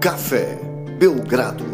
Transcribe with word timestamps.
Café 0.00 0.56
Belgrado. 0.96 1.64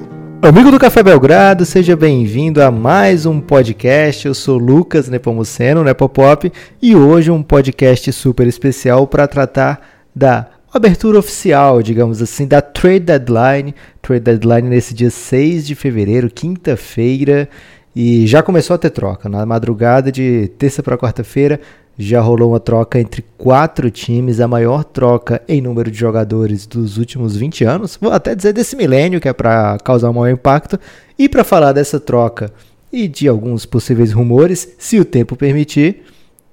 Amigo 0.41 0.71
do 0.71 0.79
Café 0.79 1.03
Belgrado, 1.03 1.67
seja 1.67 1.95
bem-vindo 1.95 2.63
a 2.63 2.71
mais 2.71 3.27
um 3.27 3.39
podcast. 3.39 4.27
Eu 4.27 4.33
sou 4.33 4.57
Lucas 4.57 5.11
Nepomuceno, 5.11 5.85
Nepopop, 5.85 6.51
e 6.81 6.97
hoje 6.97 7.31
um 7.31 7.43
podcast 7.43 8.11
super 8.15 8.47
especial 8.47 9.07
para 9.07 9.29
tratar 9.29 10.07
da 10.17 10.49
abertura 10.73 11.19
oficial, 11.19 11.83
digamos 11.83 12.23
assim, 12.23 12.47
da 12.47 12.63
Trade 12.63 13.01
Deadline. 13.01 13.75
Trade 14.01 14.25
Deadline 14.25 14.71
nesse 14.71 14.95
dia 14.95 15.11
6 15.11 15.67
de 15.67 15.75
fevereiro, 15.75 16.31
quinta-feira, 16.31 17.47
e 17.95 18.27
já 18.27 18.43
começou 18.43 18.75
a 18.75 18.79
ter 18.79 18.89
troca. 18.89 19.29
Na 19.29 19.45
madrugada 19.45 20.11
de 20.11 20.51
terça 20.57 20.83
para 20.83 20.97
quarta-feira, 20.97 21.61
já 21.97 22.21
rolou 22.21 22.51
uma 22.51 22.61
troca 22.61 22.99
entre 22.99 23.25
quatro 23.39 23.91
times, 23.91 24.41
a 24.41 24.49
maior 24.49 24.83
troca 24.85 25.41
em 25.47 25.61
número 25.61 25.91
de 25.91 25.99
jogadores 25.99 26.67
dos 26.67 26.99
últimos 26.99 27.37
20 27.37 27.65
anos, 27.65 27.99
vou 28.01 28.13
até 28.13 28.35
dizer 28.35 28.53
desse 28.53 28.75
milênio, 28.75 29.21
que 29.21 29.29
é 29.29 29.33
para 29.33 29.79
causar 29.79 30.11
um 30.11 30.15
maior 30.15 30.33
impacto. 30.33 30.79
E 31.19 31.29
para 31.29 31.45
falar 31.45 31.73
dessa 31.73 32.01
troca 32.01 32.53
e 32.93 33.07
de 33.07 33.29
alguns 33.29 33.65
possíveis 33.65 34.13
rumores, 34.13 34.69
se 34.79 34.99
o 34.99 35.05
tempo 35.05 35.37
permitir, 35.37 36.03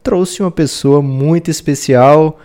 trouxe 0.03 0.41
uma 0.41 0.51
pessoa 0.51 1.01
muito 1.01 1.49
especial. 1.49 2.39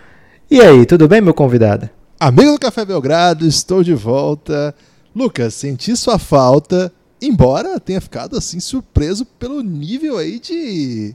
E 0.50 0.60
aí, 0.60 0.86
tudo 0.86 1.08
bem, 1.08 1.20
meu 1.20 1.34
convidado? 1.34 1.88
Amigo 2.19 2.52
do 2.52 2.58
Café 2.58 2.84
Belgrado, 2.84 3.47
estou 3.47 3.83
de 3.83 3.94
volta. 3.94 4.74
Lucas, 5.14 5.55
senti 5.55 5.97
sua 5.97 6.19
falta, 6.19 6.92
embora 7.20 7.80
tenha 7.80 8.00
ficado 8.00 8.36
assim 8.36 8.60
surpreso 8.60 9.24
pelo 9.24 9.62
nível 9.62 10.19
aí 10.19 10.38
de 10.38 11.14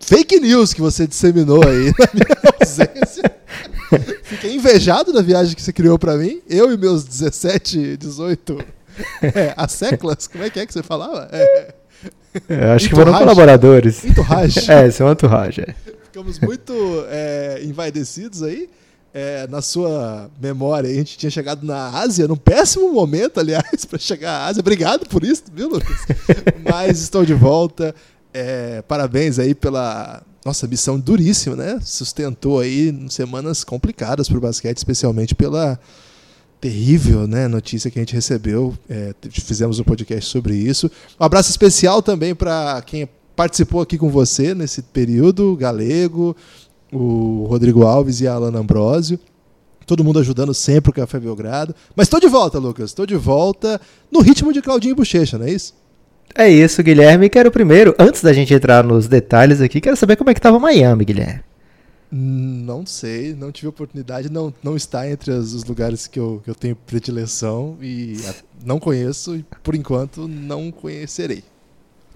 fake 0.00 0.40
news 0.40 0.72
que 0.72 0.80
você 0.80 1.06
disseminou 1.06 1.62
aí 1.66 1.92
na 1.98 2.08
minha 2.12 2.36
ausência. 2.60 3.36
Fiquei 4.22 4.54
invejado 4.54 5.12
da 5.12 5.22
viagem 5.22 5.54
que 5.54 5.62
você 5.62 5.72
criou 5.72 5.98
para 5.98 6.16
mim. 6.16 6.40
Eu 6.48 6.72
e 6.72 6.76
meus 6.76 7.04
17, 7.04 7.96
18 7.96 8.58
é, 9.22 9.54
as 9.56 9.72
seclas, 9.72 10.26
como 10.26 10.44
é 10.44 10.50
que 10.50 10.60
é 10.60 10.66
que 10.66 10.72
você 10.72 10.82
falava? 10.82 11.28
É. 11.32 11.74
Eu 12.48 12.72
acho 12.72 12.88
que 12.88 12.94
foram 12.94 13.12
colaboradores. 13.12 14.04
Entourage. 14.04 14.70
é, 14.70 14.90
são 14.90 15.10
entourage. 15.10 15.62
É. 15.62 15.74
Ficamos 16.04 16.38
muito 16.38 16.74
é, 17.08 17.62
envaidecidos 17.64 18.42
aí. 18.42 18.68
É, 19.18 19.46
na 19.46 19.62
sua 19.62 20.30
memória, 20.38 20.90
a 20.90 20.92
gente 20.92 21.16
tinha 21.16 21.30
chegado 21.30 21.64
na 21.64 21.88
Ásia, 21.88 22.28
num 22.28 22.36
péssimo 22.36 22.92
momento, 22.92 23.40
aliás, 23.40 23.84
para 23.88 23.98
chegar 23.98 24.30
à 24.30 24.46
Ásia. 24.46 24.60
Obrigado 24.60 25.08
por 25.08 25.24
isso, 25.24 25.44
viu, 25.54 25.70
Lucas? 25.70 25.96
Mas 26.62 27.00
estou 27.00 27.24
de 27.24 27.32
volta. 27.32 27.94
É, 28.38 28.82
parabéns 28.82 29.38
aí 29.38 29.54
pela 29.54 30.22
nossa 30.44 30.66
missão 30.66 31.00
duríssima, 31.00 31.56
né? 31.56 31.80
Sustentou 31.82 32.60
aí 32.60 32.94
semanas 33.08 33.64
complicadas 33.64 34.28
para 34.28 34.36
o 34.36 34.40
basquete, 34.42 34.76
especialmente 34.76 35.34
pela 35.34 35.80
terrível 36.60 37.26
né, 37.26 37.48
notícia 37.48 37.90
que 37.90 37.98
a 37.98 38.02
gente 38.02 38.12
recebeu. 38.12 38.76
É, 38.90 39.14
fizemos 39.30 39.80
um 39.80 39.84
podcast 39.84 40.30
sobre 40.30 40.54
isso. 40.54 40.90
Um 41.18 41.24
abraço 41.24 41.48
especial 41.48 42.02
também 42.02 42.34
para 42.34 42.82
quem 42.82 43.08
participou 43.34 43.80
aqui 43.80 43.96
com 43.96 44.10
você 44.10 44.54
nesse 44.54 44.82
período, 44.82 45.56
Galego, 45.56 46.36
o 46.92 47.46
Rodrigo 47.48 47.84
Alves 47.84 48.20
e 48.20 48.28
a 48.28 48.34
Alana 48.34 48.58
Ambrosio. 48.58 49.18
Todo 49.86 50.04
mundo 50.04 50.18
ajudando 50.18 50.52
sempre 50.52 50.90
o 50.90 50.92
Café 50.92 51.18
Belgrado. 51.18 51.74
Mas 51.96 52.04
estou 52.04 52.20
de 52.20 52.28
volta, 52.28 52.58
Lucas. 52.58 52.90
Estou 52.90 53.06
de 53.06 53.16
volta 53.16 53.80
no 54.12 54.20
ritmo 54.20 54.52
de 54.52 54.60
Claudinho 54.60 54.92
e 54.92 54.96
Bochecha, 54.96 55.38
não 55.38 55.46
é 55.46 55.52
isso? 55.52 55.85
É 56.36 56.48
isso, 56.48 56.82
Guilherme. 56.82 57.30
Quero 57.30 57.50
primeiro, 57.50 57.94
antes 57.98 58.22
da 58.22 58.32
gente 58.32 58.52
entrar 58.52 58.84
nos 58.84 59.08
detalhes 59.08 59.60
aqui, 59.60 59.80
quero 59.80 59.96
saber 59.96 60.16
como 60.16 60.28
é 60.28 60.34
que 60.34 60.38
estava 60.38 60.58
Miami, 60.58 61.04
Guilherme. 61.04 61.40
Não 62.12 62.86
sei, 62.86 63.34
não 63.34 63.50
tive 63.50 63.68
oportunidade, 63.68 64.30
não, 64.30 64.54
não 64.62 64.76
está 64.76 65.10
entre 65.10 65.32
as, 65.32 65.52
os 65.52 65.64
lugares 65.64 66.06
que 66.06 66.20
eu, 66.20 66.40
que 66.44 66.50
eu 66.50 66.54
tenho 66.54 66.76
predileção 66.76 67.76
e 67.80 68.16
não 68.64 68.78
conheço 68.78 69.34
e 69.34 69.44
por 69.62 69.74
enquanto 69.74 70.28
não 70.28 70.70
conhecerei. 70.70 71.42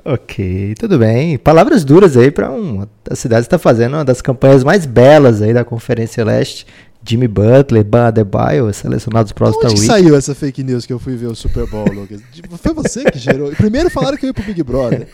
Ok, 0.05 0.75
tudo 0.79 0.99
bem. 0.99 1.37
Palavras 1.39 1.85
duras 1.85 2.17
aí 2.17 2.31
para 2.31 2.51
uma 2.51 2.89
a 3.11 3.15
cidade 3.15 3.43
está 3.43 3.59
fazendo 3.59 3.95
uma 3.95 4.05
das 4.05 4.23
campanhas 4.23 4.65
mais 4.65 4.87
belas 4.87 5.43
aí 5.43 5.53
da 5.53 5.65
Conferência 5.65 6.25
Leste. 6.25 6.67
Jimmy 7.03 7.27
Butler, 7.27 7.85
Ban 7.85 8.09
Adebayo, 8.09 8.73
selecionados 8.73 9.33
para 9.33 9.45
o 9.45 9.47
All-Star 9.49 9.71
Week. 9.71 9.87
saiu 9.87 10.17
essa 10.17 10.35
fake 10.35 10.63
news 10.63 10.85
que 10.85 10.93
eu 10.93 10.99
fui 10.99 11.17
ver 11.17 11.27
o 11.27 11.35
Super 11.35 11.67
Bowl, 11.67 11.87
Lucas? 11.91 12.21
Foi 12.59 12.75
você 12.75 13.11
que 13.11 13.19
gerou. 13.19 13.51
Primeiro 13.57 13.91
falaram 13.91 14.17
que 14.17 14.27
eu 14.27 14.29
ia 14.29 14.35
pro 14.35 14.45
Big 14.45 14.63
Brother. 14.63 15.09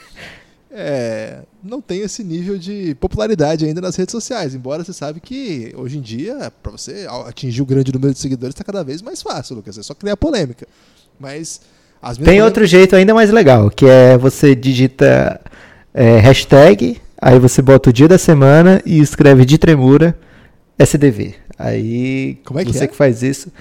É, 0.70 1.38
não 1.64 1.80
tem 1.80 2.00
esse 2.00 2.22
nível 2.22 2.58
de 2.58 2.94
popularidade 2.96 3.64
ainda 3.64 3.80
nas 3.80 3.96
redes 3.96 4.12
sociais, 4.12 4.54
embora 4.54 4.84
você 4.84 4.92
sabe 4.92 5.20
que 5.20 5.72
hoje 5.76 5.96
em 5.96 6.02
dia, 6.02 6.52
para 6.62 6.72
você 6.72 7.06
atingir 7.26 7.62
o 7.62 7.66
grande 7.66 7.92
número 7.92 8.12
de 8.12 8.18
seguidores, 8.18 8.54
está 8.54 8.62
cada 8.62 8.84
vez 8.84 9.00
mais 9.00 9.22
fácil, 9.22 9.56
Lucas. 9.56 9.78
É 9.78 9.82
só 9.82 9.94
criar 9.94 10.16
polêmica. 10.16 10.66
Mas 11.18 11.60
tem 12.22 12.42
outro 12.42 12.66
jeito 12.66 12.94
ainda 12.94 13.14
mais 13.14 13.30
legal, 13.30 13.70
que 13.70 13.86
é 13.86 14.18
você 14.18 14.54
digita 14.54 15.40
é, 15.94 16.18
hashtag, 16.18 17.00
aí 17.20 17.38
você 17.38 17.62
bota 17.62 17.90
o 17.90 17.92
dia 17.92 18.06
da 18.06 18.18
semana 18.18 18.82
e 18.84 18.98
escreve 19.00 19.44
de 19.44 19.56
tremura 19.56 20.16
SDV. 20.78 21.34
Aí 21.58 22.38
Como 22.44 22.60
é 22.60 22.64
que 22.64 22.72
você 22.72 22.84
é? 22.84 22.86
que 22.86 22.96
faz 22.96 23.22
isso. 23.22 23.52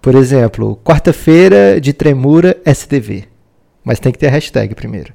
Por 0.00 0.14
exemplo, 0.14 0.76
quarta-feira 0.84 1.80
de 1.80 1.92
Tremura 1.92 2.56
SDV. 2.64 3.24
Mas 3.84 3.98
tem 3.98 4.12
que 4.12 4.18
ter 4.18 4.28
a 4.28 4.30
hashtag 4.30 4.74
primeiro. 4.74 5.12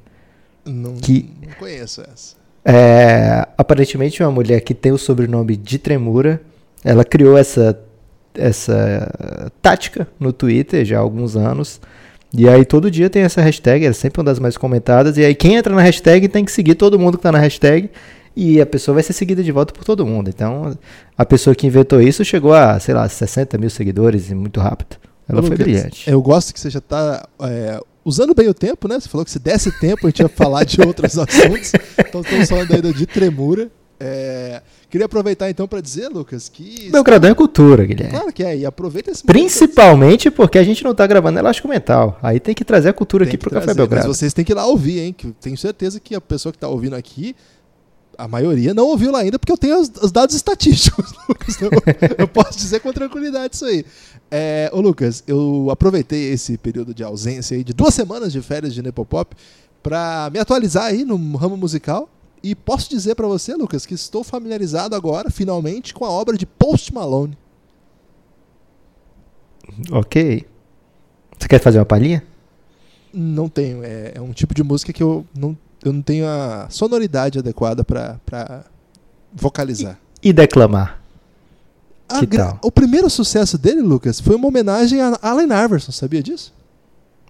Não, 0.65 0.95
que, 0.95 1.29
não 1.41 1.53
conheço 1.53 2.01
essa. 2.01 2.35
É, 2.63 3.47
aparentemente 3.57 4.23
uma 4.23 4.31
mulher 4.31 4.59
que 4.61 4.73
tem 4.73 4.91
o 4.91 4.97
sobrenome 4.97 5.55
de 5.55 5.77
Tremura, 5.77 6.41
ela 6.83 7.05
criou 7.05 7.37
essa, 7.37 7.79
essa 8.33 9.51
tática 9.61 10.07
no 10.19 10.33
Twitter 10.33 10.83
já 10.83 10.97
há 10.97 11.01
alguns 11.01 11.35
anos. 11.35 11.79
E 12.33 12.49
aí 12.49 12.65
todo 12.65 12.91
dia 12.91 13.09
tem 13.09 13.21
essa 13.21 13.41
hashtag, 13.41 13.85
é 13.85 13.93
sempre 13.93 14.19
uma 14.19 14.25
das 14.25 14.39
mais 14.39 14.57
comentadas. 14.57 15.17
E 15.17 15.23
aí 15.23 15.33
quem 15.33 15.55
entra 15.55 15.73
na 15.73 15.81
hashtag 15.81 16.27
tem 16.27 16.43
que 16.43 16.51
seguir 16.51 16.75
todo 16.75 16.99
mundo 16.99 17.17
que 17.17 17.19
está 17.19 17.31
na 17.31 17.39
hashtag 17.39 17.89
e 18.35 18.59
a 18.59 18.65
pessoa 18.65 18.95
vai 18.95 19.03
ser 19.03 19.13
seguida 19.13 19.41
de 19.41 19.51
volta 19.51 19.73
por 19.73 19.83
todo 19.83 20.05
mundo. 20.05 20.29
Então, 20.29 20.77
a 21.17 21.25
pessoa 21.25 21.55
que 21.55 21.65
inventou 21.65 22.01
isso 22.01 22.25
chegou 22.25 22.53
a, 22.53 22.79
sei 22.79 22.93
lá, 22.93 23.07
60 23.07 23.57
mil 23.57 23.69
seguidores 23.69 24.29
muito 24.31 24.59
rápido. 24.59 24.97
Ela 25.27 25.41
foi 25.41 25.55
brilhante. 25.55 26.09
Eu 26.09 26.21
gosto 26.21 26.53
que 26.53 26.59
você 26.59 26.69
já 26.69 26.79
está 26.79 27.27
é, 27.41 27.79
usando 28.03 28.35
bem 28.35 28.47
o 28.47 28.53
tempo, 28.53 28.87
né? 28.87 28.99
Você 28.99 29.09
falou 29.09 29.25
que 29.25 29.31
se 29.31 29.39
desse 29.39 29.71
tempo 29.79 30.05
a 30.05 30.09
gente 30.09 30.21
ia 30.21 30.29
falar 30.29 30.63
de 30.63 30.81
outros 30.81 31.17
assuntos. 31.17 31.71
Então, 31.97 32.21
estamos 32.21 32.49
falando 32.49 32.71
ainda 32.73 32.93
de 32.93 33.05
tremura. 33.05 33.71
É, 33.97 34.61
queria 34.89 35.05
aproveitar 35.05 35.49
então 35.49 35.67
para 35.67 35.79
dizer, 35.79 36.09
Lucas, 36.09 36.49
que. 36.49 36.89
Belgradão 36.91 37.31
é 37.31 37.33
cultura, 37.33 37.85
Guilherme. 37.85 38.11
Claro 38.11 38.33
que 38.33 38.43
é, 38.43 38.57
e 38.57 38.65
aproveita 38.65 39.09
esse 39.09 39.23
Principalmente 39.23 40.29
porque 40.29 40.59
a 40.59 40.63
gente 40.63 40.83
não 40.83 40.91
está 40.91 41.07
gravando 41.07 41.39
elástico 41.39 41.67
mental. 41.67 42.19
Aí 42.21 42.39
tem 42.39 42.53
que 42.53 42.65
trazer 42.65 42.89
a 42.89 42.93
cultura 42.93 43.23
tem 43.23 43.29
aqui 43.29 43.37
para 43.37 43.47
o 43.47 43.51
Café 43.53 43.73
Belgrado. 43.73 44.07
Mas 44.07 44.17
vocês 44.17 44.33
têm 44.33 44.43
que 44.43 44.51
ir 44.51 44.55
lá 44.55 44.65
ouvir, 44.65 44.99
hein? 44.99 45.15
Que 45.17 45.31
tenho 45.39 45.57
certeza 45.57 45.99
que 45.99 46.13
a 46.13 46.21
pessoa 46.21 46.51
que 46.51 46.57
está 46.57 46.67
ouvindo 46.67 46.95
aqui 46.95 47.35
a 48.17 48.27
maioria 48.27 48.73
não 48.73 48.87
ouviu 48.87 49.11
lá 49.11 49.19
ainda 49.19 49.37
porque 49.37 49.51
eu 49.51 49.57
tenho 49.57 49.79
os, 49.79 49.91
os 50.01 50.11
dados 50.11 50.35
estatísticos, 50.35 51.13
Lucas. 51.27 51.61
Eu, 51.61 51.69
eu, 52.17 52.27
posso 52.27 52.57
dizer 52.57 52.79
com 52.79 52.91
tranquilidade 52.91 53.55
isso 53.55 53.65
aí. 53.65 53.85
É, 54.29 54.69
ô 54.73 54.81
Lucas, 54.81 55.23
eu 55.27 55.67
aproveitei 55.69 56.31
esse 56.31 56.57
período 56.57 56.93
de 56.93 57.03
ausência 57.03 57.55
aí, 57.55 57.63
de 57.63 57.73
duas 57.73 57.93
semanas 57.93 58.31
de 58.31 58.41
férias 58.41 58.73
de 58.73 58.81
Nepopop, 58.81 59.35
para 59.81 60.29
me 60.31 60.39
atualizar 60.39 60.85
aí 60.85 61.03
no 61.03 61.15
ramo 61.35 61.57
musical. 61.57 62.09
E 62.43 62.53
posso 62.53 62.89
dizer 62.89 63.15
para 63.15 63.27
você, 63.27 63.55
Lucas, 63.55 63.85
que 63.85 63.95
estou 63.95 64.23
familiarizado 64.23 64.95
agora, 64.95 65.31
finalmente, 65.31 65.93
com 65.93 66.05
a 66.05 66.09
obra 66.09 66.37
de 66.37 66.45
Post 66.45 66.93
Malone. 66.93 67.35
Ok. 69.91 70.45
Você 71.39 71.47
quer 71.47 71.59
fazer 71.59 71.79
uma 71.79 71.85
palhinha? 71.85 72.23
Não 73.11 73.49
tenho. 73.49 73.83
É, 73.83 74.13
é 74.15 74.21
um 74.21 74.31
tipo 74.31 74.53
de 74.53 74.63
música 74.63 74.93
que 74.93 75.01
eu 75.01 75.25
não 75.35 75.57
eu 75.85 75.93
não 75.93 76.01
tenho 76.01 76.25
a 76.25 76.67
sonoridade 76.69 77.39
adequada 77.39 77.83
para 77.83 78.65
vocalizar. 79.33 79.99
E, 80.21 80.29
e 80.29 80.33
declamar? 80.33 81.01
que 82.19 82.27
tal? 82.27 82.59
O 82.63 82.71
primeiro 82.71 83.09
sucesso 83.09 83.57
dele, 83.57 83.81
Lucas, 83.81 84.19
foi 84.19 84.35
uma 84.35 84.47
homenagem 84.47 85.01
a 85.01 85.17
Allen 85.21 85.49
Iverson, 85.65 85.91
sabia 85.91 86.21
disso? 86.21 86.53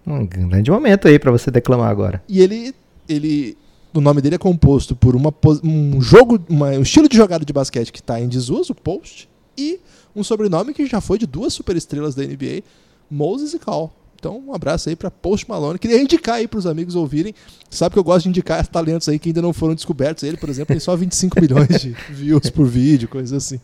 Um 0.06 0.24
grande 0.24 0.70
momento 0.70 1.08
aí 1.08 1.18
para 1.18 1.32
você 1.32 1.50
declamar 1.50 1.90
agora. 1.90 2.22
E 2.28 2.40
ele, 2.40 2.74
ele, 3.08 3.56
o 3.92 4.00
nome 4.00 4.20
dele 4.20 4.36
é 4.36 4.38
composto 4.38 4.94
por 4.94 5.16
uma, 5.16 5.34
um 5.64 6.00
jogo, 6.00 6.38
uma, 6.48 6.68
um 6.68 6.82
estilo 6.82 7.08
de 7.08 7.16
jogada 7.16 7.44
de 7.44 7.52
basquete 7.52 7.92
que 7.92 8.00
está 8.00 8.20
em 8.20 8.28
desuso, 8.28 8.74
post, 8.74 9.28
e 9.58 9.80
um 10.14 10.22
sobrenome 10.22 10.72
que 10.72 10.86
já 10.86 11.00
foi 11.00 11.18
de 11.18 11.26
duas 11.26 11.52
superestrelas 11.52 12.14
da 12.14 12.22
NBA, 12.22 12.62
Moses 13.10 13.52
e 13.54 13.58
Cal. 13.58 13.92
Então, 14.26 14.42
um 14.44 14.52
abraço 14.52 14.88
aí 14.88 14.96
para 14.96 15.08
Post 15.08 15.48
Malone. 15.48 15.78
Queria 15.78 16.02
indicar 16.02 16.36
aí 16.36 16.48
para 16.48 16.58
os 16.58 16.66
amigos 16.66 16.96
ouvirem. 16.96 17.32
Sabe 17.70 17.92
que 17.92 17.98
eu 18.00 18.02
gosto 18.02 18.24
de 18.24 18.30
indicar 18.30 18.66
talentos 18.66 19.08
aí 19.08 19.20
que 19.20 19.28
ainda 19.28 19.40
não 19.40 19.52
foram 19.52 19.72
descobertos. 19.72 20.24
Ele, 20.24 20.36
por 20.36 20.48
exemplo, 20.48 20.74
tem 20.74 20.80
só 20.80 20.96
25 20.96 21.40
milhões 21.40 21.80
de 21.80 21.90
views 22.10 22.50
por 22.50 22.66
vídeo, 22.66 23.08
coisas 23.08 23.32
assim. 23.32 23.60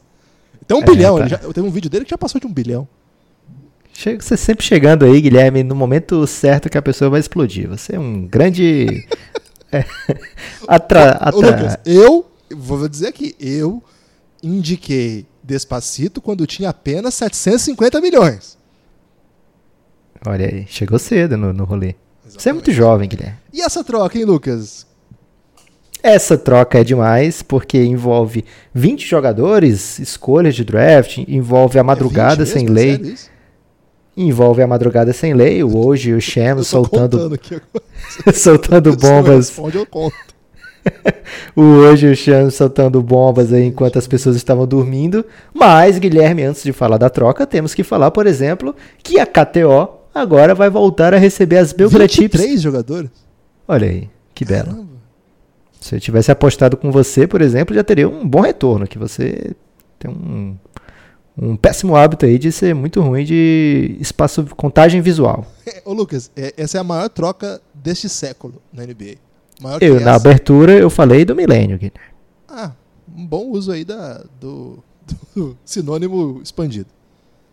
Tem 0.64 0.76
um 0.76 0.82
é, 0.82 0.85
bilhão. 0.85 1.19
Tá. 1.19 1.26
Já, 1.26 1.38
tem 1.38 1.64
um 1.64 1.70
vídeo 1.70 1.91
dele 1.91 2.05
que 2.05 2.12
já 2.12 2.19
passou 2.19 2.41
de 2.41 2.47
um 2.47 2.53
bilhão. 2.53 2.87
Chega, 3.93 4.23
você 4.23 4.37
sempre 4.37 4.64
chegando 4.64 5.05
aí, 5.05 5.20
Guilherme, 5.20 5.64
no 5.64 5.75
momento 5.75 6.25
certo 6.29 6.70
que 6.70 6.79
a 6.79 6.82
pessoa 6.82 7.11
vai 7.11 7.19
explodir. 7.19 7.69
Você 7.69 7.97
é 7.97 7.99
um 7.99 8.25
grande. 8.25 9.05
é, 9.73 9.85
atra, 10.69 11.11
atra... 11.11 11.37
Ô, 11.37 11.41
Lucas, 11.41 11.76
eu 11.85 12.31
vou 12.55 12.88
dizer 12.88 13.09
aqui, 13.09 13.35
eu 13.41 13.82
indiquei 14.41 15.26
Despacito 15.43 16.20
quando 16.20 16.47
tinha 16.47 16.70
apenas 16.70 17.14
750 17.14 18.00
milhões. 18.00 18.62
Olha 20.27 20.47
aí, 20.47 20.67
chegou 20.69 20.99
cedo 20.99 21.37
no, 21.37 21.53
no 21.53 21.65
rolê. 21.65 21.95
Você 22.23 22.29
é 22.29 22.29
Exatamente. 22.29 22.55
muito 22.55 22.73
jovem, 22.73 23.09
Guilherme. 23.09 23.37
E 23.53 23.61
essa 23.61 23.83
troca, 23.83 24.17
hein, 24.17 24.25
Lucas? 24.25 24.87
Essa 26.03 26.37
troca 26.37 26.81
é 26.81 26.85
demais 26.85 27.43
porque 27.43 27.83
envolve 27.83 28.45
20 28.75 29.07
jogadores, 29.07 29.99
escolhas 29.99 30.55
de 30.55 30.65
draft, 30.65 31.19
envolve 31.29 31.79
a 31.79 31.85
madrugada 31.85 32.43
É 32.43 32.45
20 32.45 32.53
sem 32.53 32.69
mesmo? 32.69 33.05
lei, 33.05 33.15
envolve 34.17 34.63
a 34.63 34.67
madrugada 34.67 35.13
sem 35.13 35.33
lei, 35.33 35.63
o 35.63 35.77
hoje 35.77 36.11
e 36.11 36.15
o 36.15 36.57
tô 36.57 36.65
soltando, 36.65 37.39
soltando 38.35 38.97
bombas, 38.97 39.49
responde, 39.49 39.77
eu 39.77 39.87
conto. 39.87 40.33
o 41.55 41.63
hoje 41.63 42.09
e 42.09 42.11
o 42.11 42.17
Shem 42.17 42.51
soltando 42.51 43.01
bombas 43.01 43.53
aí 43.53 43.67
enquanto 43.67 43.99
as 43.99 44.09
pessoas 44.09 44.35
estavam 44.35 44.67
dormindo. 44.67 45.25
Mas, 45.55 45.99
Guilherme, 45.99 46.43
antes 46.43 46.65
de 46.65 46.73
falar 46.73 46.99
da 46.99 47.09
troca, 47.09 47.47
temos 47.47 47.73
que 47.73 47.85
falar, 47.85 48.11
por 48.11 48.27
exemplo, 48.27 48.75
que 49.03 49.21
a 49.21 49.27
KTO 49.27 50.01
agora 50.14 50.55
vai 50.55 50.69
voltar 50.70 51.14
a 51.14 51.19
receber 51.19 51.59
as 51.59 51.70
Chips. 51.70 52.41
23 52.41 52.61
jogadores? 52.61 53.11
Olha 53.67 53.88
aí, 53.88 54.11
que 54.35 54.44
belo. 54.44 54.67
Caramba. 54.70 54.93
Se 55.81 55.97
eu 55.97 56.00
tivesse 56.00 56.31
apostado 56.31 56.76
com 56.76 56.93
você, 56.93 57.26
por 57.26 57.41
exemplo, 57.43 57.75
já 57.75 57.82
teria 57.82 58.09
um 58.09 58.26
bom 58.26 58.41
retorno, 58.41 58.87
que 58.87 58.99
você 58.99 59.53
tem 59.99 60.11
um, 60.11 60.56
um 61.37 61.56
péssimo 61.56 61.97
hábito 61.97 62.25
aí 62.25 62.38
de 62.38 62.53
ser 62.53 62.75
muito 62.75 63.00
ruim 63.00 63.25
de 63.25 63.97
espaço 63.99 64.47
contagem 64.56 65.00
visual. 65.00 65.44
Ô, 65.85 65.93
Lucas, 65.93 66.31
é- 66.37 66.55
essa 66.56 66.79
é 66.79 66.81
a 66.81 66.85
maior 66.85 67.09
troca 67.09 67.61
deste 67.75 68.09
século 68.09 68.62
na 68.73 68.85
NBA. 68.85 69.17
Maior 69.61 69.82
Eu, 69.82 70.00
na 70.00 70.14
abertura, 70.14 70.73
eu 70.73 70.88
falei 70.91 71.25
do 71.25 71.35
milênio, 71.35 71.79
Guilherme. 71.79 72.12
Ah, 72.49 72.73
um 73.17 73.26
bom 73.26 73.47
uso 73.50 73.73
aí 73.73 73.85
da, 73.85 74.25
do, 74.41 74.79
do 75.35 75.56
sinônimo 75.64 76.41
expandido. 76.43 76.88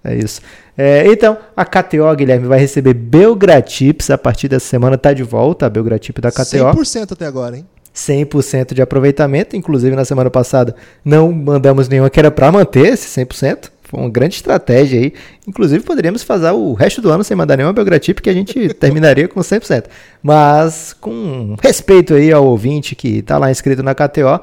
É 0.04 0.16
isso. 0.16 0.42
É, 0.78 1.06
então, 1.08 1.38
a 1.56 1.66
KTO, 1.66 2.16
Guilherme, 2.16 2.48
vai 2.48 2.60
receber 2.60 2.94
Belgratips 2.94 4.10
a 4.10 4.18
partir 4.18 4.48
dessa 4.48 4.66
semana, 4.66 4.98
tá 4.98 5.12
de 5.14 5.24
volta 5.24 5.66
a 5.66 5.70
Belgratip 5.70 6.22
da 6.22 6.32
KTO. 6.32 6.74
100% 6.74 7.12
até 7.12 7.26
agora, 7.26 7.58
hein? 7.58 7.66
100% 7.94 8.74
de 8.74 8.82
aproveitamento. 8.82 9.56
Inclusive, 9.56 9.96
na 9.96 10.06
semana 10.06 10.30
passada, 10.30 10.76
não 11.04 11.32
mandamos 11.32 11.90
nenhuma 11.90 12.10
que 12.10 12.20
era 12.20 12.32
para 12.32 12.52
manter 12.52 12.94
esse 12.94 13.22
100%. 13.22 13.72
Foi 13.84 14.00
uma 14.00 14.10
grande 14.10 14.36
estratégia 14.36 15.00
aí. 15.00 15.14
Inclusive, 15.48 15.84
poderíamos 15.84 16.22
fazer 16.22 16.52
o 16.52 16.74
resto 16.74 17.02
do 17.02 17.10
ano 17.10 17.24
sem 17.24 17.36
mandar 17.36 17.58
nenhuma 17.58 17.74
Belgratip, 17.74 18.22
que 18.22 18.30
a 18.30 18.34
gente 18.34 18.74
terminaria 18.76 19.28
com 19.28 19.40
100%. 19.40 19.86
Mas, 20.22 20.94
com 20.94 21.56
respeito 21.62 22.14
aí 22.14 22.32
ao 22.32 22.46
ouvinte 22.46 22.96
que 22.96 23.18
está 23.18 23.38
lá 23.38 23.50
inscrito 23.50 23.82
na 23.82 23.96
KTO, 23.96 24.40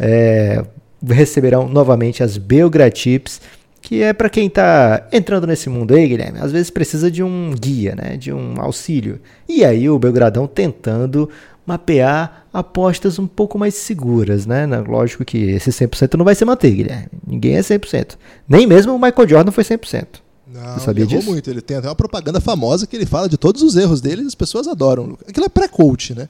é, 0.00 0.64
receberão 1.06 1.68
novamente 1.68 2.22
as 2.22 2.38
Belgratips, 2.38 3.40
que 3.86 4.02
é 4.02 4.12
para 4.12 4.28
quem 4.28 4.48
está 4.48 5.06
entrando 5.12 5.46
nesse 5.46 5.70
mundo 5.70 5.94
aí, 5.94 6.08
Guilherme. 6.08 6.40
Às 6.40 6.50
vezes 6.50 6.70
precisa 6.70 7.08
de 7.08 7.22
um 7.22 7.54
guia, 7.54 7.94
né? 7.94 8.16
de 8.16 8.32
um 8.32 8.60
auxílio. 8.60 9.20
E 9.48 9.64
aí 9.64 9.88
o 9.88 9.96
Belgradão 9.96 10.48
tentando 10.48 11.30
mapear 11.64 12.46
apostas 12.52 13.16
um 13.16 13.28
pouco 13.28 13.56
mais 13.56 13.76
seguras, 13.76 14.44
né? 14.44 14.66
Lógico 14.88 15.24
que 15.24 15.38
esse 15.52 15.70
100% 15.70 16.14
não 16.14 16.24
vai 16.24 16.34
se 16.34 16.44
manter, 16.44 16.72
Guilherme. 16.72 17.06
Ninguém 17.24 17.58
é 17.58 17.60
100%. 17.60 18.16
Nem 18.48 18.66
mesmo 18.66 18.92
o 18.92 18.98
Michael 19.00 19.28
Jordan 19.28 19.52
foi 19.52 19.62
100%. 19.62 20.06
Não, 20.52 20.74
Você 20.74 20.80
sabia 20.80 21.06
disso? 21.06 21.30
muito. 21.30 21.48
Ele 21.48 21.60
tem 21.60 21.76
até 21.76 21.86
uma 21.88 21.94
propaganda 21.94 22.40
famosa 22.40 22.88
que 22.88 22.96
ele 22.96 23.06
fala 23.06 23.28
de 23.28 23.36
todos 23.36 23.62
os 23.62 23.76
erros 23.76 24.00
dele 24.00 24.22
e 24.22 24.26
as 24.26 24.34
pessoas 24.34 24.66
adoram. 24.66 25.16
Aquilo 25.28 25.46
é 25.46 25.48
pré-coach, 25.48 26.12
né? 26.12 26.28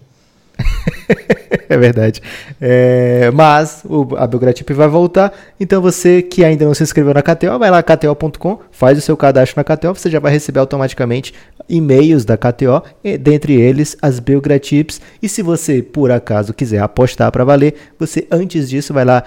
é 1.70 1.76
verdade. 1.76 2.22
É, 2.60 3.30
mas 3.32 3.82
o, 3.84 4.16
a 4.16 4.26
Belgratip 4.26 4.72
vai 4.72 4.88
voltar. 4.88 5.32
Então 5.58 5.82
você 5.82 6.22
que 6.22 6.44
ainda 6.44 6.64
não 6.64 6.74
se 6.74 6.82
inscreveu 6.82 7.14
na 7.14 7.22
KTO, 7.22 7.58
vai 7.58 7.70
lá 7.70 7.82
kto.com, 7.82 8.58
faz 8.70 8.98
o 8.98 9.00
seu 9.00 9.16
cadastro 9.16 9.58
na 9.58 9.64
KTO, 9.64 9.94
você 9.94 10.10
já 10.10 10.20
vai 10.20 10.32
receber 10.32 10.60
automaticamente 10.60 11.34
e-mails 11.68 12.24
da 12.24 12.36
KTO, 12.36 12.82
e, 13.02 13.18
dentre 13.18 13.54
eles 13.54 13.96
as 14.00 14.18
Belgratips. 14.18 15.00
E 15.22 15.28
se 15.28 15.42
você 15.42 15.82
por 15.82 16.10
acaso 16.10 16.54
quiser 16.54 16.80
apostar 16.80 17.30
para 17.32 17.44
valer, 17.44 17.74
você 17.98 18.26
antes 18.30 18.68
disso 18.68 18.94
vai 18.94 19.04
lá 19.04 19.24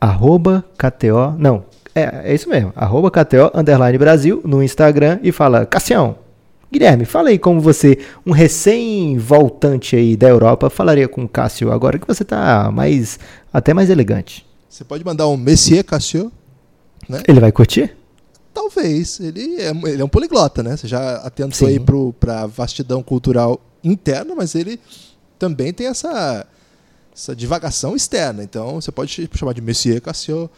arroba 0.00 0.64
KTO, 0.76 1.34
não, 1.38 1.64
é, 1.94 2.30
é 2.30 2.34
isso 2.34 2.48
mesmo, 2.48 2.72
arroba 2.76 3.10
KTO 3.10 3.50
underline 3.54 3.96
Brasil 3.96 4.42
no 4.44 4.62
Instagram 4.62 5.18
e 5.22 5.32
fala, 5.32 5.64
Cassião, 5.64 6.16
Guilherme, 6.72 7.04
fala 7.04 7.28
aí 7.28 7.38
como 7.38 7.60
você, 7.60 7.98
um 8.24 8.32
recém-voltante 8.32 9.94
aí 9.96 10.16
da 10.16 10.28
Europa, 10.28 10.68
falaria 10.68 11.08
com 11.08 11.24
o 11.24 11.28
Cássio 11.28 11.70
agora 11.72 11.98
que 11.98 12.06
você 12.06 12.24
tá 12.24 12.70
mais, 12.72 13.18
até 13.52 13.72
mais 13.72 13.88
elegante. 13.90 14.44
Você 14.68 14.84
pode 14.84 15.04
mandar 15.04 15.28
um 15.28 15.36
Messier 15.36 15.84
Cassio. 15.84 16.30
Ele 17.26 17.40
vai 17.40 17.52
curtir? 17.52 17.96
Talvez. 18.52 19.20
Ele 19.20 19.56
é, 19.60 19.70
ele 19.70 20.02
é 20.02 20.04
um 20.04 20.08
poliglota, 20.08 20.62
né? 20.62 20.76
Você 20.76 20.88
já 20.88 21.16
atentou 21.18 21.68
Sim. 21.68 21.74
aí 21.74 21.80
pro, 21.80 22.12
pra 22.14 22.46
vastidão 22.46 23.02
cultural 23.02 23.60
interna, 23.84 24.34
mas 24.34 24.54
ele 24.54 24.80
também 25.38 25.72
tem 25.72 25.86
essa, 25.86 26.44
essa 27.14 27.34
divagação 27.36 27.94
externa. 27.94 28.42
Então 28.42 28.80
você 28.80 28.90
pode 28.90 29.10
ch- 29.10 29.28
chamar 29.38 29.52
de 29.52 29.60
Messier 29.60 30.00
Cassio. 30.00 30.50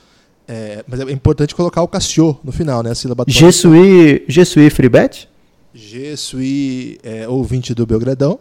É, 0.48 0.82
mas 0.88 0.98
é 1.00 1.12
importante 1.12 1.54
colocar 1.54 1.82
o 1.82 1.88
Cassio 1.88 2.38
no 2.42 2.50
final, 2.50 2.82
né? 2.82 2.92
A 2.92 2.94
sílaba 2.94 3.26
tônica. 3.26 3.38
Je 3.38 3.52
suis, 3.52 4.22
je 4.26 4.44
Je 5.80 6.16
suis 6.16 6.98
é, 7.04 7.28
ouvinte 7.28 7.72
do 7.72 7.86
Belgradão. 7.86 8.40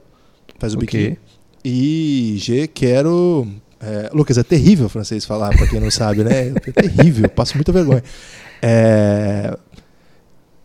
Faz 0.58 0.74
o 0.74 0.78
Ok. 0.78 0.88
biquinho. 0.88 1.18
E 1.64 2.36
G 2.38 2.68
quero. 2.68 3.48
é, 3.80 4.10
Lucas, 4.12 4.40
é 4.40 4.44
terrível 4.44 4.90
francês 4.90 5.24
falar, 5.24 5.56
pra 5.56 5.68
quem 5.68 5.80
não 5.80 5.92
sabe, 5.92 6.24
né? 6.24 6.48
É 6.48 6.72
terrível, 6.72 7.30
passo 7.30 7.56
muita 7.56 7.72
vergonha. 7.72 8.04
É, 8.62 9.56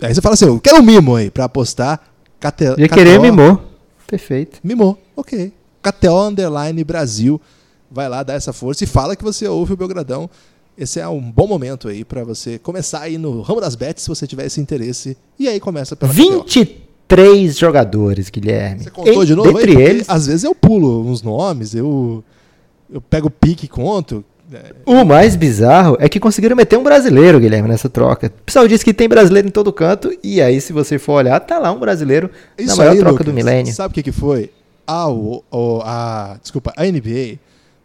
Aí 0.01 0.15
você 0.15 0.23
fala 0.23 0.35
assim: 0.35 0.47
eu 0.47 0.59
quero 0.59 0.79
um 0.79 0.83
mimo 0.83 1.15
aí 1.15 1.31
pra 1.31 1.45
apostar. 1.45 2.01
Cate... 2.41 2.65
Querer 2.89 3.21
mimou. 3.21 3.63
Perfeito. 4.07 4.59
Mimou, 4.65 4.99
ok. 5.15 5.53
KTO 5.83 6.29
Underline 6.29 6.83
Brasil. 6.85 7.41
Vai 7.91 8.09
lá, 8.09 8.23
dá 8.23 8.33
essa 8.33 8.53
força 8.53 8.83
e 8.85 8.87
fala 8.87 9.15
que 9.15 9.23
você 9.23 9.47
ouve 9.47 9.75
o 9.75 9.77
Belgradão. 9.77 10.29
Esse 10.82 10.99
é 11.00 11.06
um 11.08 11.20
bom 11.31 11.46
momento 11.46 11.87
aí 11.88 12.05
pra 12.05 12.25
você 12.25 12.58
começar 12.58 13.00
aí 13.02 13.17
no 13.19 13.40
ramo 13.40 13.61
das 13.61 13.75
bets, 13.76 14.02
se 14.02 14.08
você 14.08 14.26
tiver 14.26 14.46
esse 14.46 14.61
interesse. 14.61 15.17
E 15.38 15.46
aí 15.49 15.61
começa 15.61 15.94
pela 15.94 16.12
KTO. 16.12 16.23
23 16.44 17.56
jogadores, 17.58 18.31
Guilherme. 18.31 18.82
Você 18.84 18.90
contou 18.90 19.23
E, 19.23 19.26
de 19.26 19.34
novo? 19.34 19.49
aí? 19.50 19.55
Dentre 19.55 19.73
Porque 19.75 19.88
eles, 19.90 20.08
Às 20.11 20.26
vezes 20.26 20.44
eu 20.44 20.55
pulo 20.55 21.06
uns 21.08 21.23
nomes, 21.23 21.75
eu, 21.75 22.25
eu 22.93 23.01
pego 23.01 23.29
o 23.29 23.31
pique 23.31 23.67
e 23.67 23.69
conto. 23.69 24.24
O 24.84 25.03
mais 25.05 25.34
bizarro 25.34 25.96
é 25.98 26.08
que 26.10 26.20
conseguiram 26.20 26.55
meter 26.55 26.79
um 26.79 26.82
brasileiro, 26.82 27.41
Guilherme, 27.41 27.69
nessa 27.69 27.89
troca. 27.89 28.27
O 28.27 28.43
pessoal 28.44 28.69
diz 28.69 28.82
que 28.82 28.93
tem 28.93 29.08
brasileiro 29.08 29.48
em 29.48 29.51
todo 29.51 29.72
canto, 29.72 30.12
e 30.22 30.43
aí, 30.43 30.60
se 30.60 30.74
você 30.74 30.98
for 30.98 31.12
olhar, 31.15 31.41
tá 31.41 31.58
lá 31.58 31.72
um 31.72 31.79
brasileiro 31.81 32.29
na 32.58 32.65
Isso 32.65 32.77
maior 32.77 32.91
aí, 32.91 32.98
troca 32.98 33.12
Lucas, 33.12 33.27
do 33.27 33.32
milênio. 33.32 33.72
Sabe 33.72 33.93
o 33.93 33.94
que, 33.94 34.03
que 34.03 34.12
foi? 34.12 34.51
A, 34.86 35.08
o- 35.08 35.43
a, 35.84 36.36
desculpa, 36.43 36.70
a 36.77 36.84
NBA, 36.84 37.39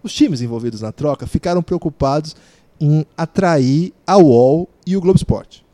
os 0.03 0.11
times 0.13 0.41
envolvidos 0.41 0.81
na 0.81 0.91
troca 0.91 1.25
ficaram 1.25 1.61
preocupados 1.61 2.35
em 2.79 3.05
atrair 3.17 3.93
a 4.05 4.17
UOL 4.17 4.69
e 4.85 4.95
o 4.95 5.01
Globo 5.01 5.17
Esporte. 5.17 5.65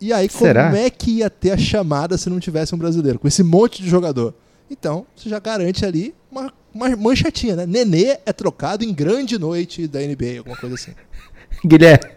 E 0.00 0.12
aí, 0.12 0.28
como 0.28 0.44
Será? 0.44 0.76
é 0.76 0.90
que 0.90 1.18
ia 1.18 1.30
ter 1.30 1.52
a 1.52 1.56
chamada 1.56 2.18
se 2.18 2.28
não 2.28 2.38
tivesse 2.38 2.74
um 2.74 2.78
brasileiro? 2.78 3.18
Com 3.18 3.26
esse 3.26 3.42
monte 3.42 3.82
de 3.82 3.88
jogador. 3.88 4.34
Então, 4.70 5.06
você 5.14 5.28
já 5.28 5.38
garante 5.38 5.84
ali 5.84 6.14
uma, 6.30 6.52
uma 6.74 6.94
manchetinha, 6.96 7.56
né? 7.56 7.66
Nenê 7.66 8.18
é 8.26 8.32
trocado 8.32 8.84
em 8.84 8.92
grande 8.92 9.38
noite 9.38 9.86
da 9.86 10.00
NBA, 10.00 10.38
alguma 10.38 10.56
coisa 10.56 10.74
assim. 10.74 10.92
Guilherme, 11.64 12.10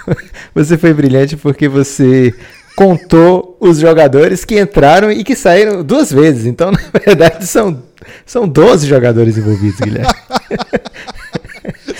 você 0.54 0.78
foi 0.78 0.94
brilhante 0.94 1.36
porque 1.36 1.68
você 1.68 2.34
contou 2.76 3.56
os 3.58 3.78
jogadores 3.78 4.44
que 4.44 4.60
entraram 4.60 5.10
e 5.10 5.24
que 5.24 5.34
saíram 5.34 5.82
duas 5.82 6.12
vezes. 6.12 6.46
Então, 6.46 6.70
na 6.72 6.80
verdade, 7.04 7.46
são, 7.46 7.82
são 8.24 8.48
12 8.48 8.86
jogadores 8.86 9.36
envolvidos, 9.36 9.80
Guilherme. 9.80 10.12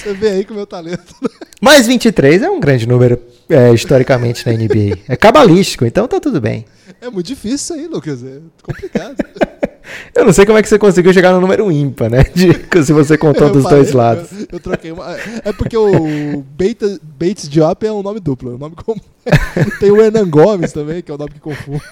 Você 0.06 0.14
vê 0.14 0.28
aí 0.28 0.44
com 0.44 0.52
o 0.52 0.56
meu 0.56 0.66
talento. 0.68 1.16
Mas 1.60 1.88
23 1.88 2.42
é 2.42 2.48
um 2.48 2.60
grande 2.60 2.86
número 2.86 3.20
é, 3.48 3.75
historicamente 3.75 4.46
na 4.46 4.52
NBA. 4.52 5.00
É 5.08 5.16
cabalístico, 5.16 5.84
então 5.84 6.06
tá 6.06 6.20
tudo 6.20 6.40
bem. 6.40 6.64
É 7.00 7.10
muito 7.10 7.26
difícil 7.26 7.56
isso 7.56 7.75
aí, 7.75 7.86
Lucas. 7.88 8.22
É 8.22 8.38
complicado. 8.62 9.16
Eu 10.14 10.25
não 10.25 10.33
sei 10.33 10.47
como 10.47 10.59
é 10.59 10.62
que 10.62 10.69
você 10.69 10.78
conseguiu 10.78 11.12
chegar 11.12 11.33
no 11.33 11.40
número 11.40 11.71
ímpar, 11.71 12.11
né? 12.11 12.25
De, 12.35 12.52
se 12.85 12.93
você 12.93 13.16
contou 13.16 13.49
Eu 13.49 13.52
dos 13.52 13.64
dois 13.64 13.93
lados. 13.93 14.31
Eu, 14.33 14.47
eu 14.52 14.61
troquei 14.61 14.93
uma. 14.93 15.16
É 15.45 15.52
porque 15.52 15.76
o 15.76 16.45
Beta, 16.57 16.99
Bates 17.02 17.49
Diop 17.49 17.87
é 17.87 17.93
um 17.93 18.02
nome 18.02 18.21
duplo. 18.21 18.52
É 18.52 18.55
um 18.55 18.59
nome 18.59 18.76
comum. 18.76 19.00
Tem 19.81 19.90
o 19.90 20.00
Hernan 20.00 20.28
Gomes 20.28 20.73
também, 20.73 21.02
que 21.02 21.11
é 21.11 21.14
o 21.14 21.19
nome 21.19 21.33
que 21.33 21.40
confunde. 21.40 21.83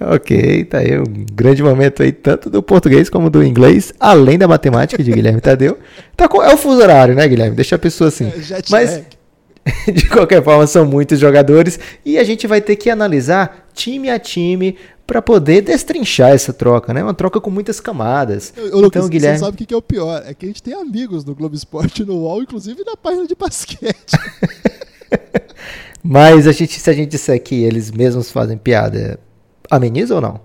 Ok, 0.00 0.64
tá 0.64 0.78
aí 0.78 0.98
um 0.98 1.24
grande 1.32 1.62
momento 1.62 2.02
aí, 2.02 2.10
tanto 2.10 2.50
do 2.50 2.60
português 2.60 3.08
como 3.08 3.30
do 3.30 3.44
inglês, 3.44 3.92
além 4.00 4.36
da 4.36 4.48
matemática 4.48 5.00
de 5.00 5.12
Guilherme 5.12 5.40
Tadeu. 5.40 5.78
Tá 6.16 6.26
com, 6.26 6.42
é 6.42 6.52
o 6.52 6.56
fuso 6.56 6.80
horário, 6.82 7.14
né, 7.14 7.26
Guilherme? 7.28 7.54
Deixa 7.54 7.76
a 7.76 7.78
pessoa 7.78 8.08
assim. 8.08 8.26
É, 8.26 8.62
Mas, 8.68 9.02
de 9.92 10.08
qualquer 10.08 10.42
forma, 10.42 10.66
são 10.66 10.84
muitos 10.84 11.20
jogadores 11.20 11.78
e 12.04 12.18
a 12.18 12.24
gente 12.24 12.48
vai 12.48 12.60
ter 12.60 12.74
que 12.74 12.90
analisar 12.90 13.68
time 13.74 14.10
a 14.10 14.18
time 14.18 14.76
para 15.06 15.22
poder 15.22 15.62
destrinchar 15.62 16.30
essa 16.30 16.52
troca, 16.52 16.92
né? 16.92 17.02
Uma 17.02 17.14
troca 17.14 17.40
com 17.40 17.50
muitas 17.50 17.78
camadas. 17.78 18.52
Ô, 18.56 18.80
Lucas, 18.80 19.00
então, 19.04 19.08
Guilherme. 19.08 19.38
você 19.38 19.44
sabe 19.44 19.54
o 19.54 19.58
que 19.58 19.66
que 19.66 19.74
é 19.74 19.76
o 19.76 19.82
pior? 19.82 20.22
É 20.26 20.34
que 20.34 20.44
a 20.44 20.48
gente 20.48 20.62
tem 20.62 20.74
amigos 20.74 21.24
no 21.24 21.34
Globo 21.34 21.54
Esporte 21.54 22.04
no 22.04 22.16
UOL, 22.16 22.42
inclusive 22.42 22.82
na 22.84 22.96
página 22.96 23.26
de 23.26 23.34
basquete. 23.34 24.16
Mas 26.02 26.46
a 26.46 26.52
gente, 26.52 26.78
se 26.78 26.90
a 26.90 26.92
gente 26.92 27.10
disser 27.10 27.40
que 27.42 27.54
eles 27.62 27.90
mesmos 27.90 28.30
fazem 28.30 28.58
piada, 28.58 29.18
ameniza 29.70 30.14
ou 30.14 30.20
não? 30.20 30.40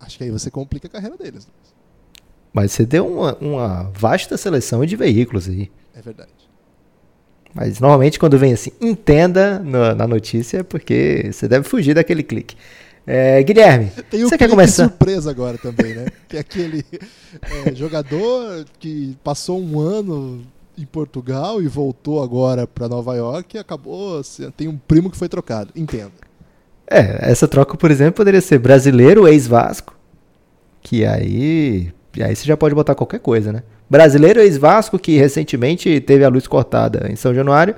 Acho 0.00 0.18
que 0.18 0.24
aí 0.24 0.30
você 0.30 0.50
complica 0.50 0.88
a 0.88 0.90
carreira 0.90 1.16
deles. 1.16 1.46
Mas 2.52 2.72
você 2.72 2.84
deu 2.84 3.06
uma, 3.06 3.36
uma 3.36 3.92
vasta 3.94 4.36
seleção 4.36 4.84
de 4.84 4.96
veículos 4.96 5.48
aí. 5.48 5.70
É 5.94 6.00
verdade. 6.00 6.30
Mas 7.54 7.80
normalmente 7.80 8.18
quando 8.18 8.38
vem 8.38 8.52
assim, 8.52 8.72
entenda 8.80 9.58
na, 9.58 9.94
na 9.94 10.06
notícia, 10.06 10.58
é 10.58 10.62
porque 10.62 11.30
você 11.32 11.46
deve 11.48 11.68
fugir 11.68 11.94
daquele 11.94 12.22
clique. 12.22 12.56
É, 13.10 13.42
Guilherme, 13.42 13.90
Tem 14.10 14.22
você 14.22 14.36
quer 14.36 14.50
começar? 14.50 14.84
surpresa 14.84 15.30
agora 15.30 15.56
também, 15.56 15.94
né? 15.94 16.08
que 16.28 16.36
é 16.36 16.40
aquele 16.40 16.84
é, 17.66 17.74
jogador 17.74 18.66
que 18.78 19.16
passou 19.24 19.58
um 19.58 19.80
ano 19.80 20.42
em 20.76 20.84
Portugal 20.84 21.62
e 21.62 21.66
voltou 21.66 22.22
agora 22.22 22.66
para 22.66 22.86
Nova 22.86 23.16
York 23.16 23.56
e 23.56 23.58
acabou. 23.58 24.20
tem 24.54 24.68
um 24.68 24.76
primo 24.76 25.10
que 25.10 25.16
foi 25.16 25.26
trocado. 25.26 25.70
Entenda. 25.74 26.12
É, 26.86 27.30
essa 27.30 27.48
troca, 27.48 27.78
por 27.78 27.90
exemplo, 27.90 28.12
poderia 28.12 28.42
ser 28.42 28.58
brasileiro, 28.58 29.26
ex-Vasco, 29.26 29.96
que 30.82 31.06
aí, 31.06 31.90
aí 32.20 32.36
você 32.36 32.44
já 32.44 32.58
pode 32.58 32.74
botar 32.74 32.94
qualquer 32.94 33.20
coisa, 33.20 33.50
né? 33.50 33.62
Brasileiro, 33.88 34.38
ex-Vasco, 34.40 34.98
que 34.98 35.16
recentemente 35.16 35.98
teve 36.00 36.24
a 36.24 36.28
luz 36.28 36.46
cortada 36.46 37.10
em 37.10 37.16
São 37.16 37.34
Januário, 37.34 37.74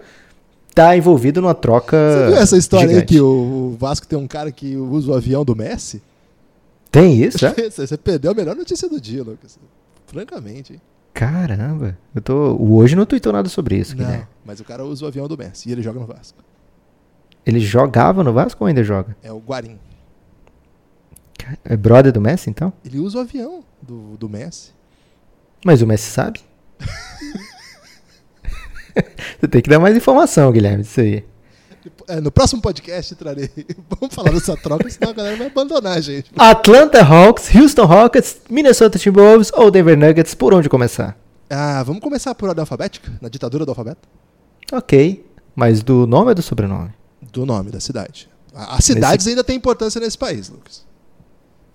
tá 0.75 0.97
envolvido 0.97 1.41
numa 1.41 1.55
troca 1.55 1.97
Você 1.97 2.27
viu 2.27 2.37
essa 2.37 2.57
história 2.57 2.97
aí 2.99 3.05
que 3.05 3.21
o 3.21 3.77
Vasco 3.79 4.07
tem 4.07 4.19
um 4.19 4.27
cara 4.27 4.51
que 4.53 4.77
usa 4.77 5.13
o 5.13 5.15
avião 5.15 5.45
do 5.45 5.55
Messi? 5.57 6.03
Tem 6.91 7.23
isso, 7.23 7.45
é? 7.47 7.55
Você 7.71 7.97
perdeu 7.97 8.33
a 8.33 8.35
melhor 8.35 8.57
notícia 8.57 8.89
do 8.89 9.01
dia, 9.01 9.23
Lucas. 9.23 9.59
Francamente, 10.07 10.75
hein? 10.75 10.81
Caramba, 11.15 11.99
eu 12.15 12.23
tô. 12.23 12.57
Hoje 12.61 12.97
não 12.97 13.05
tweetou 13.05 13.33
nada 13.33 13.49
sobre 13.49 13.77
isso, 13.77 13.97
Não, 13.97 14.05
Guilherme. 14.05 14.27
mas 14.45 14.61
o 14.61 14.65
cara 14.65 14.85
usa 14.85 15.05
o 15.05 15.09
avião 15.09 15.29
do 15.29 15.37
Messi 15.37 15.69
e 15.69 15.73
ele 15.73 15.83
joga 15.83 16.01
no 16.01 16.07
Vasco. 16.07 16.39
Ele 17.45 17.61
jogava 17.61 18.23
no 18.23 18.33
Vasco 18.33 18.63
ou 18.65 18.69
ainda 18.69 18.83
joga? 18.85 19.17
É 19.23 19.33
o 19.33 19.39
Guarim. 19.39 19.79
É 21.65 21.77
brother 21.77 22.13
do 22.13 22.21
Messi, 22.21 22.49
então? 22.49 22.73
Ele 22.85 22.99
usa 22.99 23.19
o 23.19 23.21
avião 23.23 23.65
do, 23.83 24.17
do 24.17 24.29
Messi. 24.29 24.73
Mas 25.65 25.83
o 25.83 25.87
Messi 25.87 26.11
sabe? 26.11 26.41
Você 29.41 29.49
tem 29.49 29.63
que 29.63 29.71
dar 29.71 29.79
mais 29.79 29.97
informação, 29.97 30.51
Guilherme, 30.53 30.83
disso 30.83 31.01
aí. 31.01 31.25
É, 32.09 32.21
no 32.21 32.31
próximo 32.31 32.61
podcast 32.61 33.15
trarei. 33.15 33.51
Vamos 33.89 34.15
falar 34.15 34.33
dessa 34.33 34.57
troca, 34.57 34.89
senão 34.91 35.11
a 35.11 35.15
galera 35.15 35.37
vai 35.37 35.47
abandonar 35.47 35.97
a 35.97 36.01
gente. 36.01 36.31
Atlanta 36.37 37.03
Hawks, 37.03 37.55
Houston 37.55 37.85
Rockets, 37.87 38.41
Minnesota 38.51 38.99
Timberwolves 38.99 39.51
ou 39.55 39.71
Denver 39.71 39.97
Nuggets, 39.97 40.35
por 40.35 40.53
onde 40.53 40.69
começar? 40.69 41.17
Ah, 41.49 41.83
vamos 41.83 42.03
começar 42.03 42.35
por 42.35 42.49
ordem 42.49 42.61
alfabética? 42.61 43.11
Na 43.21 43.29
ditadura 43.29 43.65
do 43.65 43.71
alfabeto? 43.71 44.09
Ok, 44.73 45.25
mas 45.55 45.83
do 45.83 46.07
nome 46.07 46.29
ou 46.29 46.35
do 46.35 46.43
sobrenome? 46.43 46.91
Do 47.33 47.47
nome 47.47 47.71
da 47.71 47.81
cidade. 47.81 48.29
As 48.55 48.85
cidades 48.85 49.27
ainda 49.27 49.43
têm 49.43 49.57
importância 49.57 50.01
nesse 50.01 50.19
país, 50.19 50.49
Lucas. 50.49 50.85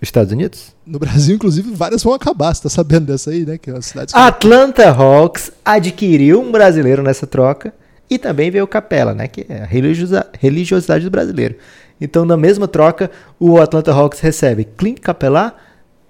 Estados 0.02 0.32
Unidos? 0.32 0.75
No 0.86 1.00
Brasil, 1.00 1.36
inclusive, 1.36 1.72
várias 1.74 2.04
vão 2.04 2.14
acabar. 2.14 2.54
Você 2.54 2.64
tá 2.64 2.70
sabendo 2.70 3.06
dessa 3.06 3.32
aí, 3.32 3.46
né? 3.46 3.58
Que 3.58 3.72
as 3.72 3.86
cidades. 3.86 4.14
Atlanta 4.14 4.90
Hawks 4.90 5.52
adquiriu 5.64 6.42
um 6.42 6.52
brasileiro 6.52 7.02
nessa 7.02 7.25
troca 7.25 7.74
e 8.10 8.20
também 8.20 8.52
veio 8.52 8.66
o 8.66 8.68
Capela, 8.68 9.14
né? 9.14 9.28
Que 9.28 9.46
é 9.48 9.62
a 9.62 9.66
religiosidade 9.66 11.04
do 11.04 11.10
brasileiro. 11.10 11.56
Então, 12.00 12.25
na 12.25 12.36
mesma 12.36 12.68
troca, 12.68 13.10
o 13.40 13.60
Atlanta 13.60 13.92
Hawks 13.94 14.20
recebe 14.20 14.66
Clint 14.66 15.00
Capela 15.00 15.56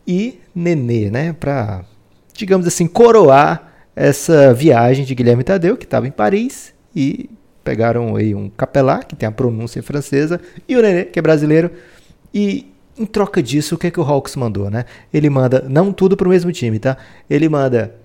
e 0.07 0.39
Nenê, 0.53 1.11
né? 1.11 1.33
Pra, 1.33 1.85
digamos 2.33 2.65
assim, 2.65 2.87
coroar 2.87 3.71
essa 3.95 4.53
viagem 4.53 5.05
de 5.05 5.13
Guilherme 5.13 5.43
Tadeu, 5.43 5.77
que 5.77 5.85
estava 5.85 6.07
em 6.07 6.11
Paris, 6.11 6.73
e 6.95 7.29
pegaram 7.63 8.15
aí 8.15 8.35
um 8.35 8.49
Capelá, 8.49 9.03
que 9.03 9.15
tem 9.15 9.29
a 9.29 9.31
pronúncia 9.31 9.81
francesa, 9.81 10.41
e 10.67 10.75
o 10.75 10.81
Nenê, 10.81 11.05
que 11.05 11.19
é 11.19 11.21
brasileiro, 11.21 11.71
e 12.33 12.67
em 12.97 13.05
troca 13.05 13.41
disso, 13.43 13.75
o 13.75 13.77
que, 13.77 13.87
é 13.87 13.91
que 13.91 13.99
o 13.99 14.03
Hawks 14.03 14.35
mandou, 14.35 14.69
né? 14.69 14.85
Ele 15.13 15.29
manda, 15.29 15.65
não 15.67 15.91
tudo 15.91 16.15
pro 16.15 16.29
mesmo 16.29 16.51
time, 16.51 16.79
tá? 16.79 16.97
Ele 17.29 17.49
manda 17.49 17.95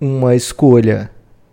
uma 0.00 0.34
escolha 0.34 1.10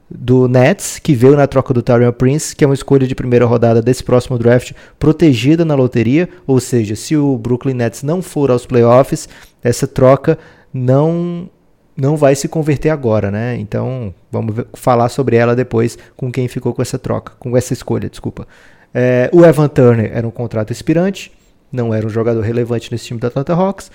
do 0.09 0.47
Nets, 0.47 0.99
que 0.99 1.15
veio 1.15 1.35
na 1.35 1.47
troca 1.47 1.73
do 1.73 1.81
Tyrion 1.81 2.11
Prince, 2.11 2.55
que 2.55 2.63
é 2.63 2.67
uma 2.67 2.73
escolha 2.73 3.07
de 3.07 3.15
primeira 3.15 3.45
rodada 3.45 3.81
desse 3.81 4.03
próximo 4.03 4.37
draft, 4.37 4.73
protegida 4.99 5.65
na 5.65 5.73
loteria, 5.75 6.29
ou 6.45 6.59
seja, 6.59 6.95
se 6.95 7.17
o 7.17 7.37
Brooklyn 7.37 7.73
Nets 7.73 8.03
não 8.03 8.21
for 8.21 8.51
aos 8.51 8.65
playoffs, 8.65 9.27
essa 9.63 9.87
troca 9.87 10.37
não 10.73 11.49
não 11.95 12.17
vai 12.17 12.33
se 12.33 12.47
converter 12.47 12.89
agora, 12.89 13.29
né? 13.29 13.55
Então, 13.57 14.13
vamos 14.31 14.55
ver- 14.55 14.65
falar 14.73 15.09
sobre 15.09 15.35
ela 15.35 15.55
depois 15.55 15.95
com 16.17 16.31
quem 16.31 16.47
ficou 16.47 16.73
com 16.73 16.81
essa 16.81 16.97
troca, 16.97 17.33
com 17.37 17.55
essa 17.55 17.71
escolha, 17.71 18.09
desculpa. 18.09 18.47
É, 18.91 19.29
o 19.31 19.45
Evan 19.45 19.67
Turner 19.67 20.11
era 20.11 20.27
um 20.27 20.31
contrato 20.31 20.71
expirante, 20.71 21.31
não 21.73 21.93
era 21.93 22.05
um 22.05 22.09
jogador 22.09 22.41
relevante 22.41 22.91
nesse 22.91 23.05
time 23.05 23.19
da 23.19 23.27
Atlanta 23.27 23.53
Hawks. 23.53 23.89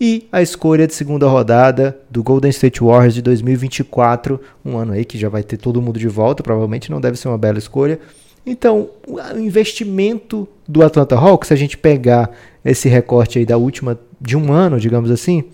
E 0.00 0.26
a 0.32 0.42
escolha 0.42 0.86
de 0.86 0.94
segunda 0.94 1.28
rodada 1.28 1.98
do 2.10 2.22
Golden 2.22 2.50
State 2.50 2.82
Warriors 2.82 3.14
de 3.14 3.22
2024, 3.22 4.40
um 4.64 4.76
ano 4.76 4.92
aí 4.92 5.04
que 5.04 5.16
já 5.16 5.28
vai 5.28 5.42
ter 5.42 5.58
todo 5.58 5.80
mundo 5.80 6.00
de 6.00 6.08
volta, 6.08 6.42
provavelmente 6.42 6.90
não 6.90 7.00
deve 7.00 7.18
ser 7.18 7.28
uma 7.28 7.38
bela 7.38 7.58
escolha. 7.58 8.00
Então, 8.44 8.88
o 9.06 9.38
investimento 9.38 10.48
do 10.66 10.82
Atlanta 10.82 11.14
Hawks, 11.14 11.48
se 11.48 11.54
a 11.54 11.56
gente 11.56 11.76
pegar 11.76 12.30
esse 12.64 12.88
recorte 12.88 13.38
aí 13.38 13.44
da 13.46 13.58
última 13.58 13.98
de 14.18 14.36
um 14.36 14.52
ano, 14.52 14.80
digamos 14.80 15.10
assim, 15.10 15.44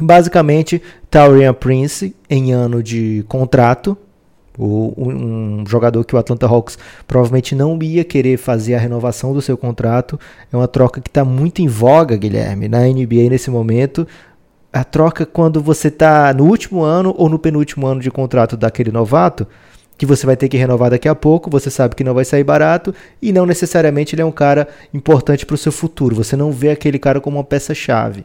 basicamente 0.00 0.82
Taurian 1.10 1.54
Prince 1.54 2.14
em 2.28 2.52
ano 2.52 2.82
de 2.82 3.24
contrato, 3.26 3.96
o- 4.58 4.92
um 4.96 5.64
jogador 5.66 6.04
que 6.04 6.14
o 6.14 6.18
Atlanta 6.18 6.46
Hawks 6.46 6.78
provavelmente 7.06 7.54
não 7.54 7.78
ia 7.82 8.04
querer 8.04 8.36
fazer 8.36 8.74
a 8.74 8.78
renovação 8.78 9.32
do 9.32 9.40
seu 9.42 9.56
contrato. 9.56 10.18
É 10.52 10.56
uma 10.56 10.68
troca 10.68 11.00
que 11.00 11.08
está 11.08 11.24
muito 11.24 11.60
em 11.60 11.68
voga, 11.68 12.16
Guilherme, 12.16 12.68
na 12.68 12.86
NBA 12.86 13.30
nesse 13.30 13.50
momento. 13.50 14.06
A 14.72 14.84
troca 14.84 15.26
quando 15.26 15.60
você 15.60 15.88
está 15.88 16.32
no 16.32 16.44
último 16.44 16.82
ano 16.82 17.14
ou 17.16 17.28
no 17.28 17.38
penúltimo 17.38 17.86
ano 17.86 18.00
de 18.00 18.10
contrato 18.10 18.56
daquele 18.56 18.90
novato, 18.90 19.46
que 19.98 20.06
você 20.06 20.26
vai 20.26 20.36
ter 20.36 20.48
que 20.48 20.56
renovar 20.56 20.90
daqui 20.90 21.08
a 21.08 21.14
pouco, 21.14 21.50
você 21.50 21.70
sabe 21.70 21.94
que 21.94 22.02
não 22.02 22.14
vai 22.14 22.24
sair 22.24 22.42
barato 22.42 22.94
e 23.20 23.32
não 23.32 23.46
necessariamente 23.46 24.14
ele 24.14 24.22
é 24.22 24.24
um 24.24 24.32
cara 24.32 24.66
importante 24.92 25.46
para 25.46 25.54
o 25.54 25.58
seu 25.58 25.70
futuro. 25.70 26.16
Você 26.16 26.34
não 26.36 26.50
vê 26.50 26.70
aquele 26.70 26.98
cara 26.98 27.20
como 27.20 27.36
uma 27.36 27.44
peça-chave. 27.44 28.24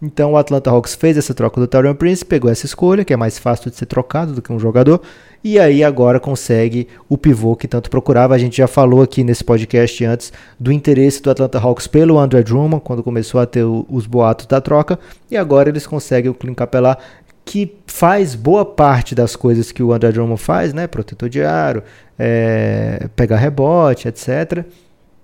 Então 0.00 0.32
o 0.32 0.36
Atlanta 0.36 0.70
Hawks 0.70 0.94
fez 0.94 1.18
essa 1.18 1.34
troca 1.34 1.60
do 1.60 1.66
Tyrion 1.66 1.94
Prince, 1.94 2.24
pegou 2.24 2.50
essa 2.50 2.64
escolha, 2.64 3.04
que 3.04 3.12
é 3.12 3.16
mais 3.16 3.38
fácil 3.38 3.68
de 3.70 3.76
ser 3.76 3.86
trocado 3.86 4.32
do 4.32 4.40
que 4.40 4.52
um 4.52 4.58
jogador, 4.58 5.02
e 5.42 5.58
aí 5.58 5.84
agora 5.84 6.18
consegue 6.18 6.88
o 7.08 7.16
pivô 7.16 7.54
que 7.56 7.68
tanto 7.68 7.88
procurava. 7.90 8.34
A 8.34 8.38
gente 8.38 8.56
já 8.56 8.66
falou 8.66 9.02
aqui 9.02 9.22
nesse 9.22 9.44
podcast 9.44 10.04
antes 10.04 10.32
do 10.58 10.72
interesse 10.72 11.22
do 11.22 11.30
Atlanta 11.30 11.58
Hawks 11.58 11.86
pelo 11.86 12.18
André 12.18 12.42
Drummond, 12.42 12.82
quando 12.84 13.02
começou 13.02 13.40
a 13.40 13.46
ter 13.46 13.62
o- 13.64 13.86
os 13.88 14.06
boatos 14.06 14.46
da 14.46 14.60
troca, 14.60 14.98
e 15.30 15.36
agora 15.36 15.68
eles 15.68 15.86
conseguem 15.86 16.30
o 16.30 16.34
Clint 16.34 16.56
Capela, 16.56 16.98
que 17.44 17.76
faz 17.86 18.34
boa 18.34 18.64
parte 18.64 19.14
das 19.14 19.34
coisas 19.34 19.72
que 19.72 19.82
o 19.82 19.92
André 19.92 20.12
Drummond 20.12 20.40
faz, 20.42 20.74
né? 20.74 20.86
Protetor 20.86 21.28
de 21.30 21.42
aro, 21.42 21.82
é, 22.18 23.08
pegar 23.16 23.36
rebote, 23.38 24.06
etc. 24.06 24.64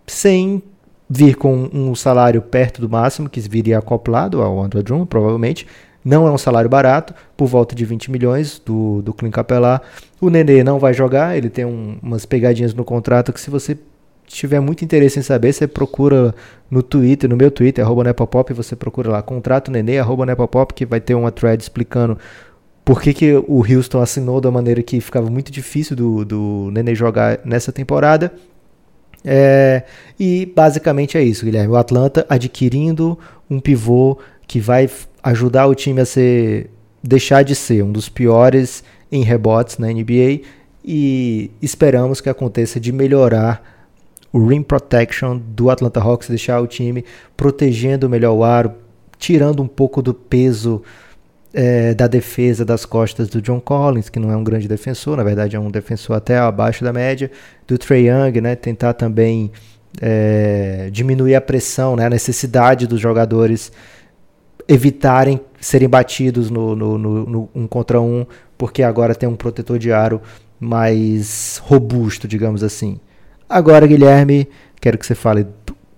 Sem 0.06 0.62
vir 1.11 1.37
com 1.37 1.68
um 1.73 1.94
salário 1.94 2.40
perto 2.40 2.80
do 2.80 2.88
máximo, 2.88 3.28
que 3.28 3.40
viria 3.40 3.78
acoplado 3.78 4.40
ao 4.40 4.62
André 4.62 4.83
Drummond, 4.83 5.09
provavelmente. 5.09 5.66
Não 6.04 6.26
é 6.26 6.30
um 6.30 6.37
salário 6.38 6.68
barato, 6.68 7.14
por 7.37 7.46
volta 7.46 7.75
de 7.75 7.84
20 7.84 8.11
milhões 8.11 8.61
do, 8.64 9.00
do 9.02 9.14
Clint 9.14 9.32
Capela. 9.32 9.80
O 10.20 10.28
Nenê 10.28 10.62
não 10.62 10.78
vai 10.78 10.92
jogar, 10.92 11.37
ele 11.37 11.49
tem 11.49 11.64
um- 11.64 11.96
umas 12.02 12.26
pegadinhas 12.26 12.75
no 12.75 12.84
contrato 12.84 13.32
que 13.32 13.40
se 13.40 13.49
você 13.50 13.78
tiver 14.26 14.61
muito 14.61 14.84
interesse 14.84 15.18
em 15.18 15.23
saber, 15.23 15.52
você 15.52 15.66
procura 15.66 16.34
no 16.70 16.82
Twitter, 16.82 17.28
no 17.28 17.37
meu 17.37 17.50
Twitter, 17.50 17.84
arroba 17.84 18.04
Nepopop, 18.04 18.52
você 18.52 18.75
procura 18.76 19.11
lá, 19.11 19.23
contrato 19.23 19.70
Nenê, 19.70 19.99
arroba 19.99 20.26
Nepopop, 20.26 20.75
que 20.75 20.84
vai 20.84 21.00
ter 21.00 21.14
uma 21.14 21.30
thread 21.30 21.62
explicando 21.62 22.18
por 22.84 23.00
que, 23.00 23.14
que 23.14 23.32
o 23.49 23.64
Houston 23.66 24.00
assinou 24.00 24.40
da 24.42 24.50
maneira 24.50 24.82
que 24.82 25.00
ficava 25.00 25.30
muito 25.30 25.50
difícil 25.50 25.96
do, 25.96 26.25
do 26.25 26.70
Nenê 26.73 26.94
jogar 26.94 27.40
nessa 27.44 27.73
temporada. 27.73 28.30
É, 29.25 29.84
e 30.20 30.44
basicamente 30.54 31.16
é 31.16 31.23
isso, 31.23 31.44
Guilherme. 31.46 31.73
O 31.73 31.76
Atlanta 31.76 32.26
adquirindo 32.28 33.18
um 33.49 33.58
pivô 33.58 34.18
que 34.46 34.61
vai 34.61 34.88
ajudar 35.24 35.66
o 35.66 35.74
time 35.74 36.02
a 36.02 36.04
ser 36.04 36.70
deixar 37.02 37.42
de 37.42 37.54
ser 37.54 37.82
um 37.82 37.90
dos 37.90 38.08
piores 38.08 38.84
em 39.10 39.22
rebotes 39.22 39.78
na 39.78 39.88
NBA 39.88 40.40
e 40.84 41.50
esperamos 41.60 42.20
que 42.20 42.28
aconteça 42.28 42.78
de 42.78 42.92
melhorar 42.92 43.62
o 44.32 44.46
rim 44.46 44.62
protection 44.62 45.38
do 45.38 45.70
Atlanta 45.70 46.00
Hawks, 46.00 46.28
deixar 46.28 46.60
o 46.60 46.66
time 46.66 47.04
protegendo 47.36 48.08
melhor 48.08 48.32
o 48.32 48.42
aro, 48.42 48.72
tirando 49.18 49.62
um 49.62 49.68
pouco 49.68 50.02
do 50.02 50.12
peso 50.12 50.82
é, 51.52 51.94
da 51.94 52.06
defesa 52.06 52.64
das 52.64 52.84
costas 52.84 53.28
do 53.28 53.40
John 53.40 53.60
Collins, 53.60 54.08
que 54.08 54.18
não 54.18 54.32
é 54.32 54.36
um 54.36 54.42
grande 54.42 54.66
defensor, 54.66 55.16
na 55.16 55.22
verdade 55.22 55.54
é 55.56 55.60
um 55.60 55.70
defensor 55.70 56.16
até 56.16 56.36
abaixo 56.36 56.82
da 56.82 56.92
média, 56.92 57.30
do 57.66 57.78
Trey 57.78 58.08
Young, 58.08 58.40
né, 58.40 58.56
tentar 58.56 58.94
também 58.94 59.52
é, 60.00 60.88
diminuir 60.90 61.36
a 61.36 61.40
pressão, 61.40 61.94
né, 61.94 62.06
a 62.06 62.10
necessidade 62.10 62.86
dos 62.86 63.00
jogadores 63.00 63.70
evitarem 64.68 65.40
serem 65.61 65.88
batidos 65.88 66.50
no, 66.50 66.75
no, 66.76 66.99
no, 66.99 67.26
no 67.26 67.50
um 67.54 67.66
contra 67.66 68.00
um, 68.00 68.26
porque 68.56 68.83
agora 68.83 69.14
tem 69.14 69.28
um 69.28 69.37
protetor 69.37 69.78
de 69.78 69.92
aro 69.92 70.21
mais 70.59 71.61
robusto, 71.64 72.28
digamos 72.28 72.62
assim. 72.62 73.00
Agora, 73.49 73.87
Guilherme, 73.87 74.49
quero 74.80 74.99
que 74.99 75.06
você 75.06 75.14
fale 75.14 75.47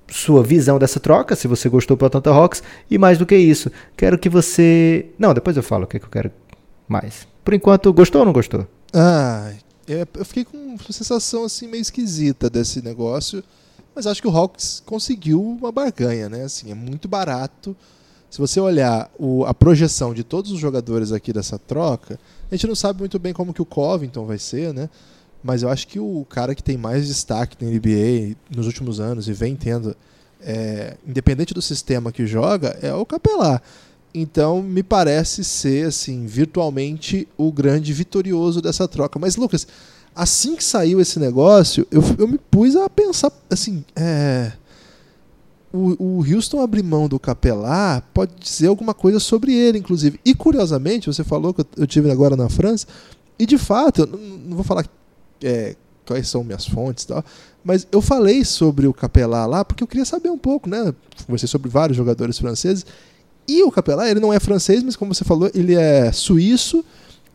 sua 0.09 0.43
visão 0.43 0.79
dessa 0.79 1.01
troca, 1.01 1.35
se 1.35 1.49
você 1.49 1.69
gostou 1.69 1.97
do 1.97 2.07
Atlanta 2.07 2.31
Hawks, 2.31 2.63
e 2.91 2.97
mais 2.97 3.19
do 3.19 3.27
que 3.27 3.37
isso, 3.37 3.71
quero 3.97 4.19
que 4.19 4.29
você. 4.29 5.07
Não, 5.19 5.35
depois 5.35 5.57
eu 5.57 5.63
falo 5.63 5.85
o 5.85 5.87
que, 5.87 5.99
que 5.99 6.05
eu 6.05 6.11
quero 6.11 6.31
mais. 6.89 7.27
Por 7.45 7.55
enquanto, 7.55 7.93
gostou 7.93 8.21
ou 8.21 8.25
não 8.25 8.33
gostou? 8.33 8.67
Ah, 8.93 9.53
eu 9.87 10.25
fiquei 10.25 10.45
com 10.45 10.57
uma 10.57 10.79
sensação 10.91 11.45
assim 11.45 11.69
meio 11.69 11.81
esquisita 11.81 12.49
desse 12.51 12.83
negócio, 12.83 13.43
mas 13.95 14.07
acho 14.07 14.21
que 14.21 14.29
o 14.29 14.37
Hawks 14.37 14.83
conseguiu 14.85 15.41
uma 15.41 15.71
barganha, 15.71 16.29
né? 16.29 16.45
Assim, 16.45 16.71
é 16.71 16.75
muito 16.75 17.09
barato. 17.09 17.77
Se 18.37 18.41
você 18.41 18.61
olhar 18.61 19.11
o, 19.19 19.47
a 19.47 19.55
projeção 19.55 20.13
de 20.13 20.23
todos 20.23 20.53
os 20.53 20.59
jogadores 20.59 21.11
aqui 21.11 21.33
dessa 21.33 21.59
troca, 21.59 22.21
a 22.51 22.55
gente 22.55 22.67
não 22.67 22.75
sabe 22.75 22.99
muito 22.99 23.19
bem 23.19 23.33
como 23.33 23.55
que 23.55 23.63
o 23.63 23.65
Covington 23.65 24.27
vai 24.27 24.37
ser, 24.37 24.75
né? 24.75 24.91
Mas 25.43 25.63
eu 25.63 25.71
acho 25.71 25.89
que 25.89 25.99
o 25.99 26.23
cara 26.29 26.55
que 26.55 26.63
tem 26.63 26.77
mais 26.77 27.07
destaque 27.07 27.57
na 27.65 27.71
NBA 27.71 28.37
nos 28.55 28.67
últimos 28.67 29.01
anos 29.01 29.27
e 29.27 29.33
vem 29.33 29.57
tendo, 29.57 29.97
é, 30.43 30.99
independente 31.09 31.55
do 31.55 31.63
sistema 31.63 32.13
que 32.13 32.27
joga, 32.27 32.79
é 32.83 32.93
o 32.93 33.07
Capelá. 33.07 33.63
Então, 34.15 34.63
me 34.63 34.83
parece 34.83 35.43
ser, 35.43 35.87
assim, 35.87 36.27
virtualmente 36.27 37.27
o 37.39 37.51
grande 37.51 37.91
vitorioso 37.95 38.61
dessa 38.61 38.87
troca. 38.87 39.19
Mas, 39.19 39.37
Lucas, 39.37 39.67
assim 40.15 40.57
que 40.57 40.63
saiu 40.63 41.01
esse 41.01 41.19
negócio, 41.19 41.87
eu, 41.91 42.03
eu 42.19 42.29
me 42.29 42.37
pus 42.37 42.77
a 42.77 42.91
pensar, 42.91 43.33
assim, 43.49 43.83
é, 43.97 44.53
o, 45.77 46.19
o 46.19 46.35
Houston 46.35 46.61
abrir 46.61 46.83
mão 46.83 47.09
do 47.09 47.19
Capelá 47.19 48.03
pode 48.15 48.33
dizer 48.39 48.69
alguma 48.69 48.95
coisa 48.95 49.21
sobre 49.21 49.53
ele, 49.53 49.79
inclusive. 49.79 50.21
E, 50.25 50.35
curiosamente, 50.35 51.07
você 51.07 51.23
falou 51.23 51.53
que 51.53 51.65
eu 51.77 51.87
tive 51.87 52.11
agora 52.11 52.37
na 52.37 52.49
França, 52.49 52.87
e 53.39 53.45
de 53.45 53.59
fato, 53.59 54.03
eu 54.03 54.07
não 54.07 54.57
vou 54.57 54.65
falar 54.65 54.87
é, 55.43 55.77
quais 56.07 56.29
são 56.29 56.43
minhas 56.43 56.67
fontes 56.67 57.05
e 57.05 57.09
tal, 57.09 57.25
mas 57.65 57.87
eu 57.93 58.01
falei 58.01 58.45
sobre 58.45 58.87
o 58.87 58.95
Capelá 58.95 59.45
lá 59.45 59.65
porque 59.65 59.83
eu 59.83 59.89
queria 59.89 60.05
saber 60.05 60.31
um 60.31 60.39
pouco, 60.39 60.69
né? 60.69 60.95
Conversei 61.27 61.49
sobre 61.49 61.69
vários 61.69 61.97
jogadores 61.97 62.39
franceses 62.39 62.87
e 63.49 63.63
o 63.63 63.71
Capelá, 63.71 64.11
ele 64.11 64.21
não 64.21 64.33
é 64.33 64.41
francês, 64.41 64.83
mas 64.83 64.97
como 64.97 65.15
você 65.15 65.25
falou, 65.25 65.51
ele 65.55 65.75
é 65.75 66.11
suíço. 66.11 66.85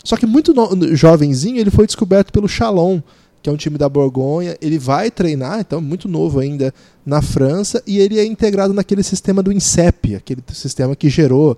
Só 0.04 0.18
que 0.18 0.26
muito 0.26 0.54
no, 0.54 0.96
jovenzinho, 0.96 1.58
ele 1.58 1.72
foi 1.72 1.86
descoberto 1.86 2.32
pelo 2.32 2.48
Chalon, 2.48 3.02
que 3.42 3.50
é 3.50 3.52
um 3.52 3.58
time 3.58 3.78
da 3.78 3.90
Borgonha. 3.90 4.58
Ele 4.62 4.78
vai 4.78 5.10
treinar, 5.10 5.60
então 5.60 5.82
muito 5.82 6.08
novo 6.08 6.40
ainda, 6.40 6.74
na 7.06 7.22
França, 7.22 7.82
e 7.88 8.00
ele 8.00 8.20
é 8.20 8.26
integrado 8.26 8.74
naquele 8.74 9.04
sistema 9.04 9.42
do 9.42 9.52
INSEP, 9.52 10.16
aquele 10.16 10.44
sistema 10.54 10.96
que 10.96 11.10
gerou 11.10 11.58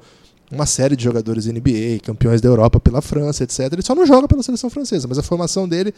uma 0.52 0.66
série 0.66 0.96
de 0.96 1.04
jogadores 1.04 1.46
NBA, 1.46 2.00
campeões 2.04 2.40
da 2.40 2.48
Europa 2.48 2.80
pela 2.80 3.02
França, 3.02 3.44
etc. 3.44 3.72
Ele 3.72 3.82
só 3.82 3.96
não 3.96 4.06
joga 4.06 4.28
pela 4.28 4.44
seleção 4.44 4.70
francesa, 4.70 5.08
mas 5.08 5.18
a 5.18 5.24
formação 5.24 5.68
dele 5.68 5.94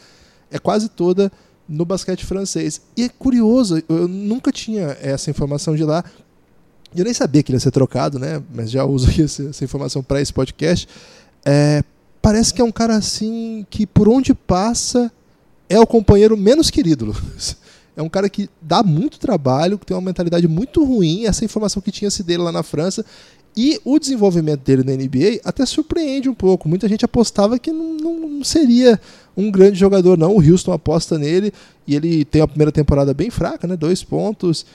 é 0.49 0.57
quase 0.57 0.89
toda 0.89 1.31
no 1.67 1.83
basquete 1.83 2.25
francês. 2.25 2.81
E 2.95 3.03
é 3.03 3.09
curioso, 3.09 3.81
eu 3.89 4.07
nunca 4.07 4.51
tinha 4.51 4.97
essa 5.01 5.29
informação 5.29 5.75
de 5.75 5.83
lá, 5.83 6.03
eu 6.95 7.03
nem 7.03 7.13
sabia 7.13 7.43
que 7.43 7.51
ele 7.51 7.57
ia 7.57 7.59
ser 7.59 7.71
trocado, 7.71 8.17
né? 8.17 8.41
Mas 8.53 8.71
já 8.71 8.85
uso 8.85 9.09
essa, 9.21 9.49
essa 9.49 9.63
informação 9.63 10.01
para 10.01 10.21
esse 10.21 10.31
podcast. 10.31 10.87
É, 11.43 11.83
parece 12.21 12.53
que 12.53 12.61
é 12.61 12.63
um 12.63 12.71
cara 12.71 12.95
assim 12.95 13.65
que 13.69 13.85
por 13.85 14.07
onde 14.07 14.33
passa 14.33 15.11
é 15.69 15.79
o 15.79 15.87
companheiro 15.87 16.37
menos 16.37 16.69
querido, 16.69 17.05
Lucas. 17.05 17.57
É 17.95 18.01
um 18.01 18.09
cara 18.09 18.29
que 18.29 18.49
dá 18.61 18.83
muito 18.83 19.17
trabalho, 19.17 19.79
que 19.79 19.85
tem 19.85 19.95
uma 19.95 20.01
mentalidade 20.01 20.47
muito 20.47 20.83
ruim. 20.83 21.25
Essa 21.25 21.45
informação 21.45 21.81
que 21.81 21.91
tinha 21.91 22.11
se 22.11 22.23
dele 22.23 22.43
lá 22.43 22.51
na 22.51 22.61
França. 22.61 23.05
E 23.57 23.79
o 23.85 23.97
desenvolvimento 23.97 24.61
dele 24.61 24.83
na 24.83 24.91
NBA 24.91 25.39
até 25.45 25.65
surpreende 25.65 26.27
um 26.27 26.33
pouco. 26.33 26.67
Muita 26.67 26.89
gente 26.89 27.05
apostava 27.05 27.57
que 27.57 27.71
não, 27.71 27.93
não, 27.93 28.43
seria 28.43 28.99
um 29.35 29.49
grande 29.49 29.79
jogador, 29.79 30.17
não. 30.17 30.35
O 30.35 30.41
Houston 30.41 30.73
aposta 30.73 31.17
nele 31.17 31.53
e 31.87 31.95
ele 31.95 32.25
tem 32.25 32.41
a 32.41 32.47
primeira 32.47 32.71
temporada 32.71 33.13
bem 33.13 33.29
fraca, 33.29 33.65
né? 33.65 33.77
Dois 33.77 34.03
pontos 34.03 34.65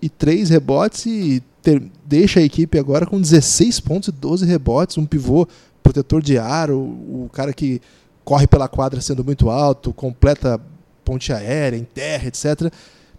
e 0.00 0.08
três 0.08 0.48
rebotes 0.48 1.04
e 1.04 1.42
ter, 1.62 1.82
deixa 2.06 2.40
a 2.40 2.42
equipe 2.42 2.78
agora 2.78 3.04
com 3.04 3.20
16 3.20 3.78
pontos 3.80 4.08
e 4.08 4.12
12 4.12 4.46
rebotes, 4.46 4.96
um 4.96 5.04
pivô 5.04 5.46
protetor 5.82 6.22
de 6.22 6.38
aro, 6.38 6.78
o, 6.78 7.24
o 7.26 7.30
cara 7.30 7.52
que 7.52 7.82
corre 8.24 8.46
pela 8.46 8.68
quadra 8.68 9.00
sendo 9.00 9.24
muito 9.24 9.50
alto, 9.50 9.92
completa 9.92 10.60
ponte 11.04 11.32
aérea, 11.32 11.76
em 11.76 11.84
terra, 11.84 12.28
etc. 12.28 12.72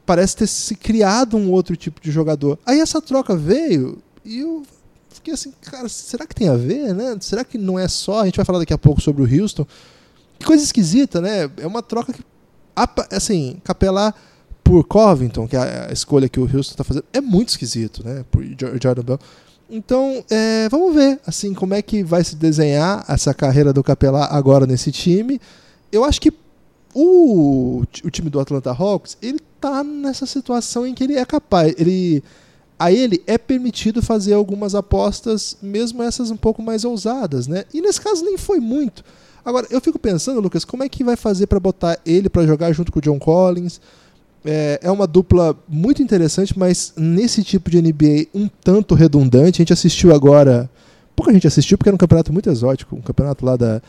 Parece 0.05 0.35
ter 0.35 0.47
se 0.47 0.75
criado 0.75 1.37
um 1.37 1.51
outro 1.51 1.75
tipo 1.75 2.01
de 2.01 2.11
jogador. 2.11 2.57
Aí 2.65 2.79
essa 2.79 3.01
troca 3.01 3.35
veio 3.35 4.01
e 4.23 4.39
eu 4.39 4.63
fiquei 5.09 5.33
assim, 5.33 5.53
cara, 5.61 5.87
será 5.89 6.25
que 6.25 6.33
tem 6.33 6.49
a 6.49 6.55
ver, 6.55 6.93
né? 6.93 7.17
Será 7.19 7.43
que 7.43 7.57
não 7.57 7.77
é 7.77 7.87
só? 7.87 8.21
A 8.21 8.25
gente 8.25 8.37
vai 8.37 8.45
falar 8.45 8.59
daqui 8.59 8.73
a 8.73 8.77
pouco 8.77 9.01
sobre 9.01 9.21
o 9.21 9.41
Houston. 9.41 9.65
Que 10.39 10.45
coisa 10.45 10.63
esquisita, 10.63 11.21
né? 11.21 11.49
É 11.57 11.67
uma 11.67 11.83
troca 11.83 12.13
que, 12.13 12.23
assim, 13.11 13.57
capelar 13.63 14.15
por 14.63 14.83
Covington, 14.85 15.47
que 15.47 15.55
é 15.55 15.87
a 15.89 15.93
escolha 15.93 16.29
que 16.29 16.39
o 16.39 16.43
Houston 16.43 16.71
está 16.71 16.83
fazendo, 16.83 17.05
é 17.13 17.21
muito 17.21 17.49
esquisito, 17.49 18.03
né? 18.03 18.25
Por 18.31 18.43
Jordan 18.81 19.03
Bell. 19.03 19.19
Então, 19.71 20.21
é, 20.29 20.67
vamos 20.69 20.93
ver 20.93 21.17
assim 21.25 21.53
como 21.53 21.73
é 21.73 21.81
que 21.81 22.03
vai 22.03 22.21
se 22.25 22.35
desenhar 22.35 23.05
essa 23.07 23.33
carreira 23.33 23.71
do 23.71 23.81
Capelá 23.81 24.27
agora 24.29 24.67
nesse 24.67 24.91
time. 24.91 25.39
Eu 25.89 26.03
acho 26.03 26.19
que 26.19 26.33
o, 26.93 27.83
o 28.03 28.09
time 28.09 28.29
do 28.29 28.39
Atlanta 28.39 28.71
Hawks, 28.71 29.17
ele 29.21 29.39
tá 29.61 29.81
nessa 29.81 30.25
situação 30.25 30.85
em 30.85 30.93
que 30.93 31.05
ele 31.05 31.15
é 31.15 31.23
capaz, 31.23 31.73
ele 31.77 32.21
a 32.77 32.91
ele 32.91 33.23
é 33.27 33.37
permitido 33.37 34.01
fazer 34.01 34.33
algumas 34.33 34.73
apostas, 34.73 35.55
mesmo 35.61 36.01
essas 36.01 36.31
um 36.31 36.35
pouco 36.35 36.63
mais 36.63 36.83
ousadas, 36.83 37.47
né? 37.47 37.63
E 37.73 37.79
nesse 37.79 38.01
caso 38.01 38.25
nem 38.25 38.39
foi 38.39 38.59
muito. 38.59 39.05
Agora, 39.45 39.67
eu 39.69 39.79
fico 39.79 39.99
pensando, 39.99 40.41
Lucas, 40.41 40.65
como 40.65 40.83
é 40.83 40.89
que 40.89 41.03
vai 41.03 41.15
fazer 41.15 41.45
para 41.45 41.59
botar 41.59 41.99
ele 42.05 42.27
para 42.27 42.45
jogar 42.45 42.73
junto 42.73 42.91
com 42.91 42.97
o 42.99 43.01
John 43.01 43.19
Collins? 43.19 43.79
É, 44.43 44.79
é 44.81 44.91
uma 44.91 45.05
dupla 45.05 45.55
muito 45.67 46.01
interessante, 46.01 46.57
mas 46.57 46.93
nesse 46.97 47.43
tipo 47.43 47.69
de 47.69 47.81
NBA 47.81 48.27
um 48.33 48.47
tanto 48.47 48.95
redundante. 48.95 49.61
A 49.61 49.63
gente 49.63 49.73
assistiu 49.73 50.13
agora. 50.13 50.69
Pouca 51.15 51.31
gente 51.31 51.47
assistiu 51.47 51.77
porque 51.77 51.89
era 51.89 51.95
um 51.95 51.99
campeonato 51.99 52.33
muito 52.33 52.49
exótico, 52.49 52.95
um 52.95 53.01
campeonato 53.01 53.45
lá 53.45 53.55
da, 53.55 53.81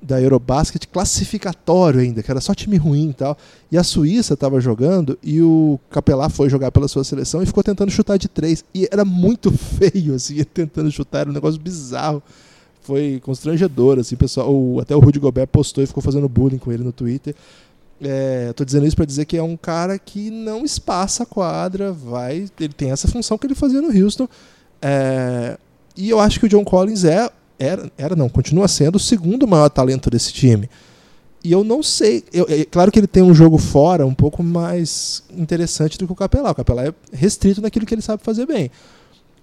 da 0.00 0.20
Eurobasket 0.20 0.86
classificatório 0.88 2.00
ainda, 2.00 2.22
que 2.22 2.30
era 2.30 2.40
só 2.40 2.54
time 2.54 2.76
ruim 2.76 3.10
e 3.10 3.14
tal. 3.14 3.36
E 3.70 3.76
a 3.76 3.84
Suíça 3.84 4.34
estava 4.34 4.60
jogando 4.60 5.18
e 5.22 5.42
o 5.42 5.78
Capelá 5.90 6.28
foi 6.28 6.48
jogar 6.48 6.72
pela 6.72 6.88
sua 6.88 7.04
seleção 7.04 7.42
e 7.42 7.46
ficou 7.46 7.62
tentando 7.62 7.90
chutar 7.90 8.16
de 8.16 8.28
três. 8.28 8.64
E 8.74 8.88
era 8.90 9.04
muito 9.04 9.50
feio, 9.52 10.14
assim, 10.14 10.42
tentando 10.54 10.90
chutar, 10.90 11.20
era 11.20 11.30
um 11.30 11.34
negócio 11.34 11.60
bizarro. 11.60 12.22
Foi 12.82 13.20
constrangedor, 13.22 13.98
assim, 13.98 14.16
pessoal. 14.16 14.80
Até 14.80 14.96
o 14.96 15.00
Rudy 15.00 15.18
Gobert 15.18 15.48
postou 15.48 15.84
e 15.84 15.86
ficou 15.86 16.02
fazendo 16.02 16.28
bullying 16.28 16.58
com 16.58 16.72
ele 16.72 16.82
no 16.82 16.92
Twitter. 16.92 17.34
É, 18.02 18.52
tô 18.54 18.64
dizendo 18.64 18.86
isso 18.86 18.96
para 18.96 19.04
dizer 19.04 19.26
que 19.26 19.36
é 19.36 19.42
um 19.42 19.56
cara 19.56 19.98
que 19.98 20.30
não 20.30 20.64
espaça 20.64 21.22
a 21.24 21.26
quadra, 21.26 21.92
vai, 21.92 22.46
ele 22.58 22.72
tem 22.72 22.90
essa 22.90 23.06
função 23.06 23.36
que 23.36 23.46
ele 23.46 23.54
fazia 23.54 23.82
no 23.82 23.88
Houston. 23.88 24.26
É, 24.80 25.58
e 25.96 26.08
eu 26.08 26.18
acho 26.18 26.40
que 26.40 26.46
o 26.46 26.48
John 26.48 26.64
Collins 26.64 27.04
é, 27.04 27.28
era, 27.58 27.92
era, 27.98 28.16
não, 28.16 28.28
continua 28.28 28.66
sendo 28.68 28.96
o 28.96 29.00
segundo 29.00 29.46
maior 29.46 29.68
talento 29.68 30.08
desse 30.08 30.32
time. 30.32 30.68
E 31.42 31.52
eu 31.52 31.62
não 31.62 31.82
sei, 31.82 32.24
eu, 32.32 32.46
é 32.48 32.64
claro 32.64 32.90
que 32.90 32.98
ele 32.98 33.06
tem 33.06 33.22
um 33.22 33.34
jogo 33.34 33.58
fora 33.58 34.06
um 34.06 34.14
pouco 34.14 34.42
mais 34.42 35.22
interessante 35.30 35.98
do 35.98 36.06
que 36.06 36.12
o 36.12 36.16
Capelá. 36.16 36.50
O 36.50 36.54
Capelá 36.54 36.86
é 36.86 36.94
restrito 37.12 37.60
naquilo 37.60 37.86
que 37.86 37.94
ele 37.94 38.02
sabe 38.02 38.22
fazer 38.22 38.46
bem. 38.46 38.70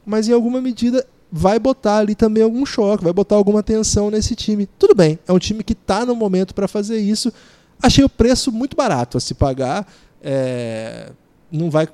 Mas 0.06 0.28
em 0.28 0.34
alguma 0.34 0.62
medida 0.62 1.06
vai 1.32 1.60
botar 1.60 1.98
ali 1.98 2.16
também 2.16 2.42
algum 2.42 2.66
choque, 2.66 3.04
vai 3.04 3.14
botar 3.14 3.36
alguma 3.36 3.62
tensão 3.62 4.10
nesse 4.10 4.36
time. 4.36 4.68
Tudo 4.80 4.96
bem, 4.96 5.20
é 5.28 5.34
um 5.34 5.40
time 5.40 5.64
que 5.64 5.74
está 5.74 6.06
no 6.06 6.16
momento 6.16 6.54
para 6.56 6.68
fazer 6.68 6.98
isso 7.00 7.34
Achei 7.82 8.04
o 8.04 8.10
preço 8.10 8.52
muito 8.52 8.76
barato 8.76 9.18
a 9.18 9.22
se 9.22 9.34
pagar. 9.34 9.88
É, 10.22 11.12
não, 11.52 11.70
vai, 11.70 11.88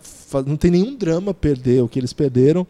não 0.46 0.56
tem 0.56 0.72
nenhum 0.72 0.96
drama 0.96 1.34
perder 1.34 1.84
o 1.84 1.88
que 1.88 2.00
eles 2.00 2.14
perderam. 2.14 2.66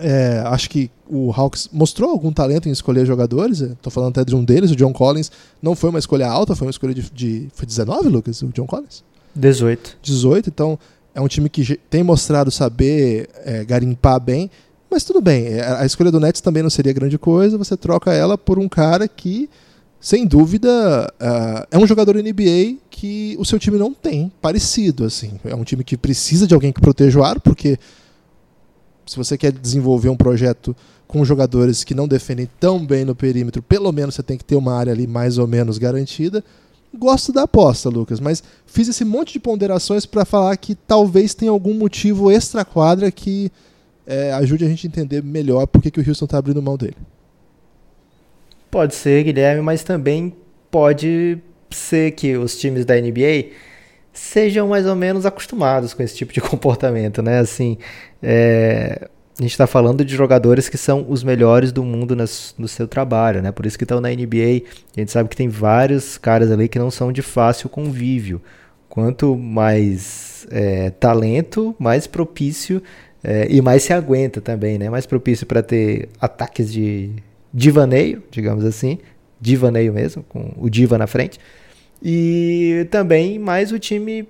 É, 0.00 0.42
acho 0.46 0.70
que 0.70 0.90
o 1.08 1.32
Hawks 1.32 1.68
mostrou 1.72 2.10
algum 2.10 2.32
talento 2.32 2.68
em 2.68 2.72
escolher 2.72 3.04
jogadores. 3.04 3.60
Estou 3.60 3.90
falando 3.90 4.10
até 4.10 4.24
de 4.24 4.34
um 4.34 4.44
deles, 4.44 4.70
o 4.70 4.76
John 4.76 4.92
Collins. 4.92 5.30
Não 5.60 5.74
foi 5.74 5.90
uma 5.90 5.98
escolha 5.98 6.28
alta, 6.28 6.54
foi 6.54 6.66
uma 6.66 6.70
escolha 6.70 6.94
de. 6.94 7.10
de 7.10 7.48
foi 7.52 7.66
19, 7.66 8.08
Lucas? 8.08 8.40
O 8.42 8.48
John 8.48 8.66
Collins? 8.66 9.02
18. 9.34 9.98
18, 10.02 10.48
então 10.48 10.78
é 11.14 11.20
um 11.20 11.28
time 11.28 11.48
que 11.48 11.76
tem 11.90 12.02
mostrado 12.02 12.50
saber 12.50 13.28
é, 13.44 13.64
garimpar 13.64 14.20
bem. 14.20 14.50
Mas 14.90 15.04
tudo 15.04 15.20
bem, 15.20 15.46
é, 15.46 15.80
a 15.80 15.84
escolha 15.84 16.10
do 16.10 16.20
Nets 16.20 16.40
também 16.40 16.62
não 16.62 16.70
seria 16.70 16.92
grande 16.92 17.18
coisa. 17.18 17.58
Você 17.58 17.76
troca 17.76 18.12
ela 18.12 18.38
por 18.38 18.58
um 18.58 18.68
cara 18.68 19.06
que 19.08 19.50
sem 20.00 20.26
dúvida, 20.26 21.12
uh, 21.20 21.66
é 21.70 21.78
um 21.78 21.86
jogador 21.86 22.16
NBA 22.16 22.76
que 22.90 23.36
o 23.38 23.44
seu 23.44 23.58
time 23.58 23.78
não 23.78 23.92
tem, 23.92 24.30
parecido. 24.40 25.04
assim. 25.04 25.38
É 25.44 25.54
um 25.54 25.64
time 25.64 25.82
que 25.82 25.96
precisa 25.96 26.46
de 26.46 26.54
alguém 26.54 26.72
que 26.72 26.80
proteja 26.80 27.18
o 27.18 27.24
ar, 27.24 27.40
porque 27.40 27.78
se 29.06 29.16
você 29.16 29.36
quer 29.36 29.52
desenvolver 29.52 30.08
um 30.08 30.16
projeto 30.16 30.76
com 31.06 31.24
jogadores 31.24 31.82
que 31.82 31.94
não 31.94 32.06
defendem 32.06 32.48
tão 32.60 32.84
bem 32.84 33.04
no 33.04 33.14
perímetro, 33.14 33.62
pelo 33.62 33.90
menos 33.90 34.14
você 34.14 34.22
tem 34.22 34.36
que 34.36 34.44
ter 34.44 34.56
uma 34.56 34.74
área 34.74 34.92
ali 34.92 35.06
mais 35.06 35.38
ou 35.38 35.46
menos 35.46 35.78
garantida. 35.78 36.44
Gosto 36.96 37.32
da 37.32 37.42
aposta, 37.42 37.88
Lucas, 37.88 38.20
mas 38.20 38.42
fiz 38.66 38.88
esse 38.88 39.04
monte 39.04 39.32
de 39.32 39.40
ponderações 39.40 40.06
para 40.06 40.24
falar 40.24 40.56
que 40.56 40.74
talvez 40.74 41.34
tenha 41.34 41.50
algum 41.50 41.74
motivo 41.74 42.30
extra-quadra 42.30 43.10
que 43.10 43.50
é, 44.06 44.32
ajude 44.32 44.64
a 44.64 44.68
gente 44.68 44.86
a 44.86 44.90
entender 44.90 45.22
melhor 45.22 45.66
por 45.66 45.82
que, 45.82 45.90
que 45.90 46.00
o 46.00 46.06
Houston 46.06 46.24
está 46.24 46.38
abrindo 46.38 46.62
mão 46.62 46.76
dele. 46.76 46.96
Pode 48.70 48.94
ser, 48.94 49.24
Guilherme, 49.24 49.62
mas 49.62 49.82
também 49.82 50.34
pode 50.70 51.38
ser 51.70 52.12
que 52.12 52.36
os 52.36 52.58
times 52.58 52.84
da 52.84 52.94
NBA 52.94 53.50
sejam 54.12 54.68
mais 54.68 54.86
ou 54.86 54.96
menos 54.96 55.24
acostumados 55.24 55.94
com 55.94 56.02
esse 56.02 56.16
tipo 56.16 56.32
de 56.32 56.40
comportamento, 56.42 57.22
né? 57.22 57.38
Assim, 57.38 57.78
é, 58.22 59.08
a 59.38 59.42
gente 59.42 59.52
está 59.52 59.66
falando 59.66 60.04
de 60.04 60.14
jogadores 60.14 60.68
que 60.68 60.76
são 60.76 61.06
os 61.08 61.22
melhores 61.22 61.70
do 61.70 61.84
mundo 61.84 62.16
nas, 62.16 62.54
no 62.58 62.66
seu 62.66 62.88
trabalho, 62.88 63.40
né? 63.40 63.52
Por 63.52 63.64
isso 63.64 63.78
que 63.78 63.84
estão 63.84 64.00
na 64.00 64.08
NBA. 64.08 64.64
A 64.96 65.00
gente 65.00 65.12
sabe 65.12 65.28
que 65.28 65.36
tem 65.36 65.48
vários 65.48 66.18
caras 66.18 66.50
ali 66.50 66.68
que 66.68 66.78
não 66.78 66.90
são 66.90 67.12
de 67.12 67.22
fácil 67.22 67.68
convívio. 67.68 68.42
Quanto 68.88 69.36
mais 69.36 70.46
é, 70.50 70.90
talento, 70.90 71.74
mais 71.78 72.06
propício 72.06 72.82
é, 73.22 73.46
e 73.48 73.60
mais 73.62 73.84
se 73.84 73.92
aguenta 73.92 74.40
também, 74.40 74.76
né? 74.76 74.90
Mais 74.90 75.06
propício 75.06 75.46
para 75.46 75.62
ter 75.62 76.08
ataques 76.20 76.72
de 76.72 77.12
divaneio, 77.52 78.22
digamos 78.30 78.64
assim, 78.64 78.98
divaneio 79.40 79.92
mesmo, 79.92 80.22
com 80.22 80.52
o 80.56 80.68
diva 80.68 80.98
na 80.98 81.06
frente. 81.06 81.38
E 82.02 82.86
também 82.90 83.38
mais 83.38 83.72
o 83.72 83.78
time 83.78 84.28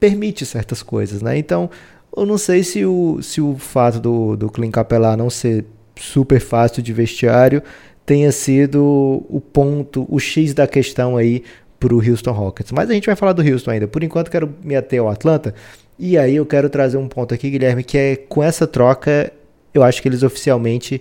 permite 0.00 0.44
certas 0.44 0.82
coisas, 0.82 1.22
né? 1.22 1.38
Então, 1.38 1.70
eu 2.16 2.26
não 2.26 2.38
sei 2.38 2.62
se 2.62 2.84
o, 2.84 3.22
se 3.22 3.40
o 3.40 3.56
fato 3.56 4.00
do, 4.00 4.36
do 4.36 4.50
Clint 4.50 4.72
Capela 4.72 5.16
não 5.16 5.30
ser 5.30 5.64
super 5.96 6.40
fácil 6.40 6.82
de 6.82 6.92
vestiário 6.92 7.62
tenha 8.04 8.30
sido 8.32 9.24
o 9.28 9.40
ponto, 9.40 10.06
o 10.08 10.18
X 10.18 10.52
da 10.52 10.66
questão 10.66 11.16
aí 11.16 11.42
para 11.78 11.94
o 11.94 11.98
Houston 11.98 12.32
Rockets. 12.32 12.72
Mas 12.72 12.90
a 12.90 12.94
gente 12.94 13.06
vai 13.06 13.16
falar 13.16 13.32
do 13.32 13.42
Houston 13.42 13.70
ainda. 13.70 13.88
Por 13.88 14.02
enquanto, 14.02 14.30
quero 14.30 14.54
me 14.62 14.76
ater 14.76 15.00
ao 15.00 15.08
Atlanta. 15.08 15.54
E 15.98 16.18
aí 16.18 16.36
eu 16.36 16.44
quero 16.46 16.68
trazer 16.68 16.96
um 16.96 17.08
ponto 17.08 17.32
aqui, 17.32 17.50
Guilherme, 17.50 17.84
que 17.84 17.96
é 17.96 18.16
com 18.16 18.42
essa 18.42 18.66
troca, 18.66 19.32
eu 19.72 19.82
acho 19.82 20.02
que 20.02 20.08
eles 20.08 20.22
oficialmente 20.22 21.00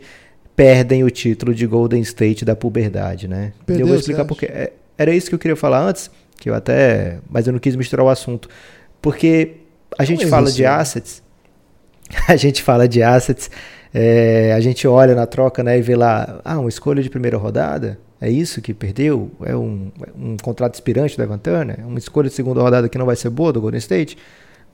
perdem 0.56 1.04
o 1.04 1.10
título 1.10 1.54
de 1.54 1.66
Golden 1.66 2.02
State 2.02 2.46
da 2.46 2.56
puberdade, 2.56 3.28
né? 3.28 3.54
Perdeu, 3.66 3.80
e 3.80 3.82
eu 3.82 3.88
vou 3.88 3.98
explicar 3.98 4.26
porque 4.26 4.46
é, 4.46 4.74
era 4.98 5.14
isso 5.14 5.30
que 5.30 5.36
eu 5.36 5.40
queria 5.40 5.56
falar 5.56 5.82
antes, 5.82 6.10
que 6.38 6.50
eu 6.50 6.56
até, 6.56 7.20
mas 7.30 7.48
eu 7.48 7.54
não 7.54 7.60
quis 7.60 7.76
misturar 7.76 8.06
o 8.06 8.10
assunto, 8.10 8.50
porque 9.02 9.56
a 9.98 10.06
gente 10.06 10.26
fala 10.28 10.52
de 10.52 10.66
assets, 10.66 11.24
a 12.28 12.36
gente 12.36 12.62
fala 12.62 12.88
de 12.88 13.02
assets, 13.02 13.50
é, 13.94 14.54
a 14.54 14.60
gente 14.60 14.88
olha 14.88 15.16
na 15.16 15.26
troca, 15.26 15.64
né, 15.64 15.78
e 15.78 15.82
vê 15.82 15.96
lá, 15.96 16.42
ah, 16.44 16.60
uma 16.60 16.70
escolha 16.70 17.02
de 17.02 17.10
primeira 17.10 17.38
rodada, 17.38 18.00
é 18.24 18.30
isso 18.30 18.62
que 18.62 18.74
perdeu? 18.74 19.30
É 19.44 19.54
um, 19.54 19.92
um 20.18 20.38
contrato 20.38 20.76
inspirante 20.76 21.18
do 21.18 21.24
Evan 21.24 21.38
Turner? 21.38 21.86
Uma 21.86 22.00
escolha 22.00 22.30
de 22.30 22.36
segunda 22.36 22.62
rodada 22.62 22.88
que 22.88 22.98
não 22.98 23.06
vai 23.06 23.18
ser 23.18 23.30
boa 23.30 23.52
do 23.52 23.60
Golden 23.60 23.80
State? 23.80 24.18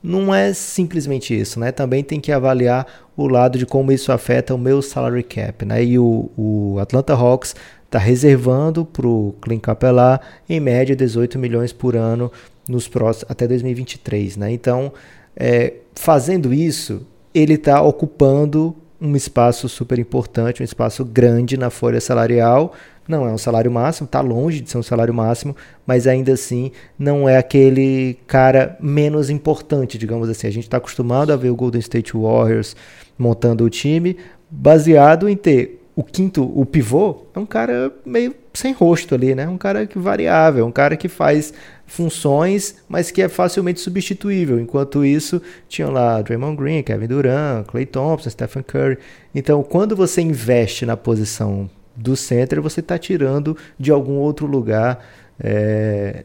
Não 0.02 0.34
é 0.34 0.52
simplesmente 0.52 1.38
isso, 1.38 1.60
né? 1.60 1.70
Também 1.70 2.02
tem 2.02 2.20
que 2.20 2.32
avaliar 2.32 2.86
o 3.16 3.28
lado 3.28 3.58
de 3.58 3.66
como 3.66 3.92
isso 3.92 4.10
afeta 4.12 4.54
o 4.54 4.58
meu 4.58 4.80
salary 4.80 5.22
cap, 5.22 5.64
né? 5.64 5.84
E 5.84 5.98
o, 5.98 6.30
o 6.36 6.78
Atlanta 6.80 7.12
Hawks 7.12 7.54
está 7.84 7.98
reservando 7.98 8.84
para 8.84 9.06
o 9.06 9.34
Clint 9.42 9.60
Capela 9.60 10.20
em 10.48 10.60
média 10.60 10.96
18 10.96 11.38
milhões 11.38 11.72
por 11.72 11.96
ano 11.96 12.30
nos 12.68 12.88
próximos 12.88 13.30
até 13.30 13.46
2023, 13.46 14.36
né? 14.36 14.52
Então, 14.52 14.92
é, 15.36 15.74
fazendo 15.94 16.54
isso, 16.54 17.06
ele 17.34 17.54
está 17.54 17.82
ocupando 17.82 18.74
um 19.00 19.16
espaço 19.16 19.68
super 19.68 19.98
importante, 19.98 20.62
um 20.62 20.64
espaço 20.64 21.04
grande 21.04 21.56
na 21.56 21.70
folha 21.70 22.00
salarial 22.00 22.74
não 23.10 23.26
é 23.26 23.32
um 23.32 23.38
salário 23.38 23.70
máximo, 23.70 24.06
está 24.06 24.20
longe 24.20 24.60
de 24.60 24.70
ser 24.70 24.78
um 24.78 24.82
salário 24.82 25.12
máximo, 25.12 25.54
mas 25.86 26.06
ainda 26.06 26.32
assim 26.32 26.70
não 26.98 27.28
é 27.28 27.36
aquele 27.36 28.16
cara 28.26 28.78
menos 28.80 29.28
importante, 29.28 29.98
digamos 29.98 30.28
assim. 30.28 30.46
A 30.46 30.52
gente 30.52 30.64
está 30.64 30.78
acostumado 30.78 31.32
a 31.32 31.36
ver 31.36 31.50
o 31.50 31.56
Golden 31.56 31.80
State 31.80 32.16
Warriors 32.16 32.74
montando 33.18 33.64
o 33.64 33.70
time 33.70 34.16
baseado 34.50 35.28
em 35.28 35.36
ter 35.36 35.80
o 35.94 36.02
quinto, 36.02 36.50
o 36.58 36.64
pivô, 36.64 37.26
é 37.34 37.38
um 37.38 37.44
cara 37.44 37.92
meio 38.06 38.34
sem 38.54 38.72
rosto 38.72 39.14
ali, 39.14 39.34
né? 39.34 39.46
Um 39.46 39.58
cara 39.58 39.86
que 39.86 39.98
variável, 39.98 40.64
um 40.64 40.72
cara 40.72 40.96
que 40.96 41.08
faz 41.08 41.52
funções, 41.86 42.76
mas 42.88 43.10
que 43.10 43.20
é 43.20 43.28
facilmente 43.28 43.80
substituível. 43.80 44.58
Enquanto 44.58 45.04
isso, 45.04 45.42
tinham 45.68 45.90
lá 45.90 46.22
Draymond 46.22 46.56
Green, 46.56 46.82
Kevin 46.82 47.06
Durant, 47.06 47.66
Clay 47.66 47.84
Thompson, 47.84 48.30
Stephen 48.30 48.62
Curry. 48.62 48.98
Então, 49.34 49.62
quando 49.62 49.94
você 49.94 50.22
investe 50.22 50.86
na 50.86 50.96
posição 50.96 51.68
do 51.96 52.16
center, 52.16 52.60
você 52.60 52.80
está 52.80 52.98
tirando 52.98 53.56
de 53.78 53.90
algum 53.90 54.14
outro 54.14 54.46
lugar. 54.46 55.04
É, 55.38 56.24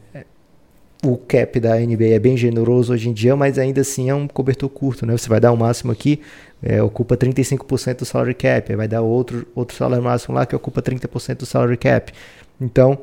o 1.04 1.16
cap 1.16 1.60
da 1.60 1.76
NBA 1.76 2.14
é 2.14 2.18
bem 2.18 2.36
generoso 2.36 2.92
hoje 2.92 3.08
em 3.08 3.12
dia, 3.12 3.36
mas 3.36 3.58
ainda 3.58 3.80
assim 3.80 4.10
é 4.10 4.14
um 4.14 4.26
cobertor 4.26 4.68
curto, 4.68 5.06
né? 5.06 5.16
Você 5.16 5.28
vai 5.28 5.38
dar 5.38 5.52
o 5.52 5.54
um 5.54 5.58
máximo 5.58 5.92
aqui, 5.92 6.20
é, 6.62 6.82
ocupa 6.82 7.16
35% 7.16 7.98
do 7.98 8.04
salary 8.04 8.34
cap, 8.34 8.74
vai 8.74 8.88
dar 8.88 9.02
outro, 9.02 9.46
outro 9.54 9.76
salário 9.76 10.02
máximo 10.02 10.34
lá 10.34 10.46
que 10.46 10.56
ocupa 10.56 10.82
30% 10.82 11.38
do 11.38 11.46
salary 11.46 11.76
cap. 11.76 12.12
Então, 12.60 12.98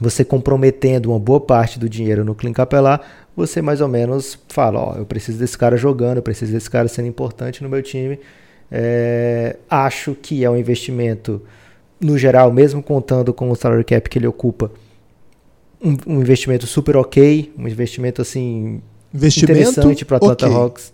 você 0.00 0.24
comprometendo 0.24 1.10
uma 1.10 1.18
boa 1.18 1.40
parte 1.40 1.78
do 1.78 1.88
dinheiro 1.88 2.24
no 2.24 2.34
Clean 2.34 2.52
Capelá, 2.52 3.00
você 3.36 3.60
mais 3.60 3.80
ou 3.80 3.88
menos 3.88 4.38
fala, 4.48 4.80
ó, 4.80 4.94
eu 4.96 5.04
preciso 5.04 5.38
desse 5.38 5.56
cara 5.56 5.76
jogando, 5.76 6.16
eu 6.16 6.22
preciso 6.22 6.52
desse 6.52 6.70
cara 6.70 6.88
sendo 6.88 7.08
importante 7.08 7.62
no 7.62 7.68
meu 7.68 7.82
time. 7.82 8.18
É, 8.72 9.56
acho 9.68 10.14
que 10.14 10.44
é 10.44 10.50
um 10.50 10.56
investimento 10.56 11.42
no 12.00 12.16
geral, 12.16 12.50
mesmo 12.52 12.82
contando 12.82 13.32
com 13.32 13.50
o 13.50 13.56
salary 13.56 13.84
cap 13.84 14.08
que 14.08 14.18
ele 14.18 14.26
ocupa, 14.26 14.70
um, 15.82 15.96
um 16.06 16.20
investimento 16.20 16.66
super 16.66 16.96
ok, 16.96 17.52
um 17.58 17.66
investimento 17.68 18.22
assim 18.22 18.82
investimento 19.12 19.60
interessante 19.60 20.04
para 20.04 20.16
Atlanta 20.18 20.46
okay. 20.46 20.56
Hawks. 20.56 20.92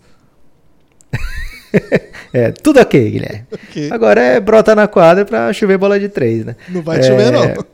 é, 2.33 2.51
tudo 2.51 2.79
ok, 2.79 3.11
Guilherme. 3.11 3.45
Okay. 3.51 3.91
Agora 3.91 4.21
é 4.21 4.39
brota 4.39 4.75
na 4.75 4.87
quadra 4.87 5.25
para 5.25 5.53
chover 5.53 5.77
bola 5.77 5.99
de 5.99 6.09
três, 6.09 6.45
né? 6.45 6.55
Não 6.69 6.81
vai 6.81 6.99
é... 6.99 7.03
chover, 7.03 7.31
não. 7.31 7.65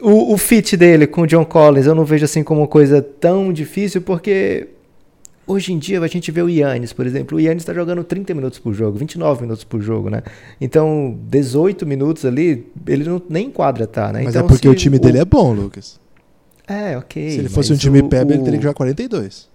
o, 0.02 0.34
o 0.34 0.38
fit 0.38 0.76
dele 0.76 1.06
com 1.06 1.22
o 1.22 1.26
John 1.26 1.44
Collins 1.44 1.86
eu 1.86 1.94
não 1.94 2.04
vejo 2.04 2.24
assim 2.24 2.42
como 2.42 2.60
uma 2.60 2.68
coisa 2.68 3.02
tão 3.02 3.52
difícil, 3.52 4.02
porque 4.02 4.68
Hoje 5.46 5.72
em 5.72 5.78
dia 5.78 6.00
a 6.00 6.06
gente 6.08 6.32
vê 6.32 6.42
o 6.42 6.48
Yannis, 6.48 6.92
por 6.92 7.06
exemplo. 7.06 7.38
O 7.38 7.40
Yannis 7.40 7.62
está 7.62 7.72
jogando 7.72 8.02
30 8.02 8.34
minutos 8.34 8.58
por 8.58 8.74
jogo, 8.74 8.98
29 8.98 9.42
minutos 9.42 9.62
por 9.62 9.80
jogo, 9.80 10.10
né? 10.10 10.22
Então, 10.60 11.16
18 11.28 11.86
minutos 11.86 12.24
ali, 12.24 12.66
ele 12.86 13.04
não, 13.04 13.22
nem 13.28 13.50
quadra 13.50 13.86
tá, 13.86 14.12
né? 14.12 14.22
Mas 14.24 14.34
então, 14.34 14.44
é 14.44 14.48
porque 14.48 14.68
o 14.68 14.74
time 14.74 14.96
o... 14.96 15.00
dele 15.00 15.18
é 15.18 15.24
bom, 15.24 15.52
Lucas. 15.52 16.00
É, 16.66 16.98
ok. 16.98 17.30
Se 17.30 17.38
ele 17.38 17.48
fosse 17.48 17.72
um 17.72 17.76
time 17.76 18.00
o, 18.00 18.08
PEB, 18.08 18.32
ele 18.32 18.42
teria 18.42 18.58
que 18.58 18.64
jogar 18.64 18.74
42. 18.74 19.48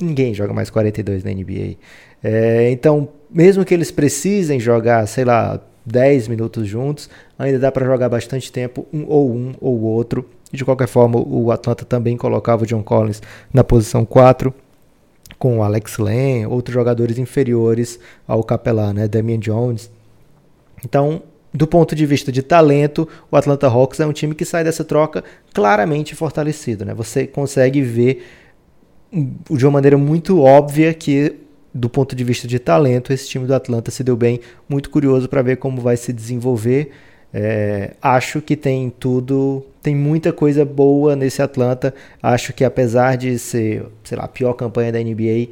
Ninguém 0.00 0.32
joga 0.32 0.52
mais 0.52 0.70
42 0.70 1.22
na 1.22 1.30
NBA. 1.30 1.76
É, 2.24 2.70
então, 2.70 3.08
mesmo 3.30 3.64
que 3.64 3.74
eles 3.74 3.90
precisem 3.90 4.58
jogar, 4.58 5.06
sei 5.06 5.24
lá, 5.24 5.60
10 5.84 6.28
minutos 6.28 6.66
juntos, 6.66 7.08
ainda 7.38 7.58
dá 7.58 7.70
para 7.70 7.86
jogar 7.86 8.08
bastante 8.08 8.50
tempo, 8.50 8.86
um 8.92 9.04
ou 9.06 9.30
um 9.30 9.54
ou 9.60 9.80
outro. 9.82 10.28
De 10.52 10.64
qualquer 10.64 10.86
forma, 10.86 11.18
o 11.18 11.50
Atlanta 11.50 11.84
também 11.84 12.16
colocava 12.16 12.62
o 12.64 12.66
John 12.66 12.82
Collins 12.82 13.20
na 13.52 13.64
posição 13.64 14.04
4, 14.04 14.54
com 15.38 15.58
o 15.58 15.62
Alex 15.62 15.98
Len, 15.98 16.46
outros 16.46 16.72
jogadores 16.72 17.18
inferiores 17.18 17.98
ao 18.26 18.42
Capelá, 18.42 18.92
né? 18.92 19.08
Damian 19.08 19.38
Jones. 19.38 19.90
Então, 20.84 21.22
do 21.52 21.66
ponto 21.66 21.94
de 21.94 22.04
vista 22.04 22.30
de 22.30 22.42
talento, 22.42 23.08
o 23.30 23.36
Atlanta 23.36 23.66
Hawks 23.66 23.98
é 24.00 24.06
um 24.06 24.12
time 24.12 24.34
que 24.34 24.44
sai 24.44 24.62
dessa 24.62 24.84
troca 24.84 25.24
claramente 25.54 26.14
fortalecido. 26.14 26.84
Né? 26.84 26.94
Você 26.94 27.26
consegue 27.26 27.80
ver 27.82 28.24
de 29.50 29.64
uma 29.64 29.72
maneira 29.72 29.96
muito 29.96 30.40
óbvia 30.42 30.92
que, 30.92 31.34
do 31.72 31.88
ponto 31.88 32.14
de 32.14 32.22
vista 32.24 32.46
de 32.46 32.58
talento, 32.58 33.12
esse 33.12 33.28
time 33.28 33.46
do 33.46 33.54
Atlanta 33.54 33.90
se 33.90 34.04
deu 34.04 34.16
bem. 34.16 34.40
Muito 34.68 34.90
curioso 34.90 35.28
para 35.28 35.42
ver 35.42 35.56
como 35.56 35.80
vai 35.80 35.96
se 35.96 36.12
desenvolver. 36.12 36.92
É, 37.32 37.94
acho 38.00 38.40
que 38.40 38.56
tem 38.56 38.88
tudo, 38.88 39.64
tem 39.82 39.94
muita 39.94 40.32
coisa 40.32 40.64
boa 40.64 41.14
nesse 41.14 41.42
Atlanta. 41.42 41.94
Acho 42.22 42.52
que 42.52 42.64
apesar 42.64 43.16
de 43.16 43.38
ser, 43.38 43.84
sei 44.04 44.16
lá, 44.16 44.24
a 44.24 44.28
pior 44.28 44.54
campanha 44.54 44.92
da 44.92 44.98
NBA, 44.98 45.48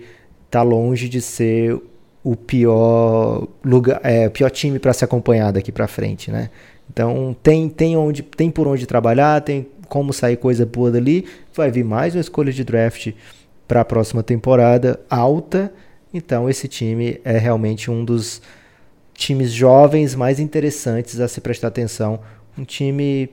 tá 0.50 0.62
longe 0.62 1.08
de 1.08 1.20
ser 1.20 1.78
o 2.22 2.34
pior 2.34 3.46
lugar, 3.62 4.00
é, 4.02 4.28
pior 4.30 4.50
time 4.50 4.78
para 4.78 4.92
se 4.94 5.04
acompanhar 5.04 5.52
daqui 5.52 5.70
para 5.70 5.86
frente, 5.86 6.30
né? 6.30 6.48
Então 6.90 7.36
tem 7.42 7.68
tem 7.68 7.96
onde 7.96 8.22
tem 8.22 8.50
por 8.50 8.66
onde 8.66 8.86
trabalhar, 8.86 9.40
tem 9.42 9.66
como 9.88 10.12
sair 10.12 10.36
coisa 10.36 10.64
boa 10.64 10.90
dali. 10.90 11.26
Vai 11.54 11.70
vir 11.70 11.84
mais 11.84 12.14
uma 12.14 12.20
escolha 12.20 12.52
de 12.52 12.64
draft 12.64 13.12
para 13.68 13.82
a 13.82 13.84
próxima 13.84 14.22
temporada 14.22 14.98
alta. 15.10 15.72
Então 16.12 16.48
esse 16.48 16.68
time 16.68 17.20
é 17.24 17.36
realmente 17.36 17.90
um 17.90 18.04
dos 18.04 18.40
times 19.14 19.52
jovens 19.52 20.14
mais 20.14 20.38
interessantes 20.40 21.20
a 21.20 21.28
se 21.28 21.40
prestar 21.40 21.68
atenção. 21.68 22.20
Um 22.58 22.64
time 22.64 23.30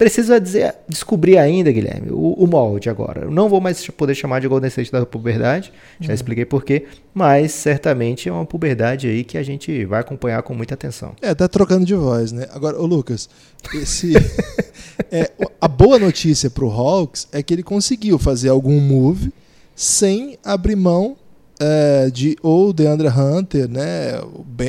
precisa 0.00 0.40
dizer, 0.40 0.76
descobrir 0.88 1.36
ainda, 1.36 1.70
Guilherme, 1.70 2.10
o, 2.10 2.32
o, 2.32 2.46
molde 2.46 2.88
agora. 2.88 3.24
Eu 3.24 3.30
não 3.30 3.50
vou 3.50 3.60
mais 3.60 3.86
poder 3.88 4.14
chamar 4.14 4.40
de 4.40 4.48
Golden 4.48 4.68
State 4.68 4.90
da 4.90 5.04
puberdade, 5.04 5.70
já 6.00 6.08
uhum. 6.08 6.14
expliquei 6.14 6.46
porquê, 6.46 6.86
mas 7.12 7.52
certamente 7.52 8.26
é 8.26 8.32
uma 8.32 8.46
puberdade 8.46 9.06
aí 9.06 9.22
que 9.22 9.36
a 9.36 9.42
gente 9.42 9.84
vai 9.84 10.00
acompanhar 10.00 10.42
com 10.42 10.54
muita 10.54 10.72
atenção. 10.72 11.14
É, 11.20 11.34
tá 11.34 11.46
trocando 11.46 11.84
de 11.84 11.94
voz, 11.94 12.32
né? 12.32 12.48
Agora, 12.50 12.80
ô 12.80 12.86
Lucas, 12.86 13.28
esse, 13.74 14.14
é, 15.12 15.30
a 15.60 15.68
boa 15.68 15.98
notícia 15.98 16.48
pro 16.48 16.70
Hawks 16.70 17.28
é 17.30 17.42
que 17.42 17.52
ele 17.52 17.62
conseguiu 17.62 18.18
fazer 18.18 18.48
algum 18.48 18.80
move 18.80 19.30
sem 19.76 20.38
abrir 20.42 20.76
mão 20.76 21.14
é, 21.60 22.10
de 22.10 22.36
ou 22.42 22.72
DeAndre 22.72 23.08
Hunter, 23.08 23.68
né, 23.68 24.18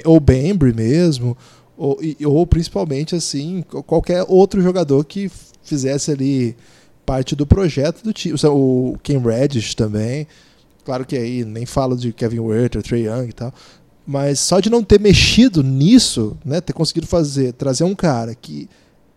ou 0.04 0.20
Bembry 0.20 0.74
mesmo, 0.74 1.38
ou, 1.78 1.98
ou 2.26 2.46
principalmente 2.46 3.16
assim 3.16 3.64
qualquer 3.88 4.26
outro 4.28 4.62
jogador 4.62 5.04
que 5.06 5.32
fizesse 5.64 6.12
ali 6.12 6.56
parte 7.06 7.36
do 7.36 7.48
projeto 7.48 8.04
do 8.04 8.14
time. 8.14 8.36
O 8.46 8.98
Ken 9.02 9.20
Reddish 9.20 9.74
também. 9.74 10.28
Claro 10.84 11.06
que 11.06 11.16
aí 11.16 11.46
nem 11.46 11.66
falo 11.66 11.96
de 11.96 12.12
Kevin 12.12 12.40
Werther, 12.40 12.84
Trey 12.84 13.08
Young 13.08 13.30
e 13.30 13.34
tal. 13.34 13.54
Mas 14.06 14.40
só 14.40 14.60
de 14.60 14.70
não 14.70 14.84
ter 14.84 15.00
mexido 15.00 15.64
nisso, 15.64 16.38
né, 16.44 16.60
ter 16.60 16.74
conseguido 16.74 17.08
fazer, 17.08 17.54
trazer 17.54 17.84
um 17.84 17.96
cara 17.96 18.36
que 18.36 18.68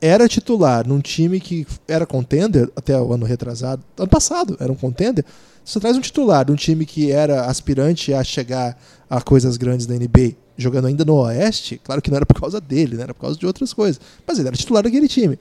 era 0.05 0.29
titular 0.29 0.87
num 0.87 1.01
time 1.01 1.40
que 1.40 1.67
era 1.88 2.05
contender 2.05 2.71
até 2.77 3.01
o 3.01 3.11
ano 3.14 3.25
retrasado, 3.25 3.83
ano 3.97 4.09
passado 4.09 4.55
era 4.61 4.71
um 4.71 4.75
contender. 4.75 5.25
Você 5.64 5.81
traz 5.81 5.97
um 5.97 6.01
titular 6.03 6.45
de 6.45 6.53
um 6.53 6.57
time 6.57 6.85
que 6.85 7.11
era 7.11 7.47
aspirante 7.47 8.12
a 8.12 8.23
chegar 8.23 8.79
a 9.09 9.23
coisas 9.23 9.57
grandes 9.57 9.87
da 9.87 9.95
NBA, 9.95 10.35
jogando 10.59 10.88
ainda 10.88 11.07
no 11.07 11.14
Oeste, 11.14 11.81
claro 11.83 12.03
que 12.03 12.11
não 12.11 12.17
era 12.19 12.27
por 12.27 12.38
causa 12.38 12.61
dele, 12.61 12.97
né, 12.97 13.05
era 13.05 13.14
por 13.14 13.23
causa 13.23 13.38
de 13.38 13.47
outras 13.47 13.73
coisas, 13.73 13.99
mas 14.27 14.38
ele 14.38 14.49
era 14.49 14.57
titular 14.59 14.83
daquele 14.83 15.09
time. 15.09 15.38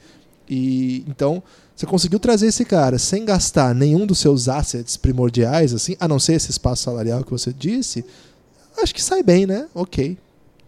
E 0.49 1.03
então 1.09 1.43
você 1.75 1.85
conseguiu 1.85 2.17
trazer 2.17 2.47
esse 2.47 2.63
cara 2.63 2.97
sem 2.97 3.25
gastar 3.25 3.75
nenhum 3.75 4.05
dos 4.05 4.19
seus 4.19 4.47
assets 4.47 4.95
primordiais, 4.95 5.73
assim, 5.73 5.97
a 5.99 6.07
não 6.07 6.19
ser 6.19 6.35
esse 6.35 6.51
espaço 6.51 6.83
salarial 6.83 7.21
que 7.21 7.31
você 7.31 7.51
disse, 7.51 8.05
acho 8.81 8.95
que 8.95 9.03
sai 9.03 9.21
bem, 9.21 9.45
né? 9.45 9.67
Ok. 9.75 10.17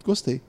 Gostei. 0.03 0.41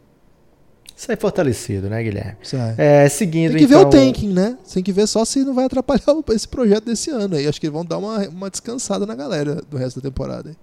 Sai 0.98 1.14
fortalecido, 1.14 1.90
né, 1.90 2.02
Guilherme? 2.02 2.36
Sai. 2.42 2.74
É, 2.78 3.06
seguindo, 3.10 3.50
Tem 3.50 3.58
que 3.58 3.64
então, 3.64 3.80
ver 3.80 3.86
o 3.86 3.90
tanking, 3.90 4.32
né? 4.32 4.56
Tem 4.72 4.82
que 4.82 4.90
ver 4.92 5.06
só 5.06 5.26
se 5.26 5.40
não 5.44 5.52
vai 5.54 5.66
atrapalhar 5.66 6.02
esse 6.34 6.48
projeto 6.48 6.84
desse 6.86 7.10
ano 7.10 7.36
aí. 7.36 7.46
Acho 7.46 7.60
que 7.60 7.66
eles 7.66 7.74
vão 7.74 7.84
dar 7.84 7.98
uma, 7.98 8.26
uma 8.28 8.48
descansada 8.48 9.04
na 9.04 9.14
galera 9.14 9.56
do 9.70 9.76
resto 9.76 10.00
da 10.00 10.08
temporada. 10.08 10.48
aí. 10.48 10.56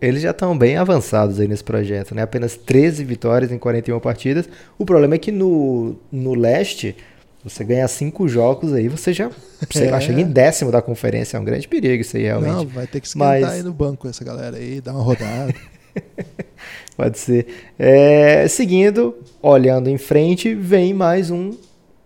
Eles 0.00 0.22
já 0.22 0.30
estão 0.30 0.56
bem 0.56 0.76
avançados 0.76 1.40
aí 1.40 1.48
nesse 1.48 1.64
projeto, 1.64 2.14
né? 2.14 2.22
Apenas 2.22 2.56
13 2.56 3.02
vitórias 3.02 3.50
em 3.50 3.58
41 3.58 3.98
partidas. 3.98 4.48
O 4.78 4.86
problema 4.86 5.16
é 5.16 5.18
que 5.18 5.32
no, 5.32 5.96
no 6.12 6.34
leste, 6.34 6.94
você 7.42 7.64
ganha 7.64 7.88
5 7.88 8.28
jogos 8.28 8.72
aí, 8.72 8.86
você 8.86 9.12
já, 9.12 9.28
sei 9.72 9.90
lá, 9.90 9.96
É. 9.96 10.00
chega 10.00 10.20
em 10.20 10.30
décimo 10.30 10.70
da 10.70 10.80
conferência. 10.80 11.36
É 11.36 11.40
um 11.40 11.44
grande 11.44 11.66
perigo 11.66 12.00
isso 12.02 12.16
aí, 12.16 12.22
realmente. 12.22 12.52
Não, 12.54 12.64
vai 12.64 12.86
ter 12.86 13.00
que 13.00 13.08
esquentar 13.08 13.40
Mas- 13.40 13.44
aí 13.54 13.62
no 13.64 13.72
banco 13.72 14.06
essa 14.06 14.22
galera 14.22 14.56
aí, 14.56 14.80
dar 14.80 14.92
uma 14.92 15.02
rodada. 15.02 15.52
Pode 16.98 17.16
ser. 17.16 17.46
É, 17.78 18.48
seguindo, 18.48 19.14
olhando 19.40 19.88
em 19.88 19.96
frente, 19.96 20.52
vem 20.52 20.92
mais 20.92 21.30
um 21.30 21.52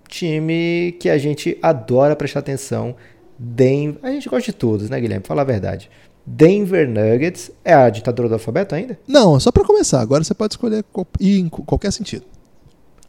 time 0.06 0.94
que 1.00 1.08
a 1.08 1.16
gente 1.16 1.56
adora 1.62 2.14
prestar 2.14 2.40
atenção. 2.40 2.94
Den... 3.38 3.96
A 4.02 4.10
gente 4.10 4.28
gosta 4.28 4.52
de 4.52 4.56
todos, 4.56 4.90
né, 4.90 5.00
Guilherme? 5.00 5.24
Fala 5.26 5.40
a 5.40 5.44
verdade. 5.46 5.90
Denver 6.26 6.86
Nuggets. 6.86 7.50
É 7.64 7.72
a 7.72 7.88
ditadura 7.88 8.28
do 8.28 8.34
alfabeto 8.34 8.74
ainda? 8.74 8.98
não, 9.08 9.40
só 9.40 9.50
pra 9.50 9.64
começar. 9.64 10.00
Agora 10.02 10.22
você 10.22 10.34
pode 10.34 10.52
escolher 10.52 10.84
co- 10.92 11.06
ir 11.18 11.38
em 11.40 11.48
qualquer 11.48 11.90
sentido. 11.90 12.26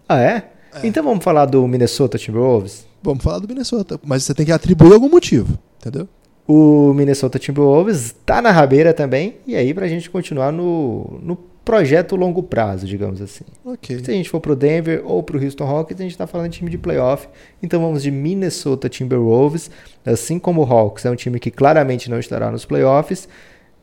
Ah, 0.08 0.22
é? 0.22 0.44
Então 0.86 1.04
vamos 1.04 1.22
falar 1.24 1.46
do 1.48 1.68
Minnesota 1.68 2.18
Timberwolves? 2.18 2.88
Vamos 3.04 3.22
falar 3.24 3.40
do 3.40 3.48
Minnesota. 3.48 4.00
Mas 4.06 4.24
você 4.24 4.34
tem 4.34 4.46
que 4.46 4.52
atribuir 4.54 4.94
algum 4.94 5.10
motivo, 5.10 5.60
entendeu? 5.82 6.08
O 6.48 6.94
Minnesota 6.94 7.38
Timberwolves 7.38 8.16
tá 8.26 8.42
na 8.42 8.52
rabeira 8.52 8.94
também. 8.94 9.36
E 9.46 9.54
aí, 9.56 9.74
pra 9.74 9.88
gente 9.88 10.10
continuar 10.10 10.52
no, 10.52 11.20
no 11.22 11.38
projeto 11.64 12.16
longo 12.16 12.44
prazo, 12.44 12.86
digamos 12.86 13.22
assim. 13.22 13.46
Ok. 13.64 14.00
Se 14.04 14.12
a 14.12 14.14
gente 14.14 14.30
for 14.30 14.40
pro 14.40 14.56
Denver 14.56 15.02
ou 15.06 15.24
pro 15.24 15.42
Houston 15.42 15.66
Rockets, 15.66 16.02
a 16.02 16.04
gente 16.04 16.18
tá 16.18 16.28
falando 16.28 16.50
de 16.50 16.58
time 16.58 16.70
de 16.70 16.78
playoff. 16.78 17.28
Então 17.62 17.82
vamos 17.82 18.04
de 18.04 18.12
Minnesota 18.12 18.90
Timberwolves. 18.90 19.72
Assim 20.06 20.38
como 20.40 20.62
o 20.62 20.66
Hawks 20.66 21.06
é 21.06 21.10
um 21.10 21.16
time 21.16 21.40
que 21.40 21.50
claramente 21.52 22.10
não 22.10 22.20
estará 22.20 22.52
nos 22.52 22.66
playoffs. 22.66 23.28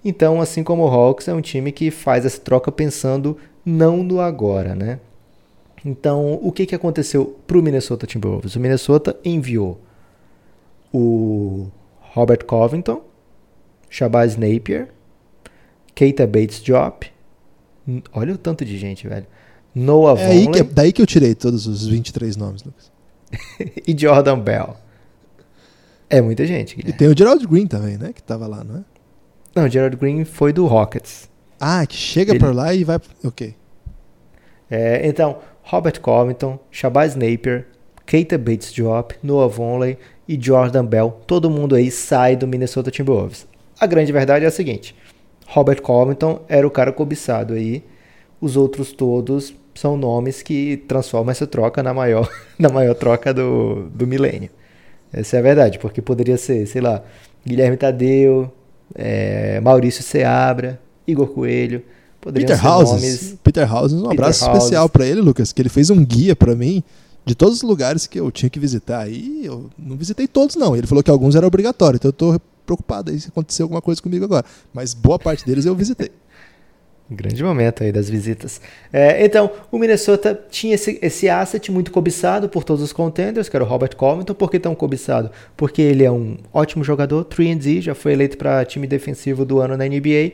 Então, 0.05 0.41
assim 0.41 0.63
como 0.63 0.85
o 0.85 0.89
Hawks, 0.89 1.29
é 1.29 1.35
um 1.35 1.43
time 1.43 1.73
que 1.73 1.91
faz 1.91 2.25
essa 2.25 2.41
troca 2.41 2.73
pensando 2.73 3.37
não 3.65 4.03
no 4.03 4.21
agora, 4.21 4.75
né? 4.75 4.99
Então, 5.85 6.39
o 6.43 6.51
que, 6.53 6.65
que 6.67 6.75
aconteceu 6.75 7.39
pro 7.47 7.63
Minnesota 7.63 8.07
Timberwolves? 8.07 8.55
O 8.57 8.61
Minnesota 8.61 9.17
enviou 9.25 9.79
o 10.93 11.69
Robert 12.01 12.45
Covington, 12.45 13.03
Shabazz 13.89 14.37
Napier, 14.37 14.89
Keita 15.95 16.27
Bates-Diop, 16.27 17.07
N- 17.07 17.11
olha 18.13 18.35
o 18.35 18.39
tanto 18.39 18.65
de 18.65 18.77
gente, 18.79 19.07
velho. 19.09 19.27
Noah 19.75 20.21
É 20.21 20.27
aí 20.27 20.45
Vonleh 20.45 20.65
que, 20.65 20.73
daí 20.75 20.93
que 20.93 21.01
eu 21.01 21.07
tirei 21.07 21.35
todos 21.35 21.67
os 21.67 21.87
23 21.87 22.37
nomes, 22.37 22.63
Lucas. 22.65 22.91
e 23.87 23.97
Jordan 23.97 24.39
Bell. 24.41 24.77
É 26.09 26.21
muita 26.21 26.45
gente, 26.47 26.73
E 26.73 26.77
Guilherme. 26.77 26.99
tem 26.99 27.09
o 27.09 27.17
Gerald 27.17 27.47
Green 27.47 27.67
também, 27.67 27.97
né? 27.97 28.13
Que 28.13 28.23
tava 28.23 28.47
lá, 28.47 28.65
não 28.65 28.79
é? 28.79 28.85
Não, 29.55 29.65
o 29.65 29.69
Gerald 29.69 29.97
Green 29.97 30.25
foi 30.25 30.53
do 30.53 30.67
Rockets. 30.67 31.29
Ah, 31.61 31.87
que 31.87 31.95
chega 31.97 32.33
Ele- 32.33 32.41
por 32.41 32.55
lá 32.55 32.75
e 32.75 32.83
vai. 32.85 32.99
Ok. 33.25 33.55
É, 34.71 35.07
então, 35.07 35.39
Robert 35.63 36.01
Covington, 36.01 36.59
Shabazz 36.71 37.15
Napier, 37.15 37.67
Keita 38.07 38.37
Bates-Diop, 38.39 39.15
Noah 39.23 39.49
Vonleh 39.49 39.99
e 40.27 40.39
Jordan 40.41 40.85
Bell, 40.85 41.21
todo 41.27 41.51
mundo 41.51 41.75
aí 41.75 41.91
sai 41.91 42.35
do 42.37 42.47
Minnesota 42.47 42.91
Timberwolves. 42.91 43.47
A 43.79 43.87
grande 43.87 44.11
verdade 44.13 44.45
é 44.45 44.49
a 44.49 44.51
seguinte: 44.51 44.95
Robert 45.51 45.83
Covington 45.83 46.41
era 46.49 46.67
o 46.67 46.71
cara 46.71 46.93
cobiçado 46.93 47.55
aí, 47.55 47.83
os 48.41 48.57
outros 48.57 48.93
todos 48.93 49.53
são 49.75 49.97
nomes 49.97 50.43
que 50.43 50.77
transformam 50.89 51.33
essa 51.33 51.47
troca 51.47 51.83
na 51.83 51.93
maior, 51.93 52.29
na 52.59 52.69
maior 52.69 52.95
troca 52.95 53.35
do, 53.35 53.89
do 53.95 54.07
milênio. 54.07 54.51
Essa 55.13 55.37
é 55.37 55.39
a 55.41 55.43
verdade, 55.43 55.79
porque 55.79 56.01
poderia 56.01 56.37
ser, 56.37 56.67
sei 56.67 56.81
lá, 56.81 57.03
Guilherme 57.45 57.77
Tadeu, 57.77 58.51
é, 58.95 59.61
Maurício 59.61 60.05
Seabra, 60.05 60.81
Igor 61.07 61.27
Coelho. 61.29 61.83
Poderiam 62.21 62.47
Peter 62.47 62.61
ser 62.61 62.69
Houses. 62.69 62.93
nomes 62.93 63.39
Peter 63.43 63.75
Houses, 63.75 63.99
um 63.99 64.03
Peter 64.03 64.21
abraço 64.21 64.45
Houses. 64.45 64.63
especial 64.63 64.89
pra 64.89 65.05
ele, 65.05 65.21
Lucas, 65.21 65.53
que 65.53 65.61
ele 65.61 65.69
fez 65.69 65.91
um 65.91 66.05
guia 66.05 66.37
pra 66.37 66.55
mim 66.55 66.85
de 67.25 67.35
todos 67.35 67.57
os 67.57 67.63
lugares 67.63 68.07
que 68.07 68.21
eu 68.21 68.31
tinha 68.31 68.49
que 68.49 68.61
visitar. 68.61 69.09
E 69.11 69.45
eu 69.45 69.69
não 69.77 69.97
visitei 69.97 70.29
todos, 70.29 70.55
não. 70.55 70.77
Ele 70.77 70.87
falou 70.87 71.03
que 71.03 71.11
alguns 71.11 71.35
eram 71.35 71.49
obrigatórios, 71.49 71.99
então 71.99 72.09
eu 72.09 72.13
tô 72.13 72.41
preocupado 72.71 73.11
aí 73.11 73.19
se 73.19 73.29
acontecer 73.29 73.63
alguma 73.63 73.83
coisa 73.83 74.01
comigo 74.01 74.25
agora. 74.25 74.45
Mas 74.73 74.95
boa 74.95 75.19
parte 75.19 75.45
deles 75.45 75.67
eu 75.67 75.75
visitei. 75.75 76.11
Grande 77.11 77.43
momento 77.43 77.83
aí 77.83 77.91
das 77.91 78.09
visitas. 78.09 78.61
É, 78.93 79.25
então, 79.25 79.51
o 79.73 79.79
Minnesota 79.79 80.41
tinha 80.49 80.77
esse, 80.77 80.99
esse 81.03 81.29
asset 81.29 81.73
muito 81.73 81.91
cobiçado 81.91 82.49
por 82.49 82.63
todos 82.63 82.83
os 82.83 82.93
contenders, 82.93 83.49
que 83.49 83.57
era 83.57 83.65
o 83.65 83.67
Robert 83.67 83.97
Covington. 83.97 84.35
Por 84.35 84.49
que 84.49 84.61
tão 84.61 84.77
cobiçado? 84.77 85.31
Porque 85.57 85.83
ele 85.83 86.05
é 86.05 86.11
um 86.11 86.37
ótimo 86.53 86.85
jogador, 86.85 87.25
3D, 87.25 87.81
já 87.81 87.95
foi 87.97 88.13
eleito 88.13 88.39
para 88.39 88.65
time 88.65 88.87
defensivo 88.87 89.45
do 89.45 89.59
ano 89.59 89.77
na 89.77 89.85
NBA, 89.87 90.33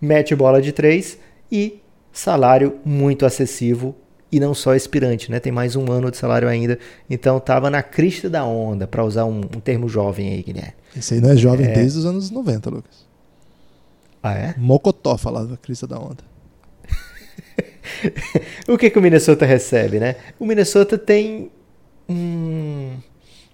mete 0.00 0.34
bola 0.34 0.60
de 0.60 0.72
3 0.72 1.16
e 1.52 1.80
salário 2.12 2.80
muito 2.84 3.24
acessível 3.24 3.94
e 4.30 4.40
não 4.40 4.54
só 4.54 4.74
expirante, 4.74 5.30
né? 5.30 5.38
Tem 5.40 5.52
mais 5.52 5.76
um 5.76 5.90
ano 5.90 6.10
de 6.10 6.16
salário 6.16 6.48
ainda. 6.48 6.78
Então, 7.08 7.38
tava 7.38 7.70
na 7.70 7.82
crista 7.82 8.28
da 8.28 8.44
onda, 8.44 8.86
para 8.86 9.04
usar 9.04 9.24
um, 9.24 9.38
um 9.40 9.60
termo 9.60 9.88
jovem 9.88 10.32
aí, 10.32 10.42
Guilherme. 10.42 10.72
Esse 10.96 11.14
aí 11.14 11.20
não 11.20 11.30
é 11.30 11.36
jovem 11.36 11.66
É. 11.66 11.72
desde 11.72 11.98
os 11.98 12.06
anos 12.06 12.30
90, 12.30 12.70
Lucas. 12.70 13.06
Ah, 14.22 14.34
é? 14.34 14.54
Mocotó 14.58 15.16
falava 15.16 15.56
Crista 15.56 15.86
da 15.86 15.98
Onda. 15.98 16.24
O 18.68 18.76
que, 18.76 18.90
que 18.90 18.98
o 18.98 19.02
Minnesota 19.02 19.46
recebe, 19.46 19.98
né? 20.00 20.16
O 20.38 20.44
Minnesota 20.46 20.98
tem 20.98 21.50
um, 22.08 22.90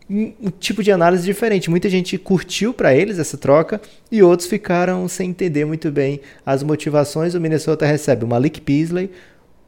um- 0.09 0.33
um 0.43 0.51
tipo 0.51 0.83
de 0.83 0.91
análise 0.91 1.25
diferente. 1.25 1.69
Muita 1.71 1.89
gente 1.89 2.17
curtiu 2.19 2.73
para 2.73 2.95
eles 2.95 3.19
essa 3.19 3.37
troca 3.37 3.81
e 4.11 4.23
outros 4.23 4.49
ficaram 4.49 5.07
sem 5.09 5.31
entender 5.31 5.65
muito 5.67 5.91
bem 5.91 6.21
as 6.45 6.63
motivações. 6.63 7.35
O 7.35 7.41
Minnesota 7.41 7.85
recebe 7.87 8.25
o 8.25 8.29
Malik 8.29 8.61
Beasley, 8.61 9.11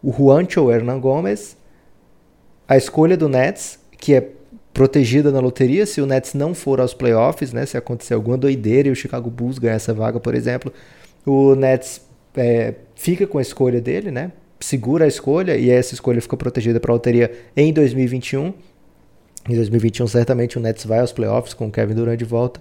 o 0.04 0.12
Juancho 0.12 0.70
Hernan 0.70 1.00
Gomes, 1.00 1.56
a 2.68 2.76
escolha 2.76 3.16
do 3.16 3.26
Nets, 3.26 3.78
que 3.98 4.14
é 4.14 4.28
protegida 4.74 5.32
na 5.32 5.40
loteria 5.40 5.86
se 5.86 6.00
o 6.00 6.06
Nets 6.06 6.34
não 6.34 6.52
for 6.52 6.80
aos 6.80 6.92
playoffs, 6.92 7.52
né? 7.52 7.64
Se 7.64 7.76
acontecer 7.76 8.12
alguma 8.12 8.36
doideira 8.36 8.88
e 8.88 8.90
o 8.90 8.96
Chicago 8.96 9.30
Bulls 9.30 9.58
ganhar 9.58 9.76
essa 9.76 9.94
vaga, 9.94 10.20
por 10.20 10.34
exemplo, 10.34 10.70
o 11.24 11.54
Nets 11.54 12.02
é, 12.36 12.74
fica 12.94 13.26
com 13.26 13.38
a 13.38 13.42
escolha 13.42 13.80
dele, 13.80 14.10
né? 14.10 14.32
Segura 14.60 15.06
a 15.06 15.08
escolha 15.08 15.56
e 15.56 15.70
essa 15.70 15.94
escolha 15.94 16.20
fica 16.20 16.36
protegida 16.36 16.78
para 16.78 16.92
a 16.92 16.94
loteria 16.94 17.32
em 17.56 17.72
2021. 17.72 18.52
Em 19.48 19.54
2021, 19.54 20.06
certamente 20.06 20.58
o 20.58 20.60
Nets 20.60 20.84
vai 20.84 21.00
aos 21.00 21.12
playoffs 21.12 21.54
com 21.54 21.66
o 21.68 21.70
Kevin 21.70 21.94
Durant 21.94 22.18
de 22.18 22.24
volta. 22.24 22.60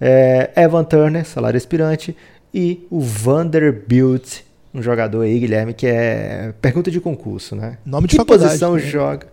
É, 0.00 0.50
Evan 0.56 0.84
Turner, 0.84 1.24
salário 1.24 1.58
expirante. 1.58 2.16
E 2.52 2.86
o 2.90 3.00
Vanderbilt, 3.00 4.40
um 4.72 4.82
jogador 4.82 5.22
aí, 5.22 5.38
Guilherme, 5.38 5.74
que 5.74 5.86
é 5.86 6.54
pergunta 6.60 6.90
de 6.90 7.00
concurso, 7.00 7.56
né? 7.56 7.78
Nome 7.84 8.06
de 8.06 8.16
que 8.16 8.24
posição 8.24 8.74
né? 8.74 8.80
joga? 8.80 9.26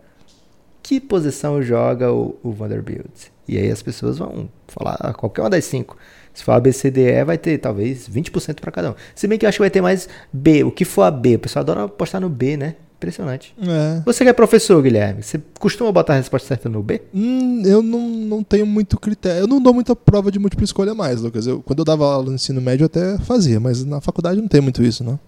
Que 0.82 1.00
posição 1.00 1.62
joga 1.62 2.12
o, 2.12 2.38
o 2.42 2.52
Vanderbilt? 2.52 3.28
E 3.48 3.58
aí 3.58 3.70
as 3.72 3.82
pessoas 3.82 4.18
vão 4.18 4.50
falar 4.68 5.14
qualquer 5.14 5.42
uma 5.42 5.50
das 5.50 5.66
cinco. 5.66 5.98
Se 6.34 6.44
for 6.44 6.52
A, 6.52 6.60
B, 6.60 6.72
C, 6.72 6.92
D, 6.92 7.02
E, 7.02 7.26
vai 7.26 7.38
ter 7.38 7.58
talvez 7.58 8.08
20% 8.08 8.60
para 8.60 8.72
cada 8.72 8.92
um. 8.92 8.96
Se 9.16 9.28
bem 9.28 9.40
que 9.40 9.46
eu 9.46 9.50
acho 9.50 9.58
que 9.58 9.64
vai 9.64 9.70
ter 9.70 9.82
mais 9.82 10.08
B. 10.32 10.64
O 10.64 10.72
que 10.72 10.86
for 10.86 11.04
a 11.04 11.12
B? 11.12 11.36
O 11.36 11.40
pessoal 11.40 11.62
adora 11.62 11.84
apostar 11.86 12.22
no 12.22 12.30
B, 12.30 12.58
né? 12.58 12.76
Impressionante. 12.98 13.56
É. 13.60 14.02
Você 14.06 14.24
que 14.24 14.30
é 14.30 14.34
professor, 14.34 14.82
Guilherme, 14.82 15.22
você 15.22 15.40
costuma 15.60 15.92
botar 15.92 16.14
a 16.14 16.18
resposta 16.18 16.48
certa 16.48 16.68
no 16.68 16.82
B? 16.82 17.02
Hum, 17.14 17.62
eu 17.64 17.84
não, 17.84 18.00
não 18.10 18.44
tenho 18.44 18.66
muito 18.66 19.00
critério. 19.00 19.42
Eu 19.42 19.48
não 19.48 19.62
dou 19.62 19.72
muita 19.72 19.96
prova 19.96 20.32
de 20.32 20.40
múltipla 20.40 20.64
escolha 20.64 20.96
mais, 20.96 21.22
Lucas. 21.22 21.46
Eu, 21.46 21.62
quando 21.62 21.80
eu 21.80 21.86
dava 21.86 22.06
aula 22.06 22.26
no 22.26 22.36
ensino 22.36 22.60
médio, 22.60 22.84
eu 22.84 22.88
até 22.88 23.18
fazia, 23.20 23.60
mas 23.60 23.86
na 23.86 24.02
faculdade 24.02 24.42
não 24.42 24.48
tem 24.48 24.62
muito 24.62 24.84
isso, 24.84 25.04
não. 25.04 25.20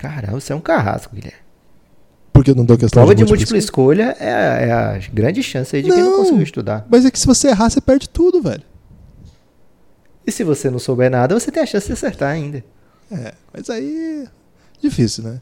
Caramba, 0.00 0.40
você 0.40 0.52
é 0.52 0.56
um 0.56 0.60
carrasco, 0.60 1.14
Guilherme. 1.14 1.38
porque 2.32 2.54
não 2.54 2.64
deu 2.64 2.78
questão 2.78 3.02
Prova 3.02 3.14
de 3.14 3.24
múltipla 3.24 3.58
escolha 3.58 4.16
é, 4.18 4.32
a- 4.32 4.60
é 4.60 4.72
a 4.72 4.98
grande 5.12 5.42
chance 5.42 5.76
aí 5.76 5.82
de 5.82 5.90
quem 5.90 5.98
não 6.02 6.10
Não. 6.12 6.18
conseguiu 6.20 6.42
estudar. 6.42 6.86
Mas 6.90 7.04
é 7.04 7.10
que 7.10 7.18
se 7.18 7.26
você 7.26 7.48
errar, 7.48 7.68
você 7.68 7.80
perde 7.82 8.08
tudo, 8.08 8.40
velho. 8.40 8.62
E 10.26 10.32
se 10.32 10.44
você 10.44 10.70
não 10.70 10.78
souber 10.78 11.10
nada, 11.10 11.38
você 11.38 11.50
tem 11.50 11.62
a 11.62 11.66
chance 11.66 11.86
de 11.86 11.92
acertar 11.92 12.30
ainda. 12.30 12.64
É, 13.10 13.34
mas 13.52 13.68
aí. 13.68 14.26
Difícil, 14.80 15.24
né? 15.24 15.40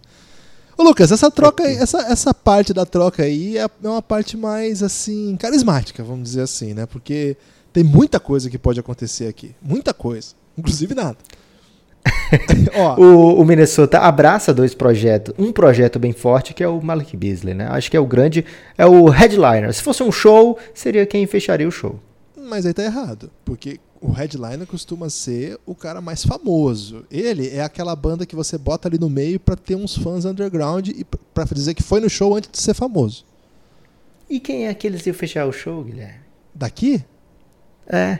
Ô, 0.77 0.83
Lucas, 0.83 1.13
essa 1.13 1.31
troca 1.31 1.63
aí, 1.65 1.77
essa, 1.77 1.99
essa 2.11 2.33
parte 2.35 2.73
da 2.73 2.87
troca 2.87 3.23
aí 3.23 3.59
é 3.59 3.63
é 3.63 3.89
uma 3.89 4.03
parte 4.03 4.37
mais, 4.37 4.83
assim, 4.83 5.37
carismática, 5.37 6.03
vamos 6.03 6.25
dizer 6.25 6.43
assim, 6.43 6.73
né? 6.75 6.87
Porque 6.87 7.37
tem 7.73 7.85
muita 7.85 8.19
coisa 8.19 8.49
que 8.51 8.59
pode 8.59 8.81
acontecer 8.81 9.27
aqui. 9.29 9.55
Muita 9.63 9.93
coisa. 9.95 10.29
Inclusive 10.57 10.95
nada. 10.95 11.17
Ó, 12.75 13.01
O, 13.01 13.41
o 13.41 13.45
Minnesota 13.45 13.99
abraça 13.99 14.53
dois 14.55 14.75
projetos. 14.75 15.35
Um 15.39 15.53
projeto 15.53 15.99
bem 15.99 16.13
forte 16.13 16.53
que 16.55 16.63
é 16.63 16.69
o 16.69 16.81
Malik 16.81 17.17
Beasley, 17.17 17.55
né? 17.55 17.67
Acho 17.69 17.91
que 17.91 17.97
é 17.97 18.01
o 18.01 18.07
grande, 18.07 18.45
é 18.77 18.85
o 18.87 19.07
headliner. 19.09 19.73
Se 19.73 19.83
fosse 19.83 20.03
um 20.03 20.13
show, 20.13 20.59
seria 20.75 21.07
quem 21.07 21.27
fecharia 21.27 21.67
o 21.67 21.71
show. 21.73 21.99
mas 22.37 22.65
aí 22.67 22.73
tá 22.75 22.83
errado. 22.85 23.31
Porque 23.45 23.79
o 24.01 24.11
headliner 24.13 24.67
costuma 24.67 25.11
ser 25.11 25.59
o 25.67 25.75
cara 25.75 26.01
mais 26.01 26.25
famoso. 26.25 27.05
Ele 27.11 27.49
é 27.49 27.63
aquela 27.63 27.97
banda 27.97 28.25
que 28.25 28.37
você 28.37 28.57
bota 28.57 28.89
ali 28.89 28.99
no 28.99 29.11
meio 29.11 29.41
pra 29.41 29.57
ter 29.57 29.75
uns 29.75 29.97
fãs 29.97 30.25
underground 30.25 30.89
e 30.89 31.05
pra- 31.05 31.19
pra 31.35 31.45
dizer 31.55 31.75
que 31.75 31.83
foi 31.83 32.01
no 32.01 32.09
show 32.09 32.35
antes 32.37 32.49
de 32.51 32.61
ser 32.61 32.75
famoso. 32.75 33.25
E 34.31 34.39
quem 34.39 34.67
é 34.67 34.75
que 34.75 34.87
eles 34.87 35.05
iam 35.07 35.15
fechar 35.15 35.47
o 35.47 35.53
show, 35.53 35.83
Guilherme? 35.83 36.21
Daqui? 36.55 37.03
É, 37.87 38.19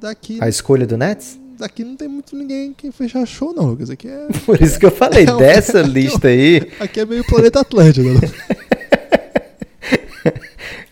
Daqui. 0.00 0.38
a 0.40 0.48
escolha 0.48 0.86
do 0.86 0.96
Nets? 0.96 1.38
Daqui 1.58 1.84
não 1.84 1.96
tem 1.96 2.06
muito 2.08 2.36
ninguém 2.36 2.72
que 2.74 2.90
fechar 2.92 3.24
show, 3.26 3.54
não, 3.54 3.64
Lucas. 3.66 3.88
Aqui 3.90 4.08
é, 4.08 4.26
Por 4.44 4.60
isso 4.60 4.78
que 4.78 4.86
eu 4.86 4.90
falei, 4.90 5.24
É, 5.28 5.36
dessa 5.36 5.80
lista 5.86 6.28
aí, 6.28 6.70
aqui 6.80 7.00
é 7.00 7.04
meio 7.06 7.24
planeta 7.24 7.60
Atlântida. 7.60 8.12
né? 8.12 8.20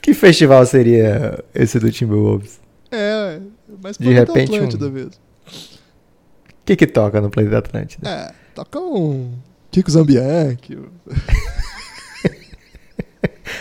que 0.01 0.13
festival 0.15 0.65
seria 0.67 1.43
esse 1.55 1.79
do 1.79 1.91
Timberwolves? 1.91 2.61
É, 2.91 3.41
mas 3.83 3.97
De 3.99 4.05
planeta 4.05 4.33
repente, 4.33 4.55
Atlântida 4.55 4.87
um- 4.87 4.91
mesmo. 4.91 5.11
O 5.11 6.67
que 6.67 6.77
que 6.77 6.87
toca 6.87 7.21
no 7.21 7.29
Planeta 7.29 7.59
Atlântida? 7.59 8.09
É, 8.09 8.33
toca 8.55 8.81
um 8.81 9.33
Kiko 9.71 9.91
Zambianchi. 9.91 10.79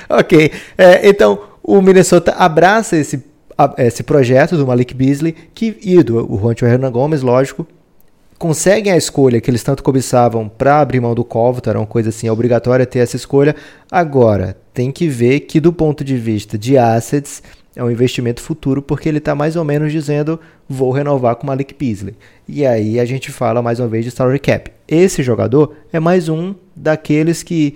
Ok, 0.09 0.51
é, 0.77 1.09
então 1.09 1.41
o 1.61 1.81
Minnesota 1.81 2.31
abraça 2.33 2.95
esse, 2.95 3.23
esse 3.77 4.03
projeto 4.03 4.57
do 4.57 4.65
Malik 4.65 4.93
Beasley 4.93 5.35
que, 5.53 5.77
e 5.81 6.01
do 6.01 6.31
o 6.31 6.39
Juancho 6.39 6.65
Hernan 6.65 6.91
Gomes, 6.91 7.21
lógico, 7.21 7.67
conseguem 8.37 8.91
a 8.91 8.97
escolha 8.97 9.39
que 9.39 9.49
eles 9.49 9.63
tanto 9.63 9.83
cobiçavam 9.83 10.49
para 10.49 10.79
abrir 10.81 10.99
mão 10.99 11.15
do 11.15 11.23
Covington, 11.23 11.69
era 11.69 11.79
uma 11.79 11.87
coisa 11.87 12.09
assim, 12.09 12.29
obrigatória 12.29 12.85
ter 12.85 12.99
essa 12.99 13.15
escolha. 13.15 13.55
Agora, 13.89 14.57
tem 14.73 14.91
que 14.91 15.07
ver 15.07 15.41
que 15.41 15.59
do 15.59 15.71
ponto 15.71 16.03
de 16.03 16.17
vista 16.17 16.57
de 16.57 16.77
assets, 16.77 17.41
é 17.75 17.83
um 17.83 17.89
investimento 17.89 18.41
futuro, 18.41 18.81
porque 18.81 19.09
ele 19.09 19.17
está 19.17 19.33
mais 19.33 19.55
ou 19.55 19.63
menos 19.63 19.91
dizendo, 19.91 20.39
vou 20.69 20.91
renovar 20.91 21.35
com 21.35 21.43
o 21.43 21.47
Malik 21.47 21.73
Beasley. 21.73 22.15
E 22.47 22.65
aí 22.65 22.99
a 22.99 23.05
gente 23.05 23.31
fala 23.31 23.61
mais 23.61 23.79
uma 23.79 23.87
vez 23.87 24.05
de 24.05 24.11
salary 24.11 24.39
cap. 24.39 24.71
Esse 24.87 25.23
jogador 25.23 25.75
é 25.91 25.99
mais 25.99 26.29
um 26.29 26.53
daqueles 26.75 27.41
que 27.41 27.75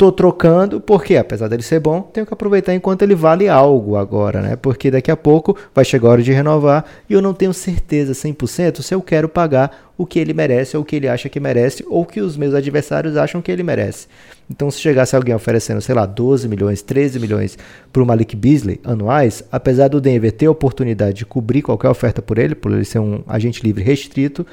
tô 0.00 0.10
trocando 0.10 0.80
porque, 0.80 1.14
apesar 1.14 1.46
dele 1.46 1.62
ser 1.62 1.78
bom, 1.78 2.00
tenho 2.00 2.26
que 2.26 2.32
aproveitar 2.32 2.74
enquanto 2.74 3.02
ele 3.02 3.14
vale 3.14 3.50
algo 3.50 3.96
agora, 3.96 4.40
né? 4.40 4.56
Porque 4.56 4.90
daqui 4.90 5.10
a 5.10 5.16
pouco 5.16 5.54
vai 5.74 5.84
chegar 5.84 6.08
a 6.08 6.12
hora 6.12 6.22
de 6.22 6.32
renovar 6.32 6.86
e 7.06 7.12
eu 7.12 7.20
não 7.20 7.34
tenho 7.34 7.52
certeza 7.52 8.14
100% 8.14 8.80
se 8.80 8.94
eu 8.94 9.02
quero 9.02 9.28
pagar 9.28 9.92
o 9.98 10.06
que 10.06 10.18
ele 10.18 10.32
merece 10.32 10.74
ou 10.74 10.82
o 10.82 10.86
que 10.86 10.96
ele 10.96 11.06
acha 11.06 11.28
que 11.28 11.38
merece 11.38 11.84
ou 11.86 12.06
que 12.06 12.22
os 12.22 12.34
meus 12.34 12.54
adversários 12.54 13.14
acham 13.14 13.42
que 13.42 13.52
ele 13.52 13.62
merece. 13.62 14.06
Então, 14.50 14.70
se 14.70 14.80
chegasse 14.80 15.14
alguém 15.14 15.34
oferecendo, 15.34 15.82
sei 15.82 15.94
lá, 15.94 16.06
12 16.06 16.48
milhões, 16.48 16.80
13 16.80 17.20
milhões 17.20 17.58
para 17.92 18.02
o 18.02 18.06
Malik 18.06 18.34
Beasley 18.34 18.80
anuais, 18.82 19.44
apesar 19.52 19.88
do 19.88 20.00
Denver 20.00 20.32
ter 20.32 20.46
a 20.46 20.50
oportunidade 20.50 21.18
de 21.18 21.26
cobrir 21.26 21.60
qualquer 21.60 21.90
oferta 21.90 22.22
por 22.22 22.38
ele, 22.38 22.54
por 22.54 22.72
ele 22.72 22.86
ser 22.86 23.00
um 23.00 23.22
agente 23.28 23.62
livre 23.62 23.84
restrito, 23.84 24.46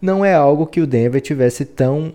não 0.00 0.24
é 0.24 0.32
algo 0.32 0.66
que 0.66 0.80
o 0.80 0.86
Denver 0.86 1.20
tivesse 1.20 1.66
tão 1.66 2.14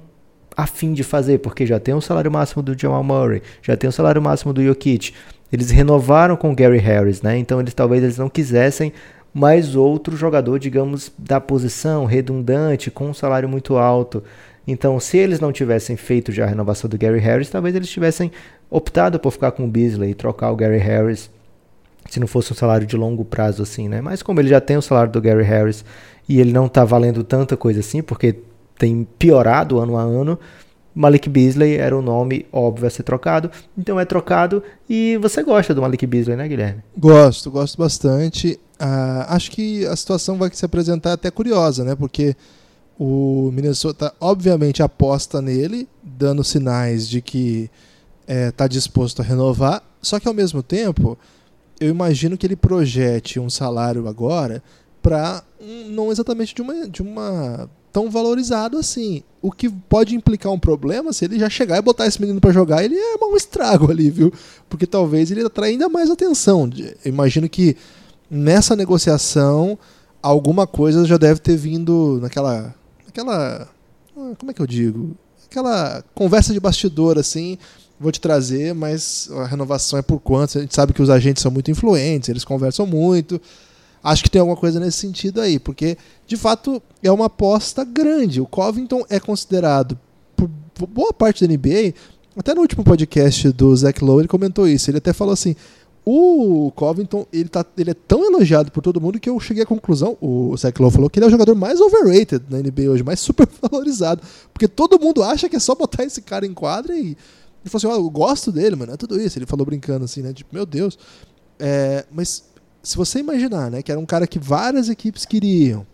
a 0.62 0.68
fim 0.68 0.94
de 0.94 1.04
fazer, 1.04 1.40
porque 1.40 1.66
já 1.66 1.80
tem 1.80 1.94
o 1.94 2.02
salário 2.02 2.32
máximo 2.32 2.62
do 2.62 2.78
Jamal 2.78 3.04
Murray, 3.04 3.42
já 3.62 3.78
tem 3.78 3.90
o 3.90 3.94
salário 3.94 4.22
máximo 4.22 4.54
do 4.54 4.64
Jokic. 4.64 5.14
Eles 5.52 5.72
renovaram 5.72 6.36
com 6.36 6.52
o 6.52 6.56
Gary 6.56 6.78
Harris, 6.78 7.22
né? 7.22 7.38
Então 7.38 7.60
eles 7.60 7.74
talvez 7.74 8.04
eles 8.04 8.18
não 8.18 8.30
quisessem 8.30 8.94
mais 9.34 9.76
outro 9.76 10.18
jogador, 10.18 10.60
digamos, 10.60 11.12
da 11.18 11.40
posição 11.40 12.06
redundante 12.06 12.92
com 12.92 13.10
um 13.10 13.14
salário 13.14 13.48
muito 13.48 13.78
alto. 13.78 14.24
Então, 14.68 15.00
se 15.00 15.18
eles 15.18 15.40
não 15.40 15.52
tivessem 15.52 15.96
feito 15.96 16.32
já 16.32 16.44
a 16.44 16.48
renovação 16.48 16.90
do 16.90 16.98
Gary 16.98 17.20
Harris, 17.20 17.50
talvez 17.50 17.76
eles 17.76 17.90
tivessem 17.90 18.32
optado 18.70 19.20
por 19.20 19.32
ficar 19.32 19.52
com 19.52 19.66
o 19.66 19.68
Beasley 19.68 20.12
e 20.12 20.16
trocar 20.16 20.52
o 20.52 20.56
Gary 20.56 20.78
Harris 20.78 21.30
se 22.10 22.20
não 22.20 22.28
fosse 22.28 22.52
um 22.52 22.56
salário 22.56 22.88
de 22.88 22.96
longo 22.96 23.24
prazo 23.24 23.62
assim, 23.64 23.88
né? 23.88 24.02
Mas 24.02 24.22
como 24.22 24.40
ele 24.40 24.50
já 24.50 24.60
tem 24.60 24.78
o 24.78 24.82
salário 24.82 25.12
do 25.12 25.22
Gary 25.22 25.44
Harris 25.44 25.86
e 26.28 26.40
ele 26.40 26.52
não 26.52 26.68
tá 26.68 26.84
valendo 26.84 27.24
tanta 27.24 27.56
coisa 27.56 27.80
assim, 27.80 28.02
porque 28.02 28.36
tem 28.80 29.08
piorado 29.20 29.78
ano 29.78 29.98
a 29.98 30.02
ano, 30.02 30.40
Malik 30.96 31.30
Beasley 31.30 31.76
era 31.76 31.96
o 31.96 32.02
nome 32.02 32.48
óbvio 32.52 32.88
a 32.88 32.90
ser 32.90 33.04
trocado. 33.04 33.52
Então 33.78 34.00
é 34.00 34.06
trocado 34.06 34.64
e 34.90 35.18
você 35.22 35.44
gosta 35.44 35.76
do 35.76 35.82
Malik 35.82 36.08
Beasley, 36.08 36.36
né, 36.36 36.48
Guilherme? 36.48 36.82
Gosto, 36.98 37.52
gosto 37.52 37.78
bastante. 37.78 38.60
Ah, 38.80 39.28
acho 39.36 39.52
que 39.52 39.86
a 39.86 39.96
situação 39.96 40.38
vai 40.38 40.50
se 40.52 40.66
apresentar 40.66 41.14
até 41.14 41.30
curiosa, 41.30 41.84
né? 41.84 41.96
Porque 41.96 42.36
o 42.98 43.52
Minnesota, 43.54 44.14
obviamente, 44.20 44.82
aposta 44.82 45.42
nele, 45.42 45.88
dando 46.02 46.44
sinais 46.44 47.08
de 47.08 47.22
que 47.22 47.70
está 48.28 48.68
disposto 48.68 49.22
a 49.22 49.26
renovar. 49.26 49.84
Só 50.02 50.20
que, 50.20 50.28
ao 50.28 50.34
mesmo 50.34 50.64
tempo, 50.64 51.18
eu 51.80 51.90
imagino 51.90 52.38
que 52.38 52.46
ele 52.46 52.56
projete 52.56 53.40
um 53.40 53.50
salário 53.50 54.08
agora 54.08 54.62
para 55.02 55.44
um, 55.62 55.90
não 55.90 56.12
exatamente 56.12 56.54
de 56.54 56.62
uma, 56.62 56.88
de 56.90 57.02
uma 57.02 57.70
tão 57.92 58.10
valorizado 58.10 58.78
assim. 58.78 59.24
O 59.42 59.52
que 59.52 59.70
pode 59.70 60.16
implicar 60.16 60.52
um 60.52 60.60
problema 60.60 61.14
se 61.14 61.26
ele 61.26 61.40
já 61.40 61.50
chegar 61.50 61.78
e 61.78 61.82
botar 61.82 62.06
esse 62.06 62.20
menino 62.20 62.42
para 62.42 62.52
jogar, 62.52 62.84
ele 62.84 62.96
é 62.96 63.16
um 63.24 63.36
estrago 63.36 63.90
ali, 63.90 64.10
viu? 64.10 64.34
Porque 64.68 64.86
talvez 64.86 65.32
ele 65.32 65.46
atraia 65.46 65.72
ainda 65.72 65.88
mais 65.88 66.10
atenção. 66.10 66.70
Eu 66.78 67.12
imagino 67.12 67.48
que 67.48 67.76
nessa 68.30 68.76
negociação 68.76 69.78
alguma 70.22 70.68
coisa 70.68 71.06
já 71.06 71.18
deve 71.18 71.40
ter 71.40 71.56
vindo 71.56 72.20
naquela 72.22 72.76
aquela 73.08 73.68
ah, 74.18 74.34
como 74.38 74.52
é 74.52 74.54
que 74.54 74.62
eu 74.62 74.68
digo? 74.68 75.16
Aquela 75.50 76.04
conversa 76.14 76.54
de 76.54 76.60
bastidor 76.60 77.18
assim, 77.18 77.58
vou 78.00 78.12
te 78.12 78.22
trazer, 78.22 78.74
mas 78.76 79.30
a 79.32 79.46
renovação 79.46 79.98
é 79.98 80.02
por 80.02 80.20
quanto? 80.20 80.58
A 80.58 80.62
gente 80.62 80.76
sabe 80.76 80.94
que 80.94 81.02
os 81.02 81.10
agentes 81.10 81.42
são 81.42 81.52
muito 81.52 81.72
influentes, 81.72 82.30
eles 82.30 82.44
conversam 82.44 82.86
muito. 82.86 83.42
Acho 84.04 84.24
que 84.24 84.30
tem 84.30 84.40
alguma 84.40 84.58
coisa 84.58 84.80
nesse 84.80 84.98
sentido 84.98 85.42
aí, 85.42 85.60
porque 85.60 85.98
de 86.26 86.38
fato 86.38 86.82
é 87.04 87.12
uma 87.12 87.26
aposta 87.26 87.84
grande. 87.84 88.40
O 88.40 88.46
Covington 88.46 89.04
é 89.10 89.20
considerado 89.20 89.98
por 90.36 90.88
boa 90.88 91.12
parte 91.12 91.46
da 91.46 91.54
NBA, 91.54 91.94
até 92.38 92.54
no 92.54 92.62
último 92.62 92.84
podcast 92.84 93.52
do 93.52 93.76
Zach 93.76 94.04
Lowe 94.04 94.22
ele 94.22 94.28
comentou 94.28 94.68
isso. 94.68 94.90
Ele 94.90 95.00
até 95.00 95.12
falou 95.12 95.34
assim: 95.34 95.56
o 96.06 96.72
Covington 96.74 97.28
ele, 97.34 97.50
tá, 97.50 97.66
ele 97.78 97.92
é 97.92 97.94
tão 97.94 98.24
elogiado 98.24 98.72
por 98.72 98.82
todo 98.82 99.02
mundo 99.02 99.20
que 99.20 99.30
eu 99.30 99.40
cheguei 99.40 99.64
à 99.64 99.66
conclusão. 99.66 100.18
O 100.22 100.56
Zach 100.56 100.82
Lowe 100.82 100.92
falou 100.92 101.10
que 101.10 101.20
ele 101.20 101.26
é 101.26 101.28
o 101.28 101.32
jogador 101.32 101.54
mais 101.56 101.82
overrated 101.82 102.46
na 102.50 102.60
NBA 102.60 102.90
hoje, 102.90 103.04
mais 103.04 103.20
supervalorizado, 103.22 104.22
porque 104.54 104.68
todo 104.68 105.00
mundo 105.00 105.22
acha 105.22 105.50
que 105.50 105.58
é 105.58 105.60
só 105.60 105.76
botar 105.76 106.04
esse 106.04 106.22
cara 106.22 106.46
em 106.46 106.54
quadra 106.54 106.96
e 106.96 107.18
ele 107.62 107.70
falou 107.70 107.78
assim: 107.78 107.88
ó, 107.88 108.04
eu 108.04 108.10
gosto 108.10 108.52
dele, 108.52 108.76
mano, 108.76 108.94
é 108.94 108.98
tudo 108.98 109.20
isso. 109.20 109.38
Ele 109.38 109.46
falou 109.46 109.66
brincando 109.66 110.06
assim, 110.06 110.22
né? 110.22 110.32
Tipo, 110.32 110.56
meu 110.56 110.66
Deus. 110.66 110.98
É, 111.60 112.06
mas 112.10 112.46
se 112.90 112.98
você 112.98 113.20
imaginar, 113.20 113.70
né, 113.70 113.84
que 113.84 113.92
era 113.92 114.02
um 114.02 114.06
cara 114.06 114.26
que 114.26 114.40
várias 114.40 114.90
equipes 114.90 115.24
queriam, 115.24 115.86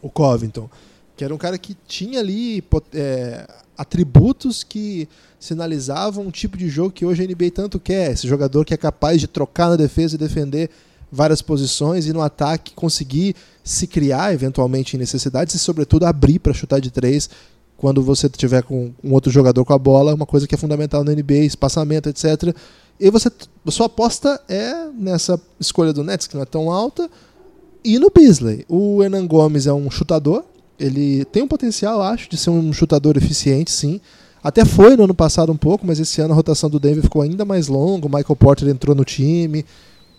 o 0.00 0.08
Covington, 0.08 0.70
que 1.16 1.24
era 1.24 1.34
um 1.34 1.36
cara 1.36 1.58
que 1.58 1.76
tinha 1.88 2.20
ali 2.20 2.62
é, 2.94 3.48
atributos 3.76 4.62
que 4.62 5.08
sinalizavam 5.40 6.24
um 6.24 6.30
tipo 6.30 6.56
de 6.56 6.68
jogo 6.68 6.92
que 6.92 7.04
hoje 7.04 7.24
a 7.24 7.26
NBA 7.26 7.50
tanto 7.52 7.80
quer, 7.80 8.12
esse 8.12 8.28
jogador 8.28 8.64
que 8.64 8.72
é 8.72 8.76
capaz 8.76 9.20
de 9.20 9.26
trocar 9.26 9.70
na 9.70 9.74
defesa 9.74 10.14
e 10.14 10.18
defender 10.18 10.70
várias 11.10 11.42
posições 11.42 12.06
e 12.06 12.12
no 12.12 12.22
ataque 12.22 12.74
conseguir 12.74 13.34
se 13.64 13.88
criar 13.88 14.32
eventualmente 14.32 14.94
em 14.94 15.00
necessidades 15.00 15.56
e 15.56 15.58
sobretudo 15.58 16.06
abrir 16.06 16.38
para 16.38 16.54
chutar 16.54 16.80
de 16.80 16.92
três 16.92 17.28
quando 17.76 18.04
você 18.04 18.28
tiver 18.28 18.62
com 18.62 18.92
um 19.02 19.12
outro 19.12 19.32
jogador 19.32 19.64
com 19.64 19.72
a 19.72 19.78
bola, 19.78 20.14
uma 20.14 20.26
coisa 20.26 20.46
que 20.46 20.54
é 20.54 20.58
fundamental 20.58 21.02
na 21.02 21.12
NBA, 21.12 21.38
espaçamento, 21.38 22.08
etc. 22.08 22.54
E 23.00 23.10
você, 23.10 23.30
sua 23.68 23.86
aposta 23.86 24.38
é 24.46 24.88
nessa 24.92 25.40
escolha 25.58 25.92
do 25.92 26.04
Nets, 26.04 26.26
que 26.26 26.34
não 26.34 26.42
é 26.42 26.46
tão 26.46 26.70
alta, 26.70 27.10
e 27.82 27.98
no 27.98 28.10
Beasley. 28.14 28.66
O 28.68 29.02
Hernan 29.02 29.26
Gomes 29.26 29.66
é 29.66 29.72
um 29.72 29.90
chutador, 29.90 30.44
ele 30.78 31.24
tem 31.24 31.42
um 31.42 31.48
potencial, 31.48 32.02
acho, 32.02 32.28
de 32.28 32.36
ser 32.36 32.50
um 32.50 32.72
chutador 32.72 33.16
eficiente, 33.16 33.70
sim. 33.70 34.00
Até 34.42 34.64
foi 34.64 34.96
no 34.96 35.04
ano 35.04 35.14
passado 35.14 35.50
um 35.50 35.56
pouco, 35.56 35.86
mas 35.86 35.98
esse 35.98 36.20
ano 36.20 36.32
a 36.32 36.36
rotação 36.36 36.68
do 36.68 36.78
Denver 36.78 37.02
ficou 37.02 37.22
ainda 37.22 37.44
mais 37.44 37.68
longa. 37.68 38.06
O 38.06 38.10
Michael 38.10 38.36
Porter 38.36 38.68
entrou 38.68 38.94
no 38.94 39.04
time, 39.04 39.64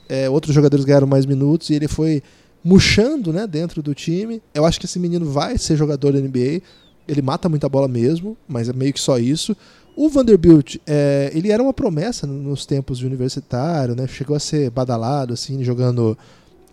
é, 0.08 0.30
outros 0.30 0.54
jogadores 0.54 0.86
ganharam 0.86 1.08
mais 1.08 1.26
minutos 1.26 1.70
e 1.70 1.74
ele 1.74 1.88
foi 1.88 2.22
murchando 2.64 3.34
né, 3.34 3.48
dentro 3.48 3.82
do 3.82 3.96
time. 3.96 4.42
Eu 4.54 4.66
acho 4.66 4.80
que 4.80 4.86
esse 4.86 5.00
menino 5.00 5.26
vai 5.26 5.58
ser 5.58 5.76
jogador 5.76 6.14
da 6.14 6.20
NBA. 6.20 6.62
Ele 7.08 7.22
mata 7.22 7.50
muita 7.50 7.68
bola 7.68 7.88
mesmo, 7.88 8.38
mas 8.48 8.70
é 8.70 8.74
meio 8.74 8.94
que 8.94 9.00
só 9.00 9.18
isso. 9.18 9.56
O 9.96 10.10
Vanderbilt, 10.10 10.78
é, 10.88 11.32
ele 11.34 11.52
era 11.52 11.62
uma 11.62 11.74
promessa 11.74 12.26
nos 12.26 12.66
tempos 12.66 12.98
de 12.98 13.06
universitário, 13.06 13.96
né? 13.96 14.08
Chegou 14.08 14.36
a 14.36 14.40
ser 14.40 14.70
badalado, 14.70 15.34
assim, 15.34 15.64
jogando 15.64 16.18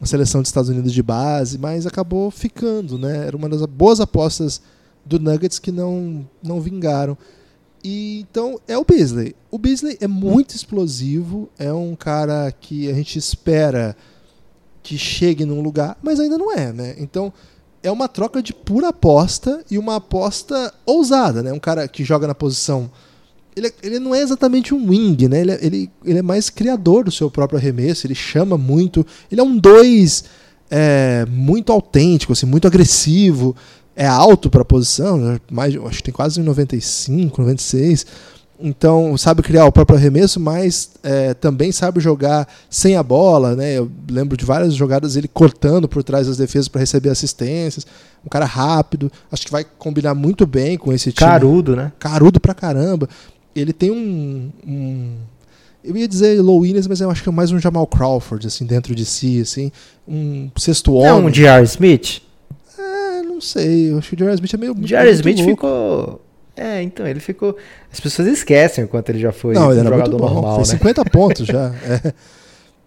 a 0.00 0.06
seleção 0.06 0.40
dos 0.40 0.48
Estados 0.48 0.70
Unidos 0.70 0.92
de 0.92 1.02
base, 1.02 1.58
mas 1.58 1.86
acabou 1.86 2.30
ficando, 2.30 2.96
né? 2.98 3.26
Era 3.26 3.36
uma 3.36 3.48
das 3.48 3.64
boas 3.66 4.00
apostas 4.00 4.62
do 5.04 5.18
Nuggets 5.18 5.58
que 5.58 5.72
não, 5.72 6.28
não 6.42 6.60
vingaram. 6.60 7.18
E, 7.82 8.20
então 8.30 8.60
é 8.68 8.78
o 8.78 8.84
Beasley. 8.84 9.34
O 9.50 9.58
Beasley 9.58 9.98
é 10.00 10.06
muito 10.06 10.54
explosivo, 10.54 11.48
é 11.58 11.72
um 11.72 11.96
cara 11.96 12.52
que 12.52 12.88
a 12.88 12.94
gente 12.94 13.18
espera 13.18 13.96
que 14.82 14.96
chegue 14.96 15.44
num 15.44 15.60
lugar, 15.60 15.98
mas 16.02 16.20
ainda 16.20 16.38
não 16.38 16.52
é, 16.52 16.72
né? 16.72 16.94
Então 16.98 17.32
é 17.82 17.90
uma 17.90 18.08
troca 18.08 18.42
de 18.42 18.52
pura 18.52 18.88
aposta 18.88 19.64
e 19.70 19.78
uma 19.78 19.96
aposta 19.96 20.72
ousada, 20.86 21.42
né? 21.42 21.52
Um 21.52 21.58
cara 21.58 21.86
que 21.88 22.04
joga 22.04 22.26
na 22.26 22.34
posição 22.34 22.90
ele, 23.58 23.66
é, 23.68 23.72
ele 23.82 23.98
não 23.98 24.14
é 24.14 24.20
exatamente 24.20 24.74
um 24.74 24.88
wing, 24.88 25.28
né? 25.28 25.40
Ele, 25.40 25.50
é, 25.52 25.58
ele, 25.60 25.90
ele 26.04 26.18
é 26.18 26.22
mais 26.22 26.48
criador 26.48 27.04
do 27.04 27.10
seu 27.10 27.30
próprio 27.30 27.58
arremesso, 27.58 28.06
ele 28.06 28.14
chama 28.14 28.56
muito. 28.56 29.04
Ele 29.30 29.40
é 29.40 29.44
um 29.44 29.56
dois 29.56 30.24
é, 30.70 31.26
muito 31.28 31.72
autêntico, 31.72 32.32
assim, 32.32 32.46
muito 32.46 32.66
agressivo. 32.66 33.54
É 33.96 34.06
alto 34.06 34.48
para 34.48 34.62
a 34.62 34.64
posição, 34.64 35.18
né? 35.18 35.40
mais, 35.50 35.74
acho 35.74 35.96
que 35.96 36.04
tem 36.04 36.14
quase 36.14 36.40
95, 36.40 37.42
96. 37.42 38.06
Então, 38.60 39.16
sabe 39.16 39.42
criar 39.42 39.66
o 39.66 39.72
próprio 39.72 39.96
arremesso, 39.96 40.38
mas 40.40 40.90
é, 41.02 41.32
também 41.34 41.70
sabe 41.72 42.00
jogar 42.00 42.46
sem 42.70 42.96
a 42.96 43.02
bola. 43.02 43.56
Né? 43.56 43.78
Eu 43.78 43.90
lembro 44.08 44.36
de 44.36 44.44
várias 44.44 44.74
jogadas 44.74 45.16
ele 45.16 45.28
cortando 45.28 45.88
por 45.88 46.04
trás 46.04 46.28
das 46.28 46.36
defesas 46.36 46.68
para 46.68 46.80
receber 46.80 47.10
assistências. 47.10 47.86
Um 48.24 48.28
cara 48.28 48.44
rápido. 48.44 49.10
Acho 49.30 49.46
que 49.46 49.52
vai 49.52 49.64
combinar 49.64 50.14
muito 50.14 50.46
bem 50.46 50.76
com 50.76 50.92
esse 50.92 51.12
time. 51.12 51.30
Carudo, 51.30 51.76
né? 51.76 51.92
Carudo 51.98 52.40
pra 52.40 52.54
caramba 52.54 53.08
ele 53.58 53.72
tem 53.72 53.90
um, 53.90 54.50
um 54.66 55.16
eu 55.82 55.96
ia 55.96 56.08
dizer 56.08 56.40
Low 56.42 56.58
Williams, 56.58 56.86
mas 56.86 57.00
eu 57.00 57.10
acho 57.10 57.22
que 57.22 57.28
é 57.28 57.32
mais 57.32 57.52
um 57.52 57.58
Jamal 57.58 57.86
Crawford, 57.86 58.46
assim, 58.46 58.66
dentro 58.66 58.94
de 58.94 59.04
si, 59.04 59.40
assim, 59.40 59.70
um 60.06 60.50
sexto 60.56 60.92
homem. 60.92 61.10
Não, 61.10 61.26
um 61.26 61.30
J.R. 61.30 61.64
Smith? 61.64 62.20
É, 62.78 63.22
não 63.22 63.40
sei, 63.40 63.92
eu 63.92 63.98
acho 63.98 64.08
que 64.08 64.14
o 64.14 64.18
J.R. 64.18 64.34
Smith 64.34 64.54
é 64.54 64.56
meio 64.56 64.74
J.R. 64.74 65.10
Smith 65.10 65.38
louco. 65.38 65.50
ficou... 65.50 66.20
É, 66.56 66.82
então, 66.82 67.06
ele 67.06 67.20
ficou... 67.20 67.56
As 67.92 68.00
pessoas 68.00 68.26
esquecem 68.28 68.84
o 68.84 68.88
quanto 68.88 69.08
ele 69.10 69.20
já 69.20 69.30
foi 69.30 69.54
não, 69.54 69.70
ele 69.70 69.80
um 69.80 69.86
era 69.86 69.96
jogador 69.96 70.18
muito 70.18 70.28
bom, 70.28 70.34
normal, 70.34 70.56
Fez 70.56 70.68
né? 70.72 70.78
50 70.78 71.04
pontos 71.10 71.46
já, 71.46 71.72
é. 71.84 72.12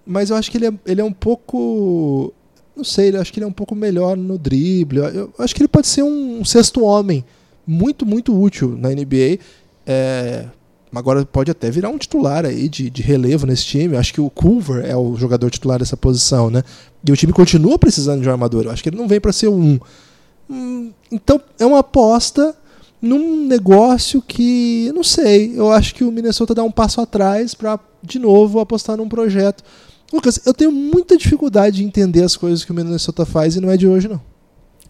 Mas 0.05 0.29
eu 0.29 0.35
acho 0.35 0.51
que 0.51 0.57
ele 0.57 0.67
é, 0.67 0.73
ele 0.85 1.01
é 1.01 1.03
um 1.03 1.13
pouco... 1.13 2.33
Não 2.75 2.83
sei, 2.83 3.15
eu 3.15 3.21
acho 3.21 3.31
que 3.31 3.39
ele 3.39 3.45
é 3.45 3.47
um 3.47 3.53
pouco 3.53 3.73
melhor 3.73 4.17
no 4.17 4.37
drible. 4.37 4.99
Eu, 4.99 5.33
acho 5.39 5.55
que 5.55 5.61
ele 5.61 5.67
pode 5.67 5.87
ser 5.87 6.03
um, 6.03 6.39
um 6.39 6.45
sexto 6.45 6.83
homem 6.83 7.23
muito, 7.65 8.05
muito 8.05 8.37
útil 8.39 8.77
na 8.77 8.89
NBA. 8.89 9.39
É, 9.85 10.45
agora 10.93 11.25
pode 11.25 11.49
até 11.49 11.69
virar 11.69 11.89
um 11.89 11.97
titular 11.97 12.45
aí 12.45 12.67
de, 12.67 12.89
de 12.89 13.01
relevo 13.01 13.45
nesse 13.45 13.65
time. 13.65 13.95
Acho 13.95 14.13
que 14.13 14.21
o 14.21 14.29
Culver 14.29 14.85
é 14.85 14.95
o 14.95 15.15
jogador 15.15 15.49
titular 15.49 15.79
dessa 15.79 15.95
posição, 15.95 16.49
né? 16.49 16.63
E 17.07 17.11
o 17.11 17.17
time 17.17 17.33
continua 17.33 17.79
precisando 17.79 18.21
de 18.21 18.27
um 18.27 18.31
armador. 18.31 18.65
Eu 18.65 18.71
acho 18.71 18.83
que 18.83 18.89
ele 18.89 18.97
não 18.97 19.07
vem 19.07 19.19
para 19.19 19.31
ser 19.31 19.47
um. 19.47 19.79
Hum, 20.49 20.91
então 21.11 21.41
é 21.59 21.65
uma 21.65 21.79
aposta 21.79 22.55
num 23.01 23.47
negócio 23.47 24.21
que, 24.21 24.91
não 24.93 25.03
sei, 25.03 25.57
eu 25.57 25.71
acho 25.71 25.95
que 25.95 26.03
o 26.03 26.11
Minnesota 26.11 26.53
dá 26.53 26.63
um 26.63 26.71
passo 26.71 27.01
atrás 27.01 27.55
para 27.55 27.79
de 28.03 28.19
novo 28.19 28.59
apostar 28.59 28.97
num 28.97 29.09
projeto. 29.09 29.63
Lucas, 30.13 30.39
eu 30.45 30.53
tenho 30.53 30.71
muita 30.71 31.17
dificuldade 31.17 31.77
de 31.77 31.83
entender 31.83 32.23
as 32.23 32.35
coisas 32.35 32.65
que 32.65 32.71
o 32.71 32.75
Minnesota 32.75 33.25
faz 33.25 33.55
e 33.55 33.61
não 33.61 33.71
é 33.71 33.77
de 33.77 33.87
hoje 33.87 34.07
não. 34.07 34.21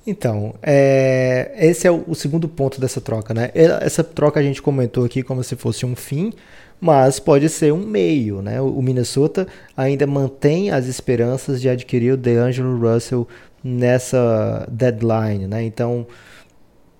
Então, 0.05 0.55
é, 0.63 1.53
esse 1.59 1.85
é 1.87 1.91
o, 1.91 2.03
o, 2.07 2.15
segundo 2.15 2.49
ponto 2.49 2.81
dessa 2.81 2.99
troca, 2.99 3.33
né? 3.33 3.51
Essa 3.53 4.03
troca 4.03 4.39
a 4.39 4.43
gente 4.43 4.61
comentou 4.61 5.05
aqui 5.05 5.21
como 5.21 5.43
se 5.43 5.55
fosse 5.55 5.85
um 5.85 5.95
fim, 5.95 6.33
mas 6.79 7.19
pode 7.19 7.47
ser 7.49 7.71
um 7.71 7.85
meio, 7.85 8.41
né? 8.41 8.59
O, 8.59 8.79
o 8.79 8.81
Minnesota 8.81 9.47
ainda 9.77 10.07
mantém 10.07 10.71
as 10.71 10.87
esperanças 10.87 11.61
de 11.61 11.69
adquirir 11.69 12.13
o 12.13 12.17
DeAngelo 12.17 12.79
Russell 12.79 13.27
nessa 13.63 14.67
deadline, 14.71 15.45
né? 15.45 15.63
Então, 15.63 16.07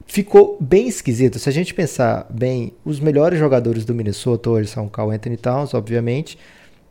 ficou 0.06 0.58
bem 0.60 0.88
esquisito. 0.88 1.40
Se 1.40 1.50
a 1.50 1.52
gente 1.52 1.74
pensar 1.74 2.28
bem, 2.30 2.72
os 2.86 3.00
melhores 3.00 3.40
jogadores 3.40 3.84
do 3.84 3.96
Minnesota 3.96 4.50
hoje 4.52 4.70
são 4.70 4.86
o 4.86 4.90
Carl 4.90 5.10
Anthony 5.10 5.38
Towns, 5.38 5.74
obviamente, 5.74 6.38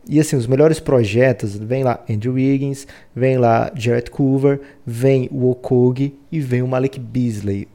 e 0.09 0.18
assim, 0.18 0.36
os 0.36 0.46
melhores 0.46 0.80
projetos, 0.80 1.57
vem 1.57 1.84
lá 1.84 2.03
Andrew 2.09 2.34
Wiggins, 2.34 2.86
vem 3.14 3.38
lá 3.38 3.70
Jarrett 3.74 4.11
Coover, 4.11 4.61
vem 4.86 5.28
o 5.30 5.51
Okogi 5.51 6.14
e 6.32 6.40
vem 6.40 6.62
o 6.62 6.68
Malik 6.68 6.98
Beasley. 6.98 7.68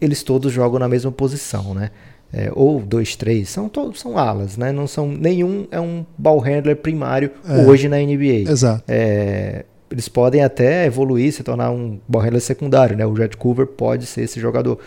Eles 0.00 0.22
todos 0.22 0.52
jogam 0.52 0.78
na 0.78 0.88
mesma 0.88 1.12
posição, 1.12 1.74
né? 1.74 1.90
É, 2.32 2.50
ou 2.54 2.80
dois, 2.80 3.14
três, 3.14 3.50
são 3.50 3.68
todos 3.68 4.00
são 4.00 4.16
alas, 4.16 4.56
né? 4.56 4.72
Não 4.72 4.86
são 4.86 5.06
nenhum 5.06 5.66
é 5.70 5.78
um 5.78 6.04
ball 6.16 6.38
handler 6.38 6.76
primário 6.76 7.30
é, 7.46 7.66
hoje 7.66 7.88
na 7.88 7.98
NBA. 7.98 8.50
Exato. 8.50 8.82
É, 8.88 9.66
eles 9.90 10.08
podem 10.08 10.42
até 10.42 10.86
evoluir, 10.86 11.30
se 11.32 11.42
tornar 11.42 11.70
um 11.70 12.00
ball 12.08 12.22
handler 12.22 12.40
secundário, 12.40 12.96
né? 12.96 13.04
O 13.04 13.14
Jarrett 13.14 13.36
Coover 13.36 13.66
pode 13.66 14.06
ser 14.06 14.22
esse 14.22 14.40
jogador. 14.40 14.78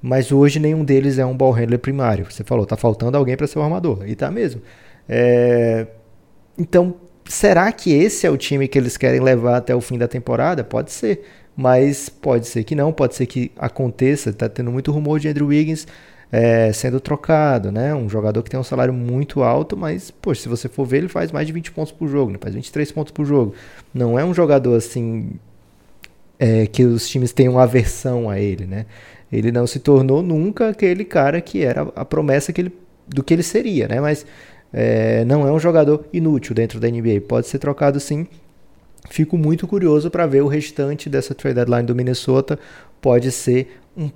Mas 0.00 0.30
hoje 0.30 0.60
nenhum 0.60 0.84
deles 0.84 1.18
é 1.18 1.26
um 1.26 1.36
ball 1.36 1.50
handler 1.50 1.80
primário. 1.80 2.26
Você 2.30 2.44
falou, 2.44 2.64
tá 2.64 2.76
faltando 2.76 3.16
alguém 3.16 3.36
para 3.36 3.48
ser 3.48 3.58
o 3.58 3.62
armador. 3.62 4.04
E 4.06 4.14
tá 4.14 4.30
mesmo. 4.30 4.62
É, 5.08 5.86
então, 6.58 6.94
será 7.24 7.70
que 7.72 7.92
esse 7.92 8.26
é 8.26 8.30
o 8.30 8.36
time 8.36 8.68
que 8.68 8.78
eles 8.78 8.96
querem 8.96 9.20
levar 9.20 9.56
até 9.56 9.74
o 9.74 9.80
fim 9.80 9.98
da 9.98 10.08
temporada? 10.08 10.62
Pode 10.62 10.92
ser, 10.92 11.24
mas 11.56 12.08
pode 12.08 12.46
ser 12.46 12.64
que 12.64 12.74
não, 12.74 12.92
pode 12.92 13.14
ser 13.14 13.26
que 13.26 13.50
aconteça. 13.56 14.30
Está 14.30 14.48
tendo 14.48 14.70
muito 14.70 14.92
rumor 14.92 15.18
de 15.18 15.28
Andrew 15.28 15.48
Wiggins 15.48 15.86
é, 16.32 16.72
sendo 16.72 16.98
trocado, 16.98 17.70
né? 17.70 17.94
Um 17.94 18.08
jogador 18.08 18.42
que 18.42 18.50
tem 18.50 18.58
um 18.58 18.64
salário 18.64 18.94
muito 18.94 19.42
alto, 19.42 19.76
mas, 19.76 20.10
poxa, 20.10 20.42
se 20.42 20.48
você 20.48 20.66
for 20.66 20.86
ver, 20.86 20.98
ele 20.98 21.08
faz 21.08 21.30
mais 21.30 21.46
de 21.46 21.52
20 21.52 21.70
pontos 21.72 21.92
por 21.92 22.08
jogo, 22.08 22.32
né? 22.32 22.38
faz 22.40 22.54
23 22.54 22.90
pontos 22.90 23.12
por 23.12 23.26
jogo. 23.26 23.54
Não 23.92 24.18
é 24.18 24.24
um 24.24 24.32
jogador 24.32 24.74
assim 24.74 25.32
é, 26.38 26.66
que 26.66 26.84
os 26.84 27.06
times 27.06 27.32
tenham 27.32 27.58
aversão 27.58 28.30
a 28.30 28.40
ele, 28.40 28.66
né? 28.66 28.86
Ele 29.30 29.52
não 29.52 29.66
se 29.66 29.78
tornou 29.78 30.22
nunca 30.22 30.70
aquele 30.70 31.04
cara 31.04 31.40
que 31.40 31.62
era 31.62 31.82
a 31.94 32.04
promessa 32.04 32.52
que 32.52 32.62
ele, 32.62 32.72
do 33.06 33.22
que 33.22 33.34
ele 33.34 33.42
seria, 33.42 33.86
né? 33.86 34.00
Mas 34.00 34.26
é, 34.72 35.24
não 35.24 35.46
é 35.46 35.52
um 35.52 35.58
jogador 35.58 36.04
inútil 36.12 36.54
dentro 36.54 36.80
da 36.80 36.88
NBA. 36.88 37.20
Pode 37.28 37.46
ser 37.46 37.58
trocado 37.58 38.00
sim. 38.00 38.26
Fico 39.10 39.36
muito 39.36 39.66
curioso 39.66 40.10
para 40.10 40.26
ver 40.26 40.42
o 40.42 40.48
restante 40.48 41.10
dessa 41.10 41.34
trade 41.34 41.56
deadline 41.56 41.86
do 41.86 41.94
Minnesota. 41.94 42.58
Pode 43.00 43.30
ser 43.30 43.80
um, 43.96 44.10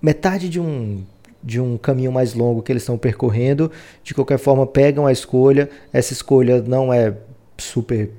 metade 0.00 0.48
de 0.48 0.58
um 0.60 1.04
de 1.44 1.60
um 1.60 1.76
caminho 1.76 2.12
mais 2.12 2.34
longo 2.34 2.62
que 2.62 2.70
eles 2.70 2.82
estão 2.82 2.96
percorrendo. 2.96 3.70
De 4.04 4.14
qualquer 4.14 4.38
forma, 4.38 4.64
pegam 4.64 5.06
a 5.06 5.12
escolha. 5.12 5.68
Essa 5.92 6.12
escolha 6.12 6.62
não 6.62 6.92
é 6.92 7.14
super 7.58 8.10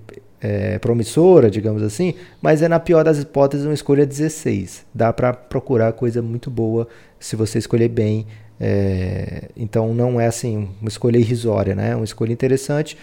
é, 0.42 0.78
promissora, 0.78 1.50
digamos 1.50 1.82
assim, 1.82 2.16
mas 2.42 2.62
é 2.62 2.68
na 2.68 2.80
pior 2.80 3.04
das 3.04 3.18
hipóteses 3.18 3.66
uma 3.66 3.74
escolha 3.74 4.06
16. 4.06 4.86
Dá 4.94 5.14
para 5.14 5.34
procurar 5.34 5.94
coisa 5.94 6.22
muito 6.22 6.52
boa 6.52 6.88
se 7.18 7.38
você 7.38 7.58
escolher 7.58 7.88
bem 7.88 8.28
é, 8.60 9.50
então 9.56 9.94
não 9.94 10.20
é 10.20 10.28
assim 10.28 10.70
uma 10.80 10.90
escolha 10.90 11.18
irrisória, 11.18 11.76
né? 11.76 11.92
É 11.92 11.96
uma 11.96 12.06
escolha 12.06 12.32
interessante. 12.32 12.98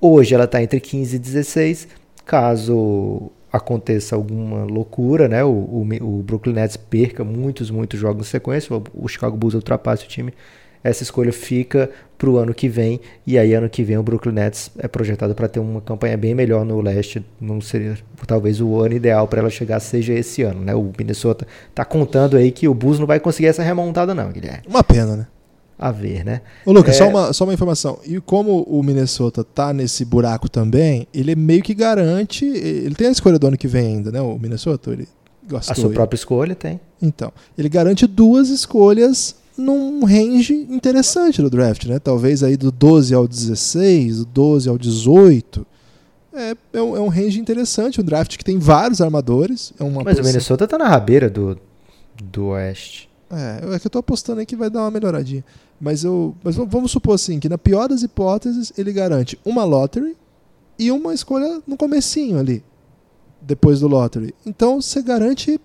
Hoje 0.00 0.34
ela 0.34 0.44
está 0.44 0.62
entre 0.62 0.80
15 0.80 1.16
e 1.16 1.18
16. 1.18 1.88
Caso 2.24 3.30
aconteça 3.52 4.16
alguma 4.16 4.64
loucura, 4.64 5.28
né? 5.28 5.44
O, 5.44 5.50
o, 5.50 5.86
o, 6.00 6.22
Brooklyn 6.22 6.54
Nets 6.54 6.76
perca 6.76 7.22
muitos, 7.22 7.70
muitos 7.70 8.00
jogos 8.00 8.18
na 8.18 8.24
sequência, 8.24 8.74
o, 8.74 8.82
o 8.94 9.08
Chicago 9.08 9.36
Bulls 9.36 9.54
ultrapasse 9.54 10.04
o 10.04 10.08
time 10.08 10.32
essa 10.82 11.02
escolha 11.02 11.32
fica 11.32 11.90
para 12.18 12.30
o 12.30 12.38
ano 12.38 12.54
que 12.54 12.68
vem. 12.68 13.00
E 13.26 13.38
aí, 13.38 13.52
ano 13.54 13.68
que 13.68 13.82
vem, 13.82 13.98
o 13.98 14.02
Brooklyn 14.02 14.34
Nets 14.34 14.70
é 14.78 14.86
projetado 14.86 15.34
para 15.34 15.48
ter 15.48 15.60
uma 15.60 15.80
campanha 15.80 16.16
bem 16.16 16.34
melhor 16.34 16.64
no 16.64 16.80
leste. 16.80 17.24
Não 17.40 17.60
seria 17.60 17.98
talvez 18.26 18.60
o 18.60 18.78
ano 18.80 18.94
ideal 18.94 19.26
para 19.26 19.40
ela 19.40 19.50
chegar 19.50 19.80
seja 19.80 20.12
esse 20.12 20.42
ano, 20.42 20.60
né? 20.60 20.74
O 20.74 20.92
Minnesota 20.96 21.46
está 21.68 21.84
contando 21.84 22.36
aí 22.36 22.52
que 22.52 22.68
o 22.68 22.74
Bulls 22.74 22.98
não 22.98 23.06
vai 23.06 23.18
conseguir 23.18 23.48
essa 23.48 23.62
remontada, 23.62 24.14
não, 24.14 24.30
Guilherme. 24.30 24.62
Uma 24.68 24.84
pena, 24.84 25.16
né? 25.16 25.26
A 25.78 25.90
ver, 25.90 26.24
né? 26.24 26.42
Ô, 26.64 26.70
Lucas, 26.70 26.94
é... 26.94 26.98
só, 26.98 27.08
uma, 27.08 27.32
só 27.32 27.42
uma 27.42 27.54
informação. 27.54 27.98
E 28.06 28.20
como 28.20 28.62
o 28.62 28.82
Minnesota 28.84 29.42
tá 29.42 29.72
nesse 29.72 30.04
buraco 30.04 30.48
também, 30.48 31.08
ele 31.12 31.34
meio 31.34 31.60
que 31.60 31.74
garante. 31.74 32.44
Ele 32.44 32.94
tem 32.94 33.08
a 33.08 33.10
escolha 33.10 33.36
do 33.36 33.48
ano 33.48 33.58
que 33.58 33.66
vem 33.66 33.96
ainda, 33.96 34.12
né? 34.12 34.20
O 34.20 34.38
Minnesota? 34.38 34.92
Ele. 34.92 35.08
A 35.52 35.74
sua 35.74 35.90
própria 35.90 36.16
escolha 36.16 36.54
tem. 36.54 36.80
Então, 37.00 37.32
ele 37.58 37.68
garante 37.68 38.06
duas 38.06 38.48
escolhas 38.48 39.34
num 39.56 40.04
range 40.04 40.54
interessante 40.70 41.42
do 41.42 41.50
draft, 41.50 41.84
né? 41.86 41.98
Talvez 41.98 42.42
aí 42.42 42.56
do 42.56 42.70
12 42.70 43.14
ao 43.14 43.28
16, 43.28 44.18
do 44.18 44.24
12 44.26 44.68
ao 44.68 44.78
18. 44.78 45.66
É, 46.34 46.56
é, 46.72 46.82
um, 46.82 46.96
é 46.96 47.00
um 47.00 47.08
range 47.08 47.38
interessante, 47.38 48.00
um 48.00 48.04
draft 48.04 48.36
que 48.36 48.44
tem 48.44 48.58
vários 48.58 49.00
armadores. 49.00 49.72
É 49.78 49.84
uma 49.84 50.02
Mas 50.02 50.18
o 50.18 50.22
Minnesota 50.22 50.66
tá 50.66 50.78
na 50.78 50.88
rabeira 50.88 51.28
do, 51.28 51.58
do 52.22 52.46
Oeste. 52.46 53.10
É, 53.30 53.74
é 53.74 53.78
que 53.78 53.86
eu 53.86 53.90
tô 53.90 53.98
apostando 53.98 54.40
aí 54.40 54.46
que 54.46 54.56
vai 54.56 54.70
dar 54.70 54.80
uma 54.80 54.90
melhoradinha. 54.90 55.44
Mas, 55.80 56.04
eu, 56.04 56.34
mas 56.42 56.56
vamos 56.56 56.90
supor 56.90 57.14
assim, 57.14 57.40
que 57.40 57.48
na 57.48 57.58
pior 57.58 57.88
das 57.88 58.02
hipóteses, 58.02 58.72
ele 58.78 58.92
garante 58.92 59.38
uma 59.44 59.64
lottery 59.64 60.16
e 60.78 60.90
uma 60.90 61.12
escolha 61.12 61.60
no 61.66 61.76
comecinho 61.76 62.38
ali, 62.38 62.62
depois 63.40 63.80
do 63.80 63.88
lottery. 63.88 64.34
Então 64.46 64.80
você 64.80 65.02
garante 65.02 65.60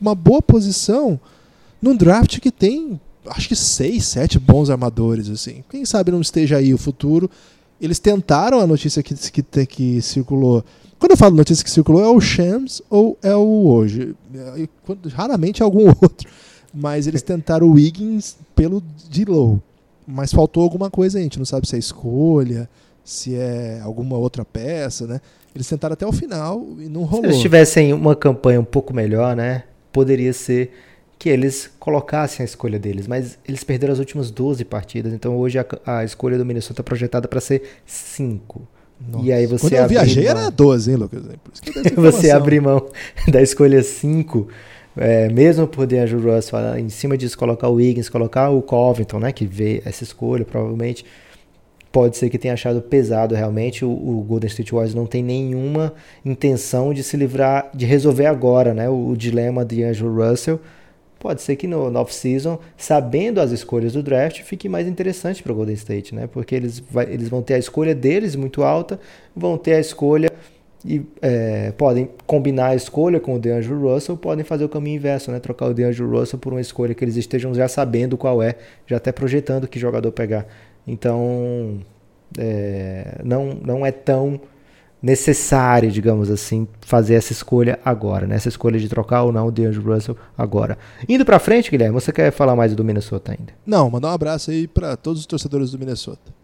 uma 0.00 0.14
boa 0.14 0.42
posição 0.42 1.18
num 1.80 1.96
draft 1.96 2.40
que 2.40 2.50
tem 2.50 3.00
acho 3.28 3.48
que 3.48 3.56
seis, 3.56 4.06
sete 4.06 4.38
bons 4.38 4.70
armadores, 4.70 5.28
assim. 5.28 5.64
Quem 5.68 5.84
sabe 5.84 6.10
não 6.10 6.20
esteja 6.20 6.56
aí 6.56 6.72
o 6.72 6.78
futuro. 6.78 7.30
Eles 7.80 7.98
tentaram 7.98 8.60
a 8.60 8.66
notícia 8.66 9.02
que, 9.02 9.14
que, 9.14 9.66
que 9.66 10.02
circulou. 10.02 10.64
Quando 10.98 11.12
eu 11.12 11.16
falo 11.16 11.36
notícia 11.36 11.62
que 11.62 11.70
circulou, 11.70 12.02
é 12.02 12.08
o 12.08 12.20
Shams 12.20 12.82
ou 12.88 13.18
é 13.22 13.34
o 13.34 13.66
hoje. 13.66 14.14
É, 14.34 14.68
raramente 15.12 15.62
é 15.62 15.64
algum 15.64 15.88
outro. 16.00 16.28
Mas 16.72 17.06
eles 17.06 17.22
tentaram 17.22 17.66
o 17.66 17.72
Wiggins 17.72 18.36
pelo 18.54 18.82
D-Low. 19.10 19.60
Mas 20.06 20.32
faltou 20.32 20.62
alguma 20.62 20.90
coisa 20.90 21.18
aí. 21.18 21.22
A 21.22 21.24
gente 21.24 21.38
não 21.38 21.46
sabe 21.46 21.68
se 21.68 21.76
é 21.76 21.78
escolha, 21.78 22.68
se 23.04 23.34
é 23.34 23.80
alguma 23.82 24.16
outra 24.16 24.44
peça, 24.44 25.06
né? 25.06 25.20
Eles 25.54 25.68
tentaram 25.68 25.94
até 25.94 26.06
o 26.06 26.12
final 26.12 26.66
e 26.78 26.88
não 26.88 27.04
rolou. 27.04 27.24
Se 27.24 27.30
eles 27.30 27.40
tivessem 27.40 27.92
uma 27.92 28.14
campanha 28.14 28.60
um 28.60 28.64
pouco 28.64 28.92
melhor, 28.92 29.34
né? 29.34 29.64
Poderia 29.90 30.32
ser 30.32 30.70
que 31.18 31.28
eles 31.28 31.70
colocassem 31.78 32.42
a 32.42 32.44
escolha 32.44 32.78
deles, 32.78 33.06
mas 33.06 33.38
eles 33.46 33.64
perderam 33.64 33.92
as 33.92 33.98
últimas 33.98 34.30
12 34.30 34.64
partidas, 34.64 35.12
então 35.12 35.36
hoje 35.36 35.58
a, 35.58 35.66
a 35.86 36.04
escolha 36.04 36.36
do 36.36 36.44
Minnesota 36.44 36.82
é 36.82 36.84
projetada 36.84 37.26
para 37.26 37.40
ser 37.40 37.62
5. 37.86 38.68
E 39.22 39.30
aí 39.30 39.46
você 39.46 39.68
Quando 39.68 39.74
eu 39.74 39.88
viajei 39.88 40.24
mão... 40.24 40.30
era 40.30 40.50
12, 40.50 40.90
hein, 40.90 40.96
Lucas? 40.96 41.22
você 41.96 42.30
abrir 42.30 42.60
mão 42.60 42.86
da 43.28 43.42
escolha 43.42 43.82
5, 43.82 44.48
é, 44.96 45.28
mesmo 45.28 45.66
por 45.66 45.86
DeAndre 45.86 46.16
Russell, 46.16 46.78
em 46.78 46.88
cima 46.88 47.16
disso 47.16 47.36
colocar 47.36 47.68
o 47.68 47.74
Wiggins, 47.74 48.08
colocar 48.08 48.50
o 48.50 48.62
Covington, 48.62 49.18
né, 49.18 49.32
que 49.32 49.46
vê 49.46 49.82
essa 49.84 50.02
escolha, 50.02 50.44
provavelmente 50.44 51.04
pode 51.92 52.18
ser 52.18 52.28
que 52.28 52.36
tenha 52.36 52.52
achado 52.52 52.82
pesado 52.82 53.34
realmente. 53.34 53.82
O, 53.84 53.90
o, 53.90 54.22
Golden 54.26 54.48
State 54.48 54.70
Warriors 54.72 54.94
não 54.94 55.06
tem 55.06 55.22
nenhuma 55.22 55.94
intenção 56.22 56.92
de 56.92 57.02
se 57.02 57.16
livrar, 57.16 57.70
de 57.74 57.86
resolver 57.86 58.26
agora, 58.26 58.74
né, 58.74 58.88
o, 58.88 59.08
o 59.08 59.16
dilema 59.16 59.64
de 59.64 59.82
Andrew 59.82 60.14
Russell 60.14 60.60
pode 61.18 61.42
ser 61.42 61.56
que 61.56 61.66
no, 61.66 61.90
no 61.90 62.00
off-season, 62.00 62.58
sabendo 62.76 63.40
as 63.40 63.50
escolhas 63.50 63.92
do 63.92 64.02
draft, 64.02 64.42
fique 64.42 64.68
mais 64.68 64.86
interessante 64.86 65.42
para 65.42 65.52
o 65.52 65.54
Golden 65.54 65.74
State, 65.74 66.14
né? 66.14 66.26
Porque 66.26 66.54
eles, 66.54 66.78
vai, 66.90 67.04
eles 67.12 67.28
vão 67.28 67.42
ter 67.42 67.54
a 67.54 67.58
escolha 67.58 67.94
deles 67.94 68.36
muito 68.36 68.62
alta, 68.62 69.00
vão 69.34 69.56
ter 69.56 69.74
a 69.74 69.80
escolha 69.80 70.30
e 70.84 71.02
é, 71.20 71.72
podem 71.72 72.08
combinar 72.26 72.68
a 72.68 72.74
escolha 72.74 73.18
com 73.18 73.34
o 73.34 73.38
DeAndre 73.38 73.72
Russell, 73.72 74.16
podem 74.16 74.44
fazer 74.44 74.64
o 74.64 74.68
caminho 74.68 74.96
inverso, 74.96 75.32
né? 75.32 75.40
Trocar 75.40 75.66
o 75.66 75.74
DeAndre 75.74 76.02
Russell 76.02 76.38
por 76.38 76.52
uma 76.52 76.60
escolha 76.60 76.94
que 76.94 77.04
eles 77.04 77.16
estejam 77.16 77.52
já 77.54 77.66
sabendo 77.66 78.16
qual 78.16 78.42
é, 78.42 78.54
já 78.86 78.96
até 78.98 79.10
projetando 79.10 79.66
que 79.66 79.80
jogador 79.80 80.12
pegar. 80.12 80.46
Então, 80.86 81.80
é, 82.38 83.20
não, 83.24 83.54
não 83.64 83.84
é 83.84 83.90
tão 83.90 84.40
necessário, 85.06 85.88
digamos 85.88 86.28
assim, 86.28 86.66
fazer 86.80 87.14
essa 87.14 87.30
escolha 87.30 87.78
agora, 87.84 88.26
né? 88.26 88.34
Essa 88.34 88.48
escolha 88.48 88.76
de 88.76 88.88
trocar 88.88 89.22
ou 89.22 89.30
não 89.30 89.46
o 89.46 89.52
DeAndre 89.52 89.78
Russell 89.78 90.16
agora. 90.36 90.76
Indo 91.08 91.24
para 91.24 91.38
frente, 91.38 91.70
Guilherme, 91.70 91.94
você 91.94 92.10
quer 92.10 92.32
falar 92.32 92.56
mais 92.56 92.74
do 92.74 92.82
Minnesota 92.82 93.30
ainda? 93.30 93.52
Não, 93.64 93.88
mandar 93.88 94.08
um 94.08 94.14
abraço 94.14 94.50
aí 94.50 94.66
para 94.66 94.96
todos 94.96 95.20
os 95.20 95.26
torcedores 95.26 95.70
do 95.70 95.78
Minnesota. 95.78 96.34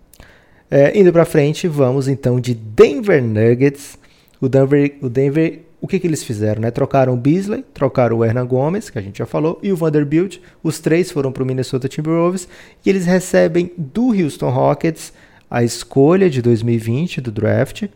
É, 0.70 0.96
indo 0.96 1.12
para 1.12 1.24
frente, 1.24 1.66
vamos 1.66 2.06
então 2.06 2.38
de 2.38 2.54
Denver 2.54 3.20
Nuggets. 3.20 3.98
O 4.40 4.48
Denver, 4.48 4.94
o 5.02 5.08
Denver, 5.08 5.62
o 5.80 5.88
que 5.88 5.98
que 5.98 6.06
eles 6.06 6.22
fizeram, 6.22 6.62
né? 6.62 6.70
Trocaram 6.70 7.14
o 7.14 7.16
Beasley, 7.16 7.64
trocaram 7.74 8.18
o 8.18 8.24
Hernan 8.24 8.46
Gomes, 8.46 8.90
que 8.90 8.98
a 8.98 9.02
gente 9.02 9.18
já 9.18 9.26
falou, 9.26 9.58
e 9.60 9.72
o 9.72 9.76
Vanderbilt. 9.76 10.38
Os 10.62 10.78
três 10.78 11.10
foram 11.10 11.32
para 11.32 11.42
o 11.42 11.46
Minnesota 11.46 11.88
Timberwolves 11.88 12.46
e 12.86 12.88
eles 12.88 13.06
recebem 13.06 13.72
do 13.76 14.10
Houston 14.10 14.50
Rockets 14.50 15.12
a 15.50 15.64
escolha 15.64 16.30
de 16.30 16.40
2020 16.40 17.20
do 17.20 17.32
draft, 17.32 17.88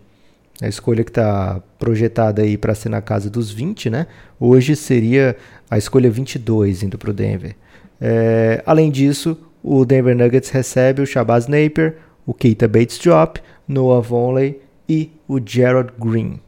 a 0.61 0.69
escolha 0.69 1.05
que 1.05 1.11
está 1.11 1.61
projetada 1.79 2.43
aí 2.43 2.57
para 2.57 2.75
ser 2.75 2.89
na 2.89 3.03
casa 3.03 3.29
dos 3.29 3.51
20, 3.51 3.91
né? 3.91 4.07
Hoje 4.41 4.75
seria 4.75 5.37
a 5.71 5.77
escolha 5.77 6.11
22 6.11 6.83
indo 6.83 6.97
para 6.97 7.11
o 7.11 7.13
Denver. 7.13 7.55
É, 8.01 8.63
além 8.65 8.91
disso, 8.91 9.37
o 9.63 9.85
Denver 9.85 10.17
Nuggets 10.17 10.51
recebe 10.51 11.03
o 11.03 11.07
Shabazz 11.07 11.47
Napier, 11.47 11.97
o 12.25 12.33
Keita 12.33 12.67
Bates-Diop, 12.67 13.41
Noah 13.69 14.01
Vonley 14.01 14.61
e 14.89 15.11
o 15.29 15.41
Gerald 15.45 15.93
Green. 15.99 16.41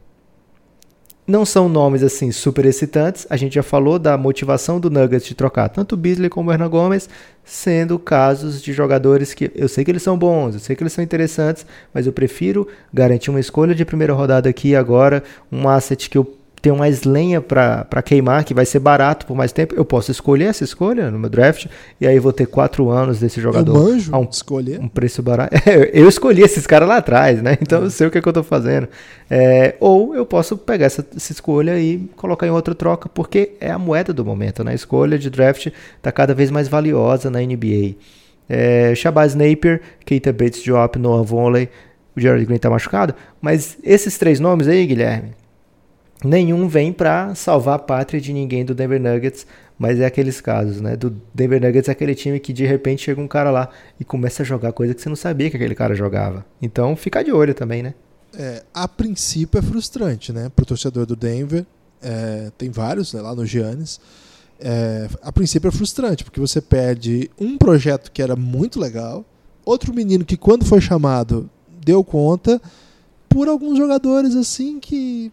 Não 1.29 1.45
são 1.45 1.69
nomes 1.69 2.01
assim 2.01 2.31
super 2.31 2.65
excitantes. 2.65 3.27
A 3.29 3.37
gente 3.37 3.53
já 3.53 3.61
falou 3.61 3.99
da 3.99 4.17
motivação 4.17 4.79
do 4.79 4.89
Nuggets 4.89 5.27
de 5.27 5.35
trocar 5.35 5.69
tanto 5.69 5.95
Beasley 5.95 6.27
como 6.27 6.51
Hernan 6.51 6.67
Gomes, 6.67 7.07
sendo 7.45 7.99
casos 7.99 8.59
de 8.59 8.73
jogadores 8.73 9.31
que 9.35 9.51
eu 9.53 9.69
sei 9.69 9.85
que 9.85 9.91
eles 9.91 10.01
são 10.01 10.17
bons, 10.17 10.55
eu 10.55 10.59
sei 10.59 10.75
que 10.75 10.81
eles 10.81 10.91
são 10.91 11.03
interessantes, 11.03 11.67
mas 11.93 12.07
eu 12.07 12.13
prefiro 12.13 12.67
garantir 12.91 13.29
uma 13.29 13.39
escolha 13.39 13.75
de 13.75 13.85
primeira 13.85 14.11
rodada 14.11 14.49
aqui 14.49 14.75
agora, 14.75 15.23
um 15.51 15.69
asset 15.69 16.09
que 16.09 16.17
eu 16.17 16.38
tenho 16.61 16.75
mais 16.75 17.03
lenha 17.03 17.41
para 17.41 18.01
queimar, 18.03 18.43
que 18.43 18.53
vai 18.53 18.65
ser 18.65 18.79
barato 18.79 19.25
por 19.25 19.35
mais 19.35 19.51
tempo, 19.51 19.75
eu 19.75 19.85
posso 19.85 20.11
escolher 20.11 20.45
essa 20.45 20.63
escolha 20.63 21.09
no 21.09 21.17
meu 21.17 21.29
draft, 21.29 21.67
e 21.99 22.07
aí 22.07 22.19
vou 22.19 22.33
ter 22.33 22.45
quatro 22.45 22.89
anos 22.89 23.19
desse 23.19 23.39
jogador. 23.39 23.75
Eu 23.75 23.83
manjo 23.83 24.15
a 24.15 24.19
um, 24.19 24.27
escolher. 24.29 24.79
um 24.79 24.87
preço 24.87 25.21
barato. 25.21 25.55
eu 25.93 26.07
escolhi 26.07 26.41
esses 26.41 26.67
caras 26.67 26.87
lá 26.87 26.97
atrás, 26.97 27.41
né? 27.41 27.57
Então 27.61 27.81
é. 27.81 27.85
eu 27.85 27.89
sei 27.89 28.07
o 28.07 28.11
que, 28.11 28.17
é 28.17 28.21
que 28.21 28.27
eu 28.27 28.31
estou 28.31 28.43
fazendo. 28.43 28.87
É, 29.29 29.75
ou 29.79 30.15
eu 30.15 30.25
posso 30.25 30.57
pegar 30.57 30.85
essa, 30.85 31.05
essa, 31.15 31.31
escolha 31.31 31.79
e 31.79 32.09
colocar 32.15 32.47
em 32.47 32.51
outra 32.51 32.73
troca, 32.73 33.07
porque 33.07 33.51
é 33.59 33.69
a 33.69 33.77
moeda 33.77 34.11
do 34.11 34.25
momento, 34.25 34.63
né? 34.63 34.71
A 34.71 34.75
escolha 34.75 35.17
de 35.17 35.29
draft 35.29 35.67
está 35.67 36.11
cada 36.11 36.33
vez 36.33 36.49
mais 36.49 36.67
valiosa 36.67 37.29
na 37.29 37.39
NBA. 37.39 37.95
É, 38.49 38.93
Shabazz 38.95 39.35
Napier, 39.35 39.81
Keita 40.05 40.33
Bates 40.33 40.63
Diop, 40.63 40.97
Noah 40.97 41.23
Vonley, 41.23 41.69
o 42.15 42.19
Jared 42.19 42.45
Green 42.45 42.55
está 42.55 42.69
machucado, 42.69 43.13
mas 43.39 43.77
esses 43.83 44.17
três 44.17 44.39
nomes 44.39 44.67
aí, 44.67 44.85
Guilherme, 44.85 45.29
nenhum 46.23 46.67
vem 46.67 46.91
para 46.91 47.33
salvar 47.35 47.75
a 47.75 47.79
pátria 47.79 48.19
de 48.19 48.33
ninguém 48.33 48.65
do 48.65 48.75
Denver 48.75 48.99
Nuggets, 48.99 49.45
mas 49.77 49.99
é 49.99 50.05
aqueles 50.05 50.41
casos, 50.41 50.81
né? 50.81 50.97
Do 50.97 51.15
Denver 51.33 51.61
Nuggets 51.61 51.87
é 51.87 51.91
aquele 51.91 52.13
time 52.13 52.39
que 52.39 52.51
de 52.51 52.65
repente 52.65 53.03
chega 53.03 53.21
um 53.21 53.27
cara 53.27 53.49
lá 53.49 53.69
e 53.99 54.03
começa 54.03 54.43
a 54.43 54.45
jogar 54.45 54.73
coisa 54.73 54.93
que 54.93 55.01
você 55.01 55.09
não 55.09 55.15
sabia 55.15 55.49
que 55.49 55.55
aquele 55.55 55.75
cara 55.75 55.95
jogava. 55.95 56.45
Então 56.61 56.95
fica 56.95 57.23
de 57.23 57.31
olho 57.31 57.53
também, 57.53 57.81
né? 57.81 57.93
É, 58.37 58.63
a 58.73 58.87
princípio 58.87 59.57
é 59.57 59.61
frustrante, 59.61 60.33
né? 60.33 60.51
Pro 60.55 60.65
torcedor 60.65 61.05
do 61.05 61.15
Denver, 61.15 61.65
é, 62.01 62.51
tem 62.57 62.69
vários 62.69 63.13
né, 63.13 63.21
lá 63.21 63.33
no 63.33 63.45
Giannis. 63.45 63.99
É, 64.59 65.07
a 65.21 65.31
princípio 65.31 65.69
é 65.69 65.71
frustrante, 65.71 66.23
porque 66.23 66.39
você 66.39 66.59
perde 66.59 67.31
um 67.39 67.57
projeto 67.57 68.11
que 68.11 68.21
era 68.21 68.35
muito 68.35 68.79
legal, 68.79 69.25
outro 69.65 69.93
menino 69.93 70.25
que 70.25 70.35
quando 70.35 70.65
foi 70.65 70.81
chamado 70.81 71.49
deu 71.83 72.03
conta, 72.03 72.61
por 73.29 73.47
alguns 73.47 73.77
jogadores 73.77 74.35
assim 74.35 74.79
que 74.79 75.31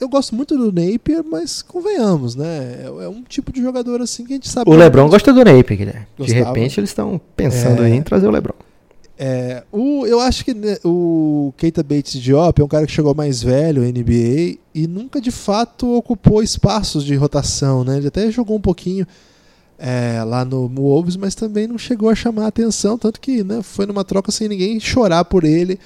eu 0.00 0.08
gosto 0.08 0.34
muito 0.34 0.56
do 0.56 0.66
Napier, 0.72 1.24
mas 1.24 1.62
convenhamos, 1.62 2.34
né? 2.34 2.84
É, 2.84 3.04
é, 3.04 3.08
um 3.08 3.22
tipo 3.22 3.52
de 3.52 3.60
jogador 3.60 4.00
assim 4.00 4.24
que 4.24 4.32
a 4.32 4.36
gente 4.36 4.48
sabe. 4.48 4.70
O 4.70 4.74
LeBron 4.74 5.02
gente... 5.02 5.10
gosta 5.12 5.32
do 5.32 5.44
Napier, 5.44 5.78
Guilherme. 5.78 6.06
De 6.18 6.32
repente 6.32 6.80
eles 6.80 6.90
estão 6.90 7.20
pensando 7.36 7.84
é... 7.84 7.90
em 7.90 8.02
trazer 8.02 8.26
o 8.26 8.30
LeBron. 8.30 8.54
É, 9.20 9.64
o, 9.72 10.06
eu 10.06 10.20
acho 10.20 10.44
que 10.44 10.54
né, 10.54 10.76
o 10.84 11.52
Keita 11.56 11.82
Bates 11.82 12.20
Diop 12.20 12.60
é 12.60 12.64
um 12.64 12.68
cara 12.68 12.86
que 12.86 12.92
chegou 12.92 13.12
mais 13.16 13.42
velho 13.42 13.82
na 13.82 13.88
NBA 13.88 14.58
e 14.72 14.86
nunca 14.86 15.20
de 15.20 15.32
fato 15.32 15.92
ocupou 15.96 16.40
espaços 16.40 17.04
de 17.04 17.16
rotação, 17.16 17.82
né? 17.82 17.96
Ele 17.96 18.06
até 18.06 18.30
jogou 18.30 18.56
um 18.56 18.60
pouquinho 18.60 19.04
é, 19.76 20.22
lá 20.24 20.44
no 20.44 20.68
Wolves, 20.68 21.16
mas 21.16 21.34
também 21.34 21.66
não 21.66 21.76
chegou 21.76 22.08
a 22.10 22.14
chamar 22.14 22.44
a 22.44 22.48
atenção, 22.48 22.96
tanto 22.96 23.20
que 23.20 23.42
né, 23.42 23.60
foi 23.60 23.86
numa 23.86 24.04
troca 24.04 24.30
sem 24.30 24.48
ninguém 24.48 24.78
chorar 24.78 25.24
por 25.24 25.42
ele. 25.42 25.80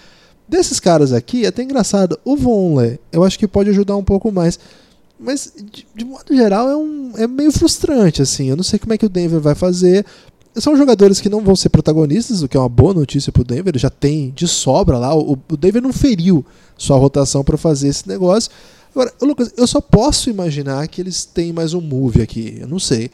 Desses 0.53 0.79
caras 0.79 1.15
aqui, 1.15 1.47
é 1.47 1.49
até 1.49 1.63
engraçado, 1.63 2.21
o 2.27 2.37
Vonleh, 2.37 2.99
eu 3.11 3.25
acho 3.25 3.39
que 3.39 3.49
pode 3.49 3.71
ajudar 3.71 3.97
um 3.97 4.05
pouco 4.05 4.31
mais. 4.31 4.59
Mas, 5.19 5.51
de, 5.57 5.87
de, 5.95 6.05
modo 6.05 6.37
geral, 6.37 6.69
é, 6.69 6.77
um, 6.77 7.13
é 7.17 7.27
meio 7.27 7.51
frustrante, 7.51 8.21
assim. 8.21 8.51
Eu 8.51 8.57
não 8.57 8.63
sei 8.63 8.79
como 8.79 8.93
é 8.93 8.99
que 8.99 9.07
o 9.07 9.09
Denver 9.09 9.41
vai 9.41 9.55
fazer. 9.55 10.05
São 10.57 10.77
jogadores 10.77 11.23
que 11.23 11.31
não 11.31 11.41
vão 11.41 11.57
ser 11.57 11.71
protagonistas, 11.71 12.43
o 12.43 12.49
que 12.49 12.55
é 12.55 12.61
uma 12.61 12.69
boa 12.69 12.93
notícia 12.93 13.33
pro 13.33 13.43
Denver. 13.43 13.79
Já 13.79 13.89
tem 13.89 14.31
de 14.37 14.47
sobra 14.47 14.99
lá. 14.99 15.15
O, 15.15 15.39
o 15.51 15.57
Denver 15.57 15.81
não 15.81 15.91
feriu 15.91 16.45
sua 16.77 16.99
rotação 16.99 17.43
para 17.43 17.57
fazer 17.57 17.89
esse 17.89 18.07
negócio. 18.07 18.51
Agora, 18.95 19.11
Lucas, 19.23 19.55
eu 19.57 19.67
só 19.67 19.81
posso 19.81 20.29
imaginar 20.29 20.87
que 20.87 21.01
eles 21.01 21.25
têm 21.25 21.51
mais 21.51 21.73
um 21.73 21.81
move 21.81 22.21
aqui. 22.21 22.59
Eu 22.61 22.69
não 22.69 22.79
sei. 22.79 23.11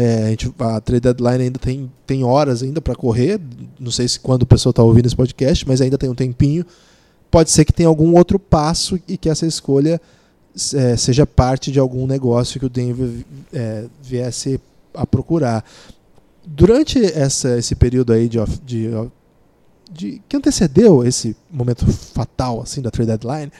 É, 0.00 0.24
a, 0.24 0.30
gente, 0.30 0.50
a 0.58 0.80
trade 0.80 1.00
deadline 1.02 1.44
ainda 1.44 1.58
tem, 1.58 1.92
tem 2.06 2.24
horas 2.24 2.62
ainda 2.62 2.80
para 2.80 2.94
correr. 2.94 3.38
Não 3.78 3.90
sei 3.90 4.08
se 4.08 4.18
quando 4.18 4.44
o 4.44 4.46
pessoal 4.46 4.70
está 4.70 4.82
ouvindo 4.82 5.04
esse 5.04 5.14
podcast, 5.14 5.68
mas 5.68 5.82
ainda 5.82 5.98
tem 5.98 6.08
um 6.08 6.14
tempinho. 6.14 6.64
Pode 7.30 7.50
ser 7.50 7.66
que 7.66 7.72
tenha 7.72 7.86
algum 7.86 8.16
outro 8.16 8.38
passo 8.38 8.98
e 9.06 9.18
que 9.18 9.28
essa 9.28 9.46
escolha 9.46 10.00
é, 10.74 10.96
seja 10.96 11.26
parte 11.26 11.70
de 11.70 11.78
algum 11.78 12.06
negócio 12.06 12.58
que 12.58 12.64
o 12.64 12.70
Denver 12.70 13.10
é, 13.52 13.84
viesse 14.02 14.58
a 14.94 15.06
procurar. 15.06 15.62
Durante 16.46 17.04
essa, 17.04 17.58
esse 17.58 17.74
período 17.74 18.14
aí 18.14 18.26
de, 18.26 18.38
de, 18.64 18.90
de, 19.92 20.22
que 20.26 20.34
antecedeu 20.34 21.04
esse 21.04 21.36
momento 21.50 21.86
fatal 21.92 22.62
assim 22.62 22.80
da 22.80 22.90
trade 22.90 23.08
deadline, 23.08 23.52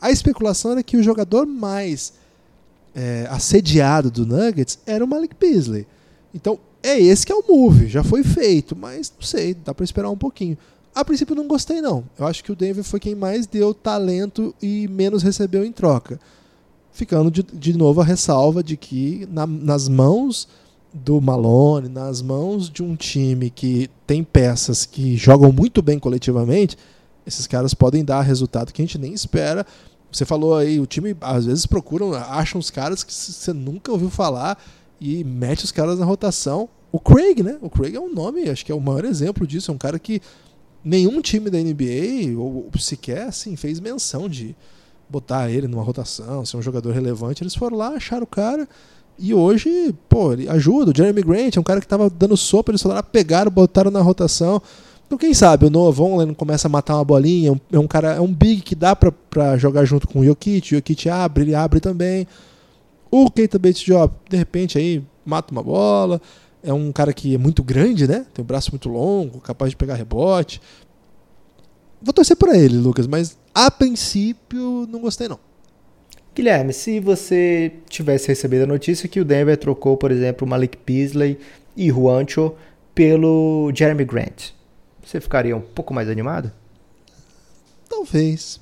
a 0.00 0.12
especulação 0.12 0.70
era 0.70 0.82
que 0.84 0.96
o 0.96 1.02
jogador 1.02 1.44
mais 1.44 2.12
é, 2.98 3.28
assediado 3.30 4.10
do 4.10 4.26
Nuggets 4.26 4.80
era 4.84 5.04
o 5.04 5.08
Malik 5.08 5.36
Beasley. 5.38 5.86
Então, 6.34 6.58
é 6.82 6.98
esse 6.98 7.24
que 7.24 7.30
é 7.30 7.34
o 7.34 7.44
move, 7.48 7.86
já 7.86 8.02
foi 8.02 8.24
feito, 8.24 8.74
mas 8.74 9.12
não 9.14 9.24
sei, 9.24 9.54
dá 9.54 9.72
para 9.72 9.84
esperar 9.84 10.10
um 10.10 10.16
pouquinho. 10.16 10.58
A 10.92 11.04
princípio 11.04 11.36
não 11.36 11.46
gostei 11.46 11.80
não. 11.80 12.02
Eu 12.18 12.26
acho 12.26 12.42
que 12.42 12.50
o 12.50 12.56
Denver 12.56 12.82
foi 12.82 12.98
quem 12.98 13.14
mais 13.14 13.46
deu 13.46 13.72
talento 13.72 14.52
e 14.60 14.88
menos 14.88 15.22
recebeu 15.22 15.64
em 15.64 15.70
troca. 15.70 16.18
Ficando 16.90 17.30
de, 17.30 17.44
de 17.44 17.78
novo 17.78 18.00
a 18.00 18.04
ressalva 18.04 18.64
de 18.64 18.76
que 18.76 19.28
na, 19.30 19.46
nas 19.46 19.86
mãos 19.88 20.48
do 20.92 21.20
Malone, 21.20 21.88
nas 21.88 22.20
mãos 22.20 22.68
de 22.68 22.82
um 22.82 22.96
time 22.96 23.48
que 23.48 23.88
tem 24.08 24.24
peças 24.24 24.84
que 24.84 25.16
jogam 25.16 25.52
muito 25.52 25.80
bem 25.82 26.00
coletivamente, 26.00 26.76
esses 27.24 27.46
caras 27.46 27.74
podem 27.74 28.04
dar 28.04 28.22
resultado 28.22 28.72
que 28.72 28.82
a 28.82 28.84
gente 28.84 28.98
nem 28.98 29.12
espera. 29.12 29.64
Você 30.10 30.24
falou 30.24 30.56
aí, 30.56 30.80
o 30.80 30.86
time 30.86 31.16
às 31.20 31.46
vezes 31.46 31.66
procuram, 31.66 32.14
acham 32.14 32.58
os 32.58 32.70
caras 32.70 33.04
que 33.04 33.12
você 33.12 33.52
nunca 33.52 33.92
ouviu 33.92 34.08
falar 34.08 34.58
e 35.00 35.22
mete 35.22 35.64
os 35.64 35.72
caras 35.72 35.98
na 35.98 36.04
rotação. 36.04 36.68
O 36.90 36.98
Craig, 36.98 37.42
né? 37.42 37.58
O 37.60 37.68
Craig 37.68 37.94
é 37.94 38.00
um 38.00 38.12
nome, 38.12 38.48
acho 38.48 38.64
que 38.64 38.72
é 38.72 38.74
o 38.74 38.80
maior 38.80 39.04
exemplo 39.04 39.46
disso. 39.46 39.70
É 39.70 39.74
um 39.74 39.78
cara 39.78 39.98
que 39.98 40.20
nenhum 40.82 41.20
time 41.20 41.50
da 41.50 41.58
NBA, 41.58 42.38
ou 42.38 42.70
sequer 42.78 43.24
assim, 43.24 43.56
fez 43.56 43.80
menção 43.80 44.28
de 44.28 44.56
botar 45.08 45.50
ele 45.50 45.66
numa 45.66 45.82
rotação, 45.82 46.44
ser 46.44 46.56
um 46.56 46.62
jogador 46.62 46.92
relevante. 46.92 47.42
Eles 47.42 47.54
foram 47.54 47.76
lá, 47.76 47.88
acharam 47.88 48.24
o 48.24 48.26
cara. 48.26 48.68
E 49.18 49.34
hoje, 49.34 49.94
pô, 50.08 50.32
ele 50.32 50.48
ajuda. 50.48 50.92
O 50.92 50.96
Jeremy 50.96 51.22
Grant 51.22 51.56
é 51.56 51.60
um 51.60 51.64
cara 51.64 51.80
que 51.80 51.88
tava 51.88 52.08
dando 52.08 52.36
sopa, 52.36 52.70
eles 52.70 52.82
lá, 52.84 53.02
pegaram, 53.02 53.50
botaram 53.50 53.90
na 53.90 54.00
rotação. 54.00 54.62
Então, 55.08 55.16
quem 55.16 55.32
sabe, 55.32 55.64
o 55.64 55.70
Noah 55.70 55.90
Vonleh 55.90 56.34
começa 56.34 56.68
a 56.68 56.70
matar 56.70 56.96
uma 56.96 57.04
bolinha. 57.04 57.58
É 57.72 57.78
um 57.78 57.86
cara, 57.86 58.12
é 58.12 58.20
um 58.20 58.30
big 58.30 58.60
que 58.60 58.74
dá 58.74 58.94
pra, 58.94 59.10
pra 59.10 59.56
jogar 59.56 59.86
junto 59.86 60.06
com 60.06 60.20
o 60.20 60.24
Jokic. 60.24 60.74
O 60.74 60.76
Jokic 60.76 61.08
abre, 61.08 61.44
ele 61.44 61.54
abre 61.54 61.80
também. 61.80 62.26
O 63.10 63.30
Keita 63.30 63.58
Bates 63.58 63.80
Job, 63.80 64.12
de 64.28 64.36
repente, 64.36 64.76
aí 64.76 65.02
mata 65.24 65.50
uma 65.50 65.62
bola. 65.62 66.20
É 66.62 66.74
um 66.74 66.92
cara 66.92 67.14
que 67.14 67.34
é 67.34 67.38
muito 67.38 67.62
grande, 67.62 68.06
né? 68.06 68.26
Tem 68.34 68.42
um 68.42 68.46
braço 68.46 68.70
muito 68.70 68.90
longo, 68.90 69.40
capaz 69.40 69.70
de 69.70 69.78
pegar 69.78 69.94
rebote. 69.94 70.60
Vou 72.02 72.12
torcer 72.12 72.36
para 72.36 72.54
ele, 72.54 72.76
Lucas, 72.76 73.06
mas 73.06 73.38
a 73.54 73.70
princípio 73.70 74.86
não 74.90 75.00
gostei 75.00 75.26
não. 75.26 75.38
Guilherme, 76.34 76.74
se 76.74 77.00
você 77.00 77.72
tivesse 77.88 78.28
recebido 78.28 78.64
a 78.64 78.66
notícia 78.66 79.08
que 79.08 79.20
o 79.20 79.24
Denver 79.24 79.56
trocou, 79.56 79.96
por 79.96 80.10
exemplo, 80.10 80.46
Malik 80.46 80.78
Beasley 80.86 81.38
e 81.74 81.88
Juancho 81.88 82.52
pelo 82.94 83.72
Jeremy 83.74 84.04
Grant, 84.04 84.50
você 85.08 85.20
ficaria 85.20 85.56
um 85.56 85.60
pouco 85.60 85.94
mais 85.94 86.08
animado? 86.10 86.52
Talvez. 87.88 88.60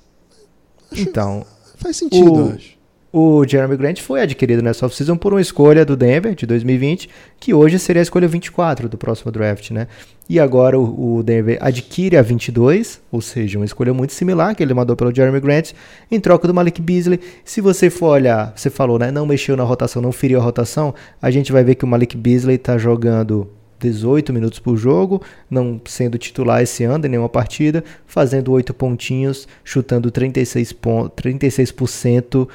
Acho 0.92 1.03
então, 1.03 1.44
faz 1.76 1.97
sentido, 1.97 2.32
o, 2.32 2.53
acho. 2.53 2.76
O 3.12 3.44
Jeremy 3.44 3.76
Grant 3.76 4.01
foi 4.01 4.20
adquirido 4.20 4.62
nessa 4.62 4.86
offseason 4.86 5.16
por 5.16 5.32
uma 5.32 5.40
escolha 5.40 5.84
do 5.84 5.97
Denver 5.97 6.34
de 6.34 6.47
2020, 6.47 7.09
que 7.40 7.53
hoje 7.53 7.78
seria 7.80 8.01
a 8.01 8.05
escolha 8.05 8.28
24 8.28 8.88
do 8.88 8.97
próximo 8.97 9.32
draft, 9.32 9.70
né? 9.72 9.88
E 10.28 10.38
agora 10.38 10.78
o, 10.78 11.16
o 11.16 11.22
Denver 11.24 11.59
adquire 11.61 12.16
a 12.16 12.22
22, 12.22 13.01
ou 13.11 13.20
seja, 13.20 13.59
uma 13.59 13.64
escolha 13.64 13.92
muito 13.92 14.12
similar 14.12 14.55
que 14.55 14.62
ele 14.62 14.74
mandou 14.74 14.94
pelo 14.94 15.12
Jeremy 15.12 15.40
Grant, 15.40 15.72
em 16.11 16.20
troca 16.20 16.47
do 16.47 16.55
Malik 16.55 16.80
Beasley. 16.80 17.18
Se 17.44 17.61
você 17.61 17.90
for 17.90 18.11
olhar, 18.11 18.53
você 18.55 18.70
falou, 18.70 18.99
né? 18.99 19.11
Não 19.11 19.26
mexeu 19.26 19.57
na 19.57 19.64
rotação, 19.64 20.01
não 20.01 20.12
feriu 20.12 20.38
a 20.38 20.42
rotação, 20.42 20.94
a 21.20 21.30
gente 21.30 21.51
vai 21.51 21.64
ver 21.64 21.74
que 21.74 21.84
o 21.84 21.88
Malik 21.88 22.16
Beasley 22.16 22.57
está 22.57 22.78
jogando 22.78 23.51
18 23.79 24.33
minutos 24.33 24.59
por 24.59 24.77
jogo, 24.77 25.22
não 25.51 25.81
sendo 25.85 26.18
titular 26.18 26.62
esse 26.62 26.85
ano 26.85 27.07
em 27.07 27.11
nenhuma 27.11 27.29
partida, 27.29 27.85
fazendo 28.07 28.53
8 28.53 28.72
pontinhos, 28.74 29.47
chutando 29.64 30.11
36%, 30.11 31.11
36% 31.11 32.49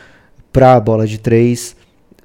para 0.52 0.76
a 0.76 0.80
bola 0.80 1.08
de 1.08 1.18
3, 1.18 1.76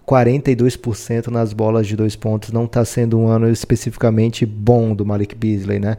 42% 0.07 1.29
nas 1.29 1.53
bolas 1.53 1.87
de 1.87 1.97
dois 1.97 2.15
pontos. 2.15 2.53
Não 2.53 2.65
está 2.65 2.85
sendo 2.85 3.19
um 3.19 3.29
ano 3.29 3.51
especificamente 3.51 4.47
bom 4.47 4.95
do 4.95 5.05
Malik 5.05 5.35
Beasley, 5.35 5.81
né? 5.81 5.97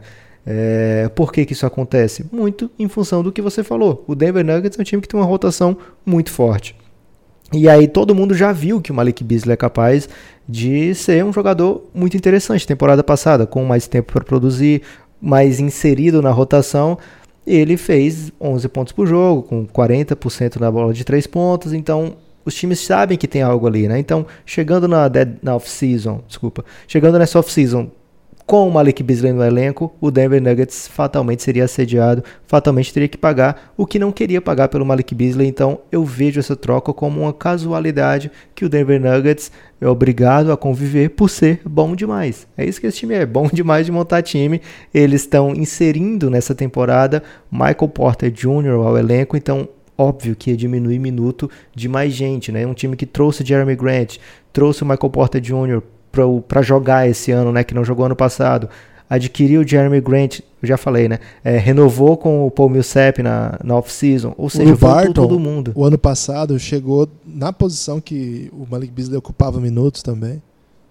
É, 0.50 1.10
por 1.14 1.30
que, 1.30 1.44
que 1.44 1.52
isso 1.52 1.66
acontece? 1.66 2.24
Muito 2.32 2.70
em 2.78 2.88
função 2.88 3.22
do 3.22 3.30
que 3.30 3.42
você 3.42 3.62
falou. 3.62 4.02
O 4.06 4.14
Denver 4.14 4.42
Nuggets 4.42 4.78
é 4.78 4.80
um 4.80 4.84
time 4.84 5.02
que 5.02 5.08
tem 5.08 5.20
uma 5.20 5.26
rotação 5.26 5.76
muito 6.06 6.30
forte. 6.30 6.74
E 7.52 7.68
aí 7.68 7.88
todo 7.88 8.14
mundo 8.14 8.34
já 8.34 8.52
viu 8.52 8.80
que 8.80 8.92
o 8.92 8.94
Malik 8.94 9.24
Beasley 9.24 9.54
é 9.54 9.56
capaz 9.56 10.08
de 10.46 10.94
ser 10.94 11.24
um 11.24 11.32
jogador 11.32 11.84
muito 11.94 12.16
interessante. 12.16 12.66
Temporada 12.66 13.02
passada, 13.02 13.46
com 13.46 13.64
mais 13.64 13.86
tempo 13.86 14.12
para 14.12 14.24
produzir, 14.24 14.82
mais 15.20 15.58
inserido 15.58 16.20
na 16.20 16.30
rotação, 16.30 16.98
ele 17.46 17.76
fez 17.76 18.30
11 18.40 18.68
pontos 18.68 18.92
por 18.92 19.06
jogo, 19.06 19.42
com 19.42 19.66
40% 19.66 20.56
na 20.56 20.70
bola 20.70 20.92
de 20.92 21.04
3 21.04 21.26
pontos, 21.26 21.72
então 21.72 22.16
os 22.44 22.54
times 22.54 22.80
sabem 22.80 23.16
que 23.16 23.26
tem 23.26 23.42
algo 23.42 23.66
ali, 23.66 23.88
né? 23.88 23.98
Então, 23.98 24.26
chegando 24.44 24.86
na, 24.86 25.10
na 25.42 25.56
off-season, 25.56 26.22
desculpa, 26.26 26.64
chegando 26.86 27.18
nessa 27.18 27.38
off-season 27.38 27.90
com 28.48 28.66
o 28.66 28.72
Malik 28.72 29.02
Beasley 29.02 29.30
no 29.30 29.44
elenco, 29.44 29.94
o 30.00 30.10
Denver 30.10 30.40
Nuggets 30.40 30.88
fatalmente 30.88 31.42
seria 31.42 31.64
assediado, 31.64 32.24
fatalmente 32.46 32.94
teria 32.94 33.06
que 33.06 33.18
pagar 33.18 33.74
o 33.76 33.84
que 33.84 33.98
não 33.98 34.10
queria 34.10 34.40
pagar 34.40 34.68
pelo 34.68 34.86
Malik 34.86 35.14
Beasley. 35.14 35.46
Então 35.46 35.80
eu 35.92 36.02
vejo 36.02 36.40
essa 36.40 36.56
troca 36.56 36.94
como 36.94 37.20
uma 37.20 37.32
casualidade 37.34 38.30
que 38.54 38.64
o 38.64 38.68
Denver 38.70 38.98
Nuggets 38.98 39.52
é 39.78 39.86
obrigado 39.86 40.50
a 40.50 40.56
conviver 40.56 41.10
por 41.10 41.28
ser 41.28 41.60
bom 41.62 41.94
demais. 41.94 42.46
É 42.56 42.64
isso 42.64 42.80
que 42.80 42.86
esse 42.86 42.96
time 42.96 43.16
é, 43.16 43.26
bom 43.26 43.48
demais 43.52 43.84
de 43.84 43.92
montar 43.92 44.22
time. 44.22 44.62
Eles 44.94 45.20
estão 45.20 45.52
inserindo 45.54 46.30
nessa 46.30 46.54
temporada 46.54 47.22
Michael 47.52 47.88
Porter 47.92 48.30
Jr. 48.30 48.82
ao 48.82 48.96
elenco, 48.96 49.36
então 49.36 49.68
óbvio 49.98 50.34
que 50.34 50.52
ia 50.52 50.56
diminuir 50.56 50.98
minuto 50.98 51.50
de 51.74 51.86
mais 51.86 52.14
gente, 52.14 52.50
né? 52.50 52.66
Um 52.66 52.72
time 52.72 52.96
que 52.96 53.04
trouxe 53.04 53.44
Jeremy 53.44 53.76
Grant, 53.76 54.16
trouxe 54.54 54.84
o 54.84 54.86
Michael 54.86 55.10
Porter 55.10 55.38
Jr 55.38 55.82
para 56.46 56.62
jogar 56.62 57.08
esse 57.08 57.30
ano, 57.30 57.52
né, 57.52 57.64
que 57.64 57.74
não 57.74 57.84
jogou 57.84 58.06
ano 58.06 58.16
passado. 58.16 58.68
Adquiriu 59.10 59.62
o 59.62 59.66
Jeremy 59.66 60.00
Grant, 60.02 60.40
já 60.62 60.76
falei, 60.76 61.08
né? 61.08 61.18
É, 61.42 61.56
renovou 61.56 62.16
com 62.18 62.46
o 62.46 62.50
Paul 62.50 62.68
Millsap 62.68 63.22
na, 63.22 63.58
na 63.64 63.76
off-season. 63.76 64.34
Ou 64.36 64.50
seja, 64.50 64.74
o 64.74 64.76
Barton, 64.76 65.12
todo 65.12 65.40
mundo. 65.40 65.72
O 65.74 65.82
ano 65.82 65.96
passado 65.96 66.58
chegou 66.58 67.08
na 67.26 67.50
posição 67.50 68.02
que 68.02 68.50
o 68.52 68.66
Malik 68.70 68.92
Beasley 68.92 69.16
ocupava 69.16 69.60
minutos 69.60 70.02
também. 70.02 70.42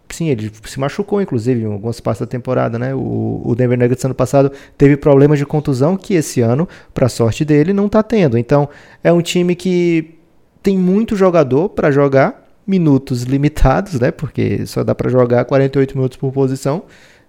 Sim, 0.09 0.29
ele 0.29 0.51
se 0.65 0.79
machucou, 0.79 1.21
inclusive, 1.21 1.61
em 1.61 1.65
algumas 1.65 1.99
partes 1.99 2.21
da 2.21 2.25
temporada, 2.25 2.79
né? 2.79 2.95
O, 2.95 3.41
o 3.45 3.55
Denver 3.55 3.77
Nuggets 3.77 4.03
ano 4.05 4.15
passado 4.15 4.51
teve 4.77 4.97
problemas 4.97 5.37
de 5.37 5.45
contusão 5.45 5.97
que 5.97 6.13
esse 6.13 6.41
ano, 6.41 6.67
para 6.93 7.09
sorte 7.09 7.43
dele, 7.43 7.73
não 7.73 7.87
está 7.87 8.01
tendo. 8.01 8.37
Então, 8.37 8.69
é 9.03 9.11
um 9.11 9.21
time 9.21 9.53
que 9.53 10.15
tem 10.63 10.77
muito 10.77 11.15
jogador 11.15 11.69
para 11.69 11.91
jogar, 11.91 12.46
minutos 12.67 13.23
limitados, 13.23 13.99
né? 13.99 14.11
Porque 14.11 14.65
só 14.65 14.83
dá 14.83 14.93
para 14.93 15.09
jogar 15.09 15.45
48 15.45 15.95
minutos 15.95 16.17
por 16.17 16.31
posição, 16.33 16.83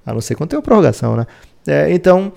a 0.04 0.12
não 0.12 0.20
ser 0.20 0.34
quando 0.34 0.50
tem 0.50 0.58
uma 0.58 0.62
prorrogação, 0.62 1.16
né? 1.16 1.26
É, 1.66 1.92
então, 1.92 2.32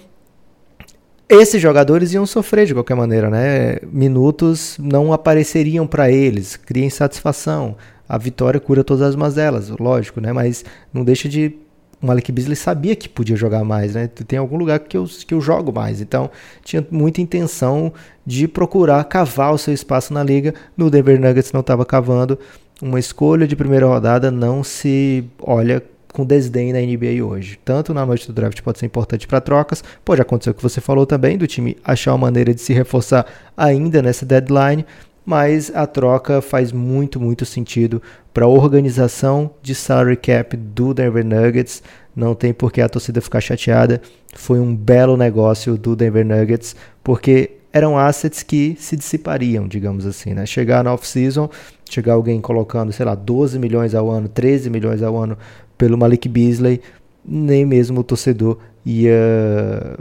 esses 1.28 1.62
jogadores 1.62 2.14
iam 2.14 2.26
sofrer 2.26 2.68
de 2.68 2.74
qualquer 2.74 2.96
maneira, 2.96 3.30
né? 3.30 3.78
Minutos 3.92 4.78
não 4.78 5.12
apareceriam 5.12 5.88
para 5.88 6.12
eles, 6.12 6.56
cria 6.56 6.86
insatisfação. 6.86 7.76
A 8.08 8.18
vitória 8.18 8.60
cura 8.60 8.84
todas 8.84 9.02
as 9.02 9.16
mazelas, 9.16 9.70
lógico, 9.70 10.20
né? 10.22 10.32
Mas 10.34 10.64
não 10.94 11.04
deixa 11.04 11.28
de 11.28 11.56
o 12.02 12.08
Malik 12.08 12.32
Beasley 12.32 12.56
sabia 12.56 12.96
que 12.96 13.08
podia 13.08 13.36
jogar 13.36 13.64
mais, 13.64 13.94
né? 13.94 14.08
Tem 14.08 14.40
algum 14.40 14.58
lugar 14.58 14.80
que 14.80 14.98
eu, 14.98 15.06
que 15.06 15.34
eu 15.34 15.40
jogo 15.40 15.72
mais. 15.72 16.02
Então, 16.02 16.32
tinha 16.64 16.86
muita 16.90 17.22
intenção 17.22 17.94
de 18.26 18.48
procurar 18.48 19.04
cavar 19.04 19.54
o 19.54 19.58
seu 19.58 19.74
espaço 19.74 20.12
na 20.12 20.24
liga. 20.24 20.54
No 20.76 20.90
Denver 20.90 21.20
Nuggets 21.20 21.52
não 21.52 21.62
estava 21.62 21.86
cavando 21.86 22.40
uma 22.82 23.00
escolha 23.00 23.48
de 23.48 23.56
primeira 23.56 23.86
rodada 23.86 24.32
não 24.32 24.64
se 24.64 25.24
olha 25.40 25.84
com 26.12 26.26
desdém 26.26 26.74
na 26.74 26.80
NBA 26.80 27.24
hoje. 27.24 27.60
Tanto 27.64 27.94
na 27.94 28.06
noite 28.06 28.28
do 28.28 28.34
draft 28.34 28.62
pode 28.62 28.80
ser 28.80 28.86
importante 28.86 29.28
para 29.28 29.40
trocas, 29.40 29.84
pode 30.04 30.22
acontecer 30.22 30.50
o 30.50 30.54
que 30.54 30.64
você 30.64 30.82
falou 30.82 31.06
também, 31.06 31.38
do 31.38 31.48
time 31.48 31.78
achar 31.84 32.12
uma 32.12 32.18
maneira 32.20 32.54
de 32.54 32.62
se 32.62 32.74
reforçar 32.74 33.26
ainda 33.56 34.02
nessa 34.02 34.26
deadline, 34.26 34.86
mas 35.26 35.72
a 35.74 35.86
troca 35.86 36.42
faz 36.42 36.72
muito, 36.72 37.20
muito 37.20 37.46
sentido 37.46 38.02
para 38.34 38.46
a 38.46 38.50
organização 38.50 39.52
de 39.62 39.76
salary 39.76 40.18
cap 40.18 40.58
do 40.58 40.94
Denver 40.94 41.26
Nuggets. 41.26 41.84
Não 42.16 42.36
tem 42.36 42.54
por 42.54 42.72
que 42.72 42.82
a 42.82 42.90
torcida 42.90 43.22
ficar 43.22 43.40
chateada. 43.40 44.02
Foi 44.34 44.60
um 44.60 44.76
belo 44.76 45.16
negócio 45.16 45.78
do 45.78 45.96
Denver 45.96 46.26
Nuggets, 46.26 46.76
porque 47.04 47.61
eram 47.74 47.98
assets 47.98 48.44
que 48.44 48.76
se 48.80 48.96
dissipariam, 48.96 49.68
digamos 49.68 50.06
assim, 50.06 50.34
né? 50.34 50.46
Chegar 50.46 50.84
na 50.84 50.94
off-season, 50.94 51.50
chegar 51.90 52.14
alguém 52.14 52.42
colocando, 52.42 52.92
sei 52.92 53.06
lá, 53.06 53.16
12 53.16 53.58
milhões 53.58 53.96
ao 53.96 54.10
ano, 54.10 54.28
13 54.28 54.70
milhões 54.70 55.02
ao 55.02 55.18
ano 55.18 55.38
pelo 55.78 55.98
Malik 55.98 56.28
Beasley, 56.28 56.82
nem 57.26 57.66
mesmo 57.66 58.02
o 58.02 58.04
torcedor 58.04 58.58
ia 58.86 59.98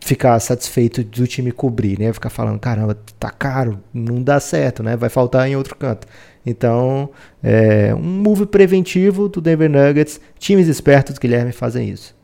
ficar 0.00 0.38
satisfeito 0.38 1.02
do 1.02 1.26
time 1.26 1.50
cobrir, 1.50 1.98
né? 1.98 2.12
Ficar 2.12 2.30
falando, 2.30 2.58
caramba, 2.60 2.96
tá 3.18 3.30
caro, 3.30 3.80
não 3.92 4.22
dá 4.22 4.38
certo, 4.38 4.82
né? 4.82 4.96
Vai 4.96 5.08
faltar 5.08 5.48
em 5.48 5.56
outro 5.56 5.74
canto. 5.74 6.06
Então, 6.44 7.10
é 7.42 7.92
um 7.94 8.02
move 8.02 8.46
preventivo 8.46 9.28
do 9.28 9.40
Denver 9.40 9.68
Nuggets. 9.68 10.20
Times 10.38 10.68
espertos, 10.68 11.18
Guilherme, 11.18 11.50
fazem 11.50 11.88
isso. 11.88 12.14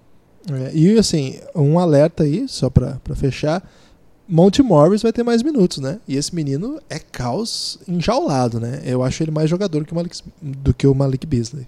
É, 0.50 0.70
e 0.72 0.96
assim, 0.98 1.40
um 1.54 1.78
alerta 1.78 2.22
aí, 2.22 2.44
só 2.46 2.70
para 2.70 2.98
fechar 3.16 3.62
Monte 4.34 4.62
Morris 4.62 5.02
vai 5.02 5.12
ter 5.12 5.22
mais 5.22 5.42
minutos, 5.42 5.76
né? 5.76 5.98
E 6.08 6.16
esse 6.16 6.34
menino 6.34 6.80
é 6.88 6.98
caos 6.98 7.78
enjaulado, 7.86 8.58
né? 8.58 8.80
Eu 8.82 9.02
acho 9.02 9.22
ele 9.22 9.30
mais 9.30 9.50
jogador 9.50 9.84
que 9.84 9.94
Malik, 9.94 10.22
do 10.40 10.72
que 10.72 10.86
o 10.86 10.94
Malik 10.94 11.26
Beasley. 11.26 11.66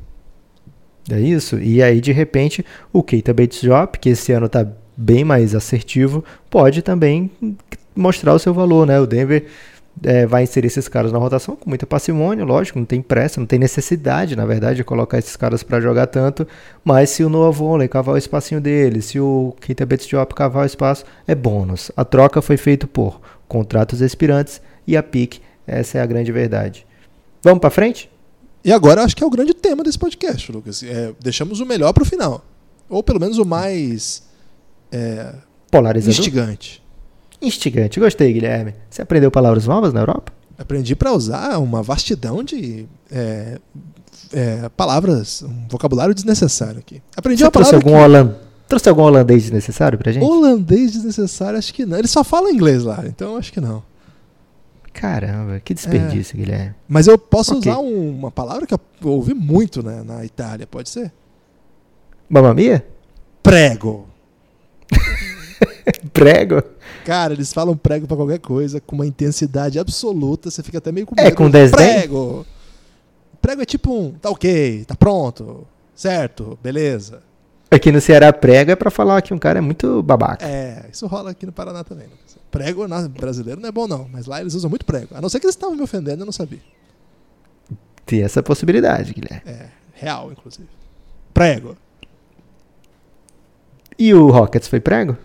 É 1.11 1.21
isso. 1.21 1.59
E 1.59 1.83
aí, 1.83 2.01
de 2.01 2.11
repente, 2.11 2.65
o 2.91 3.03
Keita 3.03 3.35
Bates 3.35 3.62
Drop, 3.62 3.99
que 3.99 4.09
esse 4.09 4.33
ano 4.33 4.49
tá 4.49 4.67
bem 4.97 5.25
mais 5.25 5.55
assertivo, 5.55 6.25
pode 6.49 6.81
também 6.81 7.31
mostrar 7.95 8.33
o 8.33 8.39
seu 8.39 8.55
valor, 8.55 8.87
né? 8.87 8.99
O 8.99 9.07
Denver 9.07 9.45
é, 10.03 10.26
vai 10.26 10.42
inserir 10.42 10.66
esses 10.66 10.88
caras 10.88 11.12
na 11.12 11.18
rotação 11.18 11.57
com 11.57 11.68
muita 11.68 11.86
parcimônia, 11.86 12.45
lógico, 12.45 12.78
não 12.78 12.86
tem 12.86 13.01
pressa, 13.01 13.40
não 13.40 13.47
tem 13.47 13.59
necessidade, 13.59 14.34
na 14.36 14.45
verdade, 14.45 14.76
de 14.76 14.84
colocar 14.84 15.18
esses 15.18 15.36
caras 15.36 15.62
para 15.62 15.80
jogar 15.80 16.07
tanto, 16.07 16.47
mas 16.82 17.11
se 17.11 17.22
o 17.22 17.28
Noah 17.28 17.51
Vonley 17.51 17.88
cavar 17.88 18.14
o 18.14 18.18
espacinho 18.18 18.61
dele, 18.61 19.01
se 19.01 19.20
o 19.20 19.55
Keita 19.61 19.86
Betts-Diop 19.86 20.34
cavar 20.34 20.64
o 20.64 20.66
espaço, 20.66 21.05
é 21.26 21.34
bônus. 21.34 21.90
A 21.97 22.05
troca 22.05 22.42
foi 22.42 22.57
feita 22.57 22.86
por 22.86 23.20
contratos 23.47 24.01
expirantes 24.01 24.61
e 24.86 24.97
a 24.97 25.03
pique, 25.03 25.40
essa 25.66 25.99
é 25.99 26.01
a 26.01 26.07
grande 26.07 26.32
verdade. 26.32 26.86
Vamos 27.42 27.61
para 27.61 27.70
frente? 27.70 28.11
E 28.64 28.72
agora 28.72 29.03
acho 29.03 29.14
que 29.14 29.22
é 29.22 29.26
o 29.26 29.30
grande 29.30 29.53
tema 29.55 29.82
desse 29.82 29.99
podcast, 29.99 30.51
Lucas. 30.51 30.82
É, 30.82 31.12
deixamos 31.20 31.61
o 31.61 31.66
melhor 31.66 31.92
para 31.92 32.03
o 32.03 32.07
final. 32.07 32.45
Ou 32.88 33.03
pelo 33.03 33.20
menos 33.20 33.38
o 33.38 33.45
mais 33.45 34.22
é, 34.90 35.34
Polarizador? 35.70 36.18
instigante. 36.18 36.84
Instigante. 37.45 38.01
Gostei, 38.01 38.32
Guilherme. 38.32 38.74
Você 38.90 39.03
aprendeu 39.03 39.30
palavras 39.30 39.66
novas 39.66 39.92
na 39.92 40.01
Europa? 40.01 40.32
Aprendi 40.59 40.95
para 40.97 41.12
usar 41.12 41.59
uma 41.59 41.82
vastidão 41.82 42.42
de 42.42 42.86
é, 43.11 43.59
é, 44.32 44.68
palavras, 44.76 45.42
um 45.42 45.66
vocabulário 45.68 46.14
desnecessário 46.14 46.78
aqui. 46.78 47.03
Aprendi 47.16 47.38
Você 47.40 47.45
uma 47.45 47.51
trouxe 47.51 47.70
palavra 47.72 47.90
algum, 47.90 47.99
que... 47.99 48.05
holand... 48.05 48.34
trouxe 48.68 48.88
algum 48.88 49.03
holandês 49.03 49.42
desnecessário 49.42 49.99
pra 49.99 50.12
gente? 50.12 50.22
holandês 50.24 50.92
desnecessário, 50.92 51.59
acho 51.59 51.74
que 51.74 51.84
não. 51.84 51.99
Ele 51.99 52.07
só 52.09 52.22
fala 52.22 52.51
inglês 52.53 52.84
lá, 52.84 53.03
então 53.07 53.36
acho 53.36 53.53
que 53.53 53.61
não. 53.61 53.82
Caramba, 54.92 55.59
que 55.59 55.74
desperdício, 55.74 56.36
Guilherme. 56.36 56.72
Mas 56.88 57.09
eu 57.09 57.18
posso 57.18 57.57
Ok. 57.57 57.70
usar 57.70 57.80
um- 57.80 58.11
uma 58.16 58.30
palavra 58.30 58.64
que 58.64 58.72
eu 58.74 58.80
ouvi 59.03 59.34
muito 59.34 59.82
né, 59.82 60.05
na 60.07 60.24
Itália, 60.24 60.68
pode 60.68 60.88
ser? 60.88 61.12
Mamma 62.30 62.55
mia? 62.55 62.86
Prego. 63.42 64.07
Prego? 66.12 66.62
Cara, 67.05 67.35
eles 67.35 67.53
falam 67.53 67.77
prego 67.77 68.07
pra 68.07 68.17
qualquer 68.17 68.39
coisa 68.39 68.81
com 68.81 68.95
uma 68.97 69.07
intensidade 69.07 69.79
absoluta, 69.79 70.51
você 70.51 70.63
fica 70.63 70.79
até 70.79 70.91
meio 70.91 71.07
com 71.07 71.15
É, 71.19 71.25
medo. 71.25 71.37
com 71.37 71.51
desdém? 71.51 71.95
Prego. 71.99 72.47
Prego 73.43 73.63
é 73.63 73.65
tipo 73.67 73.93
um, 73.93 74.13
tá 74.13 74.31
ok, 74.31 74.85
tá 74.87 74.95
pronto, 74.95 75.67
certo, 75.95 76.59
beleza. 76.63 77.23
Aqui 77.71 77.93
no 77.93 78.01
Ceará, 78.01 78.33
prego 78.33 78.71
é 78.71 78.77
pra 78.77 78.91
falar 78.91 79.21
que 79.21 79.35
um 79.35 79.39
cara 79.39 79.59
é 79.59 79.61
muito 79.63 80.03
babaca. 80.03 80.47
É, 80.47 80.89
isso 80.91 81.07
rola 81.07 81.31
aqui 81.33 81.45
no 81.45 81.53
Paraná 81.53 81.85
também. 81.85 82.07
Lucas. 82.07 82.39
Prego 82.51 82.87
na- 82.89 83.09
brasileiro 83.09 83.61
não 83.61 83.69
é 83.69 83.73
bom 83.73 83.87
não, 83.89 84.09
mas 84.11 84.27
lá 84.27 84.41
eles 84.41 84.55
usam 84.55 84.71
muito 84.71 84.87
prego. 84.87 85.09
A 85.15 85.21
não 85.21 85.29
ser 85.29 85.41
que 85.41 85.47
eles 85.47 85.57
estavam 85.57 85.75
me 85.77 85.83
ofendendo, 85.83 86.23
eu 86.23 86.27
não 86.27 86.33
sabia. 86.33 86.61
Tem 88.07 88.23
essa 88.23 88.43
possibilidade, 88.43 89.13
Guilherme. 89.13 89.43
É, 89.45 89.67
real, 89.93 90.31
inclusive. 90.33 90.69
Prego. 91.35 91.77
E 93.99 94.15
o 94.15 94.31
Rockets 94.31 94.69
foi 94.69 94.81
prego? 94.81 95.17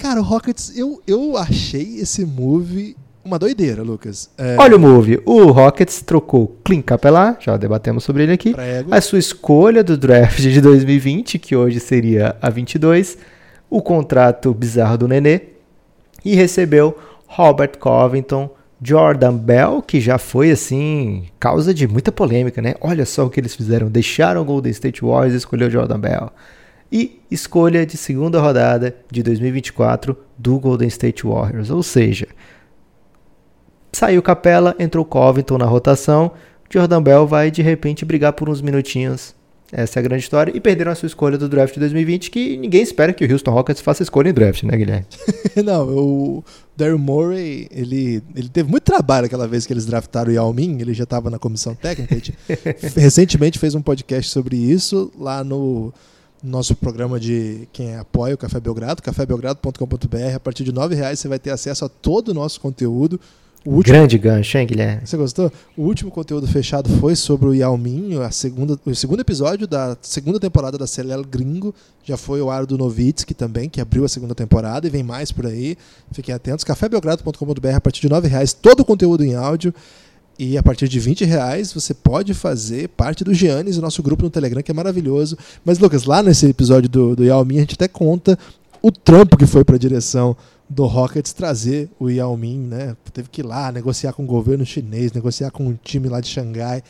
Cara, 0.00 0.20
o 0.20 0.22
Rockets, 0.22 0.76
eu, 0.76 1.02
eu 1.06 1.36
achei 1.36 1.98
esse 1.98 2.24
move 2.24 2.96
uma 3.22 3.38
doideira, 3.38 3.82
Lucas. 3.82 4.30
É, 4.38 4.56
Olha 4.58 4.76
o 4.76 4.80
move. 4.80 5.20
O 5.26 5.50
Rockets 5.50 6.00
trocou 6.00 6.56
Clint 6.64 6.84
Capela, 6.84 7.36
já 7.38 7.56
debatemos 7.56 8.02
sobre 8.02 8.22
ele 8.22 8.32
aqui. 8.32 8.54
prego. 8.54 8.94
A 8.94 9.00
sua 9.00 9.18
escolha 9.18 9.84
do 9.84 9.96
draft 9.96 10.40
de 10.40 10.60
2020, 10.60 11.38
que 11.38 11.54
hoje 11.54 11.78
seria 11.80 12.34
a 12.40 12.48
22, 12.48 13.18
o 13.68 13.82
contrato 13.82 14.54
bizarro 14.54 14.96
do 14.96 15.06
Nenê, 15.08 15.42
e 16.24 16.34
recebeu 16.34 16.96
Robert 17.26 17.78
Covington, 17.78 18.50
Jordan 18.82 19.36
Bell, 19.36 19.82
que 19.82 20.00
já 20.00 20.16
foi 20.16 20.50
assim, 20.50 21.26
causa 21.38 21.74
de 21.74 21.86
muita 21.86 22.10
polêmica, 22.10 22.62
né? 22.62 22.74
Olha 22.80 23.04
só 23.04 23.26
o 23.26 23.30
que 23.30 23.38
eles 23.38 23.54
fizeram, 23.54 23.88
deixaram 23.88 24.40
o 24.40 24.44
Golden 24.44 24.72
State 24.72 25.02
Warriors 25.02 25.34
e 25.34 25.36
escolheu 25.36 25.70
Jordan 25.70 26.00
Bell. 26.00 26.32
E 26.92 27.20
escolha 27.30 27.86
de 27.86 27.96
segunda 27.96 28.40
rodada 28.40 28.96
de 29.10 29.22
2024 29.22 30.16
do 30.36 30.58
Golden 30.58 30.88
State 30.88 31.24
Warriors, 31.24 31.70
ou 31.70 31.82
seja, 31.82 32.26
saiu 33.92 34.22
Capela, 34.22 34.74
entrou 34.78 35.04
Covington 35.04 35.58
na 35.58 35.66
rotação, 35.66 36.32
Jordan 36.68 37.02
Bell 37.02 37.26
vai 37.26 37.50
de 37.50 37.62
repente 37.62 38.04
brigar 38.04 38.32
por 38.32 38.48
uns 38.48 38.60
minutinhos. 38.60 39.34
Essa 39.72 39.98
é 39.98 40.00
a 40.00 40.02
grande 40.02 40.24
história. 40.24 40.52
E 40.54 40.60
perderam 40.60 40.90
a 40.90 40.94
sua 40.94 41.06
escolha 41.06 41.38
do 41.38 41.48
draft 41.48 41.74
de 41.74 41.80
2020, 41.80 42.30
que 42.30 42.56
ninguém 42.56 42.82
espera 42.82 43.12
que 43.12 43.24
o 43.24 43.32
Houston 43.32 43.52
Rockets 43.52 43.80
faça 43.80 44.02
escolha 44.02 44.28
em 44.28 44.32
draft, 44.32 44.64
né, 44.64 44.76
Guilherme? 44.76 45.06
Não, 45.64 45.88
o 45.88 46.44
Daryl 46.76 46.98
Morey, 46.98 47.68
ele, 47.70 48.22
ele 48.34 48.48
teve 48.48 48.68
muito 48.68 48.82
trabalho 48.82 49.26
aquela 49.26 49.46
vez 49.46 49.66
que 49.66 49.72
eles 49.72 49.86
draftaram 49.86 50.30
o 50.30 50.34
Yao 50.34 50.52
Ming, 50.52 50.80
ele 50.80 50.92
já 50.92 51.04
estava 51.04 51.30
na 51.30 51.38
comissão 51.38 51.74
técnica. 51.74 52.16
Recentemente 52.96 53.60
fez 53.60 53.74
um 53.74 53.82
podcast 53.82 54.30
sobre 54.30 54.56
isso 54.56 55.12
lá 55.16 55.44
no 55.44 55.92
nosso 56.42 56.74
programa 56.74 57.20
de 57.20 57.68
quem 57.72 57.96
apoia 57.96 58.34
o 58.34 58.38
Café 58.38 58.60
Belgrado, 58.60 59.02
cafébelgrado.com.br. 59.02 60.34
A 60.34 60.40
partir 60.40 60.64
de 60.64 60.72
9 60.72 60.94
reais 60.94 61.18
você 61.18 61.28
vai 61.28 61.38
ter 61.38 61.50
acesso 61.50 61.84
a 61.84 61.88
todo 61.88 62.28
o 62.28 62.34
nosso 62.34 62.60
conteúdo. 62.60 63.20
O 63.62 63.74
último 63.74 63.94
Grande 63.94 64.16
gancho, 64.16 64.56
hein, 64.56 64.66
Guilherme? 64.66 65.06
Você 65.06 65.18
gostou? 65.18 65.52
O 65.76 65.82
último 65.82 66.10
conteúdo 66.10 66.46
fechado 66.46 66.88
foi 66.98 67.14
sobre 67.14 67.46
o 67.46 67.54
Yao 67.54 67.76
Ming, 67.76 68.16
a 68.22 68.30
segunda, 68.30 68.78
o 68.86 68.94
segundo 68.94 69.20
episódio 69.20 69.66
da 69.66 69.98
segunda 70.00 70.40
temporada 70.40 70.78
da 70.78 70.86
Celel 70.86 71.22
Gringo. 71.22 71.74
Já 72.02 72.16
foi 72.16 72.40
o 72.40 72.50
ar 72.50 72.64
do 72.64 72.78
Novitsky 72.78 73.34
também, 73.34 73.68
que 73.68 73.78
abriu 73.78 74.02
a 74.02 74.08
segunda 74.08 74.34
temporada 74.34 74.86
e 74.86 74.90
vem 74.90 75.02
mais 75.02 75.30
por 75.30 75.46
aí. 75.46 75.76
Fiquem 76.10 76.34
atentos. 76.34 76.64
cafébelgrado.com.br 76.64 77.68
a 77.74 77.80
partir 77.82 78.00
de 78.00 78.08
9 78.08 78.28
reais, 78.28 78.54
todo 78.54 78.80
o 78.80 78.84
conteúdo 78.84 79.22
em 79.22 79.34
áudio. 79.34 79.74
E 80.42 80.56
a 80.56 80.62
partir 80.62 80.88
de 80.88 80.98
20 80.98 81.26
reais 81.26 81.70
você 81.70 81.92
pode 81.92 82.32
fazer 82.32 82.88
parte 82.88 83.22
do 83.22 83.34
Giannis, 83.34 83.76
o 83.76 83.82
nosso 83.82 84.02
grupo 84.02 84.22
no 84.22 84.30
Telegram, 84.30 84.62
que 84.62 84.70
é 84.70 84.74
maravilhoso. 84.74 85.36
Mas, 85.62 85.78
Lucas, 85.78 86.04
lá 86.04 86.22
nesse 86.22 86.46
episódio 86.46 86.88
do, 86.88 87.14
do 87.14 87.22
Yao 87.22 87.44
Ming, 87.44 87.58
a 87.58 87.60
gente 87.60 87.74
até 87.74 87.86
conta 87.86 88.38
o 88.80 88.90
trampo 88.90 89.36
que 89.36 89.44
foi 89.44 89.64
para 89.64 89.76
a 89.76 89.78
direção 89.78 90.34
do 90.66 90.86
Rockets 90.86 91.34
trazer 91.34 91.90
o 92.00 92.08
Yao 92.08 92.34
Ming, 92.38 92.60
né? 92.60 92.96
Teve 93.12 93.28
que 93.28 93.42
ir 93.42 93.44
lá 93.44 93.70
negociar 93.70 94.14
com 94.14 94.22
o 94.22 94.26
governo 94.26 94.64
chinês, 94.64 95.12
negociar 95.12 95.50
com 95.50 95.66
um 95.66 95.78
time 95.84 96.08
lá 96.08 96.22
de 96.22 96.28
Xangai. 96.28 96.82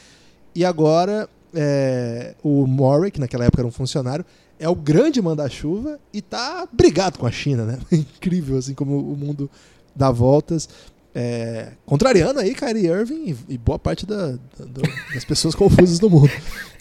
E 0.55 0.65
agora 0.65 1.29
é, 1.53 2.37
o 2.45 2.69
Murray, 2.69 3.11
que 3.11 3.19
naquela 3.19 3.47
época 3.47 3.63
era 3.63 3.67
um 3.69 3.73
funcionário, 3.73 4.25
é 4.61 4.69
o 4.69 4.77
grande 4.77 5.21
manda-chuva 5.21 5.99
e 6.15 6.23
tá 6.23 6.69
brigado 6.73 7.19
com 7.19 7.27
a 7.27 7.33
China, 7.33 7.65
né? 7.65 7.81
Incrível, 7.91 8.59
assim 8.59 8.75
como 8.75 8.97
o 8.97 9.17
mundo 9.17 9.51
dá 9.97 10.13
voltas. 10.13 10.69
É, 11.13 11.73
contrariando 11.85 12.39
aí 12.39 12.55
Kyrie 12.55 12.87
Irving 12.87 13.37
e, 13.49 13.59
boa 13.59 13.79
parte 13.81 14.07
da- 14.07 14.31
da- 14.33 14.91
das 15.13 15.25
pessoas 15.25 15.57
confusas 15.57 15.99
do 15.99 16.09
mundo. 16.09 16.31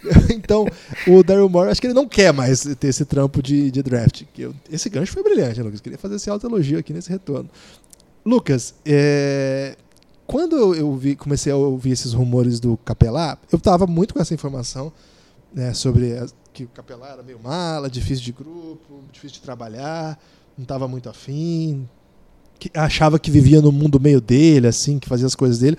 então, 0.32 0.68
o 1.08 1.24
Daryl 1.24 1.50
Morey, 1.50 1.72
acho 1.72 1.82
que 1.82 1.88
ele 1.88 1.96
não 1.96 2.08
quer 2.08 2.32
mais 2.32 2.62
ter 2.80 2.88
esse 2.90 3.06
trampo 3.06 3.42
de, 3.42 3.72
de 3.72 3.82
draft. 3.82 4.24
Esse 4.72 4.88
gancho 4.90 5.12
foi 5.14 5.24
brilhante, 5.24 5.58
né, 5.58 5.64
Lucas. 5.66 5.82
Queria 5.82 5.98
fazer 5.98 6.16
esse 6.18 6.30
autoelogio 6.30 6.78
aqui 6.78 6.94
nesse 6.94 7.10
retorno. 7.10 7.50
Lucas, 8.24 8.76
é, 8.86 9.76
quando 10.28 10.76
eu, 10.76 10.96
vi- 10.96 11.16
comecei 11.16 11.52
a 11.52 11.56
ouvir 11.56 11.92
esses 11.92 12.14
rumores 12.14 12.60
do 12.60 12.78
Capelá, 12.78 13.36
eu 13.52 13.60
tava 13.60 13.88
muito 13.88 14.14
com 14.14 14.20
essa 14.22 14.34
informação 14.36 14.94
né, 15.52 15.74
sobre 15.74 16.14
as- 16.16 16.36
que 16.54 16.66
o 16.66 16.68
Capelá 16.68 17.10
era 17.14 17.24
meio 17.24 17.40
mala, 17.40 17.90
difícil 17.90 18.24
de 18.26 18.32
grupo, 18.32 19.02
difícil 19.12 19.36
de 19.38 19.42
trabalhar, 19.42 20.20
não 20.56 20.64
estava 20.64 20.88
muito 20.88 21.10
afim, 21.10 21.90
que 22.60 22.70
achava 22.74 23.18
que 23.18 23.32
vivia 23.32 23.62
no 23.62 23.72
mundo 23.72 23.99
meio 23.99 24.20
dele, 24.20 24.68
assim, 24.68 24.99
que 24.99 25.07
fazia 25.07 25.26
as 25.26 25.36
coisas 25.36 25.60
dele. 25.60 25.78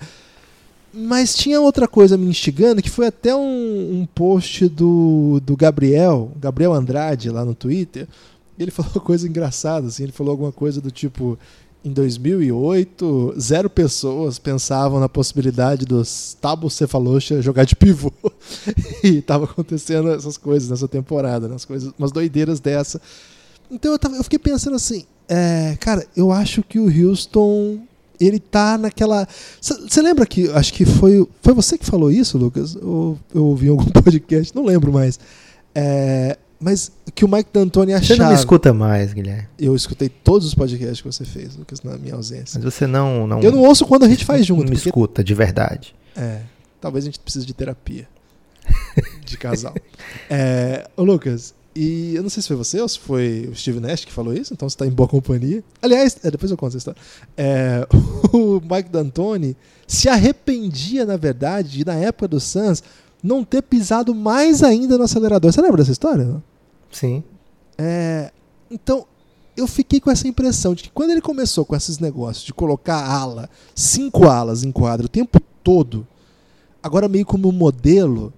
Mas 0.93 1.35
tinha 1.35 1.61
outra 1.61 1.87
coisa 1.87 2.17
me 2.17 2.25
instigando, 2.25 2.81
que 2.81 2.89
foi 2.89 3.07
até 3.07 3.33
um, 3.33 4.01
um 4.01 4.07
post 4.13 4.67
do, 4.67 5.39
do 5.45 5.55
Gabriel, 5.55 6.31
Gabriel 6.37 6.73
Andrade, 6.73 7.29
lá 7.29 7.45
no 7.45 7.55
Twitter. 7.55 8.07
Ele 8.59 8.71
falou 8.71 8.91
coisa 9.01 9.27
engraçada, 9.27 9.87
assim, 9.87 10.03
ele 10.03 10.11
falou 10.11 10.31
alguma 10.31 10.51
coisa 10.51 10.81
do 10.81 10.91
tipo, 10.91 11.37
em 11.83 11.93
2008, 11.93 13.35
zero 13.39 13.69
pessoas 13.69 14.37
pensavam 14.37 14.99
na 14.99 15.07
possibilidade 15.07 15.85
dos 15.85 16.35
Tabo 16.41 16.69
Cefalocha 16.69 17.41
jogar 17.41 17.63
de 17.63 17.75
pivô. 17.75 18.11
e 19.03 19.21
tava 19.21 19.45
acontecendo 19.45 20.11
essas 20.11 20.37
coisas 20.37 20.69
nessa 20.69 20.87
temporada, 20.87 21.47
né? 21.47 21.55
As 21.55 21.63
coisas, 21.65 21.93
umas 21.97 22.11
doideiras 22.11 22.59
dessa. 22.59 23.01
Então 23.69 23.93
eu, 23.93 23.99
tava, 23.99 24.17
eu 24.17 24.23
fiquei 24.23 24.37
pensando 24.37 24.75
assim, 24.75 25.05
é, 25.33 25.77
cara, 25.79 26.05
eu 26.15 26.31
acho 26.31 26.61
que 26.63 26.77
o 26.79 26.85
Houston 26.85 27.79
ele 28.19 28.39
tá 28.39 28.77
naquela. 28.77 29.27
Você 29.59 30.01
lembra 30.01 30.25
que. 30.25 30.49
Acho 30.51 30.73
que 30.73 30.85
foi. 30.85 31.25
Foi 31.41 31.53
você 31.53 31.77
que 31.77 31.85
falou 31.85 32.11
isso, 32.11 32.37
Lucas? 32.37 32.75
Ou 32.75 33.17
eu 33.33 33.45
ouvi 33.45 33.67
em 33.67 33.69
algum 33.69 33.85
podcast? 34.03 34.53
Não 34.55 34.63
lembro 34.65 34.91
mais. 34.91 35.19
É, 35.73 36.37
mas 36.59 36.91
que 37.15 37.25
o 37.25 37.27
Mike 37.27 37.49
D'Antoni 37.51 37.93
Você 37.93 37.97
achava. 38.13 38.23
não 38.23 38.29
me 38.29 38.35
escuta 38.35 38.71
mais, 38.73 39.13
Guilherme. 39.13 39.47
Eu 39.57 39.75
escutei 39.75 40.07
todos 40.09 40.45
os 40.47 40.53
podcasts 40.53 41.01
que 41.01 41.07
você 41.07 41.25
fez, 41.25 41.55
Lucas, 41.55 41.81
na 41.81 41.97
minha 41.97 42.13
ausência. 42.13 42.59
Mas 42.61 42.63
você 42.73 42.85
não. 42.85 43.25
não 43.25 43.41
Eu 43.41 43.51
não 43.51 43.59
ouço 43.63 43.85
quando 43.87 44.03
a 44.03 44.09
gente 44.09 44.23
faz 44.25 44.45
junto. 44.45 44.59
Não 44.59 44.69
me 44.69 44.75
porque- 44.75 44.89
escuta, 44.89 45.23
de 45.23 45.33
verdade. 45.33 45.95
É, 46.15 46.41
talvez 46.79 47.05
a 47.05 47.07
gente 47.07 47.19
precise 47.19 47.45
de 47.45 47.53
terapia 47.53 48.07
de 49.25 49.37
casal. 49.37 49.73
É, 50.29 50.87
ô 50.95 51.03
Lucas, 51.03 51.53
e 51.75 52.15
eu 52.15 52.21
não 52.21 52.29
sei 52.29 52.41
se 52.41 52.47
foi 52.47 52.57
você 52.57 52.81
ou 52.81 52.87
se 52.87 52.99
foi 52.99 53.49
o 53.51 53.55
Steve 53.55 53.79
Nash 53.79 54.03
que 54.03 54.11
falou 54.11 54.33
isso, 54.33 54.53
então 54.53 54.67
você 54.67 54.75
está 54.75 54.85
em 54.85 54.91
boa 54.91 55.07
companhia. 55.07 55.63
Aliás, 55.81 56.17
é, 56.23 56.29
depois 56.29 56.51
eu 56.51 56.57
conto 56.57 56.69
essa 56.69 56.77
história. 56.77 57.01
É, 57.37 57.87
o 58.33 58.59
Mike 58.59 58.89
D'Antoni 58.89 59.55
se 59.87 60.09
arrependia, 60.09 61.05
na 61.05 61.17
verdade, 61.17 61.69
de, 61.69 61.85
na 61.85 61.95
época 61.95 62.27
do 62.27 62.39
Suns, 62.39 62.83
não 63.23 63.43
ter 63.43 63.61
pisado 63.61 64.13
mais 64.13 64.63
ainda 64.63 64.97
no 64.97 65.03
acelerador. 65.03 65.51
Você 65.51 65.61
lembra 65.61 65.77
dessa 65.77 65.91
história? 65.91 66.25
não? 66.25 66.43
Sim. 66.91 67.23
É, 67.77 68.31
então, 68.69 69.05
eu 69.55 69.67
fiquei 69.67 69.99
com 69.99 70.11
essa 70.11 70.27
impressão 70.27 70.73
de 70.73 70.83
que 70.83 70.91
quando 70.91 71.11
ele 71.11 71.21
começou 71.21 71.65
com 71.65 71.75
esses 71.75 71.99
negócios 71.99 72.45
de 72.45 72.53
colocar 72.53 73.03
ala, 73.03 73.49
cinco 73.75 74.27
alas 74.27 74.63
em 74.63 74.71
quadro 74.71 75.05
o 75.05 75.09
tempo 75.09 75.39
todo, 75.63 76.07
agora 76.81 77.07
meio 77.07 77.25
como 77.25 77.47
um 77.47 77.53
modelo, 77.53 78.33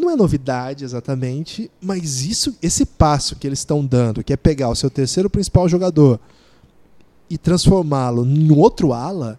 não 0.00 0.10
é 0.10 0.16
novidade 0.16 0.84
exatamente, 0.84 1.70
mas 1.80 2.22
isso, 2.22 2.56
esse 2.62 2.84
passo 2.84 3.36
que 3.36 3.46
eles 3.46 3.60
estão 3.60 3.84
dando, 3.84 4.24
que 4.24 4.32
é 4.32 4.36
pegar 4.36 4.68
o 4.68 4.74
seu 4.74 4.90
terceiro 4.90 5.30
principal 5.30 5.68
jogador 5.68 6.18
e 7.28 7.38
transformá-lo 7.38 8.26
em 8.26 8.50
outro 8.50 8.92
ala, 8.92 9.38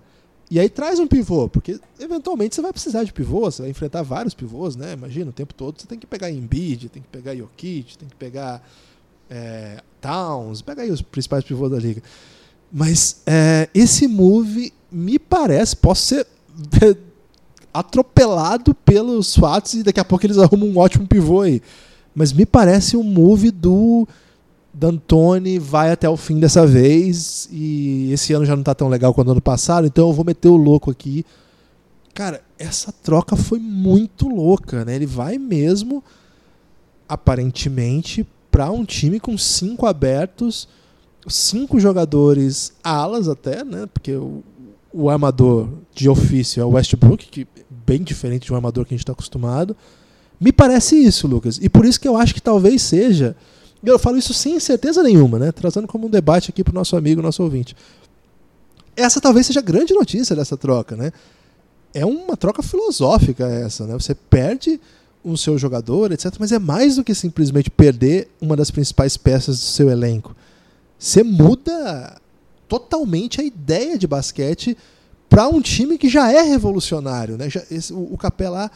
e 0.49 0.59
aí 0.59 0.69
traz 0.69 0.99
um 0.99 1.07
pivô, 1.07 1.47
porque 1.49 1.79
eventualmente 1.99 2.55
você 2.55 2.61
vai 2.61 2.71
precisar 2.71 3.03
de 3.03 3.13
pivô, 3.13 3.49
você 3.49 3.61
vai 3.61 3.71
enfrentar 3.71 4.01
vários 4.01 4.33
pivôs, 4.33 4.75
né? 4.75 4.93
Imagina, 4.93 5.29
o 5.29 5.33
tempo 5.33 5.53
todo 5.53 5.79
você 5.79 5.87
tem 5.87 5.97
que 5.97 6.05
pegar 6.05 6.29
Embiid, 6.29 6.89
tem 6.89 7.01
que 7.01 7.07
pegar 7.07 7.35
Jokic, 7.35 7.97
tem 7.97 8.09
que 8.09 8.15
pegar 8.15 8.61
é, 9.29 9.81
Towns, 10.01 10.61
pega 10.61 10.81
aí 10.81 10.91
os 10.91 11.01
principais 11.01 11.43
pivôs 11.43 11.71
da 11.71 11.79
liga. 11.79 12.03
Mas 12.71 13.21
é, 13.25 13.69
esse 13.73 14.07
move 14.07 14.73
me 14.91 15.17
parece, 15.17 15.75
posso 15.75 16.05
ser 16.05 16.27
atropelado 17.73 18.73
pelos 18.73 19.35
fatos 19.35 19.75
e 19.75 19.83
daqui 19.83 19.99
a 19.99 20.05
pouco 20.05 20.25
eles 20.25 20.37
arrumam 20.37 20.69
um 20.69 20.77
ótimo 20.77 21.07
pivô 21.07 21.41
aí. 21.41 21.61
Mas 22.13 22.33
me 22.33 22.45
parece 22.45 22.97
um 22.97 23.03
move 23.03 23.51
do 23.51 24.07
D'Antoni 24.73 25.59
vai 25.59 25.91
até 25.91 26.09
o 26.09 26.15
fim 26.15 26.39
dessa 26.39 26.65
vez 26.65 27.47
e 27.51 28.11
esse 28.11 28.33
ano 28.33 28.45
já 28.45 28.55
não 28.55 28.63
tá 28.63 28.73
tão 28.73 28.87
legal 28.87 29.13
quanto 29.13 29.31
ano 29.31 29.41
passado, 29.41 29.87
então 29.87 30.07
eu 30.07 30.13
vou 30.13 30.23
meter 30.23 30.47
o 30.47 30.55
louco 30.55 30.89
aqui. 30.89 31.25
Cara, 32.13 32.41
essa 32.57 32.91
troca 32.91 33.35
foi 33.35 33.59
muito 33.59 34.27
louca, 34.27 34.85
né? 34.85 34.95
Ele 34.95 35.05
vai 35.05 35.37
mesmo 35.37 36.03
aparentemente 37.07 38.25
para 38.49 38.71
um 38.71 38.85
time 38.85 39.19
com 39.19 39.37
cinco 39.37 39.85
abertos, 39.85 40.67
cinco 41.27 41.79
jogadores 41.79 42.73
alas 42.83 43.27
até, 43.27 43.63
né? 43.63 43.85
Porque 43.93 44.13
o, 44.13 44.43
o 44.93 45.09
armador 45.09 45.69
de 45.93 46.09
ofício 46.09 46.61
é 46.61 46.65
o 46.65 46.71
Westbrook, 46.71 47.27
que 47.27 47.47
bem 47.85 48.03
diferente 48.03 48.45
de 48.45 48.53
um 48.53 48.55
armador 48.55 48.85
que 48.85 48.93
a 48.93 48.95
gente 48.95 49.03
está 49.03 49.13
acostumado. 49.13 49.75
Me 50.39 50.51
parece 50.51 50.95
isso, 50.95 51.27
Lucas. 51.27 51.59
E 51.61 51.69
por 51.69 51.85
isso 51.85 51.99
que 51.99 52.07
eu 52.07 52.17
acho 52.17 52.33
que 52.33 52.41
talvez 52.41 52.81
seja. 52.81 53.35
Eu 53.83 53.99
falo 53.99 54.17
isso 54.17 54.33
sem 54.33 54.59
certeza 54.59 55.03
nenhuma, 55.03 55.39
né? 55.39 55.51
Trazendo 55.51 55.87
como 55.87 56.07
um 56.07 56.09
debate 56.09 56.49
aqui 56.49 56.63
para 56.63 56.71
o 56.71 56.75
nosso 56.75 56.95
amigo, 56.95 57.21
nosso 57.21 57.43
ouvinte. 57.43 57.75
Essa 58.95 59.21
talvez 59.21 59.47
seja 59.47 59.59
a 59.59 59.63
grande 59.63 59.93
notícia 59.93 60.35
dessa 60.35 60.57
troca, 60.57 60.95
né? 60.95 61.11
É 61.93 62.05
uma 62.05 62.37
troca 62.37 62.61
filosófica 62.61 63.45
essa, 63.45 63.85
né? 63.85 63.93
Você 63.93 64.13
perde 64.15 64.79
o 65.23 65.37
seu 65.37 65.57
jogador, 65.57 66.11
etc. 66.11 66.33
Mas 66.39 66.51
é 66.51 66.59
mais 66.59 66.95
do 66.95 67.03
que 67.03 67.13
simplesmente 67.13 67.69
perder 67.69 68.29
uma 68.39 68.55
das 68.55 68.71
principais 68.71 69.17
peças 69.17 69.59
do 69.59 69.65
seu 69.65 69.89
elenco. 69.89 70.35
Você 70.97 71.23
muda 71.23 72.19
totalmente 72.67 73.41
a 73.41 73.43
ideia 73.43 73.97
de 73.97 74.07
basquete 74.07 74.77
para 75.31 75.47
um 75.47 75.61
time 75.61 75.97
que 75.97 76.09
já 76.09 76.29
é 76.29 76.41
revolucionário. 76.41 77.37
Né? 77.37 77.49
Já, 77.49 77.61
esse, 77.71 77.93
o, 77.93 78.13
o 78.13 78.17
Capela 78.17 78.69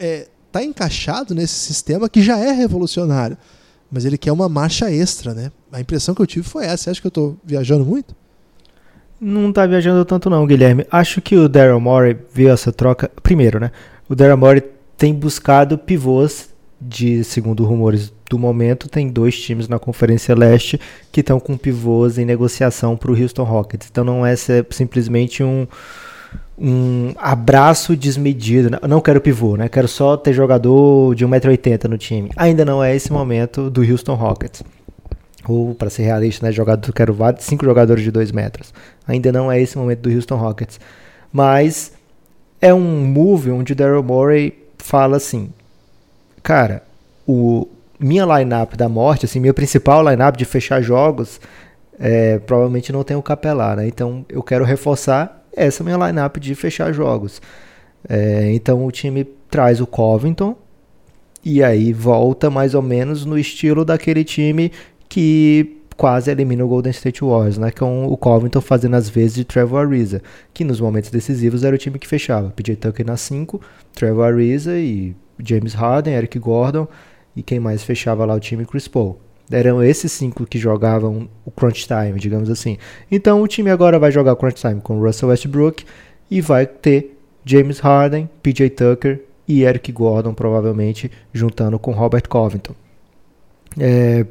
é, 0.00 0.26
tá 0.50 0.60
encaixado 0.64 1.32
nesse 1.32 1.54
sistema 1.54 2.08
que 2.08 2.20
já 2.20 2.36
é 2.38 2.50
revolucionário. 2.50 3.38
Mas 3.88 4.04
ele 4.04 4.18
quer 4.18 4.32
uma 4.32 4.48
marcha 4.48 4.90
extra, 4.90 5.32
né? 5.32 5.52
A 5.70 5.80
impressão 5.80 6.12
que 6.12 6.20
eu 6.20 6.26
tive 6.26 6.44
foi 6.44 6.64
essa. 6.64 6.76
Você 6.78 6.90
acha 6.90 7.00
que 7.00 7.06
eu 7.06 7.10
estou 7.10 7.36
viajando 7.44 7.86
muito? 7.86 8.16
Não 9.20 9.50
está 9.50 9.64
viajando 9.64 10.04
tanto 10.04 10.28
não, 10.28 10.44
Guilherme. 10.44 10.84
Acho 10.90 11.22
que 11.22 11.36
o 11.36 11.48
Daryl 11.48 11.78
Morey 11.78 12.18
viu 12.34 12.50
essa 12.50 12.72
troca... 12.72 13.08
Primeiro, 13.22 13.60
né? 13.60 13.70
O 14.08 14.16
Daryl 14.16 14.36
Morey 14.36 14.64
tem 14.96 15.14
buscado 15.14 15.78
pivôs 15.78 16.48
de, 16.80 17.24
segundo 17.24 17.64
rumores 17.64 18.12
do 18.28 18.38
momento, 18.38 18.88
tem 18.88 19.08
dois 19.08 19.38
times 19.40 19.68
na 19.68 19.78
Conferência 19.78 20.34
Leste 20.34 20.80
que 21.10 21.20
estão 21.20 21.40
com 21.40 21.56
pivôs 21.56 22.18
em 22.18 22.24
negociação 22.24 22.96
para 22.96 23.10
o 23.10 23.20
Houston 23.20 23.44
Rockets. 23.44 23.88
Então 23.90 24.04
não 24.04 24.26
é 24.26 24.34
simplesmente 24.70 25.42
um, 25.42 25.66
um 26.58 27.12
abraço 27.16 27.96
desmedido. 27.96 28.78
Não 28.86 29.00
quero 29.00 29.20
pivô, 29.20 29.56
né? 29.56 29.68
Quero 29.68 29.88
só 29.88 30.16
ter 30.16 30.32
jogador 30.32 31.14
de 31.14 31.26
1,80m 31.26 31.84
no 31.84 31.98
time. 31.98 32.30
Ainda 32.36 32.64
não 32.64 32.82
é 32.82 32.94
esse 32.94 33.12
momento 33.12 33.70
do 33.70 33.82
Houston 33.82 34.14
Rockets. 34.14 34.62
Ou, 35.48 35.74
para 35.74 35.88
ser 35.88 36.02
realista, 36.02 36.44
né, 36.44 36.50
jogador, 36.50 36.92
quero 36.92 37.16
cinco 37.38 37.64
jogadores 37.64 38.02
de 38.02 38.10
2 38.10 38.32
metros. 38.32 38.74
Ainda 39.06 39.30
não 39.30 39.50
é 39.50 39.60
esse 39.60 39.78
momento 39.78 40.00
do 40.00 40.10
Houston 40.12 40.36
Rockets. 40.36 40.80
Mas 41.32 41.92
é 42.60 42.74
um 42.74 43.04
move 43.04 43.50
onde 43.50 43.72
o 43.72 43.76
Daryl 43.76 44.02
Morey 44.02 44.58
fala 44.78 45.18
assim: 45.18 45.50
Cara, 46.46 46.84
o, 47.26 47.66
minha 47.98 48.24
lineup 48.24 48.76
da 48.76 48.88
morte, 48.88 49.24
assim, 49.24 49.40
minha 49.40 49.52
principal 49.52 50.08
lineup 50.08 50.36
de 50.36 50.44
fechar 50.44 50.80
jogos, 50.80 51.40
é, 51.98 52.38
provavelmente 52.38 52.92
não 52.92 53.02
tem 53.02 53.16
o 53.16 53.22
Capelar, 53.22 53.76
né? 53.76 53.88
Então 53.88 54.24
eu 54.28 54.44
quero 54.44 54.64
reforçar 54.64 55.44
essa 55.56 55.82
minha 55.82 55.96
lineup 55.96 56.36
de 56.36 56.54
fechar 56.54 56.92
jogos. 56.92 57.42
É, 58.08 58.52
então 58.52 58.86
o 58.86 58.92
time 58.92 59.24
traz 59.50 59.80
o 59.80 59.88
Covington 59.88 60.56
e 61.44 61.64
aí 61.64 61.92
volta 61.92 62.48
mais 62.48 62.76
ou 62.76 62.82
menos 62.82 63.24
no 63.24 63.36
estilo 63.36 63.84
daquele 63.84 64.22
time 64.22 64.70
que 65.08 65.78
quase 65.96 66.30
elimina 66.30 66.64
o 66.64 66.68
Golden 66.68 66.92
State 66.92 67.24
Warriors, 67.24 67.58
né? 67.58 67.72
Com 67.72 68.06
o 68.06 68.16
Covington 68.16 68.60
fazendo 68.60 68.94
as 68.94 69.08
vezes 69.08 69.34
de 69.34 69.44
Trevor 69.44 69.84
Ariza, 69.84 70.22
que 70.54 70.62
nos 70.62 70.80
momentos 70.80 71.10
decisivos 71.10 71.64
era 71.64 71.74
o 71.74 71.78
time 71.78 71.98
que 71.98 72.06
fechava. 72.06 72.50
PJ 72.50 72.76
Tucker 72.76 73.04
na 73.04 73.16
5, 73.16 73.60
Trevor 73.92 74.26
Ariza 74.26 74.78
e 74.78 75.16
James 75.42 75.74
Harden, 75.74 76.14
Eric 76.14 76.38
Gordon 76.38 76.86
e 77.34 77.42
quem 77.42 77.60
mais 77.60 77.82
fechava 77.82 78.24
lá 78.24 78.34
o 78.34 78.40
time 78.40 78.64
Chris 78.64 78.88
Paul. 78.88 79.18
Eram 79.50 79.82
esses 79.82 80.10
cinco 80.10 80.44
que 80.44 80.58
jogavam 80.58 81.28
o 81.44 81.50
crunch 81.50 81.86
time, 81.86 82.18
digamos 82.18 82.50
assim. 82.50 82.78
Então 83.10 83.42
o 83.42 83.46
time 83.46 83.70
agora 83.70 83.98
vai 83.98 84.10
jogar 84.10 84.34
crunch 84.36 84.60
time 84.60 84.80
com 84.80 84.98
Russell 85.00 85.28
Westbrook 85.28 85.84
e 86.30 86.40
vai 86.40 86.66
ter 86.66 87.16
James 87.44 87.78
Harden, 87.78 88.28
PJ 88.42 88.70
Tucker 88.70 89.22
e 89.46 89.62
Eric 89.62 89.92
Gordon 89.92 90.34
provavelmente 90.34 91.10
juntando 91.32 91.78
com 91.78 91.92
Robert 91.92 92.28
Covington. 92.28 92.74
É, 93.78 94.26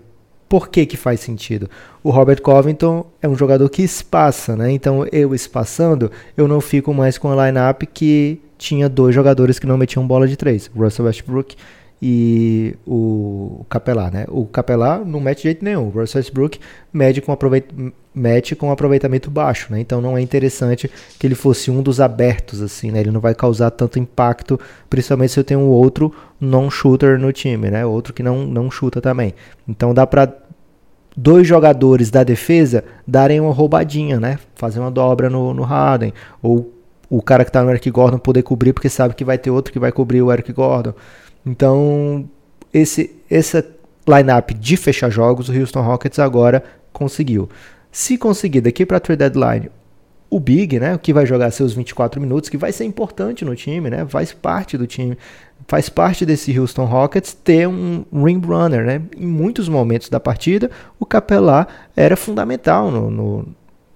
por 0.50 0.70
que, 0.70 0.86
que 0.86 0.98
faz 0.98 1.22
sentido? 1.22 1.70
O 2.04 2.10
Robert 2.10 2.42
Covington 2.42 3.06
é 3.22 3.28
um 3.28 3.36
jogador 3.36 3.70
que 3.70 3.82
espaça, 3.82 4.56
né? 4.56 4.72
Então 4.72 5.06
eu 5.12 5.34
espaçando, 5.34 6.12
eu 6.36 6.48
não 6.48 6.60
fico 6.60 6.94
mais 6.94 7.18
com 7.18 7.32
a 7.32 7.46
lineup 7.46 7.84
que 7.94 8.42
tinha 8.58 8.88
dois 8.90 9.14
jogadores 9.14 9.60
que 9.60 9.68
não 9.68 9.78
metiam 9.78 10.06
bola 10.06 10.28
de 10.28 10.36
três, 10.36 10.70
Russell 10.76 11.06
Westbrook 11.06 11.56
e 12.02 12.76
o 12.86 13.66
Capelar, 13.70 14.14
né? 14.14 14.26
O 14.28 14.46
Capelar 14.46 15.06
não 15.06 15.20
mete 15.20 15.38
de 15.38 15.44
jeito 15.44 15.64
nenhum. 15.64 15.88
O 15.88 15.90
Russell 15.90 16.20
Westbrook 16.20 16.60
mede 16.92 17.22
com 17.22 17.32
aproveit 17.32 17.66
mete 18.14 18.56
com 18.56 18.72
aproveitamento 18.72 19.30
baixo, 19.30 19.72
né? 19.72 19.80
Então 19.80 20.00
não 20.00 20.18
é 20.18 20.22
interessante 20.22 20.90
que 21.20 21.28
ele 21.28 21.36
fosse 21.36 21.70
um 21.70 21.82
dos 21.82 22.00
abertos 22.00 22.62
assim, 22.62 22.92
né? 22.92 23.00
Ele 23.00 23.12
não 23.12 23.20
vai 23.20 23.34
causar 23.36 23.72
tanto 23.72 24.00
impacto, 24.00 24.60
principalmente 24.90 25.34
se 25.34 25.40
eu 25.40 25.44
tenho 25.44 25.62
outro 25.62 26.14
non-shooter 26.40 27.20
no 27.20 27.34
time, 27.34 27.70
né? 27.70 27.86
Outro 27.86 28.14
que 28.14 28.24
não 28.24 28.46
não 28.46 28.70
chuta 28.70 29.02
também. 29.02 29.34
Então 29.68 29.94
dá 29.94 30.06
para 30.06 30.34
dois 31.16 31.48
jogadores 31.48 32.12
da 32.12 32.24
defesa 32.24 32.84
darem 33.08 33.40
uma 33.40 33.54
roubadinha, 33.54 34.20
né? 34.20 34.38
Fazer 34.56 34.80
uma 34.80 34.92
dobra 34.92 35.30
no, 35.30 35.54
no 35.54 35.64
Harden 35.64 36.14
ou 36.42 36.75
o 37.10 37.22
cara 37.22 37.44
que 37.44 37.50
está 37.50 37.64
no 37.64 37.70
Eric 37.70 37.90
Gordon 37.92 38.18
poder 38.18 38.44
cobrir 38.44 38.74
porque 38.74 38.90
sabe 38.90 39.16
que 39.16 39.24
vai 39.24 39.38
ter 39.38 39.50
outro 39.50 39.72
que 39.72 39.80
vai 39.80 39.92
cobrir 39.92 40.22
o 40.22 40.32
Eric 40.32 40.52
Gordon. 40.52 40.94
Então, 41.46 42.30
esse 42.74 43.16
essa 43.30 43.66
lineup 44.08 44.52
de 44.52 44.78
fechar 44.78 45.10
jogos, 45.10 45.50
o 45.50 45.54
Houston 45.54 45.82
Rockets 45.82 46.20
agora 46.20 46.64
conseguiu. 46.94 47.50
Se 47.92 48.18
conseguir 48.18 48.62
daqui 48.62 48.86
para 48.86 49.00
trade 49.00 49.20
deadline 49.20 49.70
o 50.30 50.40
Big, 50.40 50.80
né, 50.80 50.98
que 50.98 51.14
vai 51.14 51.26
jogar 51.26 51.52
seus 51.52 51.74
24 51.74 52.20
minutos, 52.20 52.50
que 52.50 52.58
vai 52.58 52.72
ser 52.72 52.84
importante 52.84 53.46
no 53.46 53.56
time, 53.56 53.90
né, 53.90 54.06
faz 54.08 54.34
parte 54.34 54.78
do 54.78 54.86
time, 54.86 55.18
faz 55.68 55.88
parte 55.88 56.26
desse 56.26 56.58
Houston 56.58 56.86
Rockets 56.86 57.34
ter 57.34 57.68
um 57.68 58.04
ring 58.12 58.42
runner, 58.46 58.86
né? 58.86 59.02
Em 59.18 59.26
muitos 59.26 59.70
momentos 59.70 60.10
da 60.10 60.20
partida, 60.20 60.70
o 61.00 61.06
Capelá 61.06 61.68
era 61.96 62.18
fundamental 62.18 62.92
no, 62.92 63.10
no 63.10 63.48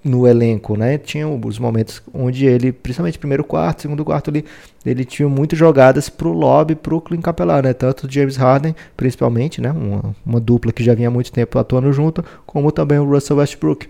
no 0.03 0.27
elenco, 0.27 0.77
né? 0.77 0.97
Tinha 0.97 1.27
os 1.27 1.59
momentos 1.59 2.01
onde 2.13 2.45
ele, 2.45 2.71
principalmente 2.71 3.19
primeiro 3.19 3.43
quarto, 3.43 3.81
segundo 3.81 4.05
quarto 4.05 4.29
ali, 4.29 4.45
ele 4.85 5.03
tinha 5.03 5.27
muitas 5.27 5.59
jogadas 5.59 6.09
pro 6.09 6.31
lobby, 6.31 6.75
pro 6.75 7.01
Clint 7.01 7.21
Capela, 7.21 7.61
né? 7.61 7.73
Tanto 7.73 8.07
o 8.07 8.11
James 8.11 8.37
Harden, 8.37 8.75
principalmente, 8.95 9.59
né? 9.61 9.71
Uma, 9.71 10.15
uma 10.25 10.39
dupla 10.39 10.71
que 10.71 10.83
já 10.83 10.93
vinha 10.93 11.09
há 11.09 11.11
muito 11.11 11.31
tempo 11.31 11.59
atuando 11.59 11.91
junto, 11.91 12.23
como 12.45 12.71
também 12.71 12.97
o 12.97 13.05
Russell 13.05 13.37
Westbrook. 13.37 13.87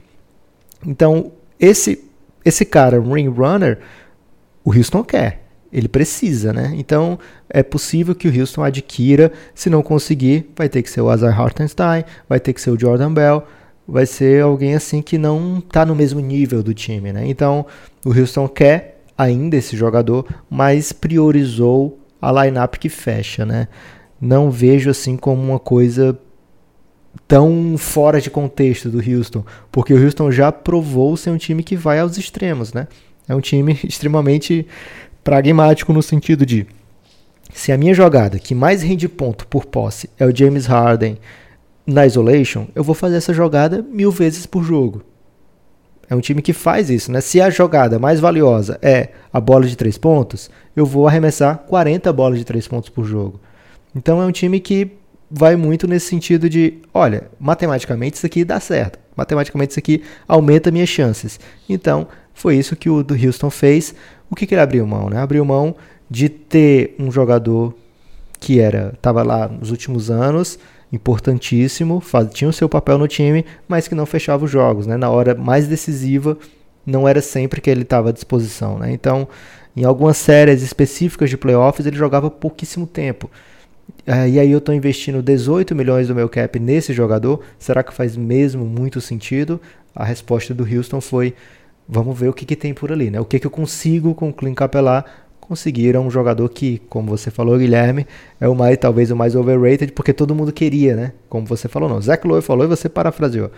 Então, 0.86 1.32
esse 1.60 2.10
esse 2.44 2.66
cara, 2.66 3.00
ring 3.00 3.28
runner, 3.28 3.80
o 4.64 4.76
Houston 4.76 5.04
quer. 5.04 5.46
Ele 5.72 5.88
precisa, 5.88 6.52
né? 6.52 6.74
Então 6.76 7.20
é 7.48 7.62
possível 7.62 8.16
que 8.16 8.28
o 8.28 8.40
Houston 8.40 8.64
adquira. 8.64 9.32
Se 9.54 9.70
não 9.70 9.84
conseguir, 9.84 10.50
vai 10.56 10.68
ter 10.68 10.82
que 10.82 10.90
ser 10.90 11.02
o 11.02 11.10
Azar 11.10 11.40
Hartenstein, 11.40 12.04
vai 12.28 12.40
ter 12.40 12.54
que 12.54 12.62
ser 12.62 12.72
o 12.72 12.80
Jordan 12.80 13.14
Bell 13.14 13.44
vai 13.90 14.06
ser 14.06 14.44
alguém 14.44 14.76
assim 14.76 15.02
que 15.02 15.18
não 15.18 15.60
está 15.60 15.86
no 15.86 15.96
mesmo 15.96 16.20
nível 16.20 16.62
do 16.62 16.74
time, 16.74 17.12
né? 17.12 17.28
Então, 17.28 17.66
o 18.06 18.18
Houston 18.18 18.48
quer 18.48 19.02
ainda 19.18 19.58
esse 19.58 19.76
jogador, 19.76 20.26
mas 20.50 20.92
priorizou 20.92 22.00
a 22.22 22.32
lineup 22.44 22.76
que 22.76 22.90
fecha, 22.90 23.46
né? 23.46 23.68
Não 24.22 24.52
vejo 24.52 24.90
assim 24.90 25.18
como 25.18 25.42
uma 25.42 25.60
coisa 25.60 26.18
tão 27.28 27.76
fora 27.78 28.22
de 28.22 28.30
contexto 28.30 28.90
do 28.90 28.98
Houston, 28.98 29.44
porque 29.72 29.94
o 29.94 30.04
Houston 30.04 30.32
já 30.32 30.52
provou 30.52 31.18
ser 31.18 31.32
um 31.32 31.38
time 31.38 31.64
que 31.64 31.76
vai 31.76 32.00
aos 32.00 32.18
extremos, 32.18 32.74
né? 32.74 32.88
É 33.28 33.36
um 33.36 33.42
time 33.42 33.80
extremamente 33.84 34.68
pragmático 35.24 35.92
no 35.94 36.02
sentido 36.02 36.46
de 36.46 36.66
se 37.54 37.72
a 37.72 37.78
minha 37.78 37.94
jogada 37.94 38.38
que 38.40 38.54
mais 38.54 38.82
rende 38.82 39.08
ponto 39.10 39.48
por 39.48 39.66
posse 39.66 40.10
é 40.20 40.26
o 40.26 40.36
James 40.36 40.66
Harden 40.66 41.18
na 41.90 42.06
isolation, 42.06 42.68
eu 42.76 42.84
vou 42.84 42.94
fazer 42.94 43.18
essa 43.18 43.34
jogada 43.34 43.82
mil 43.82 44.12
vezes 44.12 44.46
por 44.46 44.64
jogo. 44.64 45.02
É 46.10 46.16
um 46.16 46.22
time 46.22 46.42
que 46.42 46.54
faz 46.54 46.90
isso, 46.90 47.12
né? 47.12 47.22
Se 47.22 47.40
a 47.40 47.50
jogada 47.50 48.00
mais 48.00 48.20
valiosa 48.20 48.80
é 48.82 49.10
a 49.32 49.40
bola 49.40 49.68
de 49.68 49.76
três 49.76 49.98
pontos, 49.98 50.50
eu 50.76 50.86
vou 50.86 51.08
arremessar 51.08 51.60
40 51.68 52.12
bolas 52.14 52.40
de 52.40 52.46
três 52.46 52.68
pontos 52.68 52.90
por 52.90 53.06
jogo. 53.06 53.40
Então 53.96 54.22
é 54.22 54.26
um 54.26 54.32
time 54.32 54.60
que 54.60 54.92
vai 55.30 55.56
muito 55.56 55.88
nesse 55.88 56.08
sentido 56.08 56.50
de, 56.50 56.80
olha, 56.94 57.30
matematicamente 57.40 58.18
isso 58.18 58.26
aqui 58.26 58.44
dá 58.44 58.60
certo. 58.60 58.98
Matematicamente 59.16 59.72
isso 59.72 59.80
aqui 59.80 60.04
aumenta 60.28 60.72
minhas 60.72 60.90
chances. 60.90 61.40
Então, 61.68 62.08
foi 62.34 62.56
isso 62.56 62.76
que 62.76 62.90
o 62.90 63.04
do 63.04 63.14
Houston 63.14 63.50
fez. 63.50 63.94
O 64.32 64.36
que, 64.36 64.48
que 64.48 64.54
ele 64.54 64.62
abriu 64.62 64.88
mão, 64.88 65.10
né? 65.10 65.18
Abriu 65.18 65.44
mão 65.44 65.76
de 66.10 66.30
ter 66.30 66.96
um 66.98 67.12
jogador 67.12 67.76
que 68.40 68.60
era 68.60 68.94
estava 68.96 69.22
lá 69.22 69.48
nos 69.48 69.70
últimos 69.70 70.10
anos, 70.10 70.58
importantíssimo, 70.92 72.00
faz, 72.00 72.30
tinha 72.34 72.50
o 72.50 72.54
seu 72.54 72.68
papel 72.68 72.98
no 72.98 73.08
time, 73.08 73.46
mas 73.68 73.88
que 73.88 73.96
não 73.96 74.06
fechava 74.06 74.46
os 74.46 74.52
jogos, 74.52 74.88
né? 74.88 74.98
Na 74.98 75.10
hora 75.10 75.36
mais 75.36 75.68
decisiva, 75.68 76.38
não 76.86 77.08
era 77.08 77.22
sempre 77.22 77.62
que 77.62 77.70
ele 77.70 77.84
estava 77.84 78.10
à 78.10 78.12
disposição, 78.12 78.80
né? 78.80 78.92
Então, 78.92 79.28
em 79.76 79.84
algumas 79.84 80.18
séries 80.18 80.62
específicas 80.62 81.30
de 81.30 81.38
playoffs, 81.38 81.86
ele 81.86 81.96
jogava 81.96 82.30
pouquíssimo 82.30 82.88
tempo. 82.88 83.30
Uh, 84.08 84.28
e 84.28 84.40
aí 84.40 84.52
eu 84.52 84.60
estou 84.60 84.74
investindo 84.74 85.22
18 85.22 85.76
milhões 85.76 86.08
do 86.08 86.16
meu 86.16 86.28
cap 86.28 86.60
nesse 86.60 86.94
jogador. 86.94 87.42
Será 87.58 87.84
que 87.84 87.94
faz 87.94 88.16
mesmo 88.16 88.66
muito 88.66 89.00
sentido? 89.02 89.60
A 89.96 90.04
resposta 90.04 90.54
do 90.54 90.64
Houston 90.64 91.02
foi: 91.02 91.34
vamos 91.88 92.18
ver 92.18 92.30
o 92.30 92.34
que, 92.34 92.46
que 92.46 92.56
tem 92.56 92.74
por 92.74 92.92
ali, 92.92 93.10
né? 93.10 93.20
O 93.20 93.26
que, 93.26 93.40
que 93.40 93.48
eu 93.48 93.52
consigo 93.52 94.14
com 94.14 94.30
o 94.30 94.34
Clint 94.34 94.56
Capela 94.56 95.06
conseguir 95.50 95.98
um 95.98 96.12
jogador 96.12 96.48
que, 96.48 96.80
como 96.88 97.10
você 97.10 97.32
falou, 97.32 97.58
Guilherme, 97.58 98.06
é 98.40 98.48
o 98.48 98.54
mais 98.54 98.78
talvez 98.78 99.10
o 99.10 99.16
mais 99.16 99.36
overrated, 99.36 99.92
porque 99.94 100.14
todo 100.14 100.36
mundo 100.36 100.54
queria, 100.54 100.96
né? 100.96 101.14
Como 101.28 101.44
você 101.48 101.68
falou, 101.68 101.90
não. 101.90 102.00
Zach 102.00 102.26
Lowe 102.26 102.40
falou 102.44 102.66
e 102.66 102.68
você 102.68 102.88
parafraseou. 102.88 103.50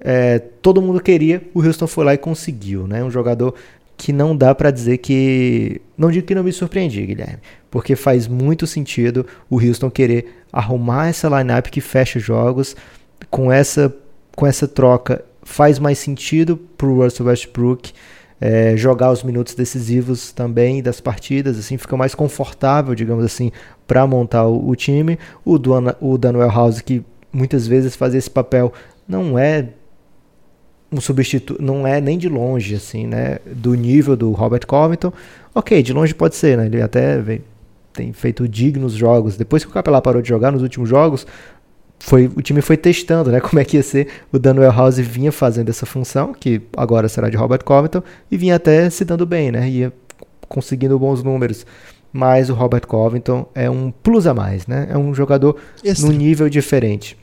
É, 0.00 0.38
todo 0.38 0.80
mundo 0.80 1.02
queria, 1.02 1.42
o 1.52 1.62
Houston 1.62 1.86
foi 1.86 2.02
lá 2.02 2.14
e 2.14 2.18
conseguiu, 2.18 2.86
né? 2.86 3.04
Um 3.04 3.10
jogador 3.10 3.54
que 3.94 4.10
não 4.10 4.34
dá 4.34 4.54
para 4.54 4.70
dizer 4.70 4.98
que. 4.98 5.82
Não 5.98 6.10
digo 6.10 6.26
que 6.26 6.34
não 6.34 6.42
me 6.42 6.50
surpreendi, 6.50 7.04
Guilherme, 7.04 7.40
porque 7.70 7.94
faz 7.94 8.26
muito 8.26 8.66
sentido 8.66 9.26
o 9.50 9.60
Houston 9.62 9.90
querer 9.90 10.42
arrumar 10.50 11.08
essa 11.08 11.28
lineup 11.28 11.66
que 11.66 11.82
fecha 11.82 12.18
jogos 12.18 12.74
com 13.30 13.52
essa, 13.52 13.94
com 14.34 14.46
essa 14.46 14.66
troca. 14.66 15.22
Faz 15.42 15.78
mais 15.78 15.98
sentido 15.98 16.56
pro 16.56 17.02
Russell 17.02 17.26
Westbrook 17.26 17.92
é, 18.46 18.76
jogar 18.76 19.10
os 19.10 19.22
minutos 19.22 19.54
decisivos 19.54 20.30
também 20.30 20.82
das 20.82 21.00
partidas, 21.00 21.58
assim 21.58 21.78
fica 21.78 21.96
mais 21.96 22.14
confortável, 22.14 22.94
digamos 22.94 23.24
assim, 23.24 23.50
para 23.86 24.06
montar 24.06 24.44
o, 24.44 24.68
o, 24.68 24.76
time. 24.76 25.18
O, 25.42 25.58
Duana, 25.58 25.96
o 25.98 26.18
Daniel 26.18 26.50
House, 26.50 26.82
que 26.82 27.02
muitas 27.32 27.66
vezes 27.66 27.96
faz 27.96 28.14
esse 28.14 28.30
papel, 28.30 28.70
não 29.08 29.38
é 29.38 29.70
um 30.92 31.00
substituto, 31.00 31.62
não 31.62 31.86
é 31.86 32.02
nem 32.02 32.18
de 32.18 32.28
longe, 32.28 32.74
assim, 32.74 33.06
né, 33.06 33.38
do 33.46 33.72
nível 33.72 34.14
do 34.14 34.30
Robert 34.32 34.66
Covington. 34.66 35.10
Ok, 35.54 35.82
de 35.82 35.94
longe 35.94 36.14
pode 36.14 36.36
ser, 36.36 36.58
né, 36.58 36.66
ele 36.66 36.82
até 36.82 37.18
vem, 37.22 37.40
tem 37.94 38.12
feito 38.12 38.46
dignos 38.46 38.92
jogos. 38.92 39.38
Depois 39.38 39.64
que 39.64 39.70
o 39.70 39.72
Capelá 39.72 40.02
parou 40.02 40.20
de 40.20 40.28
jogar 40.28 40.52
nos 40.52 40.60
últimos 40.60 40.86
jogos, 40.86 41.26
foi, 42.04 42.26
o 42.26 42.42
time 42.42 42.60
foi 42.60 42.76
testando, 42.76 43.32
né, 43.32 43.40
como 43.40 43.58
é 43.58 43.64
que 43.64 43.78
ia 43.78 43.82
ser. 43.82 44.08
O 44.30 44.38
Daniel 44.38 44.70
House 44.70 44.98
vinha 44.98 45.32
fazendo 45.32 45.70
essa 45.70 45.86
função, 45.86 46.34
que 46.34 46.60
agora 46.76 47.08
será 47.08 47.30
de 47.30 47.36
Robert 47.36 47.64
Covington, 47.64 48.02
e 48.30 48.36
vinha 48.36 48.56
até 48.56 48.90
se 48.90 49.04
dando 49.06 49.24
bem, 49.24 49.50
né, 49.50 49.66
ia 49.68 49.92
conseguindo 50.46 50.98
bons 50.98 51.22
números. 51.22 51.66
Mas 52.12 52.50
o 52.50 52.54
Robert 52.54 52.86
Covington 52.86 53.48
é 53.54 53.68
um 53.70 53.90
plus 53.90 54.26
a 54.26 54.34
mais, 54.34 54.66
né, 54.66 54.86
é 54.90 54.98
um 54.98 55.14
jogador 55.14 55.56
extra. 55.82 56.06
num 56.06 56.14
nível 56.14 56.48
diferente. 56.50 57.16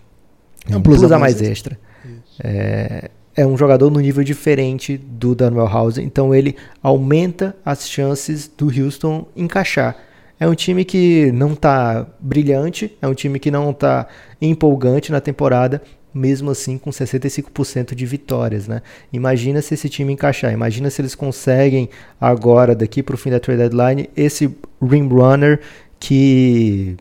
É 0.69 0.75
um 0.75 0.81
plus, 0.81 0.97
plus 0.99 1.11
a 1.11 1.19
mais, 1.19 1.35
mais 1.35 1.49
extra. 1.51 1.77
extra. 2.03 2.41
É, 2.43 3.11
é 3.35 3.45
um 3.45 3.55
jogador 3.55 3.91
no 3.91 3.99
nível 3.99 4.23
diferente 4.23 4.97
do 4.97 5.35
Daniel 5.35 5.67
House, 5.67 5.99
então 5.99 6.33
ele 6.33 6.55
aumenta 6.81 7.55
as 7.63 7.87
chances 7.87 8.49
do 8.57 8.65
Houston 8.65 9.27
encaixar. 9.35 9.95
É 10.41 10.47
um 10.47 10.55
time 10.55 10.83
que 10.83 11.31
não 11.33 11.53
está 11.53 12.07
brilhante, 12.19 12.97
é 12.99 13.07
um 13.07 13.13
time 13.13 13.37
que 13.37 13.51
não 13.51 13.69
está 13.69 14.07
empolgante 14.41 15.11
na 15.11 15.21
temporada, 15.21 15.79
mesmo 16.11 16.49
assim 16.49 16.79
com 16.79 16.89
65% 16.89 17.93
de 17.93 18.07
vitórias, 18.07 18.67
né? 18.67 18.81
Imagina 19.13 19.61
se 19.61 19.75
esse 19.75 19.87
time 19.87 20.13
encaixar, 20.13 20.51
imagina 20.51 20.89
se 20.89 20.99
eles 20.99 21.13
conseguem 21.13 21.91
agora, 22.19 22.73
daqui 22.73 23.03
para 23.03 23.13
o 23.13 23.19
fim 23.19 23.29
da 23.29 23.39
trade 23.39 23.59
deadline, 23.59 24.09
esse 24.17 24.49
rim 24.81 25.07
runner 25.07 25.59
que 25.99 26.97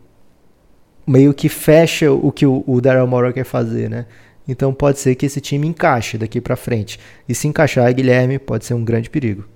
meio 1.07 1.33
que 1.33 1.49
fecha 1.49 2.13
o 2.13 2.31
que 2.31 2.45
o, 2.45 2.63
o 2.67 2.79
Daryl 2.79 3.07
Morey 3.07 3.33
quer 3.33 3.45
fazer, 3.45 3.89
né? 3.89 4.05
Então 4.47 4.71
pode 4.75 4.99
ser 4.99 5.15
que 5.15 5.25
esse 5.25 5.41
time 5.41 5.67
encaixe 5.67 6.19
daqui 6.19 6.43
para 6.43 6.57
frente. 6.57 7.01
E 7.27 7.35
se 7.35 7.49
encaixar, 7.49 7.91
Guilherme, 7.95 8.39
pode 8.39 8.67
ser 8.67 8.75
um 8.75 8.85
grande 8.85 9.09
perigo. 9.09 9.47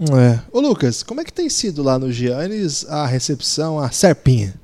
É. 0.00 0.40
Ô 0.52 0.60
Lucas, 0.60 1.02
como 1.02 1.20
é 1.20 1.24
que 1.24 1.32
tem 1.32 1.48
sido 1.48 1.82
lá 1.82 1.98
no 1.98 2.10
Giannis 2.10 2.84
a 2.88 3.06
recepção, 3.06 3.78
a 3.78 3.90
Serpinha? 3.90 4.54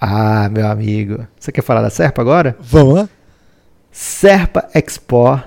Ah, 0.00 0.48
meu 0.48 0.66
amigo. 0.66 1.26
Você 1.38 1.50
quer 1.50 1.62
falar 1.62 1.82
da 1.82 1.90
Serpa 1.90 2.20
agora? 2.20 2.56
Vamos 2.60 2.94
lá. 2.94 3.08
Serpa 3.90 4.68
Expo, 4.74 5.40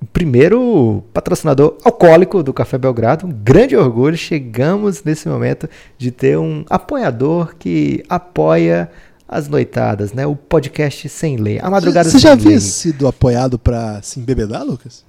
o 0.00 0.06
primeiro 0.12 1.02
patrocinador 1.12 1.78
alcoólico 1.84 2.42
do 2.42 2.52
Café 2.52 2.76
Belgrado. 2.76 3.26
Um 3.26 3.30
grande 3.30 3.76
orgulho. 3.76 4.16
Chegamos 4.16 5.02
nesse 5.04 5.28
momento 5.28 5.68
de 5.96 6.10
ter 6.10 6.36
um 6.36 6.64
apoiador 6.68 7.54
que 7.56 8.04
apoia 8.08 8.90
as 9.28 9.48
noitadas, 9.48 10.12
né? 10.12 10.26
O 10.26 10.36
podcast 10.36 11.08
sem 11.08 11.36
lei. 11.36 11.58
A 11.62 11.70
madrugada 11.70 12.10
Você 12.10 12.18
já 12.18 12.32
havia 12.32 12.60
sido 12.60 13.06
apoiado 13.06 13.58
para 13.58 14.02
se 14.02 14.20
embebedar, 14.20 14.64
Lucas? 14.64 15.04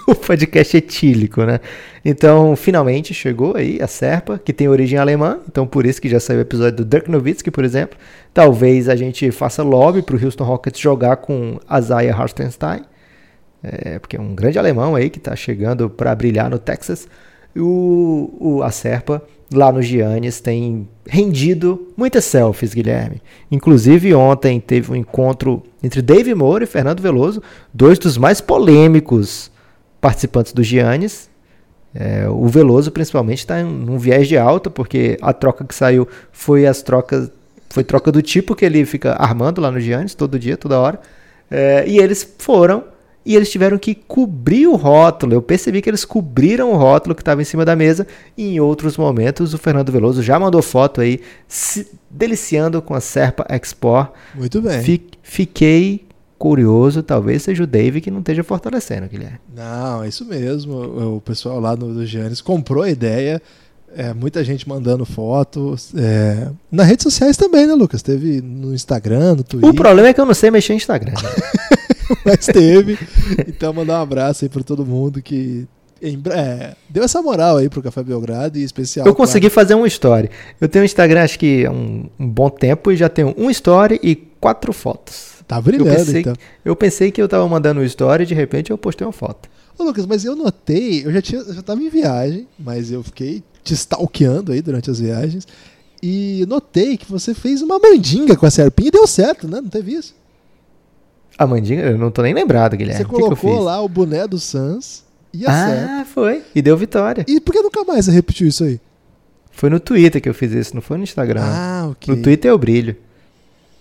o 0.06 0.14
podcast 0.14 0.76
etílico, 0.76 1.42
né? 1.44 1.60
Então, 2.04 2.56
finalmente 2.56 3.12
chegou 3.12 3.56
aí 3.56 3.78
a 3.80 3.86
Serpa, 3.86 4.40
que 4.42 4.52
tem 4.52 4.68
origem 4.68 4.98
alemã, 4.98 5.38
então 5.48 5.66
por 5.66 5.86
isso 5.86 6.00
que 6.00 6.08
já 6.08 6.18
saiu 6.18 6.38
o 6.38 6.42
episódio 6.42 6.78
do 6.78 6.84
Dirk 6.84 7.10
Nowitzki, 7.10 7.50
por 7.50 7.64
exemplo. 7.64 7.98
Talvez 8.32 8.88
a 8.88 8.96
gente 8.96 9.30
faça 9.30 9.62
lobby 9.62 10.02
para 10.02 10.16
o 10.16 10.24
Houston 10.24 10.44
Rockets 10.44 10.80
jogar 10.80 11.16
com 11.16 11.58
Isaiah 11.78 12.16
Hartenstein, 12.16 12.82
é, 13.62 13.98
porque 13.98 14.16
é 14.16 14.20
um 14.20 14.34
grande 14.34 14.58
alemão 14.58 14.94
aí 14.94 15.10
que 15.10 15.18
está 15.18 15.36
chegando 15.36 15.90
para 15.90 16.14
brilhar 16.14 16.48
no 16.48 16.58
Texas. 16.58 17.06
O, 17.56 18.30
o, 18.40 18.62
a 18.62 18.70
Serpa 18.70 19.22
lá 19.52 19.72
no 19.72 19.82
Giannis 19.82 20.40
tem 20.40 20.88
rendido 21.06 21.88
muitas 21.96 22.24
selfies, 22.24 22.72
Guilherme. 22.72 23.20
Inclusive 23.50 24.14
ontem 24.14 24.60
teve 24.60 24.92
um 24.92 24.96
encontro 24.96 25.62
entre 25.82 26.00
Dave 26.00 26.34
Moore 26.34 26.64
e 26.64 26.66
Fernando 26.66 27.00
Veloso, 27.00 27.42
dois 27.74 27.98
dos 27.98 28.16
mais 28.16 28.40
polêmicos 28.40 29.50
participantes 30.00 30.52
do 30.52 30.62
Giannis. 30.62 31.28
É, 31.94 32.28
o 32.28 32.46
Veloso 32.46 32.90
principalmente 32.90 33.38
está 33.38 33.60
em 33.60 33.64
um 33.64 33.98
viés 33.98 34.28
de 34.28 34.38
alta, 34.38 34.70
porque 34.70 35.18
a 35.20 35.32
troca 35.32 35.64
que 35.64 35.74
saiu 35.74 36.06
foi 36.30 36.66
as 36.66 36.82
trocas, 36.82 37.30
foi 37.68 37.82
troca 37.82 38.12
do 38.12 38.22
tipo 38.22 38.54
que 38.54 38.64
ele 38.64 38.84
fica 38.84 39.12
armando 39.14 39.60
lá 39.60 39.70
no 39.70 39.80
Giannis 39.80 40.14
todo 40.14 40.38
dia, 40.38 40.56
toda 40.56 40.78
hora. 40.78 41.00
É, 41.50 41.84
e 41.86 41.98
eles 41.98 42.34
foram 42.38 42.84
e 43.24 43.36
eles 43.36 43.50
tiveram 43.50 43.76
que 43.78 43.94
cobrir 43.94 44.66
o 44.66 44.76
rótulo. 44.76 45.34
Eu 45.34 45.42
percebi 45.42 45.82
que 45.82 45.90
eles 45.90 46.04
cobriram 46.04 46.72
o 46.72 46.76
rótulo 46.76 47.14
que 47.14 47.20
estava 47.20 47.42
em 47.42 47.44
cima 47.44 47.64
da 47.64 47.76
mesa. 47.76 48.06
E 48.36 48.54
em 48.54 48.60
outros 48.60 48.96
momentos, 48.96 49.52
o 49.52 49.58
Fernando 49.58 49.92
Veloso 49.92 50.22
já 50.22 50.38
mandou 50.38 50.62
foto 50.62 51.00
aí, 51.00 51.20
se 51.46 51.86
deliciando 52.08 52.80
com 52.80 52.94
a 52.94 53.00
Serpa 53.00 53.46
Export. 53.54 54.12
Muito 54.34 54.62
bem. 54.62 54.82
Fiquei 55.22 56.06
curioso, 56.40 57.02
talvez 57.02 57.42
seja 57.42 57.62
o 57.62 57.66
Dave 57.66 58.00
que 58.00 58.10
não 58.10 58.20
esteja 58.20 58.42
fortalecendo, 58.42 59.06
Guilherme. 59.06 59.38
Não, 59.54 60.02
é 60.02 60.08
isso 60.08 60.24
mesmo. 60.24 61.16
O 61.16 61.20
pessoal 61.20 61.60
lá 61.60 61.76
no 61.76 61.92
do 61.92 62.06
Giannis 62.06 62.40
comprou 62.40 62.82
a 62.82 62.88
ideia. 62.88 63.42
É, 63.94 64.14
muita 64.14 64.42
gente 64.42 64.66
mandando 64.66 65.04
fotos. 65.04 65.92
É, 65.94 66.48
nas 66.72 66.86
redes 66.86 67.02
sociais 67.02 67.36
também, 67.36 67.66
né, 67.66 67.74
Lucas? 67.74 68.00
Teve 68.00 68.40
no 68.40 68.72
Instagram, 68.72 69.34
no 69.34 69.44
Twitter. 69.44 69.68
O 69.68 69.74
problema 69.74 70.08
é 70.08 70.14
que 70.14 70.20
eu 70.20 70.24
não 70.24 70.32
sei 70.32 70.50
mexer 70.50 70.72
no 70.72 70.78
Instagram. 70.78 71.12
Mas 72.24 72.46
teve. 72.46 72.98
Então, 73.46 73.74
mandar 73.74 73.98
um 73.98 74.02
abraço 74.02 74.42
aí 74.42 74.48
para 74.48 74.62
todo 74.62 74.86
mundo 74.86 75.20
que 75.20 75.68
é, 76.02 76.74
deu 76.88 77.04
essa 77.04 77.20
moral 77.20 77.58
aí 77.58 77.68
pro 77.68 77.82
Café 77.82 78.02
Belgrado 78.02 78.56
e 78.56 78.64
especial. 78.64 79.06
Eu 79.06 79.14
consegui 79.14 79.50
fazer 79.50 79.74
um 79.74 79.84
story. 79.84 80.30
Eu 80.58 80.70
tenho 80.70 80.84
um 80.84 80.86
Instagram 80.86 81.22
acho 81.22 81.38
que 81.38 81.66
há 81.66 81.70
um, 81.70 82.08
um, 82.18 82.26
bom 82.26 82.48
tempo 82.48 82.90
e 82.90 82.96
já 82.96 83.10
tenho 83.10 83.34
um 83.36 83.50
story 83.50 84.00
e 84.02 84.16
quatro 84.16 84.72
fotos. 84.72 85.39
Tá 85.50 85.60
brilhando, 85.60 85.90
eu 85.90 85.96
pensei, 85.96 86.20
então. 86.20 86.34
Eu 86.64 86.76
pensei 86.76 87.10
que 87.10 87.20
eu 87.20 87.26
tava 87.26 87.48
mandando 87.48 87.80
um 87.80 87.82
story 87.82 88.22
e 88.22 88.26
de 88.26 88.34
repente 88.34 88.70
eu 88.70 88.78
postei 88.78 89.04
uma 89.04 89.12
foto. 89.12 89.48
Ô, 89.76 89.82
Lucas, 89.82 90.06
mas 90.06 90.24
eu 90.24 90.36
notei, 90.36 91.04
eu 91.04 91.12
já, 91.12 91.20
tinha, 91.20 91.40
eu 91.40 91.52
já 91.52 91.60
tava 91.60 91.82
em 91.82 91.88
viagem, 91.88 92.46
mas 92.56 92.92
eu 92.92 93.02
fiquei 93.02 93.42
te 93.64 93.74
stalkeando 93.74 94.52
aí 94.52 94.62
durante 94.62 94.88
as 94.92 95.00
viagens. 95.00 95.48
E 96.00 96.46
notei 96.48 96.96
que 96.96 97.10
você 97.10 97.34
fez 97.34 97.62
uma 97.62 97.80
mandinga 97.80 98.36
com 98.36 98.46
a 98.46 98.50
Serpinha 98.50 98.90
e 98.90 98.92
deu 98.92 99.04
certo, 99.08 99.48
né? 99.48 99.60
Não 99.60 99.68
teve 99.68 99.92
isso? 99.92 100.14
A 101.36 101.48
mandinga, 101.48 101.82
eu 101.82 101.98
não 101.98 102.12
tô 102.12 102.22
nem 102.22 102.32
lembrado, 102.32 102.76
Guilherme. 102.76 102.98
Você 102.98 103.02
O 103.02 103.08
que 103.08 103.16
que 103.16 103.20
colocou 103.20 103.60
lá 103.60 103.82
o 103.82 103.88
boné 103.88 104.28
do 104.28 104.38
Suns 104.38 105.02
e 105.34 105.44
a. 105.44 106.02
Ah, 106.02 106.04
foi. 106.04 106.44
E 106.54 106.62
deu 106.62 106.76
vitória. 106.76 107.24
E 107.26 107.40
por 107.40 107.50
que 107.52 107.60
nunca 107.60 107.82
mais 107.82 108.04
você 108.04 108.12
repetiu 108.12 108.46
isso 108.46 108.62
aí? 108.62 108.80
Foi 109.50 109.68
no 109.68 109.80
Twitter 109.80 110.22
que 110.22 110.28
eu 110.28 110.34
fiz 110.34 110.52
isso, 110.52 110.76
não 110.76 110.80
foi 110.80 110.96
no 110.96 111.02
Instagram. 111.02 111.42
Ah, 111.44 111.88
ok. 111.90 112.14
No 112.14 112.22
Twitter 112.22 112.52
eu 112.52 112.56
brilho. 112.56 112.96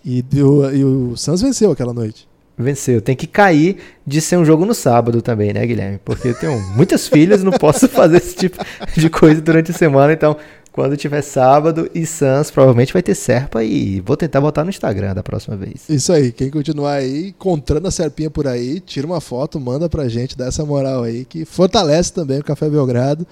E, 0.03 0.21
deu, 0.21 0.73
e 0.73 0.83
o 0.83 1.15
Suns 1.15 1.41
venceu 1.41 1.71
aquela 1.71 1.93
noite. 1.93 2.27
Venceu. 2.57 3.01
Tem 3.01 3.15
que 3.15 3.25
cair 3.25 3.77
de 4.05 4.19
ser 4.19 4.37
um 4.37 4.43
jogo 4.43 4.65
no 4.65 4.73
sábado 4.73 5.21
também, 5.21 5.53
né, 5.53 5.65
Guilherme? 5.65 5.97
Porque 6.03 6.27
eu 6.27 6.33
tenho 6.33 6.59
muitas 6.75 7.07
filhas, 7.07 7.41
não 7.41 7.53
posso 7.53 7.87
fazer 7.89 8.17
esse 8.17 8.35
tipo 8.35 8.57
de 8.97 9.09
coisa 9.09 9.39
durante 9.39 9.71
a 9.71 9.73
semana. 9.73 10.11
Então, 10.11 10.35
quando 10.73 10.97
tiver 10.97 11.21
sábado 11.21 11.89
e 11.95 12.05
Suns, 12.05 12.51
provavelmente 12.51 12.91
vai 12.91 13.01
ter 13.01 13.15
Serpa 13.15 13.63
e 13.63 14.01
vou 14.01 14.17
tentar 14.17 14.41
botar 14.41 14.65
no 14.65 14.69
Instagram 14.69 15.13
da 15.13 15.23
próxima 15.23 15.55
vez. 15.55 15.89
Isso 15.89 16.11
aí, 16.11 16.33
quem 16.33 16.49
continuar 16.49 16.95
aí 16.95 17.29
encontrando 17.29 17.87
a 17.87 17.91
Serpinha 17.91 18.29
por 18.29 18.45
aí, 18.45 18.81
tira 18.81 19.07
uma 19.07 19.21
foto, 19.21 19.57
manda 19.57 19.87
pra 19.87 20.09
gente, 20.09 20.37
dá 20.37 20.47
essa 20.47 20.65
moral 20.65 21.03
aí, 21.03 21.23
que 21.23 21.45
fortalece 21.45 22.11
também 22.11 22.39
o 22.39 22.43
Café 22.43 22.69
Belgrado. 22.69 23.25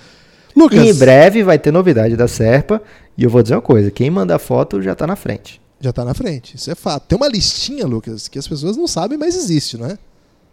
Lucas, 0.56 0.80
E 0.80 0.90
em 0.90 0.94
breve 0.94 1.44
vai 1.44 1.60
ter 1.60 1.72
novidade 1.72 2.16
da 2.16 2.28
Serpa. 2.28 2.82
E 3.18 3.24
eu 3.24 3.30
vou 3.30 3.44
dizer 3.44 3.56
uma 3.56 3.62
coisa: 3.62 3.92
quem 3.92 4.10
manda 4.10 4.40
foto 4.40 4.82
já 4.82 4.96
tá 4.96 5.06
na 5.06 5.16
frente. 5.16 5.62
Já 5.80 5.94
tá 5.94 6.04
na 6.04 6.14
frente, 6.14 6.56
isso 6.56 6.72
é 6.72 6.76
fato. 6.76 7.08
Tem 7.08 7.16
uma 7.18 7.28
listinha, 7.28 7.86
Lucas, 7.86 8.28
que 8.28 8.40
as 8.40 8.48
pessoas 8.48 8.76
não 8.78 8.88
sabem, 8.88 9.18
mas 9.18 9.36
existe, 9.36 9.78
não 9.78 9.86
é? 9.88 9.98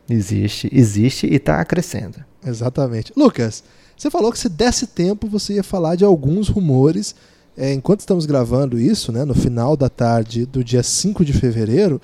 Existe, 0.08 0.68
existe 0.72 1.26
e 1.26 1.38
tá 1.38 1.64
crescendo. 1.64 2.22
Exatamente. 2.46 3.12
Lucas, 3.16 3.64
você 3.96 4.10
falou 4.10 4.30
que 4.30 4.38
se 4.38 4.48
desse 4.50 4.86
tempo 4.86 5.26
você 5.26 5.54
ia 5.54 5.62
falar 5.62 5.96
de 5.96 6.04
alguns 6.04 6.48
rumores. 6.48 7.14
É, 7.56 7.72
enquanto 7.72 8.00
estamos 8.00 8.26
gravando 8.26 8.78
isso, 8.80 9.12
né, 9.12 9.24
no 9.24 9.32
final 9.34 9.76
da 9.76 9.88
tarde 9.88 10.44
do 10.44 10.64
dia 10.64 10.82
5 10.82 11.24
de 11.24 11.32
fevereiro, 11.32 12.02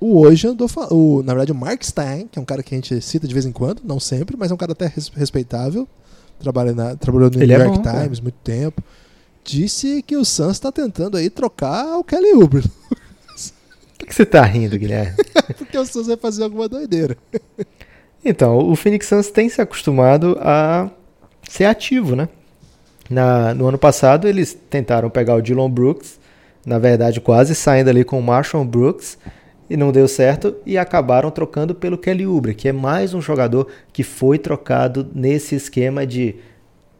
o 0.00 0.18
hoje 0.18 0.48
andou 0.48 0.68
o 0.90 1.22
Na 1.22 1.32
verdade, 1.32 1.52
o 1.52 1.54
Mark 1.54 1.82
Stein, 1.84 2.26
que 2.26 2.38
é 2.38 2.42
um 2.42 2.44
cara 2.44 2.60
que 2.62 2.74
a 2.74 2.76
gente 2.76 3.00
cita 3.00 3.26
de 3.28 3.32
vez 3.32 3.46
em 3.46 3.52
quando, 3.52 3.82
não 3.84 4.00
sempre, 4.00 4.36
mas 4.36 4.50
é 4.50 4.54
um 4.54 4.56
cara 4.56 4.72
até 4.72 4.86
res- 4.88 5.08
respeitável. 5.14 5.86
Trabalha 6.40 6.72
na, 6.74 6.96
trabalhou 6.96 7.30
no 7.30 7.40
Ele 7.40 7.52
é 7.52 7.56
New 7.58 7.66
York 7.66 7.78
bom, 7.78 7.84
cara. 7.84 8.02
Times 8.02 8.18
muito 8.20 8.38
tempo. 8.42 8.82
Disse 9.44 10.02
que 10.02 10.16
o 10.16 10.24
Suns 10.24 10.52
está 10.52 10.70
tentando 10.70 11.16
aí 11.16 11.30
trocar 11.30 11.98
o 11.98 12.04
Kelly 12.04 12.32
Oubre, 12.32 12.62
Por 13.98 14.06
que, 14.06 14.14
você 14.14 14.24
tá 14.24 14.42
rindo, 14.42 14.78
Guilherme? 14.78 15.16
porque 15.58 15.76
o 15.76 15.84
Suns 15.84 16.06
vai 16.06 16.16
fazer 16.16 16.42
alguma 16.42 16.68
doideira. 16.68 17.16
Então, 18.24 18.58
o 18.58 18.74
Phoenix 18.74 19.06
Suns 19.06 19.30
tem 19.30 19.48
se 19.48 19.60
acostumado 19.60 20.36
a 20.40 20.90
ser 21.48 21.66
ativo, 21.66 22.16
né? 22.16 22.28
Na, 23.08 23.52
no 23.54 23.66
ano 23.66 23.78
passado, 23.78 24.26
eles 24.26 24.56
tentaram 24.68 25.10
pegar 25.10 25.34
o 25.34 25.42
Dylan 25.42 25.70
Brooks, 25.70 26.18
na 26.64 26.78
verdade, 26.78 27.20
quase 27.20 27.54
saindo 27.54 27.90
ali 27.90 28.04
com 28.04 28.18
o 28.18 28.22
Marshall 28.22 28.64
Brooks, 28.64 29.18
e 29.68 29.76
não 29.76 29.92
deu 29.92 30.08
certo, 30.08 30.56
e 30.64 30.78
acabaram 30.78 31.30
trocando 31.30 31.74
pelo 31.74 31.98
Kelly 31.98 32.26
Oubre, 32.26 32.54
que 32.54 32.68
é 32.68 32.72
mais 32.72 33.14
um 33.14 33.20
jogador 33.20 33.68
que 33.92 34.02
foi 34.02 34.38
trocado 34.38 35.08
nesse 35.14 35.54
esquema 35.54 36.06
de 36.06 36.36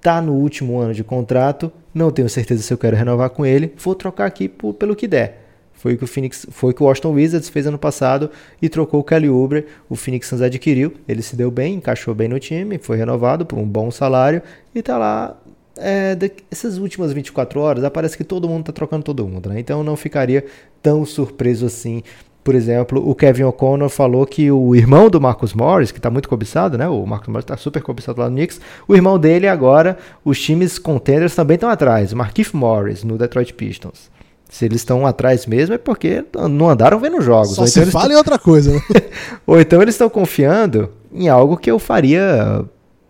tá 0.00 0.20
no 0.20 0.34
último 0.34 0.78
ano 0.78 0.94
de 0.94 1.04
contrato, 1.04 1.72
não 1.94 2.10
tenho 2.10 2.28
certeza 2.28 2.62
se 2.62 2.72
eu 2.72 2.78
quero 2.78 2.96
renovar 2.96 3.30
com 3.30 3.44
ele, 3.44 3.74
vou 3.78 3.94
trocar 3.94 4.26
aqui 4.26 4.48
por- 4.48 4.74
pelo 4.74 4.94
que 4.96 5.06
der. 5.08 5.38
Foi 5.72 5.94
o 5.94 5.98
que 5.98 6.04
o 6.04 6.06
Phoenix, 6.06 6.46
foi 6.50 6.74
que 6.74 6.82
o 6.82 6.86
Washington 6.86 7.12
Wizards 7.12 7.48
fez 7.48 7.66
ano 7.66 7.78
passado 7.78 8.30
e 8.60 8.68
trocou 8.68 9.00
o 9.00 9.04
Kelly 9.04 9.30
Oubre. 9.30 9.66
O 9.88 9.96
Phoenix 9.96 10.26
Suns 10.26 10.42
adquiriu, 10.42 10.92
ele 11.08 11.22
se 11.22 11.34
deu 11.34 11.50
bem, 11.50 11.76
encaixou 11.76 12.14
bem 12.14 12.28
no 12.28 12.38
time, 12.38 12.78
foi 12.78 12.98
renovado 12.98 13.46
por 13.46 13.58
um 13.58 13.66
bom 13.66 13.90
salário 13.90 14.42
e 14.74 14.82
tá 14.82 14.98
lá. 14.98 15.40
É, 15.78 16.14
essas 16.50 16.76
últimas 16.76 17.12
24 17.14 17.58
horas, 17.60 17.88
parece 17.88 18.14
que 18.14 18.24
todo 18.24 18.46
mundo 18.46 18.64
tá 18.64 18.72
trocando 18.72 19.02
todo 19.02 19.26
mundo, 19.26 19.48
né? 19.48 19.58
Então 19.58 19.78
eu 19.78 19.84
não 19.84 19.96
ficaria 19.96 20.44
tão 20.82 21.06
surpreso 21.06 21.64
assim. 21.64 22.02
Por 22.50 22.56
exemplo, 22.56 23.08
o 23.08 23.14
Kevin 23.14 23.44
O'Connor 23.44 23.88
falou 23.88 24.26
que 24.26 24.50
o 24.50 24.74
irmão 24.74 25.08
do 25.08 25.20
Marcus 25.20 25.54
Morris, 25.54 25.92
que 25.92 26.00
tá 26.00 26.10
muito 26.10 26.28
cobiçado, 26.28 26.76
né? 26.76 26.88
O 26.88 27.06
Marcus 27.06 27.28
Morris 27.28 27.44
tá 27.44 27.56
super 27.56 27.80
cobiçado 27.80 28.20
lá 28.20 28.28
no 28.28 28.34
Knicks. 28.34 28.60
O 28.88 28.96
irmão 28.96 29.20
dele 29.20 29.46
agora, 29.46 29.96
os 30.24 30.40
times 30.40 30.76
contenders 30.76 31.32
também 31.32 31.54
estão 31.54 31.70
atrás. 31.70 32.12
O 32.12 32.16
Markif 32.16 32.56
Morris 32.56 33.04
no 33.04 33.16
Detroit 33.16 33.54
Pistons. 33.54 34.10
Se 34.48 34.64
eles 34.64 34.78
estão 34.78 35.06
atrás 35.06 35.46
mesmo 35.46 35.76
é 35.76 35.78
porque 35.78 36.24
não 36.50 36.68
andaram 36.68 36.98
vendo 36.98 37.20
jogos. 37.20 37.54
Só 37.54 37.60
Ou 37.60 37.68
se 37.68 37.74
então, 37.74 37.82
eles 37.84 37.92
fala 37.92 38.12
em 38.12 38.16
outra 38.16 38.36
coisa, 38.36 38.72
né? 38.72 38.80
ou 39.46 39.60
então 39.60 39.80
eles 39.80 39.94
estão 39.94 40.10
confiando 40.10 40.90
em 41.14 41.28
algo 41.28 41.56
que 41.56 41.70
eu 41.70 41.78
faria 41.78 42.64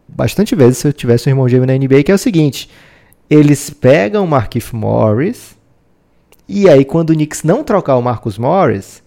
bastante 0.07 0.55
vezes 0.55 0.77
se 0.77 0.87
eu 0.87 0.93
tivesse 0.93 1.31
um 1.31 1.33
irmão 1.33 1.49
gêmeo 1.49 1.67
na 1.67 1.73
NBA, 1.73 2.03
que 2.03 2.13
é 2.13 2.15
o 2.15 2.19
seguinte: 2.19 2.69
eles 3.31 3.71
pegam 3.71 4.23
o 4.23 4.29
Markif 4.29 4.77
Morris 4.77 5.57
e 6.47 6.69
aí 6.69 6.85
quando 6.85 7.09
o 7.09 7.15
Knicks 7.15 7.43
não 7.43 7.65
trocar 7.65 7.97
o 7.97 8.03
Marcus 8.03 8.37
Morris, 8.37 9.03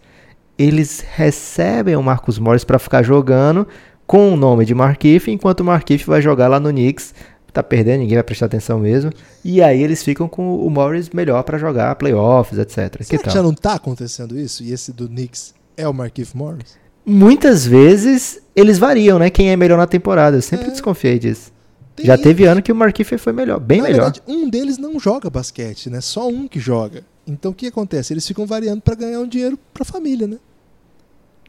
eles 0.57 1.03
recebem 1.15 1.95
o 1.95 2.03
Marcus 2.03 2.37
Morris 2.39 2.63
para 2.63 2.79
ficar 2.79 3.03
jogando 3.03 3.67
com 4.05 4.33
o 4.33 4.35
nome 4.35 4.65
de 4.65 4.75
Markif, 4.75 5.31
enquanto 5.31 5.61
o 5.61 5.63
Markif 5.63 6.05
vai 6.05 6.21
jogar 6.21 6.47
lá 6.47 6.59
no 6.59 6.69
Knicks, 6.69 7.13
tá 7.51 7.61
perdendo, 7.63 7.99
ninguém 8.01 8.15
vai 8.15 8.23
prestar 8.23 8.47
atenção 8.47 8.79
mesmo. 8.79 9.11
E 9.45 9.61
aí 9.61 9.81
eles 9.81 10.03
ficam 10.03 10.27
com 10.27 10.55
o 10.65 10.69
Morris 10.69 11.09
melhor 11.11 11.43
para 11.43 11.57
jogar 11.57 11.93
playoffs, 11.95 12.57
etc. 12.59 12.97
Que 12.97 13.03
Será 13.05 13.17
que 13.19 13.23
tal? 13.25 13.33
já 13.33 13.43
não 13.43 13.53
tá 13.53 13.73
acontecendo 13.75 14.37
isso? 14.37 14.63
E 14.63 14.71
esse 14.73 14.91
do 14.91 15.07
Knicks 15.07 15.53
é 15.77 15.87
o 15.87 15.93
Markif 15.93 16.35
Morris? 16.35 16.75
Muitas 17.05 17.65
vezes 17.65 18.39
eles 18.55 18.77
variam, 18.79 19.19
né? 19.19 19.29
Quem 19.29 19.51
é 19.51 19.55
melhor 19.57 19.77
na 19.77 19.85
temporada. 19.87 20.37
Eu 20.37 20.41
sempre 20.41 20.67
É. 20.67 20.71
desconfiei 20.71 21.19
disso. 21.19 21.51
Tem 21.95 22.05
Já 22.07 22.15
isso. 22.15 22.23
teve 22.23 22.45
ano 22.45 22.61
que 22.61 22.71
o 22.71 22.75
Markiefer 22.75 23.19
foi 23.19 23.33
melhor, 23.33 23.59
bem 23.59 23.79
Na 23.79 23.83
melhor. 23.87 24.03
verdade, 24.05 24.21
um 24.27 24.49
deles 24.49 24.77
não 24.79 24.99
joga 24.99 25.29
basquete, 25.29 25.89
né? 25.91 26.01
Só 26.01 26.27
um 26.27 26.47
que 26.47 26.59
joga. 26.59 27.03
Então 27.26 27.51
o 27.51 27.55
que 27.55 27.67
acontece? 27.67 28.13
Eles 28.13 28.28
ficam 28.28 28.45
variando 28.45 28.82
pra 28.82 28.95
ganhar 28.95 29.19
um 29.19 29.28
dinheiro 29.28 29.57
pra 29.74 29.86
família, 29.86 30.28
né? 30.28 30.38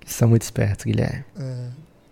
São 0.07 0.29
muito 0.29 0.43
espertos, 0.43 0.85
Guilherme. 0.85 1.25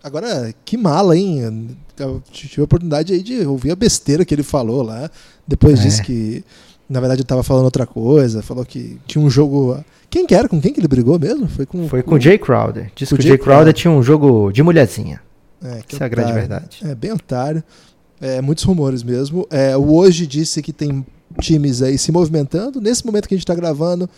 Agora, 0.03 0.53
que 0.65 0.77
mala, 0.77 1.17
hein? 1.17 1.77
Eu 1.99 2.21
tive 2.33 2.61
a 2.61 2.65
oportunidade 2.65 3.13
aí 3.13 3.23
de 3.23 3.47
ouvir 3.47 3.71
a 3.71 3.77
besteira 3.77 4.25
que 4.25 4.35
ele 4.35 4.43
falou 4.43 4.83
lá. 4.83 5.09
Depois 5.47 5.79
É. 5.79 5.83
disse 5.83 6.03
que, 6.03 6.45
na 6.89 6.99
verdade, 6.99 7.21
ele 7.21 7.27
tava 7.29 7.43
falando 7.45 7.65
outra 7.67 7.87
coisa. 7.87 8.43
Falou 8.43 8.65
que 8.65 8.99
tinha 9.07 9.23
um 9.25 9.31
jogo. 9.31 9.79
Quem 10.11 10.27
que 10.27 10.35
era? 10.35 10.49
Com 10.49 10.61
quem 10.61 10.73
que 10.73 10.81
ele 10.81 10.89
brigou 10.89 11.19
mesmo? 11.21 11.49
Foi 11.49 11.65
com, 11.65 11.87
Foi 11.89 12.03
com 12.03 12.17
o 12.17 12.21
Jay 12.21 12.37
Crowder. 12.39 12.89
Com 12.89 12.95
que 12.97 13.05
o 13.05 13.07
Jay 13.07 13.29
Jay 13.29 13.39
Crowder 13.39 13.45
Crowder. 13.59 13.73
tinha 13.75 13.91
um 13.93 14.03
jogo 14.03 14.51
de 14.51 14.63
mulherzinha. 14.63 15.21
É, 15.63 15.83
que 15.87 15.95
Essa 15.95 16.05
é 16.05 16.07
a 16.07 16.09
grande 16.09 16.33
verdade. 16.33 16.81
É, 16.85 16.95
bem 16.95 17.13
otário. 17.13 17.63
É, 18.21 18.41
muitos 18.41 18.65
rumores 18.65 19.03
mesmo. 19.05 19.47
É, 19.51 19.77
o 19.77 19.93
Hoje 19.95 20.27
disse 20.27 20.61
que 20.63 20.73
tem 20.73 21.07
times 21.41 21.83
aí 21.83 21.97
se 21.99 22.11
movimentando. 22.13 22.81
Nesse 22.81 23.05
momento 23.07 23.29
que 23.29 23.35
a 23.35 23.37
gente 23.39 23.47
tá 23.47 23.55
gravando, 23.55 24.09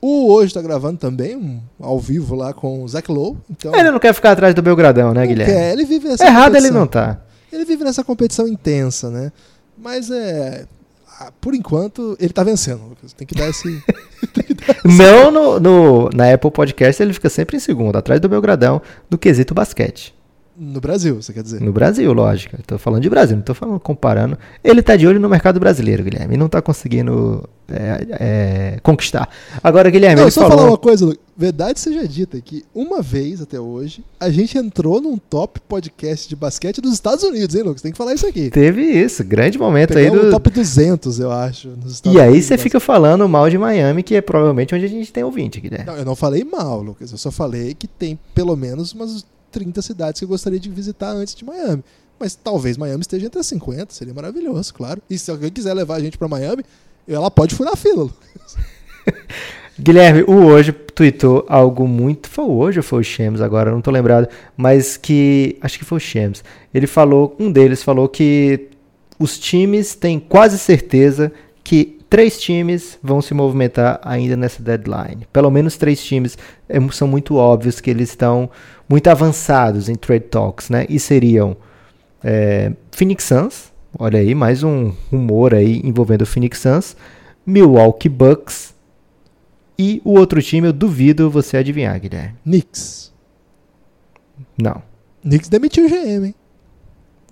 o 0.00 0.32
Hoje 0.32 0.54
tá 0.54 0.62
gravando 0.62 0.98
também, 0.98 1.36
um, 1.36 1.60
ao 1.80 1.98
vivo 1.98 2.34
lá 2.34 2.52
com 2.52 2.82
o 2.82 2.88
Zach 2.88 3.10
Lowe. 3.10 3.36
Então, 3.50 3.74
Ele 3.74 3.90
não 3.90 3.98
quer 3.98 4.14
ficar 4.14 4.32
atrás 4.32 4.54
do 4.54 4.62
Belgradão, 4.62 5.12
né, 5.12 5.26
Guilherme? 5.26 5.52
quer, 5.52 5.72
ele 5.72 5.84
vive 5.84 6.08
essa 6.08 6.24
Errado 6.24 6.54
ele 6.56 6.68
competição. 6.68 6.80
não 6.80 6.86
tá. 6.86 7.20
Ele 7.52 7.64
vive 7.64 7.84
nessa 7.84 8.02
competição 8.04 8.46
intensa, 8.48 9.10
né? 9.10 9.32
Mas 9.76 10.10
é. 10.10 10.66
ah, 11.20 11.30
Por 11.40 11.54
enquanto, 11.54 12.16
ele 12.20 12.32
tá 12.32 12.42
vencendo, 12.44 12.82
Lucas. 12.88 13.12
Tem 13.12 13.26
que 13.26 13.34
dar 13.34 13.48
esse. 13.48 13.82
Não 14.84 15.30
no, 15.30 15.58
no- 15.60 16.10
na 16.14 16.32
Apple 16.32 16.50
Podcast, 16.50 17.02
ele 17.02 17.12
fica 17.12 17.28
sempre 17.28 17.56
em 17.56 17.60
segundo, 17.60 17.96
atrás 17.96 18.20
do 18.20 18.28
Belgradão, 18.28 18.80
do 19.08 19.18
quesito 19.18 19.54
basquete. 19.54 20.14
No 20.60 20.78
Brasil, 20.78 21.22
você 21.22 21.32
quer 21.32 21.42
dizer? 21.42 21.58
No 21.58 21.72
Brasil, 21.72 22.12
lógico. 22.12 22.58
Tô 22.66 22.76
falando 22.76 23.02
de 23.02 23.08
Brasil, 23.08 23.34
não 23.34 23.42
tô 23.42 23.54
falando 23.54 23.80
comparando. 23.80 24.38
Ele 24.62 24.82
tá 24.82 24.94
de 24.94 25.06
olho 25.06 25.18
no 25.18 25.28
mercado 25.28 25.58
brasileiro, 25.58 26.04
Guilherme, 26.04 26.34
e 26.34 26.36
não 26.36 26.50
tá 26.50 26.60
conseguindo 26.60 27.48
é, 27.66 28.06
é, 28.10 28.80
conquistar. 28.82 29.26
Agora, 29.64 29.88
Guilherme, 29.88 30.16
Não, 30.16 30.24
ele 30.24 30.30
só 30.30 30.42
falou... 30.42 30.58
falar 30.58 30.70
uma 30.70 30.76
coisa, 30.78 31.06
Lucas. 31.06 31.20
Verdade 31.34 31.80
seja 31.80 32.06
dita 32.06 32.38
que 32.42 32.62
uma 32.74 33.00
vez 33.00 33.40
até 33.40 33.58
hoje, 33.58 34.04
a 34.20 34.28
gente 34.28 34.58
entrou 34.58 35.00
num 35.00 35.16
top 35.16 35.58
podcast 35.60 36.28
de 36.28 36.36
basquete 36.36 36.82
dos 36.82 36.92
Estados 36.92 37.24
Unidos, 37.24 37.54
hein, 37.56 37.62
Lucas? 37.62 37.80
Tem 37.80 37.92
que 37.92 37.96
falar 37.96 38.12
isso 38.12 38.26
aqui. 38.26 38.50
Teve 38.50 38.82
isso, 38.82 39.24
grande 39.24 39.58
momento 39.58 39.96
aí 39.96 40.04
Pegamos 40.04 40.24
do... 40.24 40.28
o 40.28 40.30
top 40.32 40.50
200, 40.50 41.20
eu 41.20 41.32
acho. 41.32 41.68
nos 41.68 41.94
Estados 41.94 42.14
E 42.14 42.20
aí 42.20 42.28
Unidos 42.28 42.46
você 42.46 42.58
fica 42.58 42.78
falando 42.78 43.26
mal 43.26 43.48
de 43.48 43.56
Miami, 43.56 44.02
que 44.02 44.14
é 44.14 44.20
provavelmente 44.20 44.74
onde 44.74 44.84
a 44.84 44.88
gente 44.88 45.10
tem 45.10 45.24
ouvinte, 45.24 45.58
Guilherme. 45.58 45.86
Não, 45.86 45.96
eu 45.96 46.04
não 46.04 46.14
falei 46.14 46.44
mal, 46.44 46.82
Lucas. 46.82 47.10
Eu 47.10 47.16
só 47.16 47.30
falei 47.30 47.72
que 47.72 47.86
tem 47.86 48.18
pelo 48.34 48.54
menos 48.54 48.92
umas 48.92 49.24
30 49.50 49.82
cidades 49.82 50.18
que 50.18 50.24
eu 50.24 50.28
gostaria 50.28 50.58
de 50.58 50.68
visitar 50.68 51.10
antes 51.10 51.34
de 51.34 51.44
Miami. 51.44 51.84
Mas 52.18 52.34
talvez 52.34 52.76
Miami 52.76 53.00
esteja 53.00 53.26
entre 53.26 53.40
as 53.40 53.46
50, 53.46 53.94
seria 53.94 54.12
maravilhoso, 54.12 54.74
claro. 54.74 55.00
E 55.08 55.18
se 55.18 55.30
alguém 55.30 55.50
quiser 55.50 55.72
levar 55.72 55.96
a 55.96 56.00
gente 56.00 56.18
pra 56.18 56.28
Miami, 56.28 56.64
ela 57.08 57.30
pode 57.30 57.54
furar 57.54 57.72
a 57.72 57.76
fila, 57.76 58.02
Lucas. 58.02 58.56
Guilherme, 59.78 60.22
o 60.24 60.44
hoje 60.44 60.72
tweetou 60.72 61.46
algo 61.48 61.88
muito. 61.88 62.28
Foi 62.28 62.44
hoje 62.44 62.78
ou 62.78 62.82
foi 62.82 63.00
o 63.00 63.04
Shams 63.04 63.40
agora? 63.40 63.70
Não 63.70 63.80
tô 63.80 63.90
lembrado. 63.90 64.28
Mas 64.54 64.98
que. 64.98 65.56
Acho 65.62 65.78
que 65.78 65.84
foi 65.86 65.96
o 65.96 66.00
Shams. 66.00 66.44
Ele 66.74 66.86
falou. 66.86 67.34
Um 67.38 67.50
deles 67.50 67.82
falou 67.82 68.06
que 68.06 68.68
os 69.18 69.38
times 69.38 69.94
têm 69.94 70.20
quase 70.20 70.58
certeza 70.58 71.32
que 71.64 71.98
três 72.10 72.38
times 72.38 72.98
vão 73.02 73.22
se 73.22 73.32
movimentar 73.32 74.00
ainda 74.02 74.36
nessa 74.36 74.62
deadline. 74.62 75.26
Pelo 75.32 75.50
menos 75.50 75.76
três 75.76 76.02
times 76.04 76.36
é, 76.68 76.78
são 76.90 77.08
muito 77.08 77.36
óbvios 77.36 77.80
que 77.80 77.88
eles 77.88 78.10
estão 78.10 78.50
muito 78.90 79.06
avançados 79.06 79.88
em 79.88 79.94
trade 79.94 80.24
talks, 80.24 80.68
né? 80.68 80.84
E 80.88 80.98
seriam 80.98 81.56
é, 82.24 82.72
Phoenix 82.90 83.22
Suns, 83.22 83.72
olha 83.96 84.18
aí, 84.18 84.34
mais 84.34 84.64
um 84.64 84.92
rumor 85.12 85.54
aí 85.54 85.80
envolvendo 85.84 86.22
o 86.22 86.26
Phoenix 86.26 86.58
Suns, 86.58 86.96
Milwaukee 87.46 88.08
Bucks 88.08 88.74
e 89.78 90.02
o 90.04 90.18
outro 90.18 90.42
time 90.42 90.66
eu 90.66 90.72
duvido 90.72 91.30
você 91.30 91.56
adivinhar, 91.56 91.98
Guilherme. 92.00 92.34
Knicks. 92.44 93.12
Não. 94.60 94.82
Knicks 95.22 95.48
demitiu 95.48 95.86
o 95.86 95.88
GM, 95.88 96.26
hein? 96.26 96.34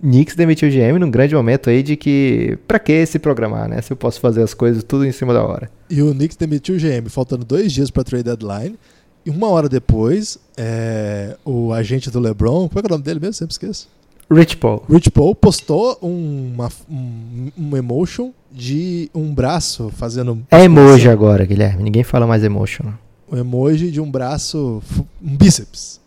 Knicks 0.01 0.35
demitiu 0.35 0.69
o 0.69 0.71
GM 0.71 0.97
num 0.97 1.11
grande 1.11 1.35
momento 1.35 1.69
aí 1.69 1.83
de 1.83 1.97
que 1.97 2.57
pra 2.65 2.79
que 2.79 3.05
se 3.05 3.19
programar, 3.19 3.67
né? 3.67 3.81
Se 3.81 3.91
eu 3.91 3.97
posso 3.97 4.21
fazer 4.21 4.41
as 4.41 4.53
coisas 4.53 4.81
tudo 4.81 5.05
em 5.05 5.11
cima 5.11 5.33
da 5.33 5.43
hora. 5.43 5.69
E 5.89 6.01
o 6.01 6.13
Knicks 6.13 6.37
demitiu 6.37 6.75
o 6.75 6.79
GM, 6.79 7.09
faltando 7.09 7.43
dois 7.43 7.73
dias 7.73 7.91
pra 7.91 8.03
trade 8.03 8.23
deadline. 8.23 8.79
E 9.25 9.29
uma 9.29 9.49
hora 9.49 9.67
depois, 9.67 10.37
é, 10.57 11.37
o 11.43 11.73
agente 11.73 12.09
do 12.09 12.19
LeBron, 12.19 12.69
qual 12.69 12.83
é, 12.83 12.87
o 12.87 12.89
nome 12.89 13.03
dele 13.03 13.19
mesmo? 13.19 13.33
Sempre 13.33 13.53
esqueço. 13.53 13.87
Rich 14.31 14.57
Paul. 14.57 14.83
Rich 14.87 15.09
Paul 15.09 15.33
postou 15.33 15.97
uma, 16.01 16.69
um, 16.89 17.51
um 17.57 17.77
emotion 17.77 18.31
de 18.51 19.09
um 19.13 19.33
braço 19.33 19.89
fazendo. 19.95 20.45
É 20.51 20.63
emoji 20.63 21.09
agora, 21.09 21.45
Guilherme. 21.45 21.83
Ninguém 21.83 22.03
fala 22.03 22.27
mais 22.27 22.43
emotion. 22.43 22.93
O 23.27 23.35
um 23.35 23.39
emoji 23.39 23.89
de 23.91 23.99
um 23.99 24.09
braço, 24.09 24.83
um 25.21 25.35
bíceps. 25.35 25.99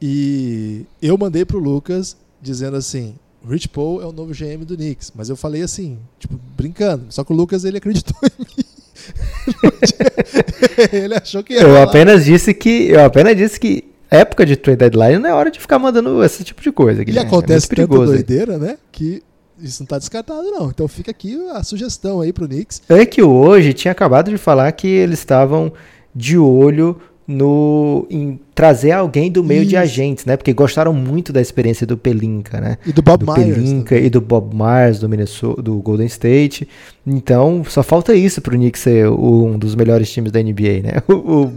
E 0.00 0.84
eu 1.00 1.16
mandei 1.16 1.44
pro 1.44 1.60
Lucas 1.60 2.16
dizendo 2.40 2.76
assim: 2.76 3.14
Rich 3.48 3.68
Paul 3.68 4.02
é 4.02 4.06
o 4.06 4.12
novo 4.12 4.32
GM 4.32 4.64
do 4.64 4.76
Knicks. 4.76 5.12
Mas 5.14 5.28
eu 5.28 5.36
falei 5.36 5.62
assim, 5.62 5.98
tipo, 6.18 6.38
brincando. 6.56 7.06
Só 7.10 7.22
que 7.22 7.32
o 7.32 7.36
Lucas 7.36 7.64
ele 7.64 7.78
acreditou 7.78 8.16
em 8.26 8.42
mim. 8.42 8.61
ele 10.92 11.14
achou 11.14 11.42
que 11.42 11.54
ia 11.54 11.62
Eu 11.62 11.82
apenas 11.82 12.24
disse 12.24 12.52
que. 12.54 12.90
Eu 12.90 13.04
apenas 13.04 13.36
disse 13.36 13.58
que 13.58 13.84
época 14.10 14.44
de 14.44 14.56
trade 14.56 14.78
deadline 14.78 15.18
não 15.18 15.28
é 15.28 15.32
hora 15.32 15.50
de 15.50 15.58
ficar 15.58 15.78
mandando 15.78 16.22
esse 16.22 16.44
tipo 16.44 16.60
de 16.60 16.70
coisa. 16.70 17.02
E 17.02 17.04
Guilherme. 17.04 17.28
acontece 17.28 17.66
é 17.72 17.76
tanta 17.76 17.94
aí. 17.94 18.06
doideira, 18.06 18.58
né? 18.58 18.76
Que 18.90 19.22
isso 19.60 19.82
não 19.82 19.86
tá 19.86 19.98
descartado, 19.98 20.42
não. 20.50 20.68
Então 20.68 20.86
fica 20.88 21.10
aqui 21.10 21.38
a 21.50 21.62
sugestão 21.62 22.20
aí 22.20 22.32
pro 22.32 22.46
Knicks. 22.46 22.82
É 22.88 23.06
que 23.06 23.22
hoje 23.22 23.72
tinha 23.72 23.92
acabado 23.92 24.30
de 24.30 24.38
falar 24.38 24.70
que 24.72 24.86
eles 24.86 25.18
estavam 25.18 25.72
de 26.14 26.36
olho 26.36 27.00
no 27.32 28.06
em 28.10 28.38
trazer 28.54 28.92
alguém 28.92 29.30
do 29.30 29.42
meio 29.42 29.62
de 29.62 29.74
Isso. 29.74 29.82
agentes, 29.82 30.24
né? 30.24 30.36
Porque 30.36 30.52
gostaram 30.52 30.92
muito 30.92 31.32
da 31.32 31.40
experiência 31.40 31.86
do 31.86 31.96
Pelinka, 31.96 32.60
né? 32.60 32.78
E 32.86 32.92
do 32.92 33.02
Bob 33.02 33.24
do 33.24 33.32
Myers. 33.32 33.54
Pelinka 33.54 33.94
também. 33.94 34.06
e 34.06 34.10
do 34.10 34.20
Bob 34.20 34.54
Myers 34.54 34.98
do 34.98 35.08
Minnesota, 35.08 35.62
do 35.62 35.76
Golden 35.78 36.06
State. 36.06 36.68
Então, 37.06 37.64
só 37.66 37.82
falta 37.82 38.14
isso 38.14 38.40
pro 38.40 38.56
Knicks 38.56 38.82
ser 38.82 39.08
um 39.08 39.58
dos 39.58 39.74
melhores 39.74 40.10
times 40.10 40.30
da 40.30 40.42
NBA, 40.42 40.82
né? 40.82 41.02
O, 41.12 41.52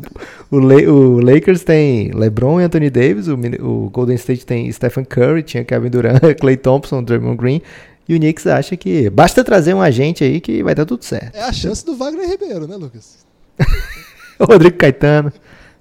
o, 0.52 0.58
o, 0.58 0.58
o 0.58 1.20
Lakers 1.22 1.64
tem 1.64 2.12
LeBron 2.12 2.62
e 2.62 2.64
Anthony 2.64 2.90
Davis, 2.90 3.28
o, 3.28 3.36
o 3.36 3.90
Golden 3.90 4.16
State 4.16 4.46
tem 4.46 4.72
Stephen 4.72 5.04
Curry, 5.04 5.44
tinha 5.44 5.64
Kevin 5.64 5.90
Durant, 5.90 6.22
Clay 6.40 6.58
Thompson, 6.58 7.04
Draymond 7.04 7.38
Green. 7.38 7.62
E 8.08 8.16
o 8.16 8.20
Knicks 8.20 8.46
acha 8.46 8.78
que 8.78 9.10
basta 9.10 9.44
trazer 9.44 9.74
um 9.74 9.82
agente 9.82 10.24
aí 10.24 10.40
que 10.40 10.62
vai 10.62 10.76
dar 10.76 10.86
tudo 10.86 11.04
certo. 11.04 11.36
É 11.36 11.42
a 11.44 11.52
chance 11.52 11.84
do 11.84 11.96
Wagner 11.96 12.30
Ribeiro, 12.30 12.68
né, 12.68 12.76
Lucas? 12.76 13.26
Rodrigo 14.40 14.78
Caetano. 14.78 15.32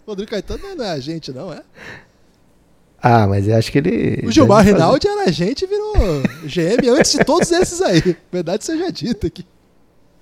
Rodrigo 0.06 0.30
Caetano 0.30 0.74
não 0.76 0.84
é 0.84 0.90
agente, 0.90 1.32
não, 1.32 1.52
é? 1.52 1.62
Ah, 3.00 3.26
mas 3.26 3.46
eu 3.46 3.56
acho 3.56 3.70
que 3.70 3.78
ele. 3.78 4.26
O 4.26 4.32
Gilmar 4.32 4.64
Rinaldi 4.64 5.06
era 5.06 5.28
agente 5.28 5.64
e 5.64 5.68
virou 5.68 5.94
GM 6.44 6.88
antes 6.98 7.12
de 7.12 7.24
todos 7.24 7.50
esses 7.52 7.82
aí. 7.82 8.16
Verdade 8.32 8.64
seja 8.64 8.90
dita 8.90 9.26
aqui. 9.26 9.44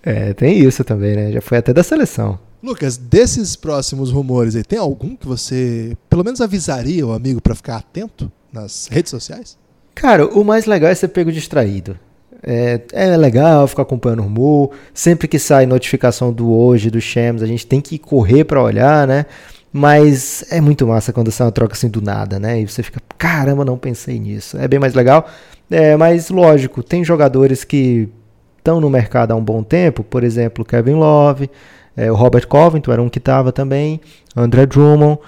É, 0.02 0.34
tem 0.34 0.58
isso 0.58 0.82
também, 0.82 1.14
né? 1.14 1.32
Já 1.32 1.40
foi 1.40 1.58
até 1.58 1.72
da 1.72 1.84
seleção. 1.84 2.38
Lucas, 2.60 2.96
desses 2.96 3.54
próximos 3.54 4.10
rumores 4.10 4.56
aí, 4.56 4.64
tem 4.64 4.78
algum 4.78 5.14
que 5.14 5.26
você 5.26 5.96
pelo 6.10 6.24
menos 6.24 6.40
avisaria 6.40 7.06
o 7.06 7.12
amigo 7.12 7.40
pra 7.40 7.54
ficar 7.54 7.76
atento 7.76 8.30
nas 8.52 8.88
redes 8.90 9.10
sociais? 9.10 9.56
Cara, 9.94 10.26
o 10.26 10.44
mais 10.44 10.66
legal 10.66 10.90
é 10.90 10.94
ser 10.94 11.08
pego 11.08 11.30
distraído. 11.30 11.98
É, 12.42 12.80
é 12.92 13.16
legal 13.16 13.68
ficar 13.68 13.82
acompanhando 13.82 14.20
o 14.20 14.24
rumor. 14.24 14.70
Sempre 14.92 15.28
que 15.28 15.38
sai 15.38 15.66
notificação 15.66 16.32
do 16.32 16.52
hoje, 16.52 16.90
do 16.90 17.00
Shams, 17.00 17.42
a 17.42 17.46
gente 17.46 17.66
tem 17.66 17.80
que 17.80 17.98
correr 17.98 18.44
pra 18.44 18.62
olhar, 18.62 19.06
né? 19.06 19.26
Mas 19.72 20.44
é 20.50 20.60
muito 20.60 20.86
massa 20.86 21.12
quando 21.12 21.30
sai 21.30 21.46
uma 21.46 21.52
troca 21.52 21.72
assim 21.72 21.88
do 21.88 22.02
nada, 22.02 22.38
né? 22.38 22.60
E 22.60 22.68
você 22.68 22.82
fica, 22.82 23.00
caramba, 23.16 23.64
não 23.64 23.78
pensei 23.78 24.18
nisso. 24.18 24.58
É 24.58 24.68
bem 24.68 24.78
mais 24.78 24.92
legal. 24.92 25.26
É, 25.70 25.96
mas 25.96 26.28
lógico, 26.28 26.82
tem 26.82 27.02
jogadores 27.02 27.64
que 27.64 28.08
estão 28.58 28.80
no 28.80 28.90
mercado 28.90 29.32
há 29.32 29.34
um 29.34 29.42
bom 29.42 29.62
tempo, 29.62 30.04
por 30.04 30.22
exemplo, 30.22 30.64
Kevin 30.64 30.94
Love, 30.94 31.50
é, 31.96 32.12
o 32.12 32.14
Robert 32.14 32.46
Covington 32.46 32.92
era 32.92 33.02
um 33.02 33.08
que 33.08 33.18
estava 33.18 33.50
também, 33.50 34.00
André 34.36 34.66
Drummond, 34.66 35.18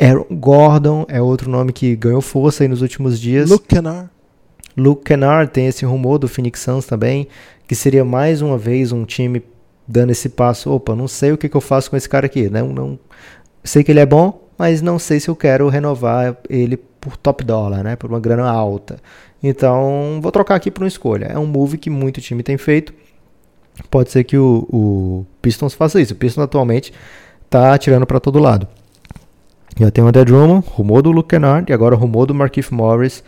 Aaron 0.00 0.26
Gordon 0.30 1.04
é 1.08 1.20
outro 1.20 1.50
nome 1.50 1.72
que 1.72 1.96
ganhou 1.96 2.20
força 2.20 2.62
aí 2.62 2.68
nos 2.68 2.82
últimos 2.82 3.18
dias. 3.18 3.50
Luke 3.50 3.66
Kennard. 3.66 4.08
Luke 4.76 5.02
Kennard 5.02 5.50
tem 5.50 5.66
esse 5.66 5.84
rumor 5.84 6.18
do 6.18 6.28
Phoenix 6.28 6.60
Suns 6.60 6.86
também, 6.86 7.26
que 7.66 7.74
seria 7.74 8.04
mais 8.04 8.40
uma 8.40 8.56
vez 8.56 8.92
um 8.92 9.04
time 9.04 9.42
dando 9.88 10.10
esse 10.10 10.28
passo. 10.28 10.70
Opa, 10.70 10.94
não 10.94 11.08
sei 11.08 11.32
o 11.32 11.38
que, 11.38 11.48
que 11.48 11.56
eu 11.56 11.60
faço 11.60 11.90
com 11.90 11.96
esse 11.96 12.08
cara 12.08 12.26
aqui. 12.26 12.48
Não, 12.48 12.68
não 12.68 12.98
sei 13.64 13.84
que 13.84 13.92
ele 13.92 14.00
é 14.00 14.06
bom, 14.06 14.48
mas 14.56 14.82
não 14.82 14.98
sei 14.98 15.20
se 15.20 15.28
eu 15.28 15.36
quero 15.36 15.68
renovar 15.68 16.36
ele 16.48 16.76
por 16.76 17.16
top 17.16 17.44
dólar, 17.44 17.82
né? 17.82 17.96
Por 17.96 18.10
uma 18.10 18.20
grana 18.20 18.48
alta. 18.48 18.98
Então, 19.42 20.18
vou 20.20 20.32
trocar 20.32 20.56
aqui 20.56 20.70
por 20.70 20.82
uma 20.82 20.88
escolha. 20.88 21.26
É 21.26 21.38
um 21.38 21.46
move 21.46 21.78
que 21.78 21.88
muito 21.88 22.20
time 22.20 22.42
tem 22.42 22.56
feito. 22.56 22.92
Pode 23.90 24.10
ser 24.10 24.24
que 24.24 24.36
o, 24.36 24.66
o 24.70 25.26
Pistons 25.40 25.74
faça 25.74 26.00
isso. 26.00 26.12
O 26.12 26.16
Pistons 26.16 26.44
atualmente 26.44 26.92
tá 27.48 27.72
atirando 27.72 28.06
para 28.06 28.18
todo 28.18 28.38
lado. 28.38 28.66
Já 29.78 29.90
tem 29.90 30.02
o 30.02 30.08
André 30.08 30.24
Drummond, 30.24 30.66
rumor 30.66 31.02
do 31.02 31.12
Luke 31.12 31.28
Kennard 31.28 31.70
e 31.70 31.72
agora 31.72 31.94
rumor 31.94 32.26
do 32.26 32.34
Markieff 32.34 32.74
Morris. 32.74 33.22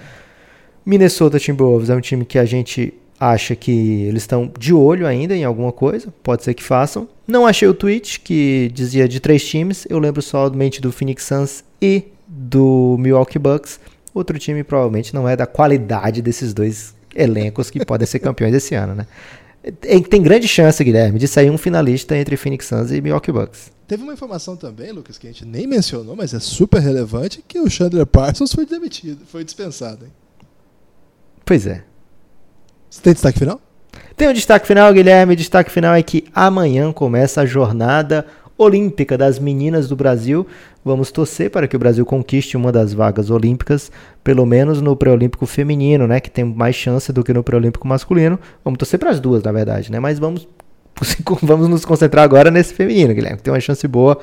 Minnesota 0.85 1.39
Timberwolves 1.39 1.91
é 1.91 1.95
um 1.95 2.01
time 2.01 2.25
que 2.25 2.39
a 2.39 2.45
gente 2.45 2.93
acha 3.21 3.55
que 3.55 4.05
eles 4.05 4.23
estão 4.23 4.51
de 4.59 4.73
olho 4.73 5.07
ainda 5.07 5.37
em 5.37 5.45
alguma 5.45 5.71
coisa, 5.71 6.13
pode 6.23 6.43
ser 6.43 6.55
que 6.55 6.63
façam. 6.63 7.07
Não 7.29 7.47
achei 7.47 7.69
o 7.69 7.75
tweet 7.75 8.21
que 8.21 8.71
dizia 8.73 9.07
de 9.07 9.21
três 9.21 9.47
times, 9.47 9.87
eu 9.91 9.99
lembro 9.99 10.23
somente 10.23 10.81
do 10.81 10.91
Phoenix 10.91 11.25
Suns 11.25 11.63
e 11.83 12.05
do 12.27 12.97
Milwaukee 12.99 13.39
Bucks. 13.39 13.79
Outro 14.15 14.39
time 14.39 14.65
provavelmente 14.65 15.15
não 15.15 15.29
é 15.29 15.37
da 15.37 15.47
qualidade 15.47 16.23
desses 16.23 16.55
dois 16.55 16.95
elencos 17.15 17.71
que 17.71 17.85
podem 17.85 18.07
ser 18.07 18.21
campeões 18.21 18.55
esse 18.55 18.75
ano, 18.75 18.95
né? 18.95 19.07
Tem 19.79 20.03
tem 20.03 20.23
grande 20.23 20.49
chance, 20.49 20.83
Guilherme, 20.83 21.19
de 21.19 21.29
sair 21.29 21.51
um 21.51 21.59
finalista 21.59 22.17
entre 22.17 22.35
Phoenix 22.37 22.67
Suns 22.67 22.91
e 22.91 23.01
Milwaukee 23.03 23.31
Bucks. 23.31 23.71
Teve 23.87 24.03
uma 24.03 24.15
informação 24.15 24.57
também, 24.57 24.91
Lucas, 24.93 25.19
que 25.19 25.27
a 25.27 25.31
gente 25.31 25.45
nem 25.45 25.67
mencionou, 25.67 26.17
mas 26.17 26.33
é 26.33 26.41
super 26.41 26.81
relevante, 26.81 27.45
que 27.47 27.59
o 27.61 27.69
Chandler 27.69 28.07
Parsons 28.07 28.53
foi 28.53 28.65
demitido, 28.65 29.27
foi 29.27 29.45
dispensado. 29.45 30.07
Hein? 30.07 30.13
Pois 31.45 31.67
é. 31.67 31.85
Você 32.91 33.01
tem 33.03 33.13
destaque 33.13 33.39
final? 33.39 33.61
Tem 34.17 34.29
um 34.29 34.33
destaque 34.33 34.67
final, 34.67 34.93
Guilherme. 34.93 35.37
Destaque 35.37 35.71
final 35.71 35.95
é 35.95 36.03
que 36.03 36.25
amanhã 36.35 36.93
começa 36.93 37.41
a 37.41 37.47
jornada 37.47 38.27
olímpica 38.59 39.17
das 39.17 39.39
meninas 39.39 39.89
do 39.89 39.95
Brasil. 39.95 40.45
Vamos 40.85 41.13
torcer 41.13 41.51
para 41.51 41.69
que 41.69 41.77
o 41.77 41.79
Brasil 41.79 42.05
conquiste 42.05 42.57
uma 42.57 42.73
das 42.73 42.93
vagas 42.93 43.31
olímpicas, 43.31 43.93
pelo 44.25 44.45
menos 44.45 44.81
no 44.83 44.97
pré-olímpico 44.97 45.47
feminino, 45.47 46.07
né, 46.09 46.19
que 46.19 46.31
tem 46.31 46.45
mais 46.45 46.75
chance 46.75 47.13
do 47.13 47.23
que 47.23 47.33
no 47.33 47.45
pré-olímpico 47.45 47.87
masculino. 47.87 48.41
Vamos 48.65 48.77
torcer 48.77 48.99
para 48.99 49.11
as 49.11 49.21
duas, 49.21 49.43
na 49.43 49.53
verdade, 49.53 49.93
né? 49.93 50.01
Mas 50.01 50.19
vamos 50.19 50.49
vamos 51.41 51.69
nos 51.69 51.85
concentrar 51.85 52.25
agora 52.25 52.51
nesse 52.51 52.75
feminino, 52.75 53.15
Guilherme, 53.15 53.37
que 53.37 53.45
tem 53.45 53.55
uma 53.55 53.61
chance 53.61 53.87
boa. 53.87 54.19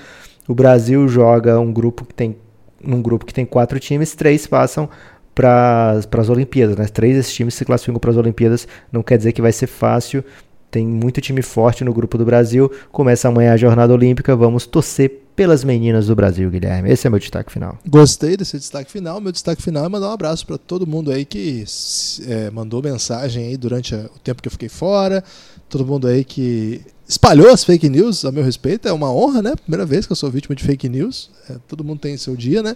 O 0.45 0.53
Brasil 0.53 1.07
joga 1.07 1.57
um 1.57 1.71
grupo 1.71 2.05
que 2.05 2.13
tem 2.13 2.35
num 2.83 3.01
grupo 3.01 3.25
que 3.25 3.33
tem 3.33 3.45
quatro 3.45 3.79
times, 3.79 4.13
três 4.13 4.45
passam 4.45 4.87
para 5.37 5.99
as 6.17 6.29
Olimpíadas, 6.29 6.75
né? 6.75 6.87
Três 6.87 7.15
desses 7.15 7.31
times 7.31 7.53
se 7.53 7.63
classificam 7.63 7.99
para 7.99 8.09
as 8.09 8.17
Olimpíadas. 8.17 8.67
Não 8.91 9.03
quer 9.03 9.19
dizer 9.19 9.33
que 9.33 9.41
vai 9.41 9.51
ser 9.51 9.67
fácil. 9.67 10.23
Tem 10.71 10.85
muito 10.85 11.21
time 11.21 11.43
forte 11.43 11.83
no 11.83 11.93
grupo 11.93 12.17
do 12.17 12.25
Brasil. 12.25 12.71
Começa 12.91 13.27
amanhã 13.27 13.53
a 13.53 13.57
jornada 13.57 13.93
olímpica. 13.93 14.35
Vamos 14.35 14.65
torcer 14.65 15.25
pelas 15.35 15.63
meninas 15.63 16.07
do 16.07 16.15
Brasil, 16.15 16.49
Guilherme. 16.49 16.89
Esse 16.89 17.05
é 17.05 17.09
meu 17.11 17.19
destaque 17.19 17.51
final. 17.51 17.77
Gostei 17.87 18.35
desse 18.35 18.57
destaque 18.57 18.91
final. 18.91 19.21
Meu 19.21 19.31
destaque 19.31 19.61
final 19.61 19.85
é 19.85 19.89
mandar 19.89 20.09
um 20.09 20.13
abraço 20.13 20.45
para 20.47 20.57
todo 20.57 20.87
mundo 20.87 21.11
aí 21.11 21.23
que 21.23 21.63
é, 22.27 22.49
mandou 22.49 22.81
mensagem 22.81 23.45
aí 23.45 23.57
durante 23.57 23.93
o 23.93 24.19
tempo 24.23 24.41
que 24.41 24.47
eu 24.47 24.51
fiquei 24.51 24.69
fora. 24.69 25.23
Todo 25.69 25.85
mundo 25.85 26.07
aí 26.07 26.23
que 26.23 26.81
espalhou 27.07 27.51
as 27.51 27.63
fake 27.63 27.87
news 27.87 28.25
a 28.25 28.31
meu 28.31 28.43
respeito. 28.43 28.87
É 28.87 28.91
uma 28.91 29.11
honra, 29.13 29.43
né? 29.43 29.53
Primeira 29.55 29.85
vez 29.85 30.07
que 30.07 30.11
eu 30.11 30.15
sou 30.15 30.31
vítima 30.31 30.55
de 30.55 30.63
fake 30.63 30.89
news. 30.89 31.29
É, 31.47 31.57
todo 31.67 31.83
mundo 31.83 31.99
tem 31.99 32.17
seu 32.17 32.35
dia, 32.35 32.63
né? 32.63 32.75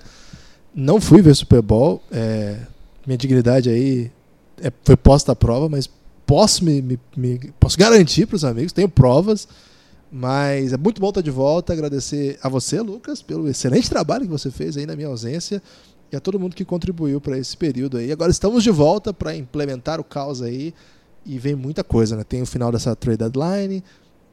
Não 0.73 1.01
fui 1.01 1.21
ver 1.21 1.35
Super 1.35 1.61
Bowl. 1.61 2.01
é, 2.11 2.57
minha 3.05 3.17
dignidade 3.17 3.69
aí 3.69 4.11
é, 4.61 4.71
foi 4.83 4.95
posta 4.95 5.31
à 5.31 5.35
prova, 5.35 5.67
mas 5.67 5.89
posso 6.25 6.63
me, 6.63 6.81
me- 6.81 6.99
me- 7.17 7.51
posso 7.59 7.77
garantir 7.77 8.25
para 8.27 8.35
os 8.35 8.45
amigos, 8.45 8.71
tenho 8.71 8.87
provas. 8.89 9.47
Mas 10.11 10.73
é 10.73 10.77
muito 10.77 10.99
bom 10.99 11.09
estar 11.09 11.21
de 11.21 11.31
volta. 11.31 11.71
Agradecer 11.73 12.37
a 12.43 12.49
você, 12.49 12.81
Lucas, 12.81 13.21
pelo 13.21 13.47
excelente 13.47 13.89
trabalho 13.89 14.25
que 14.25 14.31
você 14.31 14.51
fez 14.51 14.75
aí 14.77 14.85
na 14.85 14.95
minha 14.95 15.07
ausência 15.07 15.61
e 16.11 16.15
a 16.15 16.19
todo 16.19 16.37
mundo 16.39 16.53
que 16.55 16.65
contribuiu 16.65 17.21
para 17.21 17.37
esse 17.37 17.55
período 17.55 17.97
aí. 17.97 18.11
Agora 18.11 18.29
estamos 18.29 18.61
de 18.63 18.69
volta 18.71 19.13
para 19.13 19.35
implementar 19.35 19.99
o 20.01 20.03
caos 20.03 20.41
aí 20.41 20.73
e 21.25 21.39
vem 21.39 21.55
muita 21.55 21.81
coisa, 21.83 22.17
né? 22.17 22.23
Tem 22.25 22.41
o 22.41 22.45
final 22.45 22.71
dessa 22.73 22.93
trade 22.93 23.19
deadline, 23.19 23.81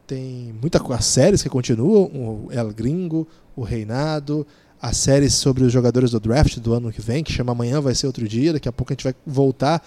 tem 0.04 0.52
muita 0.60 0.82
as 0.92 1.04
séries 1.04 1.42
que 1.42 1.48
continuam, 1.48 2.04
o 2.12 2.48
El 2.50 2.72
Gringo, 2.72 3.28
o 3.54 3.62
Reinado, 3.62 4.44
a 4.80 4.92
série 4.92 5.28
sobre 5.28 5.64
os 5.64 5.72
jogadores 5.72 6.12
do 6.12 6.20
draft 6.20 6.58
do 6.58 6.72
ano 6.72 6.92
que 6.92 7.00
vem, 7.00 7.24
que 7.24 7.32
chama 7.32 7.52
Amanhã 7.52 7.80
Vai 7.80 7.94
Ser 7.94 8.06
Outro 8.06 8.26
Dia. 8.28 8.52
Daqui 8.52 8.68
a 8.68 8.72
pouco 8.72 8.92
a 8.92 8.94
gente 8.94 9.04
vai 9.04 9.14
voltar 9.26 9.84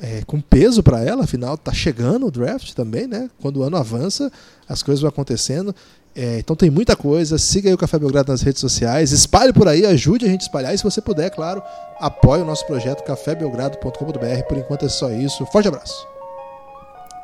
é, 0.00 0.22
com 0.26 0.40
peso 0.40 0.82
para 0.82 1.04
ela, 1.04 1.24
afinal 1.24 1.58
tá 1.58 1.72
chegando 1.72 2.26
o 2.26 2.30
draft 2.30 2.72
também, 2.72 3.06
né? 3.06 3.28
Quando 3.40 3.58
o 3.58 3.62
ano 3.62 3.76
avança, 3.76 4.32
as 4.68 4.82
coisas 4.82 5.02
vão 5.02 5.08
acontecendo. 5.08 5.74
É, 6.14 6.38
então 6.38 6.56
tem 6.56 6.70
muita 6.70 6.96
coisa. 6.96 7.38
Siga 7.38 7.68
aí 7.68 7.74
o 7.74 7.78
Café 7.78 7.98
Belgrado 7.98 8.32
nas 8.32 8.42
redes 8.42 8.60
sociais, 8.60 9.12
espalhe 9.12 9.52
por 9.52 9.68
aí, 9.68 9.84
ajude 9.84 10.24
a 10.24 10.28
gente 10.28 10.40
a 10.40 10.44
espalhar. 10.44 10.74
E 10.74 10.78
se 10.78 10.84
você 10.84 11.00
puder, 11.00 11.30
claro, 11.30 11.62
apoie 11.98 12.40
o 12.40 12.44
nosso 12.44 12.66
projeto 12.66 13.04
cafébelgrado.com.br. 13.04 14.42
Por 14.48 14.56
enquanto 14.56 14.86
é 14.86 14.88
só 14.88 15.10
isso. 15.10 15.44
Forte 15.46 15.68
abraço. 15.68 16.06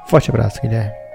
Forte 0.08 0.30
abraço, 0.30 0.60
Guilherme. 0.60 1.05